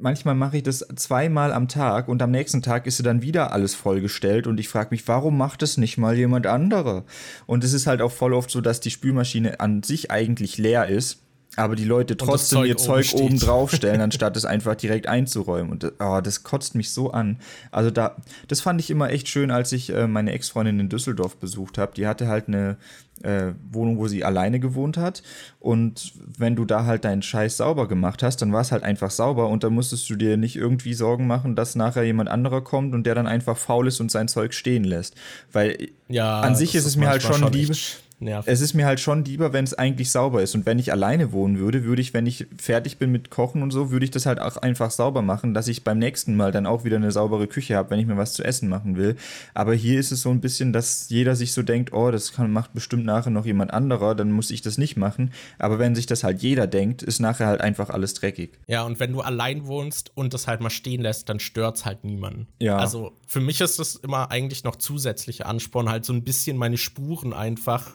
manchmal 0.00 0.34
mache 0.34 0.58
ich 0.58 0.62
das 0.62 0.86
zweimal 0.96 1.52
am 1.52 1.68
Tag 1.68 2.08
und 2.08 2.22
am 2.22 2.30
nächsten 2.30 2.62
Tag 2.62 2.86
ist 2.86 2.96
sie 2.96 3.02
dann 3.02 3.20
wieder 3.20 3.52
alles 3.52 3.74
vollgestellt 3.74 4.46
und 4.46 4.58
ich 4.58 4.68
frage 4.68 4.90
mich, 4.90 5.06
warum 5.06 5.36
macht 5.36 5.62
das 5.62 5.76
nicht 5.76 5.98
mal 5.98 6.16
jemand 6.16 6.46
anderer? 6.46 7.04
Und 7.46 7.64
es 7.64 7.72
ist 7.72 7.86
halt 7.86 8.00
auch 8.00 8.12
voll 8.12 8.32
oft 8.32 8.50
so, 8.50 8.60
dass 8.60 8.80
die 8.80 8.90
Spülmaschine 8.90 9.60
an 9.60 9.82
sich 9.82 10.10
eigentlich 10.10 10.56
leer 10.56 10.86
ist 10.86 11.22
aber 11.58 11.76
die 11.76 11.84
Leute 11.84 12.16
trotzdem 12.16 12.58
Zeug 12.58 12.68
ihr 12.68 12.76
Zeug 12.76 13.10
oben, 13.14 13.24
oben 13.24 13.38
draufstellen, 13.38 14.00
anstatt 14.00 14.36
es 14.36 14.44
einfach 14.44 14.74
direkt 14.74 15.06
einzuräumen. 15.08 15.70
Und 15.70 15.92
oh, 15.98 16.20
das 16.20 16.42
kotzt 16.42 16.74
mich 16.74 16.92
so 16.92 17.10
an. 17.10 17.38
Also 17.70 17.90
da, 17.90 18.16
das 18.46 18.60
fand 18.60 18.80
ich 18.80 18.90
immer 18.90 19.10
echt 19.10 19.28
schön, 19.28 19.50
als 19.50 19.72
ich 19.72 19.90
äh, 19.90 20.06
meine 20.06 20.32
Ex-Freundin 20.32 20.80
in 20.80 20.88
Düsseldorf 20.88 21.36
besucht 21.36 21.78
habe. 21.78 21.92
Die 21.94 22.06
hatte 22.06 22.28
halt 22.28 22.48
eine 22.48 22.76
äh, 23.22 23.52
Wohnung, 23.70 23.98
wo 23.98 24.08
sie 24.08 24.24
alleine 24.24 24.60
gewohnt 24.60 24.96
hat. 24.96 25.22
Und 25.60 26.12
wenn 26.36 26.56
du 26.56 26.64
da 26.64 26.84
halt 26.84 27.04
deinen 27.04 27.22
Scheiß 27.22 27.56
sauber 27.56 27.88
gemacht 27.88 28.22
hast, 28.22 28.42
dann 28.42 28.52
war 28.52 28.60
es 28.60 28.72
halt 28.72 28.82
einfach 28.82 29.10
sauber 29.10 29.48
und 29.48 29.64
dann 29.64 29.72
musstest 29.72 30.08
du 30.10 30.16
dir 30.16 30.36
nicht 30.36 30.56
irgendwie 30.56 30.94
Sorgen 30.94 31.26
machen, 31.26 31.56
dass 31.56 31.74
nachher 31.74 32.04
jemand 32.04 32.28
anderer 32.28 32.62
kommt 32.62 32.94
und 32.94 33.04
der 33.04 33.14
dann 33.14 33.26
einfach 33.26 33.56
faul 33.56 33.88
ist 33.88 34.00
und 34.00 34.10
sein 34.10 34.28
Zeug 34.28 34.54
stehen 34.54 34.84
lässt. 34.84 35.14
Weil 35.52 35.88
ja, 36.08 36.40
an 36.40 36.54
sich 36.54 36.74
ist 36.74 36.86
es 36.86 36.96
mir 36.96 37.08
halt 37.08 37.22
schon, 37.22 37.40
schon 37.40 37.52
lieb 37.52 37.76
nervig. 38.20 38.52
Es 38.52 38.60
ist 38.60 38.74
mir 38.74 38.86
halt 38.86 39.00
schon 39.00 39.24
lieber, 39.24 39.52
wenn 39.52 39.64
es 39.64 39.74
eigentlich 39.74 40.10
sauber 40.10 40.42
ist. 40.42 40.54
Und 40.54 40.66
wenn 40.66 40.78
ich 40.78 40.92
alleine 40.92 41.32
wohnen 41.32 41.58
würde, 41.58 41.84
würde 41.84 42.02
ich, 42.02 42.14
wenn 42.14 42.26
ich 42.26 42.46
fertig 42.56 42.98
bin 42.98 43.12
mit 43.12 43.30
Kochen 43.30 43.62
und 43.62 43.70
so, 43.70 43.90
würde 43.90 44.04
ich 44.04 44.10
das 44.10 44.26
halt 44.26 44.40
auch 44.40 44.56
einfach 44.56 44.90
sauber 44.90 45.22
machen, 45.22 45.54
dass 45.54 45.68
ich 45.68 45.84
beim 45.84 45.98
nächsten 45.98 46.36
Mal 46.36 46.52
dann 46.52 46.66
auch 46.66 46.84
wieder 46.84 46.96
eine 46.96 47.12
saubere 47.12 47.46
Küche 47.46 47.76
habe, 47.76 47.90
wenn 47.90 48.00
ich 48.00 48.06
mir 48.06 48.16
was 48.16 48.34
zu 48.34 48.44
essen 48.44 48.68
machen 48.68 48.96
will. 48.96 49.16
Aber 49.54 49.74
hier 49.74 49.98
ist 49.98 50.12
es 50.12 50.22
so 50.22 50.30
ein 50.30 50.40
bisschen, 50.40 50.72
dass 50.72 51.08
jeder 51.08 51.36
sich 51.36 51.52
so 51.52 51.62
denkt, 51.62 51.92
oh, 51.92 52.10
das 52.10 52.32
kann, 52.32 52.52
macht 52.52 52.74
bestimmt 52.74 53.04
nachher 53.04 53.30
noch 53.30 53.46
jemand 53.46 53.72
anderer, 53.72 54.14
dann 54.14 54.32
muss 54.32 54.50
ich 54.50 54.62
das 54.62 54.78
nicht 54.78 54.96
machen. 54.96 55.32
Aber 55.58 55.78
wenn 55.78 55.94
sich 55.94 56.06
das 56.06 56.24
halt 56.24 56.42
jeder 56.42 56.66
denkt, 56.66 57.02
ist 57.02 57.20
nachher 57.20 57.46
halt 57.46 57.60
einfach 57.60 57.90
alles 57.90 58.14
dreckig. 58.14 58.58
Ja, 58.66 58.82
und 58.84 59.00
wenn 59.00 59.12
du 59.12 59.20
allein 59.20 59.66
wohnst 59.66 60.12
und 60.14 60.34
das 60.34 60.46
halt 60.46 60.60
mal 60.60 60.70
stehen 60.70 61.00
lässt, 61.00 61.28
dann 61.28 61.40
stört 61.40 61.76
es 61.76 61.84
halt 61.84 62.04
niemanden. 62.04 62.48
Ja. 62.58 62.76
Also 62.76 63.12
für 63.26 63.40
mich 63.40 63.60
ist 63.60 63.78
das 63.78 63.96
immer 63.96 64.30
eigentlich 64.30 64.64
noch 64.64 64.76
zusätzlicher 64.76 65.46
Ansporn, 65.46 65.88
halt 65.88 66.04
so 66.04 66.12
ein 66.12 66.22
bisschen 66.22 66.56
meine 66.56 66.78
Spuren 66.78 67.32
einfach 67.32 67.94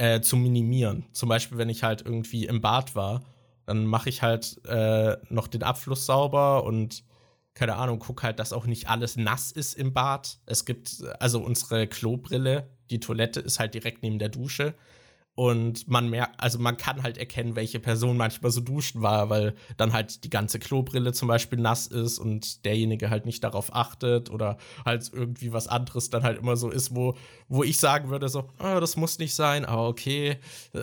äh, 0.00 0.22
zu 0.22 0.38
minimieren. 0.38 1.04
Zum 1.12 1.28
Beispiel, 1.28 1.58
wenn 1.58 1.68
ich 1.68 1.82
halt 1.82 2.00
irgendwie 2.00 2.46
im 2.46 2.62
Bad 2.62 2.94
war, 2.94 3.22
dann 3.66 3.84
mache 3.84 4.08
ich 4.08 4.22
halt 4.22 4.58
äh, 4.66 5.18
noch 5.28 5.46
den 5.46 5.62
Abfluss 5.62 6.06
sauber 6.06 6.64
und 6.64 7.04
keine 7.52 7.76
Ahnung, 7.76 7.98
guck 7.98 8.22
halt, 8.22 8.38
dass 8.38 8.54
auch 8.54 8.64
nicht 8.64 8.88
alles 8.88 9.16
nass 9.16 9.52
ist 9.52 9.74
im 9.74 9.92
Bad. 9.92 10.38
Es 10.46 10.64
gibt 10.64 11.04
also 11.18 11.40
unsere 11.42 11.86
Klobrille, 11.86 12.70
die 12.88 12.98
Toilette 12.98 13.40
ist 13.40 13.60
halt 13.60 13.74
direkt 13.74 14.02
neben 14.02 14.18
der 14.18 14.30
Dusche. 14.30 14.74
Und 15.36 15.88
man 15.88 16.10
merkt, 16.10 16.38
also 16.42 16.58
man 16.58 16.76
kann 16.76 17.02
halt 17.02 17.16
erkennen, 17.16 17.56
welche 17.56 17.80
Person 17.80 18.16
manchmal 18.16 18.50
so 18.50 18.60
duschen 18.60 19.00
war, 19.00 19.30
weil 19.30 19.54
dann 19.76 19.92
halt 19.92 20.24
die 20.24 20.30
ganze 20.30 20.58
Klobrille 20.58 21.12
zum 21.12 21.28
Beispiel 21.28 21.58
nass 21.58 21.86
ist 21.86 22.18
und 22.18 22.64
derjenige 22.64 23.10
halt 23.10 23.26
nicht 23.26 23.42
darauf 23.42 23.74
achtet 23.74 24.30
oder 24.30 24.58
halt 24.84 25.10
irgendwie 25.12 25.52
was 25.52 25.68
anderes 25.68 26.10
dann 26.10 26.24
halt 26.24 26.38
immer 26.38 26.56
so 26.56 26.68
ist, 26.68 26.94
wo, 26.94 27.14
wo 27.48 27.62
ich 27.62 27.78
sagen 27.78 28.10
würde, 28.10 28.28
so, 28.28 28.50
oh, 28.58 28.80
das 28.80 28.96
muss 28.96 29.18
nicht 29.18 29.34
sein, 29.34 29.64
aber 29.64 29.88
okay. 29.88 30.38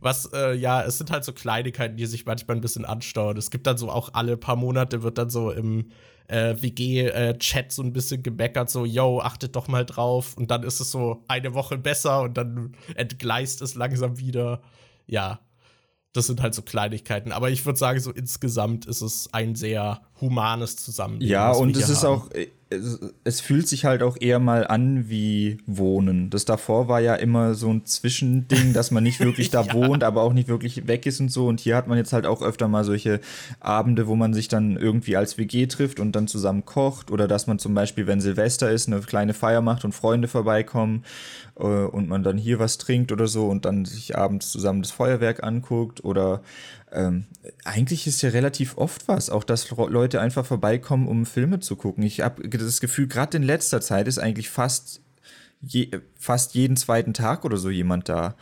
was, 0.00 0.26
äh, 0.32 0.54
ja, 0.54 0.82
es 0.82 0.98
sind 0.98 1.10
halt 1.10 1.24
so 1.24 1.32
Kleinigkeiten, 1.32 1.96
die 1.96 2.06
sich 2.06 2.26
manchmal 2.26 2.56
ein 2.56 2.62
bisschen 2.62 2.84
anstauen. 2.84 3.36
Es 3.36 3.50
gibt 3.50 3.66
dann 3.66 3.78
so 3.78 3.90
auch 3.90 4.10
alle 4.12 4.36
paar 4.36 4.56
Monate 4.56 5.02
wird 5.02 5.18
dann 5.18 5.30
so 5.30 5.50
im 5.50 5.90
äh, 6.32 6.60
WG-Chat 6.60 7.66
äh, 7.66 7.70
so 7.70 7.82
ein 7.82 7.92
bisschen 7.92 8.22
gemeckert, 8.22 8.70
so, 8.70 8.84
yo, 8.84 9.20
achtet 9.20 9.54
doch 9.54 9.68
mal 9.68 9.84
drauf. 9.84 10.34
Und 10.36 10.50
dann 10.50 10.62
ist 10.62 10.80
es 10.80 10.90
so 10.90 11.22
eine 11.28 11.52
Woche 11.54 11.76
besser 11.76 12.22
und 12.22 12.36
dann 12.36 12.74
entgleist 12.94 13.60
es 13.60 13.74
langsam 13.74 14.18
wieder. 14.18 14.62
Ja, 15.06 15.40
das 16.14 16.26
sind 16.26 16.40
halt 16.40 16.54
so 16.54 16.62
Kleinigkeiten. 16.62 17.32
Aber 17.32 17.50
ich 17.50 17.64
würde 17.66 17.78
sagen, 17.78 18.00
so 18.00 18.10
insgesamt 18.10 18.86
ist 18.86 19.02
es 19.02 19.28
ein 19.32 19.54
sehr 19.54 20.00
humanes 20.20 20.76
Zusammenleben. 20.76 21.30
Ja, 21.30 21.52
und 21.52 21.76
es 21.76 21.88
ist 21.88 22.02
haben. 22.02 22.22
auch, 22.22 22.30
äh, 22.30 22.48
es, 22.72 23.00
es, 23.24 23.40
fühlt 23.40 23.68
sich 23.68 23.84
halt 23.84 24.02
auch 24.02 24.16
eher 24.20 24.38
mal 24.38 24.66
an 24.66 25.08
wie 25.08 25.58
Wohnen. 25.66 26.30
Das 26.30 26.44
davor 26.44 26.88
war 26.88 27.00
ja 27.00 27.14
immer 27.14 27.54
so 27.54 27.72
ein 27.72 27.84
Zwischending, 27.84 28.72
dass 28.72 28.90
man 28.90 29.02
nicht 29.02 29.20
wirklich 29.20 29.50
da 29.50 29.62
ja. 29.62 29.72
wohnt, 29.74 30.04
aber 30.04 30.22
auch 30.22 30.32
nicht 30.32 30.48
wirklich 30.48 30.86
weg 30.86 31.06
ist 31.06 31.20
und 31.20 31.30
so. 31.30 31.46
Und 31.46 31.60
hier 31.60 31.76
hat 31.76 31.88
man 31.88 31.98
jetzt 31.98 32.12
halt 32.12 32.26
auch 32.26 32.42
öfter 32.42 32.68
mal 32.68 32.84
solche 32.84 33.20
Abende, 33.60 34.06
wo 34.06 34.16
man 34.16 34.34
sich 34.34 34.48
dann 34.48 34.76
irgendwie 34.76 35.16
als 35.16 35.38
WG 35.38 35.66
trifft 35.66 36.00
und 36.00 36.16
dann 36.16 36.26
zusammen 36.26 36.64
kocht. 36.64 37.10
Oder 37.10 37.28
dass 37.28 37.46
man 37.46 37.58
zum 37.58 37.74
Beispiel, 37.74 38.06
wenn 38.06 38.20
Silvester 38.20 38.70
ist, 38.70 38.88
eine 38.88 39.00
kleine 39.00 39.34
Feier 39.34 39.60
macht 39.60 39.84
und 39.84 39.92
Freunde 39.92 40.28
vorbeikommen 40.28 41.04
äh, 41.58 41.62
und 41.62 42.08
man 42.08 42.22
dann 42.22 42.38
hier 42.38 42.58
was 42.58 42.78
trinkt 42.78 43.12
oder 43.12 43.26
so 43.26 43.48
und 43.48 43.64
dann 43.64 43.84
sich 43.84 44.16
abends 44.16 44.50
zusammen 44.50 44.82
das 44.82 44.90
Feuerwerk 44.90 45.42
anguckt. 45.42 46.04
Oder 46.04 46.42
ähm, 46.92 47.24
eigentlich 47.64 48.06
ist 48.06 48.22
ja 48.22 48.30
relativ 48.30 48.76
oft 48.76 49.08
was, 49.08 49.30
auch 49.30 49.44
dass 49.44 49.70
Leute 49.70 50.20
einfach 50.20 50.44
vorbeikommen, 50.44 51.08
um 51.08 51.26
Filme 51.26 51.60
zu 51.60 51.76
gucken. 51.76 52.04
Ich 52.04 52.20
habe 52.20 52.48
das 52.48 52.80
Gefühl, 52.80 53.06
gerade 53.08 53.36
in 53.36 53.42
letzter 53.42 53.80
Zeit 53.80 54.08
ist 54.08 54.18
eigentlich 54.18 54.50
fast, 54.50 55.00
je, 55.60 55.90
fast 56.16 56.54
jeden 56.54 56.76
zweiten 56.76 57.14
Tag 57.14 57.44
oder 57.44 57.56
so 57.56 57.70
jemand 57.70 58.08
da. 58.08 58.36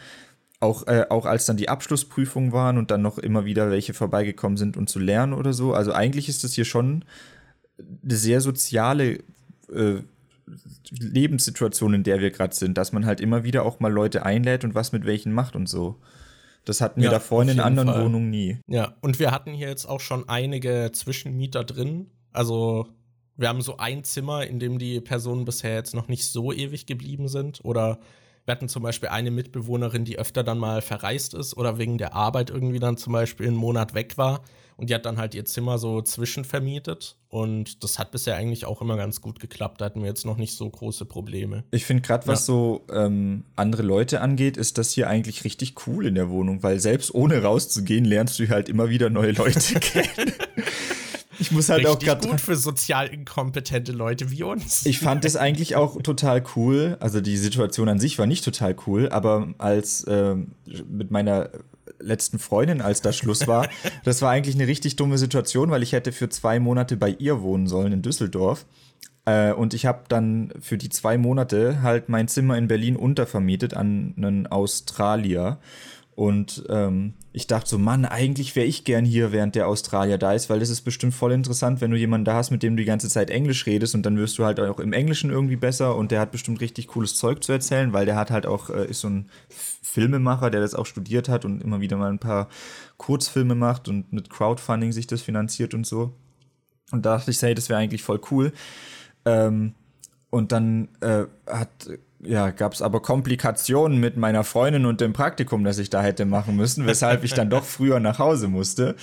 Auch, 0.59 0.87
äh, 0.89 1.07
auch 1.09 1.25
als 1.25 1.47
dann 1.47 1.57
die 1.57 1.71
Abschlussprüfungen 1.71 2.53
waren 2.53 2.77
und 2.77 2.91
dann 2.91 3.01
noch 3.01 3.17
immer 3.17 3.47
wieder 3.47 3.71
welche 3.71 3.95
vorbeigekommen 3.95 4.59
sind, 4.59 4.77
um 4.77 4.87
zu 4.87 4.99
lernen 4.99 5.33
oder 5.33 5.55
so. 5.55 5.73
Also 5.73 5.93
eigentlich 5.93 6.29
ist 6.29 6.45
das 6.45 6.53
hier 6.53 6.67
schon 6.67 7.05
eine 8.05 8.17
sehr 8.17 8.43
soziale 8.43 9.21
äh, 9.73 10.03
Lebenssituation, 10.91 11.95
in 11.95 12.03
der 12.03 12.21
wir 12.21 12.31
gerade 12.31 12.55
sind, 12.55 12.77
dass 12.77 12.93
man 12.93 13.07
halt 13.07 13.21
immer 13.21 13.45
wieder 13.45 13.65
auch 13.65 13.81
mal 13.81 13.93
Leute 13.93 14.27
einlädt 14.27 14.65
und 14.65 14.75
was 14.75 14.93
mit 14.93 15.07
welchen 15.07 15.33
macht 15.33 15.57
und 15.57 15.69
so. 15.69 15.97
Das 16.65 16.81
hatten 16.81 17.01
wir 17.01 17.07
ja, 17.07 17.11
davor 17.11 17.43
in 17.43 17.49
den 17.49 17.61
anderen 17.61 17.89
Fall. 17.89 18.05
Wohnungen 18.05 18.31
nie. 18.31 18.59
Ja, 18.67 18.97
und 19.01 19.19
wir 19.19 19.31
hatten 19.31 19.53
hier 19.53 19.69
jetzt 19.69 19.87
auch 19.87 20.01
schon 20.01 20.29
einige 20.29 20.91
Zwischenmieter 20.93 21.65
drin. 21.65 22.11
Also 22.33 22.87
wir 23.37 23.49
haben 23.49 23.63
so 23.63 23.79
ein 23.79 24.05
Zimmer, 24.05 24.47
in 24.47 24.59
dem 24.59 24.79
die 24.79 25.01
Personen 25.01 25.45
bisher 25.45 25.75
jetzt 25.75 25.95
noch 25.95 26.09
nicht 26.09 26.25
so 26.25 26.53
ewig 26.53 26.87
geblieben 26.87 27.29
sind. 27.29 27.61
Oder 27.65 27.99
wir 28.45 28.53
hatten 28.53 28.69
zum 28.69 28.83
Beispiel 28.83 29.09
eine 29.09 29.31
Mitbewohnerin, 29.31 30.05
die 30.05 30.19
öfter 30.19 30.43
dann 30.43 30.59
mal 30.59 30.83
verreist 30.83 31.35
ist 31.35 31.57
oder 31.57 31.79
wegen 31.79 31.99
der 31.99 32.15
Arbeit 32.15 32.51
irgendwie 32.51 32.79
dann 32.79 32.97
zum 32.97 33.13
Beispiel 33.13 33.47
einen 33.47 33.57
Monat 33.57 33.95
weg 33.95 34.19
war. 34.19 34.43
Und 34.81 34.89
die 34.89 34.95
hat 34.95 35.05
dann 35.05 35.19
halt 35.19 35.35
ihr 35.35 35.45
Zimmer 35.45 35.77
so 35.77 36.01
zwischenvermietet. 36.01 37.19
Und 37.29 37.85
das 37.85 37.99
hat 37.99 38.13
bisher 38.13 38.37
eigentlich 38.37 38.65
auch 38.65 38.81
immer 38.81 38.97
ganz 38.97 39.21
gut 39.21 39.39
geklappt. 39.39 39.83
Da 39.83 39.85
hatten 39.85 40.01
wir 40.01 40.09
jetzt 40.09 40.25
noch 40.25 40.39
nicht 40.39 40.55
so 40.55 40.71
große 40.71 41.05
Probleme. 41.05 41.65
Ich 41.71 41.85
finde 41.85 42.03
gerade, 42.03 42.27
was 42.27 42.41
ja. 42.41 42.47
so 42.47 42.87
ähm, 42.91 43.45
andere 43.57 43.83
Leute 43.83 44.23
angeht, 44.23 44.57
ist 44.57 44.79
das 44.79 44.91
hier 44.93 45.11
eigentlich 45.11 45.45
richtig 45.45 45.87
cool 45.87 46.07
in 46.07 46.15
der 46.15 46.31
Wohnung, 46.31 46.63
weil 46.63 46.81
selbst 46.81 47.15
ohne 47.15 47.43
rauszugehen, 47.43 48.07
lernst 48.07 48.39
du 48.39 48.49
halt 48.49 48.71
immer 48.71 48.89
wieder 48.89 49.11
neue 49.11 49.33
Leute 49.33 49.61
kennen. 49.81 50.33
Ich 51.41 51.51
muss 51.51 51.69
halt 51.69 51.87
Richtig 51.87 52.11
auch 52.11 52.17
gerade 52.17 52.29
gut 52.29 52.41
für 52.41 52.57
sozial 52.57 53.09
inkompetente 53.09 53.93
Leute 53.93 54.31
wie 54.31 54.43
uns. 54.43 54.85
Ich 54.87 54.99
fand 54.99 55.25
es 55.25 55.37
eigentlich 55.37 55.77
auch 55.77 56.01
total 56.03 56.43
cool. 56.55 56.97
Also 57.01 57.21
die 57.21 57.37
Situation 57.37 57.89
an 57.89 57.99
sich 57.99 58.19
war 58.19 58.27
nicht 58.27 58.45
total 58.45 58.77
cool, 58.87 59.09
aber 59.09 59.49
als 59.59 60.05
äh, 60.05 60.37
mit 60.89 61.11
meiner 61.11 61.51
letzten 61.99 62.39
Freundin, 62.39 62.81
als 62.81 63.03
da 63.03 63.13
Schluss 63.13 63.47
war, 63.47 63.69
das 64.05 64.23
war 64.23 64.31
eigentlich 64.31 64.55
eine 64.55 64.67
richtig 64.67 64.97
dumme 64.97 65.19
Situation, 65.19 65.71
weil 65.71 65.83
ich 65.83 65.93
hätte 65.93 66.13
für 66.13 66.29
zwei 66.29 66.61
Monate 66.61 66.97
bei 66.97 67.11
ihr 67.19 67.43
wohnen 67.43 67.67
sollen 67.67 67.93
in 67.93 68.03
Düsseldorf. 68.03 68.67
Äh, 69.25 69.53
und 69.53 69.75
ich 69.75 69.87
habe 69.87 70.05
dann 70.09 70.53
für 70.61 70.79
die 70.79 70.89
zwei 70.89 71.19
Monate 71.19 71.83
halt 71.83 72.09
mein 72.09 72.29
Zimmer 72.29 72.57
in 72.57 72.69
Berlin 72.69 72.97
untervermietet 72.97 73.75
an 73.75 74.15
einen 74.17 74.47
Australier. 74.47 75.59
Und 76.15 76.65
ähm, 76.69 77.15
ich 77.33 77.47
dachte 77.47 77.71
so, 77.71 77.79
Mann, 77.79 78.05
eigentlich 78.05 78.57
wäre 78.57 78.67
ich 78.67 78.85
gern 78.85 79.05
hier, 79.05 79.33
während 79.33 79.55
der 79.55 79.69
Australier 79.69 80.19
da 80.19 80.33
ist, 80.33 80.51
weil 80.51 80.59
das 80.59 80.69
ist 80.69 80.83
bestimmt 80.83 81.15
voll 81.15 81.33
interessant, 81.33 81.81
wenn 81.81 81.91
du 81.91 81.97
jemanden 81.97 82.25
da 82.25 82.35
hast, 82.35 82.51
mit 82.51 82.63
dem 82.63 82.77
du 82.77 82.83
die 82.83 82.87
ganze 82.87 83.09
Zeit 83.09 83.31
Englisch 83.31 83.65
redest 83.67 83.95
und 83.95 84.05
dann 84.05 84.19
wirst 84.19 84.37
du 84.37 84.45
halt 84.45 84.61
auch 84.61 84.81
im 84.81 84.93
Englischen 84.93 85.31
irgendwie 85.31 85.57
besser 85.57 85.97
und 85.97 86.11
der 86.11 86.21
hat 86.21 86.33
bestimmt 86.33 86.61
richtig 86.61 86.89
cooles 86.89 87.17
Zeug 87.17 87.43
zu 87.43 87.53
erzählen, 87.53 87.93
weil 87.93 88.05
der 88.05 88.17
hat 88.17 88.31
halt 88.31 88.47
auch, 88.47 88.69
äh, 88.69 88.87
ist 88.87 89.01
so 89.01 89.09
ein 89.09 89.31
Filmemacher, 89.49 90.51
der 90.51 90.61
das 90.61 90.75
auch 90.75 90.87
studiert 90.87 91.29
hat 91.29 91.45
und 91.45 91.63
immer 91.63 91.81
wieder 91.81 91.97
mal 91.97 92.11
ein 92.11 92.19
paar 92.19 92.49
Kurzfilme 92.97 93.55
macht 93.55 93.89
und 93.89 94.13
mit 94.13 94.29
Crowdfunding 94.29 94.93
sich 94.93 95.07
das 95.07 95.23
finanziert 95.23 95.73
und 95.73 95.87
so. 95.87 96.13
Und 96.91 97.07
da 97.07 97.17
dachte 97.17 97.31
ich, 97.31 97.41
hey, 97.41 97.55
das 97.55 97.69
wäre 97.69 97.79
eigentlich 97.79 98.03
voll 98.03 98.21
cool. 98.31 98.53
Ähm, 99.25 99.75
und 100.31 100.53
dann 100.53 100.89
äh, 101.01 101.25
hat 101.47 101.89
ja, 102.23 102.51
gab 102.51 102.75
es 102.75 102.83
aber 102.83 103.01
Komplikationen 103.01 103.99
mit 103.99 104.17
meiner 104.17 104.45
Freundin 104.45 104.85
und 104.85 105.01
dem 105.01 105.13
Praktikum, 105.13 105.65
das 105.65 105.79
ich 105.79 105.89
da 105.89 106.03
hätte 106.03 106.27
machen 106.27 106.55
müssen, 106.55 106.87
weshalb 106.87 107.25
ich 107.25 107.33
dann 107.33 107.49
doch 107.49 107.65
früher 107.65 107.99
nach 107.99 108.19
Hause 108.19 108.49
musste. 108.49 108.95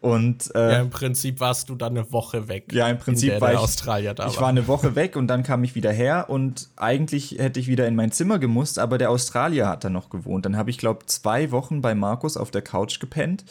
Und 0.00 0.54
äh, 0.54 0.72
ja, 0.72 0.80
im 0.80 0.90
Prinzip 0.90 1.40
warst 1.40 1.68
du 1.70 1.74
dann 1.74 1.96
eine 1.96 2.12
Woche 2.12 2.48
weg. 2.48 2.72
Ja, 2.72 2.88
im 2.88 2.98
Prinzip 2.98 3.40
war 3.40 3.52
ich, 3.52 3.58
Australier 3.58 4.12
da 4.12 4.26
ich 4.26 4.40
war. 4.40 4.48
eine 4.48 4.68
Woche 4.68 4.94
weg 4.94 5.16
und 5.16 5.28
dann 5.28 5.42
kam 5.42 5.64
ich 5.64 5.74
wieder 5.74 5.92
her 5.92 6.26
und 6.28 6.68
eigentlich 6.76 7.36
hätte 7.38 7.60
ich 7.60 7.66
wieder 7.66 7.86
in 7.86 7.96
mein 7.96 8.12
Zimmer 8.12 8.38
gemusst, 8.38 8.78
aber 8.78 8.98
der 8.98 9.10
Australier 9.10 9.68
hat 9.68 9.84
da 9.84 9.90
noch 9.90 10.10
gewohnt. 10.10 10.44
Dann 10.44 10.56
habe 10.56 10.70
ich 10.70 10.76
glaube 10.78 11.06
zwei 11.06 11.50
Wochen 11.50 11.80
bei 11.80 11.94
Markus 11.94 12.36
auf 12.36 12.50
der 12.50 12.62
Couch 12.62 13.00
gepennt 13.00 13.44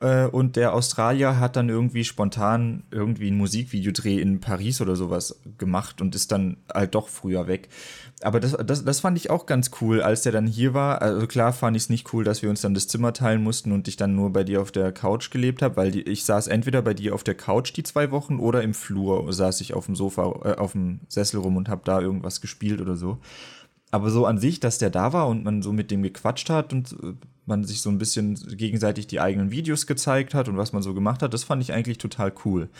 äh, 0.00 0.26
und 0.26 0.56
der 0.56 0.74
Australier 0.74 1.38
hat 1.38 1.56
dann 1.56 1.68
irgendwie 1.68 2.04
spontan 2.04 2.84
irgendwie 2.90 3.30
ein 3.30 3.36
Musikvideodreh 3.36 4.20
in 4.20 4.40
Paris 4.40 4.80
oder 4.80 4.96
sowas 4.96 5.40
gemacht 5.58 6.00
und 6.00 6.14
ist 6.14 6.32
dann 6.32 6.58
halt 6.72 6.94
doch 6.94 7.08
früher 7.08 7.46
weg. 7.46 7.68
Aber 8.22 8.40
das, 8.40 8.56
das, 8.64 8.82
das 8.82 9.00
fand 9.00 9.18
ich 9.18 9.28
auch 9.28 9.44
ganz 9.44 9.70
cool, 9.80 10.00
als 10.00 10.22
der 10.22 10.32
dann 10.32 10.46
hier 10.46 10.72
war. 10.72 11.02
Also 11.02 11.26
klar 11.26 11.52
fand 11.52 11.76
ich 11.76 11.84
es 11.84 11.90
nicht 11.90 12.14
cool, 12.14 12.24
dass 12.24 12.40
wir 12.40 12.48
uns 12.48 12.62
dann 12.62 12.72
das 12.72 12.88
Zimmer 12.88 13.12
teilen 13.12 13.42
mussten 13.42 13.72
und 13.72 13.88
ich 13.88 13.96
dann 13.96 14.14
nur 14.14 14.32
bei 14.32 14.42
dir 14.42 14.62
auf 14.62 14.72
der 14.72 14.90
Couch 14.92 15.30
gelebt 15.30 15.60
habe, 15.60 15.76
weil 15.76 15.90
die, 15.90 16.02
ich 16.02 16.24
saß 16.24 16.46
entweder 16.46 16.80
bei 16.80 16.94
dir 16.94 17.14
auf 17.14 17.24
der 17.24 17.34
Couch 17.34 17.76
die 17.76 17.82
zwei 17.82 18.10
Wochen 18.10 18.38
oder 18.38 18.62
im 18.62 18.72
Flur 18.72 19.30
saß 19.30 19.60
ich 19.60 19.74
auf 19.74 19.86
dem 19.86 19.96
Sofa, 19.96 20.40
äh, 20.44 20.54
auf 20.54 20.72
dem 20.72 21.00
Sessel 21.08 21.40
rum 21.40 21.56
und 21.56 21.68
habe 21.68 21.82
da 21.84 22.00
irgendwas 22.00 22.40
gespielt 22.40 22.80
oder 22.80 22.96
so. 22.96 23.18
Aber 23.90 24.10
so 24.10 24.24
an 24.24 24.38
sich, 24.38 24.60
dass 24.60 24.78
der 24.78 24.90
da 24.90 25.12
war 25.12 25.28
und 25.28 25.44
man 25.44 25.60
so 25.60 25.72
mit 25.72 25.90
dem 25.90 26.02
gequatscht 26.02 26.48
hat 26.48 26.72
und 26.72 26.92
äh, 26.92 27.12
man 27.44 27.64
sich 27.64 27.82
so 27.82 27.90
ein 27.90 27.98
bisschen 27.98 28.34
gegenseitig 28.56 29.06
die 29.08 29.20
eigenen 29.20 29.50
Videos 29.50 29.86
gezeigt 29.86 30.32
hat 30.32 30.48
und 30.48 30.56
was 30.56 30.72
man 30.72 30.82
so 30.82 30.94
gemacht 30.94 31.22
hat, 31.22 31.34
das 31.34 31.44
fand 31.44 31.62
ich 31.62 31.74
eigentlich 31.74 31.98
total 31.98 32.32
cool. 32.46 32.70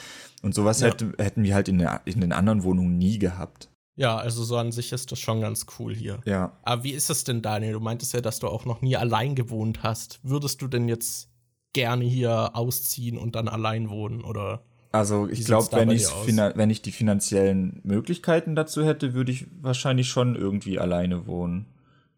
Und 0.43 0.55
sowas 0.55 0.81
ja. 0.81 0.89
hätte, 0.89 1.13
hätten 1.19 1.43
wir 1.43 1.55
halt 1.55 1.69
in, 1.69 1.79
der, 1.79 2.01
in 2.07 2.23
den 2.23 2.33
anderen 2.33 2.63
Wohnungen 2.63 2.97
nie 2.97 3.19
gehabt. 3.19 3.69
Ja, 3.97 4.17
also 4.17 4.45
so 4.45 4.59
an 4.59 4.73
sich 4.73 4.93
ist 4.93 5.11
das 5.11 5.19
schon 5.19 5.41
ganz 5.41 5.67
cool 5.79 5.95
hier. 5.95 6.21
Ja. 6.27 6.53
Aber 6.63 6.85
wie 6.85 6.93
ist 6.93 7.09
es 7.09 7.25
denn, 7.25 7.41
Daniel? 7.41 7.73
Du 7.73 7.81
meintest 7.81 8.13
ja, 8.13 8.21
dass 8.21 8.39
du 8.39 8.49
auch 8.49 8.67
noch 8.67 8.83
nie 8.83 8.97
allein 8.97 9.35
gewohnt 9.35 9.83
hast. 9.83 10.21
Würdest 10.23 10.61
du 10.61 10.69
denn 10.69 10.87
jetzt 10.87 11.31
gerne 11.73 12.05
hier 12.05 12.51
ausziehen 12.55 13.17
und 13.17 13.37
dann 13.37 13.49
allein 13.49 13.89
wohnen 13.89 14.23
oder? 14.23 14.63
Also 14.93 15.29
ich 15.29 15.45
glaube, 15.45 15.69
wenn, 15.73 15.89
wenn 15.89 16.71
ich 16.71 16.83
die 16.83 16.93
finanziellen 16.93 17.81
Möglichkeiten 17.85 18.55
dazu 18.55 18.85
hätte, 18.85 19.15
würde 19.15 19.33
ich 19.33 19.47
wahrscheinlich 19.61 20.09
schon 20.09 20.37
irgendwie 20.37 20.79
alleine 20.79 21.27
wohnen, 21.27 21.67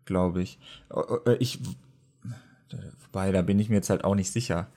glaube 0.05 0.43
ich. 0.43 0.59
Äh, 0.95 1.31
äh, 1.33 1.37
ich. 1.39 1.59
Wobei, 3.05 3.33
da 3.33 3.43
bin 3.43 3.59
ich 3.59 3.69
mir 3.69 3.77
jetzt 3.77 3.91
halt 3.91 4.05
auch 4.05 4.15
nicht 4.15 4.31
sicher. 4.31 4.69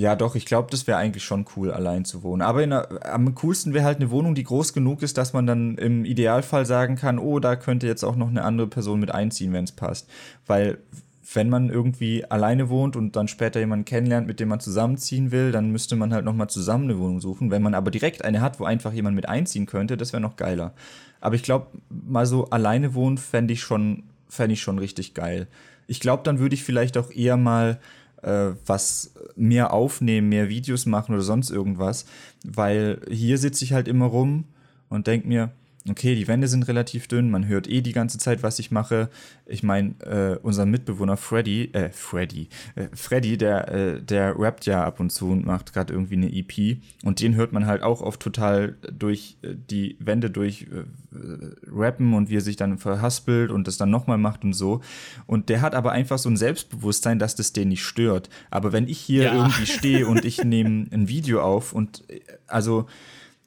Ja, 0.00 0.16
doch, 0.16 0.34
ich 0.34 0.46
glaube, 0.46 0.68
das 0.70 0.86
wäre 0.86 0.96
eigentlich 0.96 1.24
schon 1.24 1.44
cool, 1.54 1.70
allein 1.70 2.06
zu 2.06 2.22
wohnen. 2.22 2.40
Aber 2.40 2.60
einer, 2.60 2.88
am 3.04 3.34
coolsten 3.34 3.74
wäre 3.74 3.84
halt 3.84 3.98
eine 3.98 4.10
Wohnung, 4.10 4.34
die 4.34 4.44
groß 4.44 4.72
genug 4.72 5.02
ist, 5.02 5.18
dass 5.18 5.34
man 5.34 5.46
dann 5.46 5.76
im 5.76 6.06
Idealfall 6.06 6.64
sagen 6.64 6.96
kann, 6.96 7.18
oh, 7.18 7.38
da 7.38 7.54
könnte 7.54 7.86
jetzt 7.86 8.02
auch 8.02 8.16
noch 8.16 8.28
eine 8.28 8.42
andere 8.42 8.66
Person 8.66 8.98
mit 8.98 9.12
einziehen, 9.12 9.52
wenn 9.52 9.64
es 9.64 9.72
passt. 9.72 10.08
Weil 10.46 10.78
wenn 11.34 11.50
man 11.50 11.68
irgendwie 11.68 12.24
alleine 12.24 12.70
wohnt 12.70 12.96
und 12.96 13.14
dann 13.14 13.28
später 13.28 13.60
jemanden 13.60 13.84
kennenlernt, 13.84 14.26
mit 14.26 14.40
dem 14.40 14.48
man 14.48 14.60
zusammenziehen 14.60 15.32
will, 15.32 15.52
dann 15.52 15.70
müsste 15.70 15.96
man 15.96 16.14
halt 16.14 16.24
nochmal 16.24 16.48
zusammen 16.48 16.84
eine 16.84 16.98
Wohnung 16.98 17.20
suchen. 17.20 17.50
Wenn 17.50 17.60
man 17.60 17.74
aber 17.74 17.90
direkt 17.90 18.24
eine 18.24 18.40
hat, 18.40 18.58
wo 18.58 18.64
einfach 18.64 18.94
jemand 18.94 19.16
mit 19.16 19.28
einziehen 19.28 19.66
könnte, 19.66 19.98
das 19.98 20.14
wäre 20.14 20.22
noch 20.22 20.36
geiler. 20.36 20.72
Aber 21.20 21.34
ich 21.34 21.42
glaube, 21.42 21.66
mal 21.90 22.24
so 22.24 22.48
alleine 22.48 22.94
wohnen 22.94 23.18
fände 23.18 23.52
ich 23.52 23.60
schon, 23.60 24.04
fände 24.30 24.54
ich 24.54 24.62
schon 24.62 24.78
richtig 24.78 25.12
geil. 25.12 25.46
Ich 25.86 26.00
glaube, 26.00 26.22
dann 26.22 26.38
würde 26.38 26.54
ich 26.54 26.64
vielleicht 26.64 26.96
auch 26.96 27.10
eher 27.10 27.36
mal 27.36 27.78
äh, 28.22 28.50
was 28.66 29.14
mehr 29.36 29.72
aufnehmen, 29.72 30.28
mehr 30.28 30.48
Videos 30.48 30.86
machen 30.86 31.14
oder 31.14 31.22
sonst 31.22 31.50
irgendwas, 31.50 32.06
weil 32.44 33.00
hier 33.10 33.38
sitze 33.38 33.64
ich 33.64 33.72
halt 33.72 33.88
immer 33.88 34.06
rum 34.06 34.44
und 34.88 35.06
denke 35.06 35.28
mir, 35.28 35.52
okay, 35.88 36.14
die 36.14 36.28
Wände 36.28 36.46
sind 36.46 36.68
relativ 36.68 37.08
dünn, 37.08 37.30
man 37.30 37.46
hört 37.46 37.68
eh 37.68 37.80
die 37.80 37.92
ganze 37.92 38.18
Zeit, 38.18 38.42
was 38.42 38.58
ich 38.58 38.70
mache. 38.70 39.08
Ich 39.46 39.62
meine, 39.62 39.94
äh, 40.00 40.38
unser 40.42 40.66
Mitbewohner 40.66 41.16
Freddy, 41.16 41.70
äh, 41.72 41.90
Freddy, 41.90 42.48
äh, 42.74 42.88
Freddy, 42.92 43.38
der, 43.38 43.68
äh, 43.68 44.02
der 44.02 44.38
rappt 44.38 44.66
ja 44.66 44.84
ab 44.84 45.00
und 45.00 45.10
zu 45.10 45.30
und 45.30 45.46
macht 45.46 45.72
gerade 45.72 45.94
irgendwie 45.94 46.16
eine 46.16 46.32
EP 46.32 46.78
und 47.02 47.20
den 47.20 47.34
hört 47.34 47.52
man 47.52 47.66
halt 47.66 47.82
auch 47.82 48.02
oft 48.02 48.20
total 48.20 48.76
durch 48.92 49.38
äh, 49.42 49.54
die 49.54 49.96
Wände 50.00 50.30
durch 50.30 50.62
äh, 50.62 50.84
rappen 51.66 52.12
und 52.12 52.28
wie 52.28 52.36
er 52.36 52.42
sich 52.42 52.56
dann 52.56 52.76
verhaspelt 52.76 53.50
und 53.50 53.66
das 53.66 53.78
dann 53.78 53.90
nochmal 53.90 54.18
macht 54.18 54.44
und 54.44 54.52
so. 54.52 54.82
Und 55.26 55.48
der 55.48 55.62
hat 55.62 55.74
aber 55.74 55.92
einfach 55.92 56.18
so 56.18 56.28
ein 56.28 56.36
Selbstbewusstsein, 56.36 57.18
dass 57.18 57.34
das 57.34 57.52
den 57.52 57.68
nicht 57.68 57.84
stört. 57.84 58.28
Aber 58.50 58.72
wenn 58.72 58.86
ich 58.86 58.98
hier 58.98 59.24
ja. 59.24 59.34
irgendwie 59.34 59.66
stehe 59.66 60.06
und 60.06 60.24
ich 60.24 60.44
nehme 60.44 60.86
ein 60.92 61.08
Video 61.08 61.42
auf 61.42 61.72
und 61.72 62.04
äh, 62.10 62.20
also 62.46 62.86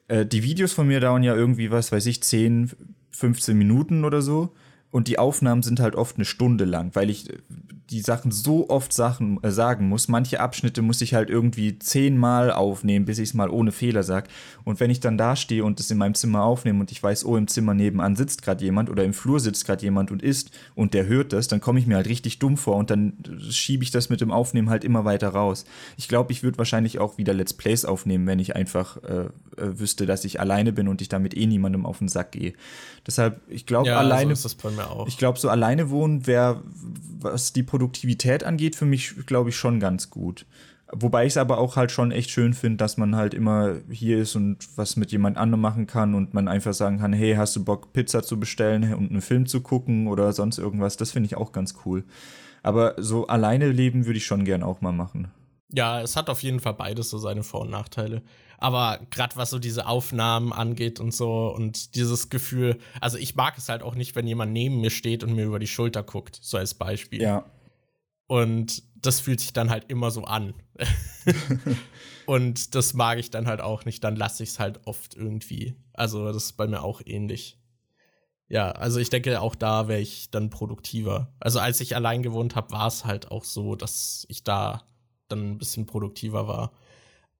äh, 0.08 0.26
die 0.26 0.42
Videos 0.42 0.72
von 0.72 0.86
mir 0.86 1.00
dauern 1.00 1.22
ja 1.22 1.34
irgendwie, 1.34 1.70
was 1.70 1.92
weiß 1.92 2.06
ich, 2.06 2.22
10, 2.22 2.70
15 3.10 3.56
Minuten 3.56 4.04
oder 4.04 4.22
so. 4.22 4.54
Und 4.94 5.08
die 5.08 5.18
Aufnahmen 5.18 5.64
sind 5.64 5.80
halt 5.80 5.96
oft 5.96 6.18
eine 6.18 6.24
Stunde 6.24 6.64
lang, 6.64 6.94
weil 6.94 7.10
ich 7.10 7.26
die 7.90 8.00
Sachen 8.00 8.30
so 8.30 8.70
oft 8.70 8.92
Sachen 8.92 9.42
äh, 9.42 9.50
sagen 9.50 9.88
muss. 9.88 10.06
Manche 10.06 10.38
Abschnitte 10.38 10.82
muss 10.82 11.00
ich 11.00 11.14
halt 11.14 11.30
irgendwie 11.30 11.80
zehnmal 11.80 12.52
aufnehmen, 12.52 13.04
bis 13.04 13.18
ich 13.18 13.30
es 13.30 13.34
mal 13.34 13.50
ohne 13.50 13.72
Fehler 13.72 14.04
sage. 14.04 14.28
Und 14.62 14.78
wenn 14.78 14.90
ich 14.90 15.00
dann 15.00 15.18
da 15.18 15.34
stehe 15.34 15.64
und 15.64 15.80
es 15.80 15.90
in 15.90 15.98
meinem 15.98 16.14
Zimmer 16.14 16.44
aufnehme 16.44 16.78
und 16.78 16.92
ich 16.92 17.02
weiß, 17.02 17.24
oh, 17.24 17.36
im 17.36 17.48
Zimmer 17.48 17.74
nebenan 17.74 18.14
sitzt 18.14 18.42
gerade 18.42 18.64
jemand 18.64 18.88
oder 18.88 19.02
im 19.02 19.14
Flur 19.14 19.40
sitzt 19.40 19.66
gerade 19.66 19.82
jemand 19.82 20.12
und 20.12 20.22
isst 20.22 20.52
und 20.76 20.94
der 20.94 21.06
hört 21.06 21.32
das, 21.32 21.48
dann 21.48 21.60
komme 21.60 21.80
ich 21.80 21.88
mir 21.88 21.96
halt 21.96 22.08
richtig 22.08 22.38
dumm 22.38 22.56
vor 22.56 22.76
und 22.76 22.88
dann 22.88 23.14
schiebe 23.50 23.82
ich 23.82 23.90
das 23.90 24.10
mit 24.10 24.20
dem 24.20 24.30
Aufnehmen 24.30 24.70
halt 24.70 24.84
immer 24.84 25.04
weiter 25.04 25.30
raus. 25.30 25.64
Ich 25.96 26.06
glaube, 26.06 26.30
ich 26.30 26.44
würde 26.44 26.58
wahrscheinlich 26.58 27.00
auch 27.00 27.18
wieder 27.18 27.34
Let's 27.34 27.52
Plays 27.52 27.84
aufnehmen, 27.84 28.28
wenn 28.28 28.38
ich 28.38 28.54
einfach 28.54 29.02
äh, 29.02 29.24
äh, 29.56 29.78
wüsste, 29.78 30.06
dass 30.06 30.24
ich 30.24 30.40
alleine 30.40 30.72
bin 30.72 30.88
und 30.88 31.02
ich 31.02 31.08
damit 31.08 31.36
eh 31.36 31.46
niemandem 31.46 31.84
auf 31.84 31.98
den 31.98 32.08
Sack 32.08 32.32
gehe. 32.32 32.54
Deshalb, 33.06 33.40
ich 33.48 33.66
glaube, 33.66 33.88
ja, 33.88 33.98
alleine. 33.98 34.34
So 34.34 34.48
ich 35.06 35.18
glaube, 35.18 35.38
so 35.38 35.48
alleine 35.48 35.90
wohnen 35.90 36.26
wäre, 36.26 36.62
was 37.20 37.52
die 37.52 37.62
Produktivität 37.62 38.44
angeht, 38.44 38.76
für 38.76 38.86
mich, 38.86 39.14
glaube 39.26 39.50
ich, 39.50 39.56
schon 39.56 39.80
ganz 39.80 40.10
gut. 40.10 40.46
Wobei 40.92 41.24
ich 41.24 41.32
es 41.32 41.36
aber 41.38 41.58
auch 41.58 41.76
halt 41.76 41.90
schon 41.90 42.12
echt 42.12 42.30
schön 42.30 42.54
finde, 42.54 42.76
dass 42.76 42.98
man 42.98 43.16
halt 43.16 43.34
immer 43.34 43.76
hier 43.90 44.18
ist 44.18 44.36
und 44.36 44.58
was 44.76 44.96
mit 44.96 45.10
jemand 45.12 45.38
anderem 45.38 45.60
machen 45.60 45.86
kann 45.86 46.14
und 46.14 46.34
man 46.34 46.46
einfach 46.46 46.74
sagen 46.74 46.98
kann, 46.98 47.12
hey, 47.12 47.34
hast 47.34 47.56
du 47.56 47.64
Bock, 47.64 47.92
Pizza 47.92 48.22
zu 48.22 48.38
bestellen 48.38 48.94
und 48.94 49.10
einen 49.10 49.22
Film 49.22 49.46
zu 49.46 49.60
gucken 49.60 50.06
oder 50.06 50.32
sonst 50.32 50.58
irgendwas. 50.58 50.96
Das 50.96 51.10
finde 51.10 51.26
ich 51.26 51.36
auch 51.36 51.52
ganz 51.52 51.74
cool. 51.84 52.04
Aber 52.62 52.94
so 52.98 53.26
alleine 53.26 53.70
leben 53.70 54.06
würde 54.06 54.18
ich 54.18 54.26
schon 54.26 54.44
gern 54.44 54.62
auch 54.62 54.82
mal 54.82 54.92
machen. 54.92 55.28
Ja, 55.74 56.00
es 56.00 56.16
hat 56.16 56.30
auf 56.30 56.42
jeden 56.42 56.60
Fall 56.60 56.74
beides 56.74 57.10
so 57.10 57.18
seine 57.18 57.42
Vor- 57.42 57.62
und 57.62 57.70
Nachteile. 57.70 58.22
Aber 58.58 59.00
gerade 59.10 59.36
was 59.36 59.50
so 59.50 59.58
diese 59.58 59.86
Aufnahmen 59.86 60.52
angeht 60.52 61.00
und 61.00 61.12
so 61.12 61.52
und 61.54 61.96
dieses 61.96 62.30
Gefühl, 62.30 62.78
also 63.00 63.18
ich 63.18 63.34
mag 63.34 63.58
es 63.58 63.68
halt 63.68 63.82
auch 63.82 63.94
nicht, 63.94 64.14
wenn 64.14 64.26
jemand 64.26 64.52
neben 64.52 64.80
mir 64.80 64.90
steht 64.90 65.24
und 65.24 65.34
mir 65.34 65.44
über 65.44 65.58
die 65.58 65.66
Schulter 65.66 66.02
guckt, 66.02 66.38
so 66.40 66.56
als 66.56 66.74
Beispiel. 66.74 67.22
Ja. 67.22 67.44
Und 68.26 68.82
das 68.94 69.20
fühlt 69.20 69.40
sich 69.40 69.52
dann 69.52 69.70
halt 69.70 69.90
immer 69.90 70.10
so 70.10 70.24
an. 70.24 70.54
und 72.26 72.74
das 72.74 72.94
mag 72.94 73.18
ich 73.18 73.30
dann 73.30 73.46
halt 73.46 73.60
auch 73.60 73.84
nicht. 73.84 74.02
Dann 74.02 74.16
lasse 74.16 74.42
ich 74.42 74.50
es 74.50 74.58
halt 74.58 74.86
oft 74.86 75.14
irgendwie. 75.14 75.76
Also, 75.92 76.32
das 76.32 76.44
ist 76.44 76.52
bei 76.52 76.66
mir 76.66 76.82
auch 76.82 77.02
ähnlich. 77.04 77.58
Ja, 78.48 78.70
also 78.70 78.98
ich 78.98 79.10
denke, 79.10 79.40
auch 79.40 79.54
da 79.54 79.88
wäre 79.88 80.00
ich 80.00 80.30
dann 80.30 80.50
produktiver. 80.50 81.34
Also, 81.38 81.58
als 81.58 81.80
ich 81.80 81.96
allein 81.96 82.22
gewohnt 82.22 82.56
habe, 82.56 82.72
war 82.72 82.86
es 82.86 83.04
halt 83.04 83.30
auch 83.30 83.44
so, 83.44 83.76
dass 83.76 84.24
ich 84.28 84.42
da 84.42 84.82
dann 85.28 85.52
ein 85.52 85.58
bisschen 85.58 85.86
produktiver 85.86 86.46
war. 86.48 86.72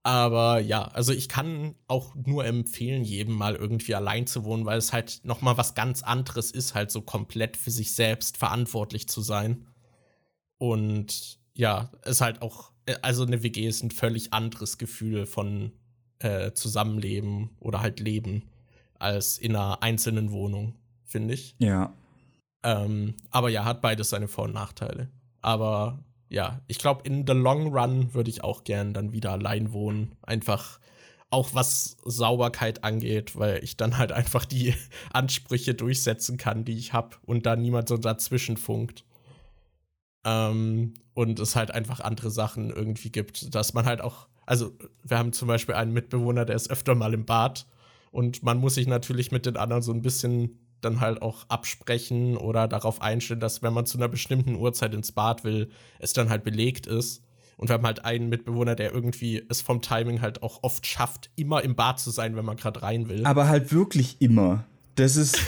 Aber 0.02 0.60
ja, 0.60 0.84
also 0.84 1.12
ich 1.12 1.28
kann 1.30 1.76
auch 1.88 2.14
nur 2.14 2.44
empfehlen, 2.44 3.04
jedem 3.04 3.34
mal 3.34 3.54
irgendwie 3.54 3.94
allein 3.94 4.26
zu 4.26 4.44
wohnen, 4.44 4.66
weil 4.66 4.76
es 4.76 4.92
halt 4.92 5.20
noch 5.24 5.40
mal 5.40 5.56
was 5.56 5.74
ganz 5.74 6.02
anderes 6.02 6.50
ist, 6.50 6.74
halt 6.74 6.90
so 6.90 7.00
komplett 7.00 7.56
für 7.56 7.70
sich 7.70 7.94
selbst 7.94 8.36
verantwortlich 8.36 9.08
zu 9.08 9.22
sein. 9.22 9.66
Und 10.58 11.38
ja, 11.54 11.90
es 12.02 12.20
halt 12.20 12.42
auch 12.42 12.74
äh, 12.86 12.96
also 13.02 13.24
eine 13.24 13.42
WG 13.42 13.66
ist 13.66 13.82
ein 13.82 13.90
völlig 13.90 14.32
anderes 14.32 14.78
Gefühl 14.78 15.26
von 15.26 15.72
äh, 16.18 16.52
Zusammenleben 16.52 17.50
oder 17.60 17.80
halt 17.80 18.00
Leben 18.00 18.42
als 18.98 19.38
in 19.38 19.56
einer 19.56 19.82
einzelnen 19.82 20.30
Wohnung, 20.30 20.74
finde 21.04 21.34
ich. 21.34 21.56
Ja. 21.58 21.92
Ähm, 22.62 23.14
aber 23.30 23.50
ja, 23.50 23.64
hat 23.64 23.82
beides 23.82 24.10
seine 24.10 24.28
Vor- 24.28 24.44
und 24.44 24.54
Nachteile. 24.54 25.10
Aber 25.40 26.02
ja, 26.28 26.60
ich 26.66 26.78
glaube, 26.78 27.02
in 27.04 27.26
the 27.26 27.32
long 27.32 27.68
run 27.74 28.14
würde 28.14 28.30
ich 28.30 28.42
auch 28.42 28.64
gern 28.64 28.94
dann 28.94 29.12
wieder 29.12 29.32
allein 29.32 29.72
wohnen. 29.72 30.16
Einfach 30.22 30.80
auch 31.30 31.50
was 31.52 31.96
Sauberkeit 32.04 32.84
angeht, 32.84 33.36
weil 33.36 33.62
ich 33.64 33.76
dann 33.76 33.98
halt 33.98 34.12
einfach 34.12 34.44
die 34.44 34.74
Ansprüche 35.12 35.74
durchsetzen 35.74 36.36
kann, 36.36 36.64
die 36.64 36.78
ich 36.78 36.92
habe 36.92 37.16
und 37.22 37.44
da 37.46 37.56
niemand 37.56 37.88
so 37.88 37.96
dazwischen 37.96 38.56
funkt. 38.56 39.04
Ähm, 40.24 40.94
und 41.12 41.38
es 41.38 41.56
halt 41.56 41.70
einfach 41.70 42.00
andere 42.00 42.30
Sachen 42.30 42.70
irgendwie 42.70 43.10
gibt, 43.10 43.54
dass 43.54 43.74
man 43.74 43.84
halt 43.84 44.00
auch, 44.00 44.28
also 44.46 44.72
wir 45.02 45.18
haben 45.18 45.32
zum 45.32 45.48
Beispiel 45.48 45.74
einen 45.74 45.92
Mitbewohner, 45.92 46.44
der 46.44 46.56
ist 46.56 46.70
öfter 46.70 46.94
mal 46.94 47.14
im 47.14 47.24
Bad 47.24 47.66
und 48.10 48.42
man 48.42 48.58
muss 48.58 48.76
sich 48.76 48.86
natürlich 48.86 49.32
mit 49.32 49.44
den 49.44 49.56
anderen 49.56 49.82
so 49.82 49.92
ein 49.92 50.02
bisschen 50.02 50.63
dann 50.84 51.00
halt 51.00 51.22
auch 51.22 51.46
absprechen 51.48 52.36
oder 52.36 52.68
darauf 52.68 53.02
einstellen, 53.02 53.40
dass 53.40 53.62
wenn 53.62 53.72
man 53.72 53.86
zu 53.86 53.98
einer 53.98 54.08
bestimmten 54.08 54.56
Uhrzeit 54.56 54.94
ins 54.94 55.12
Bad 55.12 55.44
will, 55.44 55.70
es 55.98 56.12
dann 56.12 56.28
halt 56.28 56.44
belegt 56.44 56.86
ist. 56.86 57.22
Und 57.56 57.68
wir 57.68 57.74
haben 57.74 57.86
halt 57.86 58.04
einen 58.04 58.28
Mitbewohner, 58.28 58.74
der 58.74 58.92
irgendwie 58.92 59.44
es 59.48 59.60
vom 59.60 59.80
Timing 59.80 60.20
halt 60.20 60.42
auch 60.42 60.62
oft 60.62 60.86
schafft, 60.86 61.30
immer 61.36 61.62
im 61.62 61.76
Bad 61.76 62.00
zu 62.00 62.10
sein, 62.10 62.36
wenn 62.36 62.44
man 62.44 62.56
gerade 62.56 62.82
rein 62.82 63.08
will. 63.08 63.24
Aber 63.24 63.48
halt 63.48 63.72
wirklich 63.72 64.16
immer. 64.20 64.64
Das 64.96 65.16
ist, 65.16 65.38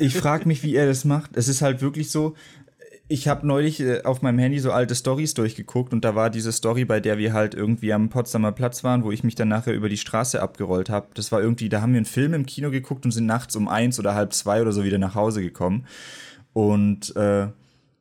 ich 0.00 0.16
frage 0.16 0.46
mich, 0.46 0.62
wie 0.62 0.74
er 0.74 0.86
das 0.86 1.04
macht. 1.04 1.36
Es 1.36 1.48
ist 1.48 1.62
halt 1.62 1.80
wirklich 1.80 2.10
so, 2.10 2.34
ich 3.12 3.28
habe 3.28 3.46
neulich 3.46 3.80
äh, 3.80 4.02
auf 4.04 4.22
meinem 4.22 4.38
Handy 4.38 4.58
so 4.58 4.72
alte 4.72 4.94
Stories 4.94 5.34
durchgeguckt 5.34 5.92
und 5.92 6.02
da 6.02 6.14
war 6.14 6.30
diese 6.30 6.50
Story, 6.50 6.86
bei 6.86 6.98
der 6.98 7.18
wir 7.18 7.34
halt 7.34 7.54
irgendwie 7.54 7.92
am 7.92 8.08
Potsdamer 8.08 8.52
Platz 8.52 8.84
waren, 8.84 9.04
wo 9.04 9.12
ich 9.12 9.22
mich 9.22 9.34
dann 9.34 9.48
nachher 9.48 9.74
über 9.74 9.90
die 9.90 9.98
Straße 9.98 10.40
abgerollt 10.40 10.88
habe. 10.88 11.08
Das 11.14 11.30
war 11.30 11.42
irgendwie, 11.42 11.68
da 11.68 11.82
haben 11.82 11.92
wir 11.92 11.98
einen 11.98 12.06
Film 12.06 12.32
im 12.32 12.46
Kino 12.46 12.70
geguckt 12.70 13.04
und 13.04 13.10
sind 13.10 13.26
nachts 13.26 13.54
um 13.54 13.68
eins 13.68 13.98
oder 13.98 14.14
halb 14.14 14.32
zwei 14.32 14.62
oder 14.62 14.72
so 14.72 14.82
wieder 14.82 14.96
nach 14.96 15.14
Hause 15.14 15.42
gekommen. 15.42 15.86
Und 16.54 17.14
äh, 17.14 17.48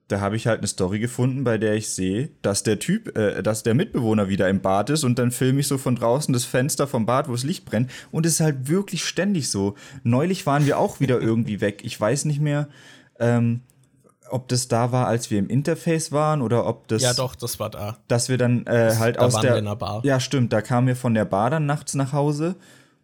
da 0.08 0.20
habe 0.22 0.38
ich 0.38 0.48
halt 0.48 0.60
eine 0.60 0.68
Story 0.68 1.00
gefunden, 1.00 1.44
bei 1.44 1.58
der 1.58 1.76
ich 1.76 1.90
sehe, 1.90 2.30
dass 2.42 2.64
der 2.64 2.80
Typ, 2.80 3.18
äh, 3.18 3.44
dass 3.44 3.64
der 3.64 3.74
Mitbewohner 3.74 4.30
wieder 4.30 4.48
im 4.48 4.62
Bad 4.62 4.90
ist 4.92 5.04
und 5.04 5.20
dann 5.20 5.32
filme 5.32 5.60
ich 5.60 5.68
so 5.68 5.78
von 5.78 5.96
draußen 5.96 6.32
das 6.32 6.46
Fenster 6.46 6.88
vom 6.88 7.06
Bad, 7.06 7.28
wo 7.28 7.34
das 7.34 7.44
Licht 7.44 7.66
brennt 7.66 7.92
und 8.12 8.26
es 8.26 8.34
ist 8.34 8.40
halt 8.40 8.70
wirklich 8.70 9.04
ständig 9.04 9.50
so. 9.50 9.76
Neulich 10.04 10.46
waren 10.46 10.66
wir 10.66 10.78
auch 10.78 11.02
wieder 11.02 11.20
irgendwie 11.22 11.60
weg. 11.60 11.82
Ich 11.84 12.00
weiß 12.00 12.24
nicht 12.24 12.40
mehr, 12.40 12.70
ähm, 13.20 13.62
ob 14.32 14.48
das 14.48 14.68
da 14.68 14.92
war, 14.92 15.08
als 15.08 15.32
wir 15.32 15.40
im 15.40 15.50
Interface 15.50 16.12
waren 16.12 16.42
oder 16.42 16.66
ob 16.66 16.88
das. 16.88 17.02
Ja, 17.02 17.14
doch, 17.14 17.36
das 17.36 17.60
war 17.60 17.70
da. 17.70 17.98
Dass 18.08 18.30
wir 18.30 18.38
dann 18.38 18.66
äh, 18.66 18.96
halt 18.98 19.18
da 19.18 19.22
aus 19.22 19.34
waren 19.36 19.42
der. 19.42 19.52
Wir 19.54 19.60
in 19.60 19.66
der 19.66 19.76
Bar. 19.76 20.02
Ja, 20.04 20.20
stimmt. 20.20 20.54
Da 20.54 20.62
kamen 20.62 20.88
wir 20.88 20.96
von 20.96 21.14
der 21.14 21.26
Bar 21.26 21.50
dann 21.50 21.66
nachts 21.66 21.94
nach 21.94 22.14
Hause. 22.14 22.56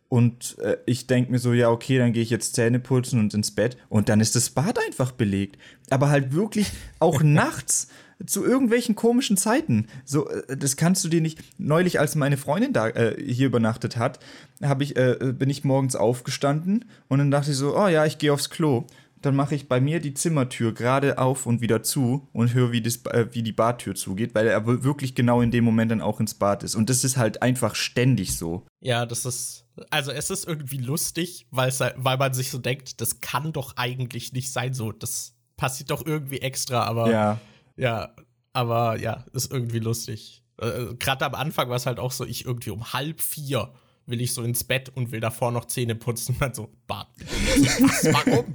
Und 0.09 0.57
äh, 0.59 0.77
ich 0.85 1.07
denke 1.07 1.31
mir 1.31 1.39
so, 1.39 1.51
ja, 1.51 1.69
okay, 1.69 1.97
dann 1.97 2.13
gehe 2.13 2.23
ich 2.23 2.29
jetzt 2.29 2.55
Zähne 2.55 2.79
putzen 2.79 3.19
und 3.19 3.33
ins 3.33 3.51
Bett. 3.51 3.77
Und 3.89 4.07
dann 4.09 4.21
ist 4.21 4.35
das 4.35 4.49
Bad 4.49 4.79
einfach 4.85 5.11
belegt. 5.11 5.57
Aber 5.89 6.09
halt 6.09 6.33
wirklich 6.33 6.71
auch 6.99 7.21
nachts 7.23 7.89
zu 8.25 8.43
irgendwelchen 8.43 8.95
komischen 8.95 9.37
Zeiten. 9.37 9.87
So, 10.05 10.29
äh, 10.29 10.55
das 10.55 10.77
kannst 10.77 11.03
du 11.03 11.09
dir 11.09 11.21
nicht. 11.21 11.39
Neulich, 11.57 11.99
als 11.99 12.15
meine 12.15 12.37
Freundin 12.37 12.73
da 12.73 12.87
äh, 12.87 13.21
hier 13.21 13.47
übernachtet 13.47 13.97
hat, 13.97 14.19
habe 14.63 14.83
ich, 14.83 14.95
äh, 14.95 15.33
bin 15.37 15.49
ich 15.49 15.63
morgens 15.63 15.95
aufgestanden 15.95 16.85
und 17.09 17.19
dann 17.19 17.31
dachte 17.31 17.51
ich 17.51 17.57
so, 17.57 17.77
oh 17.77 17.87
ja, 17.87 18.05
ich 18.05 18.17
gehe 18.17 18.33
aufs 18.33 18.49
Klo 18.49 18.85
dann 19.27 19.35
mache 19.35 19.55
ich 19.55 19.67
bei 19.67 19.81
mir 19.81 19.99
die 19.99 20.13
Zimmertür 20.13 20.73
gerade 20.73 21.17
auf 21.17 21.45
und 21.45 21.59
wieder 21.59 21.83
zu 21.83 22.29
und 22.31 22.53
höre, 22.53 22.71
wie, 22.71 22.81
das, 22.81 23.05
äh, 23.07 23.27
wie 23.31 23.43
die 23.43 23.51
Badtür 23.51 23.93
zugeht, 23.93 24.33
weil 24.33 24.47
er 24.47 24.65
wirklich 24.65 25.15
genau 25.15 25.41
in 25.41 25.51
dem 25.51 25.65
Moment 25.65 25.91
dann 25.91 26.01
auch 26.01 26.21
ins 26.21 26.33
Bad 26.33 26.63
ist. 26.63 26.75
Und 26.75 26.89
das 26.89 27.03
ist 27.03 27.17
halt 27.17 27.41
einfach 27.41 27.75
ständig 27.75 28.37
so. 28.37 28.65
Ja, 28.79 29.05
das 29.05 29.25
ist. 29.25 29.65
Also 29.91 30.11
es 30.11 30.29
ist 30.29 30.47
irgendwie 30.47 30.77
lustig, 30.77 31.45
weil 31.51 31.71
man 32.01 32.33
sich 32.33 32.49
so 32.49 32.57
denkt, 32.57 33.01
das 33.01 33.19
kann 33.19 33.51
doch 33.51 33.75
eigentlich 33.75 34.31
nicht 34.31 34.49
sein. 34.51 34.73
So, 34.73 34.93
das 34.93 35.35
passiert 35.57 35.91
doch 35.91 36.05
irgendwie 36.05 36.39
extra, 36.39 36.83
aber 36.83 37.11
ja, 37.11 37.39
ja 37.75 38.15
aber 38.53 38.97
ja, 38.97 39.25
ist 39.33 39.51
irgendwie 39.51 39.79
lustig. 39.79 40.41
Äh, 40.59 40.95
Gerade 40.97 41.25
am 41.25 41.35
Anfang 41.35 41.69
war 41.69 41.75
es 41.75 41.85
halt 41.85 41.99
auch 41.99 42.13
so, 42.13 42.25
ich 42.25 42.45
irgendwie 42.45 42.71
um 42.71 42.93
halb 42.93 43.21
vier 43.21 43.71
will 44.07 44.21
ich 44.21 44.33
so 44.33 44.41
ins 44.41 44.63
Bett 44.63 44.89
und 44.95 45.11
will 45.11 45.19
davor 45.19 45.51
noch 45.51 45.65
Zähne 45.65 45.95
putzen 45.95 46.33
und 46.33 46.41
dann 46.41 46.53
so, 46.53 46.69
Bad. 46.87 47.07
Was, 47.19 48.05
warum? 48.25 48.45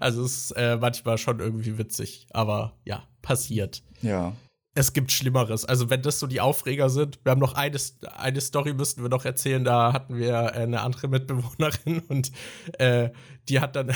also 0.00 0.24
es 0.24 0.50
ist 0.50 0.50
äh, 0.52 0.76
manchmal 0.76 1.18
schon 1.18 1.40
irgendwie 1.40 1.78
witzig, 1.78 2.26
aber 2.30 2.78
ja, 2.84 3.02
passiert. 3.22 3.82
Ja. 4.02 4.34
Es 4.74 4.94
gibt 4.94 5.12
Schlimmeres. 5.12 5.66
Also, 5.66 5.90
wenn 5.90 6.00
das 6.00 6.18
so 6.18 6.26
die 6.26 6.40
Aufreger 6.40 6.88
sind, 6.88 7.20
wir 7.24 7.32
haben 7.32 7.40
noch 7.40 7.52
eine, 7.52 7.76
eine 8.16 8.40
Story, 8.40 8.72
müssten 8.72 9.02
wir 9.02 9.10
noch 9.10 9.26
erzählen. 9.26 9.64
Da 9.64 9.92
hatten 9.92 10.16
wir 10.16 10.32
äh, 10.32 10.62
eine 10.62 10.80
andere 10.80 11.08
Mitbewohnerin 11.08 11.98
und 12.08 12.32
äh, 12.78 13.10
die 13.50 13.60
hat 13.60 13.76
dann, 13.76 13.92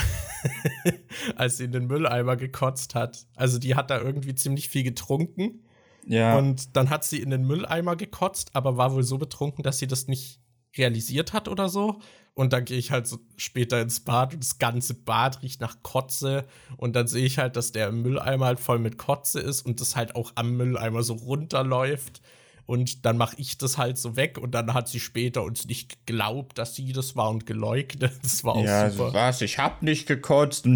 als 1.35 1.57
sie 1.57 1.63
in 1.63 1.71
den 1.71 1.87
Mülleimer 1.87 2.35
gekotzt 2.35 2.93
hat, 2.93 3.25
also 3.35 3.57
die 3.57 3.73
hat 3.73 3.89
da 3.89 3.99
irgendwie 3.99 4.35
ziemlich 4.35 4.69
viel 4.69 4.83
getrunken 4.83 5.63
ja. 6.07 6.37
Und 6.37 6.75
dann 6.75 6.89
hat 6.89 7.03
sie 7.03 7.19
in 7.19 7.29
den 7.29 7.45
Mülleimer 7.45 7.95
gekotzt, 7.95 8.51
aber 8.53 8.77
war 8.77 8.93
wohl 8.93 9.03
so 9.03 9.17
betrunken, 9.17 9.63
dass 9.63 9.79
sie 9.79 9.87
das 9.87 10.07
nicht 10.07 10.39
realisiert 10.77 11.33
hat 11.33 11.47
oder 11.47 11.69
so. 11.69 11.99
Und 12.33 12.53
dann 12.53 12.65
gehe 12.65 12.77
ich 12.77 12.91
halt 12.91 13.07
so 13.07 13.17
später 13.35 13.81
ins 13.81 13.99
Bad 13.99 14.35
und 14.35 14.43
das 14.43 14.59
ganze 14.59 14.93
Bad 14.93 15.41
riecht 15.41 15.59
nach 15.59 15.81
Kotze. 15.81 16.45
Und 16.77 16.95
dann 16.95 17.07
sehe 17.07 17.25
ich 17.25 17.39
halt, 17.39 17.55
dass 17.55 17.71
der 17.71 17.91
Mülleimer 17.91 18.45
halt 18.45 18.59
voll 18.59 18.79
mit 18.79 18.97
Kotze 18.97 19.39
ist 19.39 19.65
und 19.65 19.81
das 19.81 19.95
halt 19.95 20.15
auch 20.15 20.33
am 20.35 20.55
Mülleimer 20.55 21.01
so 21.01 21.13
runterläuft. 21.13 22.21
Und 22.67 23.05
dann 23.05 23.17
mache 23.17 23.37
ich 23.39 23.57
das 23.57 23.77
halt 23.77 23.97
so 23.97 24.17
weg 24.17 24.37
und 24.37 24.51
dann 24.51 24.73
hat 24.73 24.87
sie 24.89 24.99
später 24.99 25.41
uns 25.43 25.65
nicht 25.65 26.05
geglaubt, 26.05 26.57
dass 26.57 26.75
sie 26.75 26.91
das 26.91 27.15
war 27.15 27.29
und 27.29 27.45
geleugnet. 27.45 28.11
Das 28.21 28.43
war 28.43 28.55
auch 28.55 28.63
ja, 28.63 28.89
super. 28.91 29.13
was? 29.13 29.41
Ich 29.41 29.57
hab 29.57 29.81
nicht 29.81 30.05
gekotzt. 30.05 30.67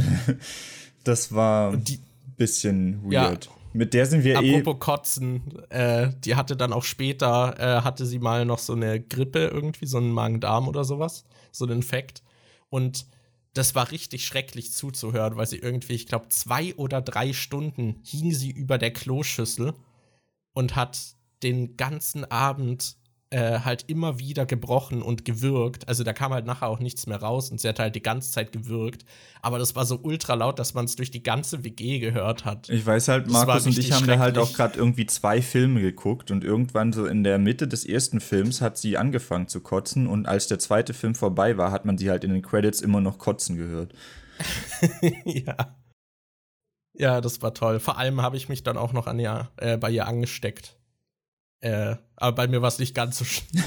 das 1.04 1.34
war 1.34 1.74
ein 1.74 1.84
bisschen 2.38 3.04
weird. 3.04 3.46
Ja. 3.46 3.52
Mit 3.74 3.94
der 3.94 4.06
sind 4.06 4.24
wir 4.24 4.38
Apropos 4.38 4.52
eh. 4.52 4.60
Apropos 4.60 4.80
Kotzen, 4.80 5.70
äh, 5.70 6.10
die 6.24 6.36
hatte 6.36 6.58
dann 6.58 6.74
auch 6.74 6.84
später, 6.84 7.56
äh, 7.58 7.82
hatte 7.84 8.06
sie 8.06 8.20
mal 8.20 8.46
noch 8.46 8.60
so 8.60 8.74
eine 8.74 9.00
Grippe 9.00 9.48
irgendwie, 9.48 9.86
so 9.86 9.98
einen 9.98 10.12
Magen-Darm 10.12 10.68
oder 10.68 10.84
sowas, 10.84 11.26
so 11.52 11.66
einen 11.66 11.78
Infekt. 11.78 12.22
Und 12.70 13.06
das 13.54 13.76
war 13.76 13.92
richtig 13.92 14.26
schrecklich 14.26 14.72
zuzuhören, 14.72 15.36
weil 15.36 15.48
sie 15.48 15.58
irgendwie, 15.58 15.94
ich 15.94 16.08
glaube, 16.08 16.30
zwei 16.30 16.74
oder 16.76 17.02
drei 17.02 17.34
Stunden 17.34 18.02
hing 18.04 18.34
sie 18.34 18.52
über 18.52 18.78
der 18.78 18.92
Kloschüssel 18.92 19.74
und 20.54 20.76
hat 20.76 21.00
den 21.44 21.76
ganzen 21.76 22.30
Abend 22.30 22.98
äh, 23.32 23.60
halt 23.60 23.86
immer 23.88 24.20
wieder 24.20 24.46
gebrochen 24.46 25.02
und 25.02 25.24
gewürgt. 25.24 25.88
Also 25.88 26.04
da 26.04 26.12
kam 26.12 26.34
halt 26.34 26.46
nachher 26.46 26.68
auch 26.68 26.80
nichts 26.80 27.08
mehr 27.08 27.22
raus 27.22 27.50
und 27.50 27.62
sie 27.62 27.70
hat 27.70 27.80
halt 27.80 27.96
die 27.96 28.02
ganze 28.02 28.30
Zeit 28.32 28.52
gewürgt. 28.52 29.06
Aber 29.42 29.58
das 29.58 29.74
war 29.74 29.86
so 29.86 30.00
ultra 30.04 30.34
laut, 30.34 30.60
dass 30.60 30.74
man 30.74 30.86
es 30.86 30.98
durch 30.98 31.12
die 31.12 31.24
ganze 31.24 31.64
WG 31.64 32.00
gehört 32.00 32.44
hat. 32.44 32.70
Ich 32.70 32.86
weiß 32.86 33.08
halt, 33.08 33.30
Markus 33.30 33.66
und 33.66 33.78
ich 33.78 33.94
haben 33.94 34.06
da 34.06 34.20
halt 34.20 34.38
auch 34.38 34.52
gerade 34.52 34.78
irgendwie 34.78 35.06
zwei 35.06 35.42
Filme 35.42 35.80
geguckt 35.80 36.30
und 36.30 36.44
irgendwann 36.44 36.92
so 36.92 37.06
in 37.06 37.24
der 37.24 37.40
Mitte 37.40 37.70
des 37.70 37.86
ersten 37.86 38.20
Films 38.20 38.60
hat 38.60 38.78
sie 38.78 38.98
angefangen 38.98 39.48
zu 39.48 39.62
kotzen 39.62 40.08
und 40.08 40.28
als 40.28 40.48
der 40.48 40.60
zweite 40.60 40.94
Film 40.94 41.16
vorbei 41.16 41.58
war, 41.58 41.72
hat 41.72 41.86
man 41.86 41.98
sie 41.98 42.10
halt 42.10 42.26
in 42.26 42.34
den 42.34 42.42
Credits 42.42 42.82
immer 42.82 43.00
noch 43.00 43.18
kotzen 43.18 43.56
gehört. 43.56 43.94
ja. 45.24 45.78
Ja, 46.94 47.22
das 47.22 47.42
war 47.42 47.54
toll. 47.54 47.80
Vor 47.80 47.98
allem 47.98 48.22
habe 48.22 48.36
ich 48.36 48.50
mich 48.50 48.64
dann 48.64 48.78
auch 48.78 48.92
noch 48.92 49.08
an 49.08 49.18
ihr, 49.18 49.50
äh, 49.56 49.78
bei 49.78 49.90
ihr 49.90 50.06
angesteckt. 50.06 50.81
Äh, 51.62 51.96
aber 52.16 52.36
bei 52.36 52.48
mir 52.48 52.62
war 52.62 52.68
es 52.68 52.80
nicht 52.80 52.94
ganz 52.94 53.18
so 53.20 53.26
schlimm. 53.26 53.62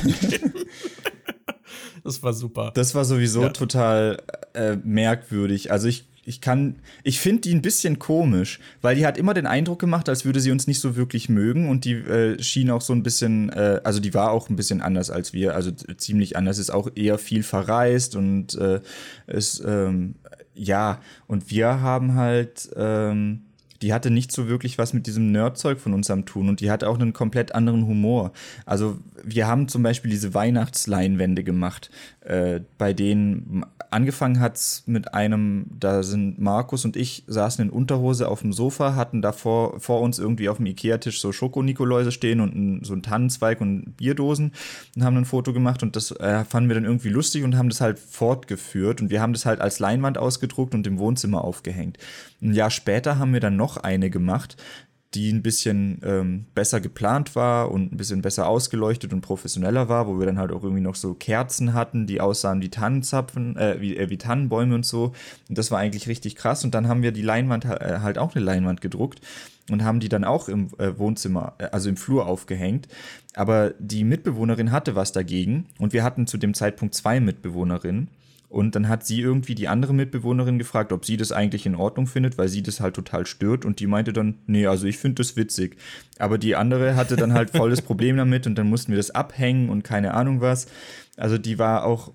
das 2.03 2.23
war 2.23 2.33
super. 2.33 2.73
Das 2.75 2.95
war 2.95 3.05
sowieso 3.05 3.43
ja. 3.43 3.49
total 3.51 4.23
äh, 4.53 4.77
merkwürdig. 4.77 5.71
Also 5.71 5.89
ich, 5.89 6.05
ich 6.25 6.41
kann, 6.41 6.77
ich 7.03 7.21
finde 7.21 7.43
die 7.43 7.55
ein 7.55 7.63
bisschen 7.63 7.99
komisch, 7.99 8.59
weil 8.83 8.97
die 8.97 9.07
hat 9.07 9.17
immer 9.17 9.35
den 9.35 9.47
Eindruck 9.47 9.79
gemacht, 9.79 10.09
als 10.09 10.25
würde 10.25 10.41
sie 10.41 10.51
uns 10.51 10.67
nicht 10.67 10.81
so 10.81 10.97
wirklich 10.97 11.29
mögen 11.29 11.69
und 11.69 11.85
die 11.85 11.93
äh, 11.93 12.43
schien 12.43 12.71
auch 12.71 12.81
so 12.81 12.93
ein 12.93 13.03
bisschen, 13.03 13.51
äh, 13.51 13.81
also 13.85 14.01
die 14.01 14.15
war 14.15 14.33
auch 14.33 14.49
ein 14.49 14.57
bisschen 14.57 14.81
anders 14.81 15.11
als 15.11 15.33
wir, 15.33 15.55
also 15.55 15.71
ziemlich 15.71 16.37
anders, 16.37 16.59
ist 16.59 16.71
auch 16.71 16.89
eher 16.95 17.19
viel 17.19 17.43
verreist 17.43 18.17
und 18.17 18.55
äh, 18.55 18.81
ist, 19.27 19.63
ähm, 19.67 20.17
ja, 20.55 21.01
und 21.27 21.51
wir 21.51 21.81
haben 21.81 22.15
halt, 22.15 22.71
ähm, 22.77 23.43
die 23.83 23.93
hatte 23.93 24.11
nicht 24.11 24.33
so 24.33 24.49
wirklich 24.49 24.79
was 24.79 24.93
mit 24.93 25.07
diesem 25.07 25.33
Nerdzeug 25.33 25.79
von 25.79 25.95
uns 25.95 26.11
am 26.11 26.25
tun 26.25 26.49
und 26.49 26.61
die 26.61 26.71
hatte 26.71 26.89
auch 26.89 26.99
einen 26.99 27.13
komplett 27.13 27.55
anderen 27.55 27.87
Humor. 27.87 28.33
Also 28.67 28.99
wir 29.23 29.47
haben 29.47 29.69
zum 29.69 29.83
Beispiel 29.83 30.11
diese 30.11 30.35
Weihnachtsleinwände 30.35 31.45
gemacht, 31.45 31.91
äh, 32.21 32.61
bei 32.79 32.93
denen 32.93 33.65
angefangen 33.91 34.41
hat 34.41 34.83
mit 34.87 35.15
einem, 35.15 35.67
da 35.79 36.03
sind 36.03 36.41
Markus 36.41 36.85
und 36.85 36.97
ich 36.97 37.23
saßen 37.27 37.65
in 37.65 37.71
Unterhose 37.71 38.29
auf 38.29 38.41
dem 38.41 38.53
Sofa, 38.53 38.97
hatten 38.97 39.23
da 39.23 39.33
vor, 39.33 39.81
uns 40.01 40.19
irgendwie 40.19 40.49
auf 40.49 40.57
dem 40.57 40.67
Ikea-Tisch 40.67 41.21
so 41.21 41.33
Schokonikoläuse 41.33 42.11
stehen 42.11 42.41
und 42.41 42.55
ein, 42.55 42.85
so 42.85 42.93
ein 42.93 43.03
Tannenzweig 43.03 43.61
und 43.61 43.97
Bierdosen 43.97 44.53
und 44.97 45.05
haben 45.05 45.17
ein 45.17 45.25
Foto 45.25 45.53
gemacht 45.53 45.83
und 45.83 45.95
das 45.95 46.11
äh, 46.11 46.45
fanden 46.45 46.69
wir 46.69 46.75
dann 46.75 46.85
irgendwie 46.85 47.09
lustig 47.09 47.45
und 47.45 47.57
haben 47.57 47.69
das 47.69 47.81
halt 47.81 47.99
fortgeführt 47.99 49.01
und 49.01 49.11
wir 49.11 49.23
haben 49.23 49.33
das 49.33 49.47
halt 49.47 49.61
als 49.61 49.79
Leinwand 49.79 50.19
ausgedruckt 50.19 50.75
und 50.75 50.87
im 50.87 50.99
Wohnzimmer 50.99 51.45
aufgehängt. 51.45 51.99
Ein 52.43 52.53
Jahr 52.53 52.71
später 52.71 53.19
haben 53.19 53.33
wir 53.33 53.41
dann 53.41 53.57
noch 53.57 53.64
eine 53.77 54.11
gemacht, 54.11 54.57
die 55.15 55.33
ein 55.33 55.43
bisschen 55.43 56.01
ähm, 56.05 56.47
besser 56.55 56.81
geplant 56.81 57.37
war 57.37 57.71
und 57.71 57.93
ein 57.93 57.97
bisschen 57.97 58.21
besser 58.21 58.49
ausgeleuchtet 58.49 59.13
und 59.13 59.21
professioneller 59.21 59.89
war, 59.89 60.09
wo 60.09 60.19
wir 60.19 60.27
dann 60.27 60.39
halt 60.39 60.51
auch 60.51 60.63
irgendwie 60.63 60.83
noch 60.83 60.97
so 60.97 61.15
Kerzen 61.15 61.73
hatten, 61.73 62.07
die 62.07 62.21
aussahen 62.21 62.61
wie 62.61 62.69
Tannenzapfen, 62.69 63.57
äh, 63.57 63.81
wie, 63.81 63.97
äh, 63.97 64.11
wie 64.11 64.19
Tannenbäume 64.19 64.75
und 64.75 64.85
so. 64.85 65.13
Und 65.49 65.57
das 65.57 65.71
war 65.71 65.79
eigentlich 65.79 66.09
richtig 66.09 66.35
krass. 66.35 66.65
Und 66.65 66.75
dann 66.75 66.89
haben 66.89 67.03
wir 67.03 67.13
die 67.13 67.23
Leinwand 67.23 67.65
äh, 67.65 68.01
halt 68.01 68.19
auch 68.19 68.35
eine 68.35 68.45
Leinwand 68.45 68.81
gedruckt 68.81 69.21
und 69.71 69.85
haben 69.85 70.01
die 70.01 70.09
dann 70.09 70.25
auch 70.25 70.49
im 70.49 70.71
äh, 70.79 70.99
Wohnzimmer, 70.99 71.55
äh, 71.59 71.67
also 71.67 71.89
im 71.89 71.97
Flur 71.97 72.27
aufgehängt. 72.27 72.89
Aber 73.35 73.73
die 73.79 74.05
Mitbewohnerin 74.05 74.73
hatte 74.73 74.97
was 74.97 75.13
dagegen 75.13 75.67
und 75.79 75.93
wir 75.93 76.03
hatten 76.03 76.27
zu 76.27 76.39
dem 76.39 76.55
Zeitpunkt 76.55 76.95
zwei 76.95 77.21
Mitbewohnerinnen. 77.21 78.09
Und 78.55 78.77
dann 78.77 78.89
hat 78.89 79.05
sie 79.05 79.21
irgendwie 79.21 79.57
die 79.57 79.67
andere 79.67 79.93
Mitbewohnerin 79.93 80.61
gefragt, 80.61 80.93
ob 80.93 81.05
sie 81.05 81.17
das 81.17 81.33
eigentlich 81.33 81.67
in 81.67 81.75
Ordnung 81.75 82.07
findet, 82.07 82.39
weil 82.39 82.47
sie 82.47 82.63
das 82.63 82.79
halt 82.79 82.95
total 82.95 83.27
stört. 83.27 83.65
Und 83.65 83.81
die 83.81 83.89
meinte 83.89 84.13
dann, 84.13 84.39
nee, 84.47 84.69
also 84.69 84.87
ich 84.87 84.97
finde 84.97 85.25
das 85.25 85.35
witzig. 85.35 85.77
Aber 86.21 86.39
die 86.39 86.55
andere 86.55 86.95
hatte 86.95 87.17
dann 87.17 87.33
halt 87.33 87.51
volles 87.51 87.83
Problem 87.83 88.17
damit 88.17 88.47
und 88.47 88.55
dann 88.55 88.69
mussten 88.69 88.93
wir 88.93 88.97
das 88.97 89.11
abhängen 89.11 89.71
und 89.71 89.83
keine 89.83 90.15
Ahnung 90.15 90.41
was. 90.41 90.69
Also 91.17 91.37
die 91.37 91.59
war 91.59 91.85
auch, 91.85 92.13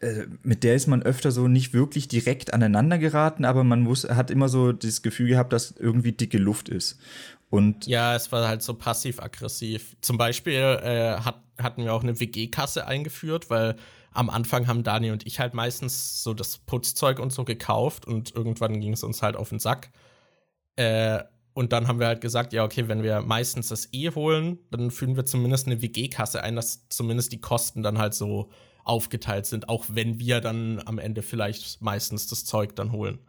äh, 0.00 0.26
mit 0.42 0.64
der 0.64 0.74
ist 0.74 0.88
man 0.88 1.04
öfter 1.04 1.30
so 1.30 1.46
nicht 1.46 1.72
wirklich 1.72 2.08
direkt 2.08 2.52
aneinander 2.52 2.98
geraten, 2.98 3.44
aber 3.44 3.62
man 3.62 3.82
muss, 3.82 4.10
hat 4.10 4.32
immer 4.32 4.48
so 4.48 4.72
das 4.72 5.02
Gefühl 5.02 5.28
gehabt, 5.28 5.52
dass 5.52 5.70
irgendwie 5.70 6.10
dicke 6.10 6.38
Luft 6.38 6.68
ist. 6.68 6.98
Und 7.48 7.86
ja, 7.86 8.16
es 8.16 8.32
war 8.32 8.48
halt 8.48 8.62
so 8.62 8.74
passiv-aggressiv. 8.74 9.94
Zum 10.00 10.18
Beispiel 10.18 10.54
äh, 10.54 11.20
hat, 11.20 11.44
hatten 11.58 11.84
wir 11.84 11.94
auch 11.94 12.02
eine 12.02 12.18
WG-Kasse 12.18 12.88
eingeführt, 12.88 13.50
weil 13.50 13.76
am 14.18 14.30
Anfang 14.30 14.66
haben 14.66 14.82
Dani 14.82 15.12
und 15.12 15.26
ich 15.26 15.38
halt 15.38 15.54
meistens 15.54 16.24
so 16.24 16.34
das 16.34 16.58
Putzzeug 16.58 17.20
und 17.20 17.32
so 17.32 17.44
gekauft 17.44 18.04
und 18.04 18.34
irgendwann 18.34 18.80
ging 18.80 18.92
es 18.92 19.04
uns 19.04 19.22
halt 19.22 19.36
auf 19.36 19.50
den 19.50 19.60
Sack. 19.60 19.92
Äh, 20.74 21.22
und 21.54 21.72
dann 21.72 21.86
haben 21.86 22.00
wir 22.00 22.08
halt 22.08 22.20
gesagt, 22.20 22.52
ja, 22.52 22.64
okay, 22.64 22.88
wenn 22.88 23.04
wir 23.04 23.20
meistens 23.20 23.68
das 23.68 23.92
E 23.92 24.10
holen, 24.10 24.58
dann 24.72 24.90
führen 24.90 25.14
wir 25.14 25.24
zumindest 25.24 25.66
eine 25.66 25.82
WG-Kasse 25.82 26.42
ein, 26.42 26.56
dass 26.56 26.88
zumindest 26.88 27.30
die 27.30 27.40
Kosten 27.40 27.84
dann 27.84 27.98
halt 27.98 28.12
so 28.12 28.50
aufgeteilt 28.82 29.46
sind, 29.46 29.68
auch 29.68 29.84
wenn 29.88 30.18
wir 30.18 30.40
dann 30.40 30.82
am 30.84 30.98
Ende 30.98 31.22
vielleicht 31.22 31.80
meistens 31.80 32.26
das 32.26 32.44
Zeug 32.44 32.74
dann 32.74 32.90
holen. 32.90 33.20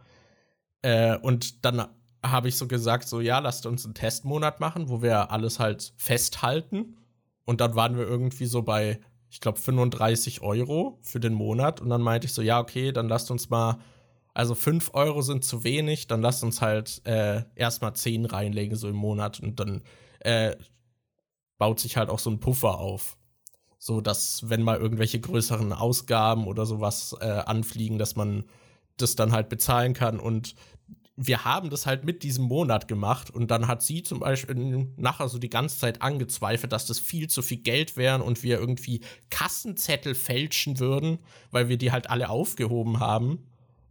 Äh, 0.82 1.18
und 1.18 1.66
dann 1.66 1.88
habe 2.24 2.48
ich 2.48 2.58
so 2.58 2.68
gesagt, 2.68 3.08
so 3.08 3.22
ja, 3.22 3.38
lasst 3.38 3.68
uns 3.68 3.86
einen 3.86 3.94
Testmonat 3.94 4.60
machen, 4.60 4.90
wo 4.90 5.04
wir 5.04 5.30
alles 5.30 5.60
halt 5.60 5.94
festhalten. 5.98 6.98
Und 7.46 7.62
dann 7.62 7.76
waren 7.76 7.96
wir 7.96 8.08
irgendwie 8.08 8.48
so 8.48 8.64
bei 8.64 9.00
ich 9.30 9.42
glaube, 9.42 9.60
35 9.60 10.42
Euro 10.42 10.98
für 11.02 11.20
den 11.20 11.34
Monat. 11.34 11.82
Und 11.82 11.90
dann 11.90 12.02
meinte 12.02 12.26
ich 12.26 12.34
so, 12.34 12.42
ja, 12.42 12.60
okay, 12.60 12.92
dann 12.92 13.08
lasst 13.08 13.30
uns 13.32 13.50
mal, 13.50 13.80
also 14.34 14.56
5 14.56 14.92
Euro 14.94 15.22
sind 15.22 15.44
zu 15.44 15.64
wenig, 15.64 16.08
dann 16.08 16.22
lasst 16.22 16.44
uns 16.44 16.62
halt 16.62 17.02
äh, 17.06 17.44
erstmal 17.56 17.94
10 17.94 18.26
reinlegen, 18.26 18.76
so 18.76 18.90
im 18.90 18.96
Monat. 18.96 19.40
Und 19.40 19.60
dann 19.60 19.84
äh, 20.20 20.56
baut 21.58 21.80
sich 21.80 21.98
halt 21.98 22.10
auch 22.10 22.20
so 22.20 22.30
ein 22.30 22.40
Puffer 22.40 22.80
auf. 22.80 23.18
So 23.78 24.02
dass, 24.02 24.50
wenn 24.50 24.62
mal 24.62 24.78
irgendwelche 24.78 25.20
größeren 25.20 25.72
Ausgaben 25.74 26.48
oder 26.48 26.66
sowas 26.66 27.16
äh, 27.22 27.26
anfliegen, 27.26 27.98
dass 27.98 28.16
man 28.16 28.44
das 28.98 29.16
dann 29.16 29.32
halt 29.32 29.50
bezahlen 29.50 29.94
kann. 29.94 30.20
Und 30.20 30.56
wir 31.22 31.44
haben 31.44 31.70
das 31.70 31.86
halt 31.86 32.06
mit 32.06 32.24
diesem 32.24 32.46
Monat 32.46 32.88
gemacht 32.88 33.30
und 33.30 33.52
dann 33.52 33.68
hat 33.68 33.82
sie 33.84 34.04
zum 34.04 34.22
Beispiel 34.22 34.88
nachher 34.96 35.28
so 35.28 35.38
die 35.38 35.50
ganze 35.50 35.78
Zeit 35.78 36.02
angezweifelt, 36.02 36.72
dass 36.72 36.86
das 36.86 36.98
viel 36.98 37.28
zu 37.28 37.42
viel 37.42 37.58
Geld 37.58 37.98
wären 37.98 38.22
und 38.22 38.42
wir 38.42 38.58
irgendwie 38.58 39.02
Kassenzettel 39.30 40.16
fälschen 40.16 40.80
würden, 40.80 41.20
weil 41.52 41.68
wir 41.68 41.78
die 41.78 41.92
halt 41.92 42.10
alle 42.10 42.30
aufgehoben 42.30 43.02
haben, 43.02 43.40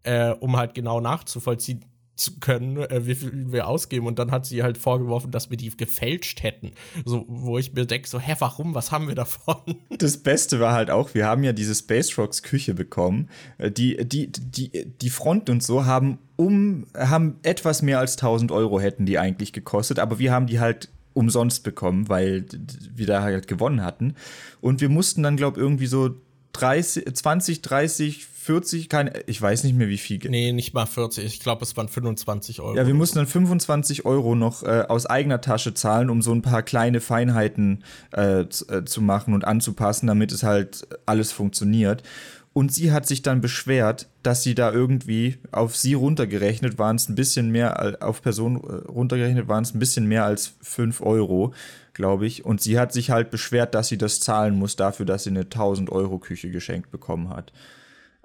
äh, 0.05 0.31
um 0.31 0.57
halt 0.57 0.73
genau 0.73 1.01
nachzuvollziehen, 1.01 1.85
zu 2.19 2.41
können, 2.41 2.77
äh, 2.79 3.07
wie 3.07 3.15
viel 3.15 3.53
wir 3.53 3.69
ausgeben. 3.69 4.07
Und 4.07 4.19
dann 4.19 4.31
hat 4.31 4.47
sie 4.47 4.63
halt 4.63 4.79
vorgeworfen, 4.79 5.31
dass 5.31 5.51
wir 5.51 5.57
die 5.57 5.71
gefälscht 5.77 6.43
hätten. 6.43 6.73
So, 7.05 7.25
wo 7.29 7.59
ich 7.59 7.73
mir 7.73 7.87
denke, 7.87 8.09
so, 8.09 8.19
hä, 8.19 8.35
warum? 8.39 8.75
Was 8.75 8.93
haben 8.93 9.09
wir 9.09 9.15
davon? 9.15 9.57
Das 9.99 10.19
Beste 10.19 10.61
war 10.61 10.75
halt 10.75 10.91
auch, 10.91 11.15
wir 11.15 11.27
haben 11.27 11.43
ja 11.43 11.53
diese 11.53 11.75
Space 11.75 12.17
Rocks 12.19 12.43
Küche 12.43 12.75
bekommen. 12.75 13.29
Äh, 13.59 13.71
die, 13.71 13.97
die, 14.05 14.31
die, 14.31 14.87
die 14.87 15.11
Front 15.11 15.51
und 15.51 15.63
so 15.63 15.87
haben 15.87 16.19
um, 16.37 16.87
haben 16.97 17.39
etwas 17.43 17.83
mehr 17.83 17.99
als 17.99 18.17
1000 18.17 18.53
Euro 18.53 18.81
hätten 18.81 19.07
die 19.07 19.19
eigentlich 19.19 19.53
gekostet, 19.53 19.99
aber 19.99 20.21
wir 20.21 20.33
haben 20.33 20.47
die 20.47 20.61
halt 20.61 20.89
umsonst 21.15 21.65
bekommen, 21.65 22.09
weil 22.09 22.45
wir 22.95 23.07
da 23.07 23.23
halt 23.23 23.49
gewonnen 23.49 23.83
hatten. 23.83 24.15
Und 24.61 24.81
wir 24.81 24.89
mussten 24.89 25.25
dann, 25.25 25.37
glaube 25.37 25.59
ich, 25.59 25.65
irgendwie 25.65 25.87
so 25.87 26.15
30, 26.53 27.13
20, 27.13 27.63
30, 27.63 28.27
40, 28.49 28.89
keine, 28.89 29.13
ich 29.27 29.43
weiß 29.43 29.65
nicht 29.65 29.77
mehr 29.77 29.89
wie 29.89 29.99
viel. 29.99 30.19
Nee, 30.27 30.53
nicht 30.53 30.73
mal 30.73 30.87
40, 30.87 31.23
ich 31.23 31.41
glaube, 31.41 31.65
es 31.65 31.77
waren 31.77 31.87
25 31.87 32.63
Euro. 32.63 32.77
Ja, 32.79 32.87
wir 32.87 32.95
mussten 32.95 33.19
dann 33.19 33.27
25 33.27 34.07
Euro 34.07 34.35
noch 34.35 34.63
äh, 34.63 34.87
aus 34.89 35.05
eigener 35.05 35.43
Tasche 35.43 35.75
zahlen, 35.75 36.09
um 36.09 36.23
so 36.23 36.33
ein 36.33 36.41
paar 36.41 36.63
kleine 36.63 37.03
Feinheiten 37.03 37.85
äh, 38.13 38.47
zu, 38.49 38.67
äh, 38.69 38.87
zu 38.87 39.03
machen 39.03 39.35
und 39.35 39.45
anzupassen, 39.45 40.07
damit 40.07 40.33
es 40.33 40.45
halt 40.45 40.89
alles 41.05 41.31
funktioniert. 41.31 42.03
Und 42.55 42.73
sie 42.73 42.91
hat 42.91 43.07
sich 43.07 43.21
dann 43.21 43.43
beschwert, 43.43 44.09
dass 44.23 44.43
sie 44.43 44.55
da 44.55 44.73
irgendwie 44.73 45.37
auf 45.53 45.77
sie 45.77 45.93
runtergerechnet 45.93 46.79
waren 46.79 46.97
es 46.97 47.11
ein 47.11 47.17
bisschen 47.17 47.51
mehr, 47.51 47.99
auf 48.01 48.23
Person 48.23 48.57
äh, 48.57 48.89
runtergerechnet 48.89 49.49
waren 49.49 49.65
es 49.65 49.75
ein 49.75 49.79
bisschen 49.79 50.07
mehr 50.07 50.25
als 50.25 50.55
5 50.63 51.03
Euro 51.03 51.53
glaube 51.93 52.27
ich. 52.27 52.45
Und 52.45 52.61
sie 52.63 52.79
hat 52.79 52.93
sich 52.93 53.11
halt 53.11 53.31
beschwert, 53.31 53.75
dass 53.75 53.89
sie 53.89 53.99
das 53.99 54.21
zahlen 54.21 54.55
muss 54.55 54.77
dafür, 54.77 55.05
dass 55.05 55.25
sie 55.25 55.31
eine 55.31 55.41
1000 55.41 55.91
Euro 55.91 56.19
Küche 56.19 56.49
geschenkt 56.49 56.93
bekommen 56.93 57.29
hat. 57.29 57.53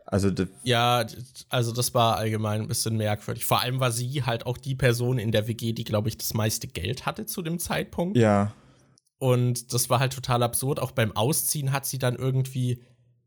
Also 0.06 0.30
ja, 0.64 1.06
also 1.50 1.72
das 1.72 1.94
war 1.94 2.18
allgemein 2.18 2.62
ein 2.62 2.68
bisschen 2.68 2.98
merkwürdig. 2.98 3.46
Vor 3.46 3.62
allem 3.62 3.80
war 3.80 3.92
sie 3.92 4.24
halt 4.24 4.46
auch 4.46 4.58
die 4.58 4.76
Person 4.76 5.18
in 5.18 5.32
der 5.32 5.48
WG, 5.48 5.74
die, 5.74 5.84
glaube 5.84 6.10
ich, 6.10 6.18
das 6.18 6.34
meiste 6.34 6.68
Geld 6.68 7.06
hatte 7.06 7.26
zu 7.26 7.42
dem 7.42 7.60
Zeitpunkt. 7.60 8.18
Ja. 8.18 8.54
Und 9.18 9.74
das 9.74 9.90
war 9.90 10.00
halt 10.00 10.14
total 10.14 10.44
absurd. 10.44 10.80
Auch 10.80 10.92
beim 10.92 11.16
Ausziehen 11.16 11.72
hat 11.72 11.86
sie 11.86 11.98
dann 11.98 12.16
irgendwie 12.16 12.82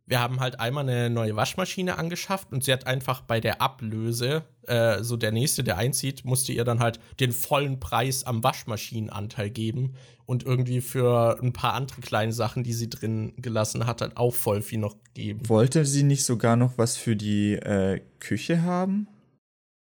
wir 0.06 0.20
haben 0.20 0.40
halt 0.40 0.60
einmal 0.60 0.88
eine 0.88 1.10
neue 1.10 1.34
Waschmaschine 1.34 1.98
angeschafft 1.98 2.52
und 2.52 2.62
sie 2.62 2.72
hat 2.72 2.86
einfach 2.86 3.22
bei 3.22 3.40
der 3.40 3.60
Ablöse, 3.60 4.44
äh, 4.66 5.02
so 5.02 5.16
der 5.16 5.32
nächste, 5.32 5.64
der 5.64 5.78
einzieht, 5.78 6.24
musste 6.24 6.52
ihr 6.52 6.64
dann 6.64 6.78
halt 6.78 7.00
den 7.18 7.32
vollen 7.32 7.80
Preis 7.80 8.24
am 8.24 8.44
Waschmaschinenanteil 8.44 9.50
geben 9.50 9.94
und 10.24 10.44
irgendwie 10.44 10.80
für 10.80 11.38
ein 11.42 11.52
paar 11.52 11.74
andere 11.74 12.00
kleine 12.00 12.32
Sachen, 12.32 12.62
die 12.62 12.72
sie 12.72 12.88
drin 12.88 13.32
gelassen 13.38 13.86
hat, 13.86 14.00
halt 14.00 14.16
auch 14.16 14.34
voll 14.34 14.62
viel 14.62 14.78
noch 14.78 14.96
geben. 15.14 15.48
Wollte 15.48 15.84
sie 15.84 16.04
nicht 16.04 16.24
sogar 16.24 16.56
noch 16.56 16.78
was 16.78 16.96
für 16.96 17.16
die 17.16 17.54
äh, 17.54 18.00
Küche 18.20 18.62
haben? 18.62 19.08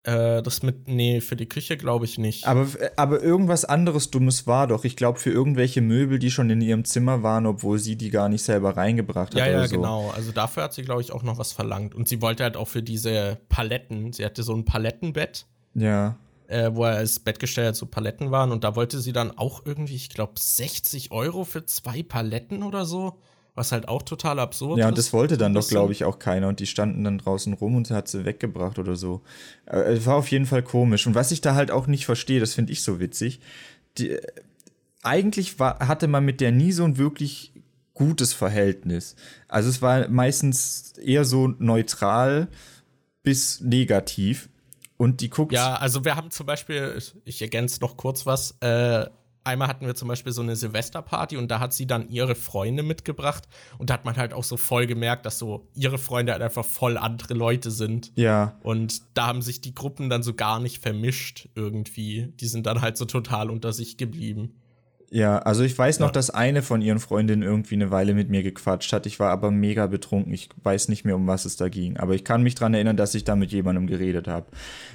Äh, 0.02 0.42
das 0.42 0.62
mit, 0.62 0.88
nee, 0.88 1.20
für 1.20 1.36
die 1.36 1.48
Küche 1.48 1.76
glaube 1.76 2.06
ich 2.06 2.16
nicht. 2.16 2.46
Aber, 2.46 2.66
aber 2.96 3.22
irgendwas 3.22 3.66
anderes 3.66 4.10
Dummes 4.10 4.46
war 4.46 4.66
doch. 4.66 4.84
Ich 4.84 4.96
glaube, 4.96 5.18
für 5.18 5.30
irgendwelche 5.30 5.82
Möbel, 5.82 6.18
die 6.18 6.30
schon 6.30 6.48
in 6.48 6.62
ihrem 6.62 6.84
Zimmer 6.84 7.22
waren, 7.22 7.44
obwohl 7.44 7.78
sie 7.78 7.96
die 7.96 8.08
gar 8.08 8.30
nicht 8.30 8.42
selber 8.42 8.76
reingebracht 8.76 9.34
hat. 9.34 9.38
Ja, 9.38 9.46
ja, 9.46 9.66
so. 9.66 9.76
genau. 9.76 10.10
Also 10.10 10.32
dafür 10.32 10.62
hat 10.64 10.72
sie, 10.72 10.82
glaube 10.82 11.02
ich, 11.02 11.12
auch 11.12 11.22
noch 11.22 11.36
was 11.36 11.52
verlangt. 11.52 11.94
Und 11.94 12.08
sie 12.08 12.22
wollte 12.22 12.44
halt 12.44 12.56
auch 12.56 12.68
für 12.68 12.82
diese 12.82 13.38
Paletten, 13.50 14.14
sie 14.14 14.24
hatte 14.24 14.42
so 14.42 14.54
ein 14.54 14.64
Palettenbett. 14.64 15.46
Ja. 15.74 16.16
Äh, 16.46 16.70
wo 16.74 16.84
er 16.84 16.96
als 16.96 17.20
Bettgestell 17.20 17.74
so 17.74 17.84
Paletten 17.84 18.30
waren. 18.30 18.52
Und 18.52 18.64
da 18.64 18.76
wollte 18.76 19.00
sie 19.00 19.12
dann 19.12 19.36
auch 19.36 19.66
irgendwie, 19.66 19.96
ich 19.96 20.08
glaube, 20.08 20.32
60 20.36 21.12
Euro 21.12 21.44
für 21.44 21.66
zwei 21.66 22.02
Paletten 22.02 22.62
oder 22.62 22.86
so. 22.86 23.18
Was 23.54 23.72
halt 23.72 23.88
auch 23.88 24.02
total 24.02 24.38
absurd 24.38 24.78
ist. 24.78 24.82
Ja, 24.82 24.88
und 24.88 24.96
das 24.96 25.12
wollte 25.12 25.36
dann 25.36 25.54
doch, 25.54 25.68
glaube 25.68 25.92
ich, 25.92 26.04
auch 26.04 26.18
keiner. 26.18 26.48
Und 26.48 26.60
die 26.60 26.66
standen 26.66 27.04
dann 27.04 27.18
draußen 27.18 27.52
rum 27.52 27.74
und 27.76 27.90
hat 27.90 28.08
sie 28.08 28.24
weggebracht 28.24 28.78
oder 28.78 28.96
so. 28.96 29.22
Äh, 29.66 30.04
war 30.04 30.16
auf 30.16 30.30
jeden 30.30 30.46
Fall 30.46 30.62
komisch. 30.62 31.06
Und 31.06 31.14
was 31.14 31.32
ich 31.32 31.40
da 31.40 31.54
halt 31.54 31.70
auch 31.70 31.86
nicht 31.86 32.06
verstehe, 32.06 32.40
das 32.40 32.54
finde 32.54 32.72
ich 32.72 32.82
so 32.82 33.00
witzig. 33.00 33.40
Die, 33.98 34.16
eigentlich 35.02 35.58
war, 35.58 35.80
hatte 35.80 36.06
man 36.06 36.24
mit 36.24 36.40
der 36.40 36.52
nie 36.52 36.72
so 36.72 36.84
ein 36.84 36.96
wirklich 36.96 37.52
gutes 37.94 38.32
Verhältnis. 38.32 39.16
Also 39.48 39.68
es 39.68 39.82
war 39.82 40.08
meistens 40.08 40.94
eher 40.96 41.24
so 41.24 41.48
neutral 41.58 42.48
bis 43.22 43.60
negativ. 43.60 44.48
Und 44.96 45.22
die 45.22 45.30
guckt. 45.30 45.52
Ja, 45.52 45.76
also 45.76 46.04
wir 46.04 46.14
haben 46.14 46.30
zum 46.30 46.46
Beispiel, 46.46 47.00
ich 47.24 47.40
ergänze 47.40 47.80
noch 47.80 47.96
kurz 47.96 48.26
was, 48.26 48.56
äh, 48.60 49.06
einmal 49.44 49.68
hatten 49.68 49.86
wir 49.86 49.94
zum 49.94 50.08
Beispiel 50.08 50.32
so 50.32 50.42
eine 50.42 50.56
Silvesterparty 50.56 51.36
und 51.36 51.50
da 51.50 51.60
hat 51.60 51.72
sie 51.72 51.86
dann 51.86 52.08
ihre 52.08 52.34
Freunde 52.34 52.82
mitgebracht 52.82 53.48
und 53.78 53.90
da 53.90 53.94
hat 53.94 54.04
man 54.04 54.16
halt 54.16 54.32
auch 54.32 54.44
so 54.44 54.56
voll 54.56 54.86
gemerkt, 54.86 55.26
dass 55.26 55.38
so 55.38 55.68
ihre 55.74 55.98
Freunde 55.98 56.32
halt 56.32 56.42
einfach 56.42 56.64
voll 56.64 56.96
andere 56.96 57.34
Leute 57.34 57.70
sind. 57.70 58.12
Ja. 58.16 58.58
Und 58.62 59.02
da 59.14 59.26
haben 59.26 59.42
sich 59.42 59.60
die 59.60 59.74
Gruppen 59.74 60.10
dann 60.10 60.22
so 60.22 60.34
gar 60.34 60.60
nicht 60.60 60.82
vermischt 60.82 61.48
irgendwie. 61.54 62.32
Die 62.40 62.46
sind 62.46 62.66
dann 62.66 62.80
halt 62.80 62.96
so 62.96 63.04
total 63.04 63.50
unter 63.50 63.72
sich 63.72 63.96
geblieben. 63.96 64.60
Ja, 65.12 65.38
also 65.38 65.64
ich 65.64 65.76
weiß 65.76 65.98
noch, 65.98 66.08
ja. 66.08 66.12
dass 66.12 66.30
eine 66.30 66.62
von 66.62 66.80
ihren 66.80 67.00
Freundinnen 67.00 67.42
irgendwie 67.42 67.74
eine 67.74 67.90
Weile 67.90 68.14
mit 68.14 68.30
mir 68.30 68.44
gequatscht 68.44 68.92
hat. 68.92 69.06
Ich 69.06 69.18
war 69.18 69.30
aber 69.30 69.50
mega 69.50 69.88
betrunken. 69.88 70.32
Ich 70.32 70.48
weiß 70.62 70.88
nicht 70.88 71.04
mehr, 71.04 71.16
um 71.16 71.26
was 71.26 71.44
es 71.44 71.56
da 71.56 71.68
ging. 71.68 71.96
Aber 71.96 72.14
ich 72.14 72.22
kann 72.22 72.44
mich 72.44 72.54
daran 72.54 72.74
erinnern, 72.74 72.96
dass 72.96 73.16
ich 73.16 73.24
da 73.24 73.34
mit 73.34 73.50
jemandem 73.50 73.88
geredet 73.88 74.28
habe. 74.28 74.46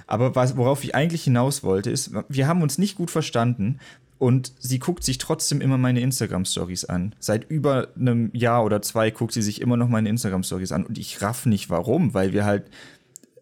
Aber 0.08 0.34
was, 0.34 0.56
worauf 0.56 0.86
ich 0.86 0.96
eigentlich 0.96 1.26
hinaus 1.26 1.64
wollte, 1.64 1.92
ist, 1.92 2.12
wir 2.30 2.48
haben 2.48 2.62
uns 2.62 2.78
nicht 2.78 2.96
gut 2.96 3.12
verstanden, 3.12 3.80
und 4.18 4.54
sie 4.60 4.80
guckt 4.80 5.04
sich 5.04 5.18
trotzdem 5.18 5.62
immer 5.62 5.78
meine 5.78 6.00
Instagram-Stories 6.00 6.86
an. 6.86 7.16
Seit 7.20 7.50
über 7.50 7.90
einem 7.96 8.30
Jahr 8.34 8.64
oder 8.64 8.82
zwei 8.82 9.12
guckt 9.12 9.34
sie 9.34 9.42
sich 9.42 9.62
immer 9.62 9.78
noch 9.78 9.90
meine 9.90 10.10
Instagram-Stories 10.10 10.72
an. 10.72 10.86
Und 10.86 10.98
ich 10.98 11.22
raff 11.22 11.46
nicht 11.46 11.70
warum, 11.70 12.14
weil 12.14 12.32
wir 12.32 12.46
halt 12.46 12.70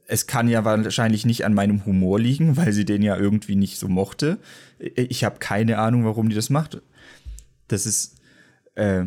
es 0.05 0.27
kann 0.27 0.47
ja 0.47 0.65
wahrscheinlich 0.65 1.25
nicht 1.25 1.45
an 1.45 1.53
meinem 1.53 1.85
Humor 1.85 2.19
liegen, 2.19 2.57
weil 2.57 2.73
sie 2.73 2.85
den 2.85 3.01
ja 3.01 3.17
irgendwie 3.17 3.55
nicht 3.55 3.79
so 3.79 3.87
mochte. 3.87 4.37
Ich 4.77 5.23
habe 5.23 5.39
keine 5.39 5.79
Ahnung, 5.79 6.05
warum 6.05 6.29
die 6.29 6.35
das 6.35 6.49
macht. 6.49 6.81
Das 7.67 7.85
ist, 7.85 8.17
äh, 8.75 9.05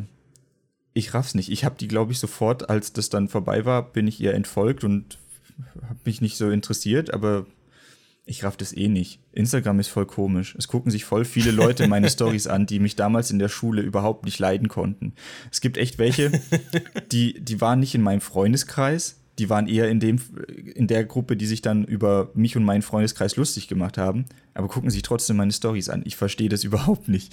ich 0.95 1.13
raff's 1.15 1.35
nicht. 1.35 1.51
Ich 1.51 1.65
habe 1.65 1.77
die, 1.79 1.89
glaube 1.89 2.13
ich, 2.13 2.19
sofort, 2.19 2.71
als 2.71 2.93
das 2.93 3.11
dann 3.11 3.29
vorbei 3.29 3.65
war, 3.65 3.93
bin 3.93 4.09
ich 4.09 4.21
ihr 4.21 4.35
entfolgt 4.35 4.85
und 4.85 5.19
habe 5.83 6.01
mich 6.05 6.21
nicht 6.21 6.37
so 6.37 6.51
interessiert, 6.51 7.13
aber 7.13 7.47
ich 8.29 8.43
raff 8.43 8.57
das 8.57 8.77
eh 8.77 8.89
nicht. 8.89 9.21
Instagram 9.33 9.79
ist 9.79 9.89
voll 9.89 10.05
komisch. 10.05 10.57
Es 10.59 10.67
gucken 10.67 10.91
sich 10.91 11.05
voll 11.05 11.25
viele 11.25 11.53
Leute 11.53 11.87
meine 11.87 12.11
Stories 12.11 12.49
an, 12.49 12.67
die 12.67 12.81
mich 12.81 12.97
damals 12.97 13.31
in 13.31 13.39
der 13.39 13.49
Schule 13.49 13.83
überhaupt 13.83 14.25
nicht 14.25 14.41
leiden 14.41 14.69
konnten. 14.69 15.15
Es 15.53 15.61
gibt 15.61 15.79
echt 15.79 15.99
welche, 15.99 16.33
die, 17.13 17.41
die 17.41 17.61
waren 17.61 17.79
nicht 17.79 17.95
in 17.95 18.03
meinem 18.03 18.21
Freundeskreis, 18.21 19.21
die 19.39 19.49
waren 19.49 19.69
eher 19.69 19.89
in 19.89 20.01
dem, 20.01 20.21
in 20.75 20.89
der 20.89 21.05
Gruppe, 21.05 21.37
die 21.37 21.47
sich 21.47 21.63
dann 21.63 21.85
über 21.85 22.31
mich 22.35 22.57
und 22.57 22.65
meinen 22.65 22.83
Freundeskreis 22.83 23.37
lustig 23.37 23.69
gemacht 23.69 23.97
haben, 23.97 24.27
aber 24.55 24.67
gucken 24.67 24.91
sich 24.91 25.03
trotzdem 25.03 25.37
meine 25.37 25.53
Stories 25.53 25.89
an. 25.89 26.03
Ich 26.05 26.17
verstehe 26.17 26.49
das 26.49 26.65
überhaupt 26.65 27.09
nicht. 27.09 27.33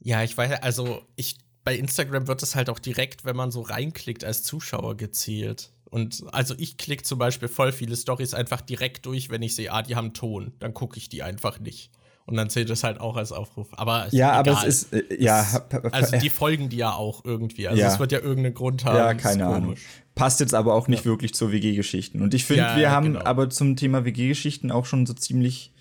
Ja, 0.00 0.22
ich 0.22 0.36
weiß, 0.36 0.62
also 0.62 1.02
ich, 1.16 1.38
bei 1.64 1.74
Instagram 1.76 2.26
wird 2.26 2.42
es 2.42 2.54
halt 2.54 2.68
auch 2.68 2.78
direkt, 2.78 3.24
wenn 3.24 3.36
man 3.36 3.50
so 3.50 3.62
reinklickt, 3.62 4.22
als 4.22 4.42
Zuschauer 4.42 4.98
gezielt. 4.98 5.70
Und 5.90 6.24
also 6.32 6.54
ich 6.58 6.76
klicke 6.76 7.02
zum 7.02 7.18
Beispiel 7.18 7.48
voll 7.48 7.72
viele 7.72 7.96
Stories 7.96 8.34
einfach 8.34 8.60
direkt 8.60 9.06
durch, 9.06 9.30
wenn 9.30 9.42
ich 9.42 9.54
sehe, 9.54 9.72
ah, 9.72 9.82
die 9.82 9.96
haben 9.96 10.12
Ton. 10.12 10.52
Dann 10.58 10.74
gucke 10.74 10.96
ich 10.96 11.08
die 11.08 11.22
einfach 11.22 11.60
nicht. 11.60 11.90
Und 12.26 12.36
dann 12.36 12.48
zählt 12.48 12.70
es 12.70 12.82
halt 12.84 13.00
auch 13.00 13.16
als 13.16 13.32
Aufruf. 13.32 13.68
Aber 13.72 14.06
ja, 14.10 14.40
egal. 14.40 14.54
aber 14.54 14.66
es 14.66 14.84
ist 14.84 14.92
äh, 14.94 15.22
ja. 15.22 15.46
also 15.92 16.16
die 16.16 16.30
folgen 16.30 16.70
die 16.70 16.78
ja 16.78 16.92
auch 16.94 17.24
irgendwie. 17.24 17.68
Also 17.68 17.82
ja. 17.82 17.88
es 17.88 17.98
wird 17.98 18.12
ja 18.12 18.18
irgendeinen 18.18 18.54
Grund 18.54 18.84
haben. 18.84 18.96
Ja, 18.96 19.14
keine 19.14 19.46
Ahnung. 19.46 19.74
Passt 20.14 20.40
jetzt 20.40 20.54
aber 20.54 20.74
auch 20.74 20.88
nicht 20.88 21.04
ja. 21.04 21.10
wirklich 21.10 21.34
zu 21.34 21.52
WG-Geschichten. 21.52 22.22
Und 22.22 22.32
ich 22.32 22.44
finde, 22.44 22.62
ja, 22.62 22.76
wir 22.76 22.90
haben 22.90 23.14
genau. 23.14 23.24
aber 23.24 23.50
zum 23.50 23.76
Thema 23.76 24.06
WG-Geschichten 24.06 24.70
auch 24.70 24.86
schon 24.86 25.04
so 25.04 25.12
ziemlich 25.12 25.73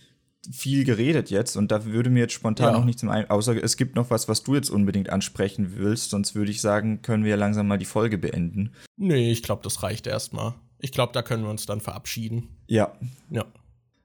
viel 0.51 0.83
geredet 0.83 1.29
jetzt 1.29 1.55
und 1.55 1.71
da 1.71 1.85
würde 1.85 2.09
mir 2.09 2.21
jetzt 2.21 2.33
spontan 2.33 2.73
ja. 2.73 2.77
noch 2.77 2.85
nichts 2.85 2.99
zum 2.99 3.09
ein 3.09 3.29
außer 3.29 3.63
es 3.63 3.77
gibt 3.77 3.95
noch 3.95 4.09
was, 4.09 4.27
was 4.27 4.43
du 4.43 4.55
jetzt 4.55 4.69
unbedingt 4.69 5.09
ansprechen 5.09 5.77
willst, 5.77 6.09
sonst 6.09 6.35
würde 6.35 6.51
ich 6.51 6.61
sagen, 6.61 7.01
können 7.01 7.23
wir 7.23 7.31
ja 7.31 7.37
langsam 7.37 7.67
mal 7.67 7.77
die 7.77 7.85
Folge 7.85 8.17
beenden. 8.17 8.73
Nee, 8.97 9.31
ich 9.31 9.43
glaube, 9.43 9.61
das 9.63 9.83
reicht 9.83 10.05
erstmal. 10.05 10.53
Ich 10.79 10.91
glaube, 10.91 11.13
da 11.13 11.21
können 11.21 11.43
wir 11.43 11.49
uns 11.49 11.65
dann 11.65 11.79
verabschieden. 11.79 12.49
Ja. 12.67 12.91
Ja. 13.29 13.45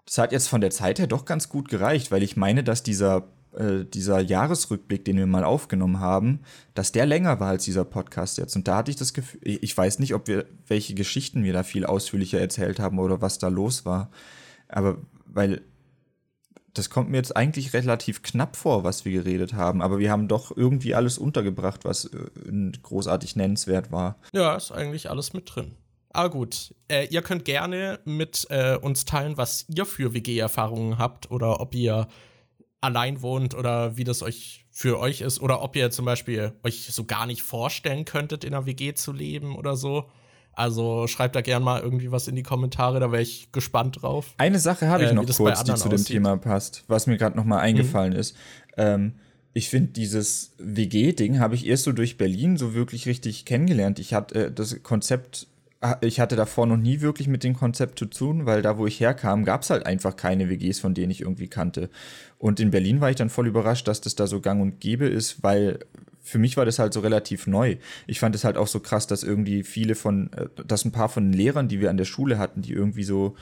Das 0.06 0.19
hat 0.19 0.32
jetzt 0.32 0.48
von 0.48 0.60
der 0.60 0.70
Zeit 0.70 1.01
her 1.01 1.09
doch 1.09 1.24
ganz 1.24 1.48
gut 1.48 1.69
gereicht, 1.69 2.12
weil 2.12 2.23
ich 2.23 2.36
meine, 2.36 2.62
dass 2.62 2.85
dieser 2.85 3.27
äh, 3.59 3.85
dieser 3.85 4.20
Jahresrückblick, 4.20 5.05
den 5.05 5.16
wir 5.16 5.27
mal 5.27 5.43
aufgenommen 5.43 6.01
haben, 6.01 6.40
dass 6.74 6.93
der 6.93 7.06
länger 7.06 7.40
war 7.40 7.48
als 7.48 7.65
dieser 7.65 7.85
Podcast 7.85 8.39
jetzt. 8.39 8.55
Und 8.55 8.69
da 8.69 8.77
hatte 8.77 8.90
ich 8.90 8.97
das 8.97 9.12
Gefühl, 9.12 9.40
ich 9.43 9.77
weiß 9.77 9.98
nicht, 9.98 10.15
ob 10.15 10.28
wir 10.28 10.44
welche 10.66 10.94
Geschichten 10.94 11.43
wir 11.43 11.52
da 11.52 11.62
viel 11.62 11.85
ausführlicher 11.85 12.39
erzählt 12.39 12.78
haben 12.78 12.98
oder 12.98 13.20
was 13.20 13.39
da 13.39 13.48
los 13.48 13.85
war. 13.85 14.10
Aber 14.69 14.98
weil 15.24 15.62
das 16.78 16.90
kommt 16.90 17.10
mir 17.10 17.16
jetzt 17.16 17.36
eigentlich 17.36 17.72
relativ 17.72 18.22
knapp 18.22 18.56
vor, 18.56 18.84
was 18.84 19.05
wir 19.05 19.12
geredet 19.12 19.52
haben, 19.52 19.82
aber 19.82 19.98
wir 19.98 20.10
haben 20.10 20.28
doch 20.28 20.56
irgendwie 20.56 20.94
alles 20.94 21.18
untergebracht, 21.18 21.84
was 21.84 22.06
äh, 22.06 22.72
großartig 22.82 23.36
nennenswert 23.36 23.90
war. 23.92 24.16
Ja, 24.32 24.56
ist 24.56 24.72
eigentlich 24.72 25.10
alles 25.10 25.32
mit 25.32 25.55
drin. 25.55 25.74
Aber 26.10 26.30
gut, 26.30 26.74
äh, 26.88 27.06
ihr 27.09 27.22
könnt 27.22 27.44
gerne 27.44 28.00
mit 28.05 28.46
äh, 28.50 28.76
uns 28.76 29.05
teilen, 29.05 29.36
was 29.36 29.66
ihr 29.68 29.84
für 29.84 30.14
WG-Erfahrungen 30.14 30.98
habt 30.98 31.30
oder 31.30 31.60
ob 31.60 31.74
ihr 31.74 32.09
allein 32.80 33.22
wohnt 33.22 33.55
oder 33.55 33.96
wie 33.96 34.05
das 34.05 34.22
euch 34.22 34.64
für 34.70 34.98
euch 35.00 35.20
ist 35.20 35.40
oder 35.40 35.62
ob 35.62 35.74
ihr 35.76 35.90
zum 35.90 36.05
Beispiel 36.05 36.52
euch 36.62 36.86
so 36.92 37.05
gar 37.05 37.26
nicht 37.26 37.42
vorstellen 37.42 38.05
könntet, 38.05 38.44
in 38.44 38.55
einer 38.55 38.66
WG 38.66 38.94
zu 38.94 39.12
leben 39.12 39.56
oder 39.56 39.76
so. 39.76 40.09
Also 40.59 41.06
schreibt 41.06 41.36
da 41.36 41.40
gern 41.40 41.62
mal 41.62 41.80
irgendwie 41.80 42.10
was 42.10 42.26
in 42.26 42.35
die 42.35 42.43
Kommentare, 42.43 42.98
da 42.98 43.12
wäre 43.12 43.22
ich 43.22 43.52
gespannt 43.52 44.02
drauf. 44.02 44.35
Eine 44.39 44.59
Sache 44.59 44.89
habe 44.89 45.05
ich 45.05 45.10
äh, 45.10 45.14
noch 45.14 45.24
kurz, 45.24 45.62
die 45.62 45.74
zu 45.74 45.89
dem 45.89 46.05
Thema 46.05 46.36
passt, 46.36 46.82
was 46.89 47.06
mir 47.06 47.16
gerade 47.16 47.36
noch 47.36 47.44
mal 47.44 47.60
eingefallen 47.60 48.14
mhm. 48.14 48.18
ist. 48.18 48.36
Ähm, 48.76 49.12
ich 49.52 49.68
finde, 49.68 49.93
dieses 49.93 50.55
WG-Ding 50.59 51.39
habe 51.39 51.55
ich 51.55 51.64
erst 51.64 51.85
so 51.85 51.93
durch 51.93 52.18
Berlin 52.18 52.56
so 52.56 52.74
wirklich 52.74 53.06
richtig 53.06 53.44
kennengelernt. 53.44 54.01
Ich 54.01 54.14
hatte 54.14 54.47
äh, 54.47 54.52
das 54.52 54.82
Konzept, 54.82 55.47
ich 56.01 56.18
hatte 56.18 56.35
davor 56.35 56.66
noch 56.66 56.76
nie 56.76 57.02
wirklich 57.02 57.28
mit 57.28 57.44
dem 57.44 57.55
Konzept 57.55 57.97
zu 58.01 58.06
tun, 58.06 58.44
weil 58.44 58.60
da, 58.60 58.78
wo 58.78 58.86
ich 58.89 58.98
herkam, 58.98 59.44
gab 59.44 59.62
es 59.62 59.70
halt 59.70 59.86
einfach 59.86 60.16
keine 60.16 60.51
WGs, 60.51 60.80
von 60.80 60.93
denen 60.93 61.12
ich 61.12 61.20
irgendwie 61.20 61.47
kannte. 61.47 61.89
Und 62.36 62.59
in 62.59 62.72
Berlin 62.72 63.01
war 63.01 63.10
ich 63.10 63.16
dann 63.16 63.30
voll 63.30 63.47
überrascht, 63.47 63.86
dass 63.86 64.01
das 64.01 64.16
da 64.16 64.26
so 64.26 64.40
gang 64.40 64.60
und 64.60 64.80
gäbe 64.80 65.06
ist, 65.06 65.40
weil 65.44 65.78
für 66.28 66.38
mich 66.38 66.56
war 66.56 66.64
das 66.64 66.78
halt 66.78 66.92
so 66.92 67.00
relativ 67.00 67.46
neu. 67.46 67.76
Ich 68.06 68.20
fand 68.20 68.34
es 68.34 68.44
halt 68.44 68.56
auch 68.56 68.66
so 68.66 68.80
krass, 68.80 69.06
dass 69.06 69.22
irgendwie 69.22 69.62
viele 69.62 69.94
von, 69.94 70.30
äh, 70.34 70.48
dass 70.66 70.84
ein 70.84 70.92
paar 70.92 71.09
von 71.09 71.24
den 71.24 71.32
Lehrern, 71.32 71.68
die 71.68 71.80
wir 71.80 71.90
an 71.90 71.96
der 71.96 72.05
Schule 72.05 72.38
hatten, 72.38 72.62
die 72.62 72.72
irgendwie 72.72 73.05
so 73.05 73.34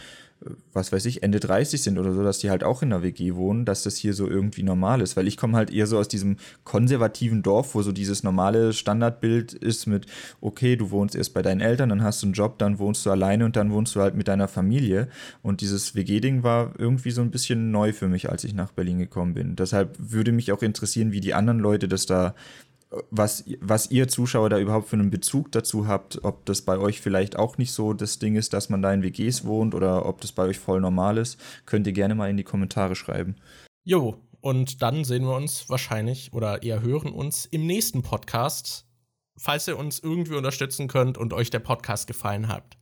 was 0.73 0.93
weiß 0.93 1.07
ich, 1.07 1.23
Ende 1.23 1.41
30 1.41 1.83
sind 1.83 1.99
oder 1.99 2.13
so, 2.13 2.23
dass 2.23 2.39
die 2.39 2.51
halt 2.51 2.63
auch 2.63 2.83
in 2.83 2.91
der 2.91 3.03
WG 3.03 3.35
wohnen, 3.35 3.65
dass 3.65 3.83
das 3.83 3.97
hier 3.97 4.13
so 4.13 4.29
irgendwie 4.29 4.63
normal 4.63 5.01
ist. 5.01 5.17
Weil 5.17 5.27
ich 5.27 5.39
komme 5.39 5.57
halt 5.57 5.71
eher 5.73 5.87
so 5.87 5.99
aus 5.99 6.09
diesem 6.09 6.37
konservativen 6.65 7.43
Dorf, 7.43 7.75
wo 7.75 7.83
so 7.83 7.91
dieses 7.91 8.23
normale 8.23 8.75
Standardbild 8.75 9.55
ist 9.55 9.87
mit, 9.87 10.07
okay, 10.43 10.77
du 10.77 10.91
wohnst 10.91 11.15
erst 11.15 11.33
bei 11.33 11.41
deinen 11.41 11.63
Eltern, 11.63 11.89
dann 11.89 12.03
hast 12.03 12.23
du 12.23 12.27
einen 12.27 12.35
Job, 12.35 12.59
dann 12.59 12.79
wohnst 12.79 13.07
du 13.07 13.11
alleine 13.11 13.47
und 13.47 13.57
dann 13.57 13.73
wohnst 13.73 13.97
du 13.97 14.01
halt 14.01 14.15
mit 14.15 14.29
deiner 14.29 14.47
Familie. 14.47 15.09
Und 15.43 15.63
dieses 15.63 15.95
WG-Ding 15.95 16.43
war 16.43 16.75
irgendwie 16.79 17.11
so 17.11 17.23
ein 17.23 17.31
bisschen 17.31 17.71
neu 17.71 17.93
für 17.93 18.09
mich, 18.09 18.29
als 18.29 18.45
ich 18.45 18.55
nach 18.55 18.73
Berlin 18.73 18.99
gekommen 18.99 19.35
bin. 19.35 19.57
Deshalb 19.57 19.97
würde 19.99 20.33
mich 20.33 20.53
auch 20.53 20.63
interessieren, 20.63 21.13
wie 21.13 21.21
die 21.21 21.35
anderen 21.35 21.59
Leute 21.59 21.89
das 21.89 22.05
da 22.05 22.35
was, 23.11 23.45
was 23.61 23.91
ihr 23.91 24.09
Zuschauer 24.09 24.51
da 24.51 24.59
überhaupt 24.59 24.89
für 24.89 24.97
einen 24.97 25.11
Bezug 25.11 25.53
dazu 25.53 25.87
habt, 25.87 26.25
ob 26.25 26.45
das 26.47 26.63
bei 26.63 26.79
euch 26.79 27.01
vielleicht 27.01 27.37
auch 27.37 27.59
nicht 27.59 27.73
so 27.73 27.93
das 27.93 28.19
Ding 28.19 28.37
ist, 28.37 28.53
dass 28.53 28.69
man 28.69 28.83
da 28.83 28.93
in 28.93 29.03
WGs 29.03 29.45
wohnt 29.45 29.75
oder 29.75 30.07
ob 30.07 30.21
das 30.21 30.33
bei 30.33 30.45
euch 30.45 30.59
voll 30.59 30.81
normal 30.81 31.19
ist, 31.19 31.39
könnt 31.67 31.87
ihr 31.87 31.93
gerne 31.93 32.15
mal 32.15 32.31
in 32.31 32.37
die 32.37 32.45
Kommentare 32.45 32.95
schreiben. 32.95 33.37
Jo, 33.85 34.17
und 34.41 34.83
dann 34.83 35.05
sehen 35.05 35.25
wir 35.25 35.35
uns 35.35 35.69
wahrscheinlich 35.69 36.33
oder 36.33 36.63
eher 36.63 36.83
hören 36.83 37.13
uns 37.13 37.47
im 37.47 37.67
nächsten 37.67 38.03
Podcast. 38.03 38.87
Falls 39.39 39.69
ihr 39.69 39.79
uns 39.79 39.99
irgendwie 39.99 40.35
unterstützen 40.35 40.89
könnt 40.89 41.19
und 41.19 41.33
euch 41.33 41.51
der 41.51 41.59
Podcast 41.59 42.07
gefallen 42.07 42.49
hat, 42.49 42.77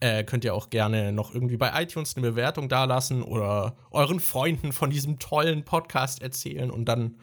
äh, 0.00 0.24
könnt 0.24 0.44
ihr 0.44 0.54
auch 0.54 0.68
gerne 0.70 1.12
noch 1.12 1.32
irgendwie 1.32 1.56
bei 1.56 1.80
iTunes 1.80 2.16
eine 2.16 2.26
Bewertung 2.28 2.68
dalassen 2.68 3.22
oder 3.22 3.76
euren 3.90 4.18
Freunden 4.18 4.72
von 4.72 4.90
diesem 4.90 5.18
tollen 5.20 5.64
Podcast 5.64 6.20
erzählen 6.20 6.70
und 6.70 6.86
dann 6.86 7.18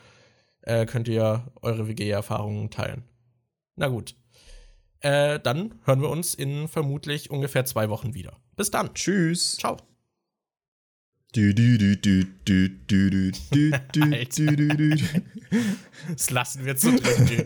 äh, 0.61 0.85
könnt 0.85 1.07
ihr 1.07 1.51
eure 1.61 1.87
WG-Erfahrungen 1.87 2.69
teilen. 2.69 3.03
Na 3.75 3.87
gut. 3.87 4.15
Äh, 5.01 5.39
dann 5.39 5.75
hören 5.85 6.01
wir 6.01 6.09
uns 6.09 6.33
in 6.33 6.67
vermutlich 6.67 7.31
ungefähr 7.31 7.65
zwei 7.65 7.89
Wochen 7.89 8.13
wieder. 8.13 8.37
Bis 8.55 8.69
dann. 8.69 8.93
Tschüss. 8.93 9.57
Ciao. 9.57 9.77
Das 16.09 16.29
lassen 16.31 16.65
wir 16.65 16.75
zu 16.75 16.95
drin. 16.95 17.45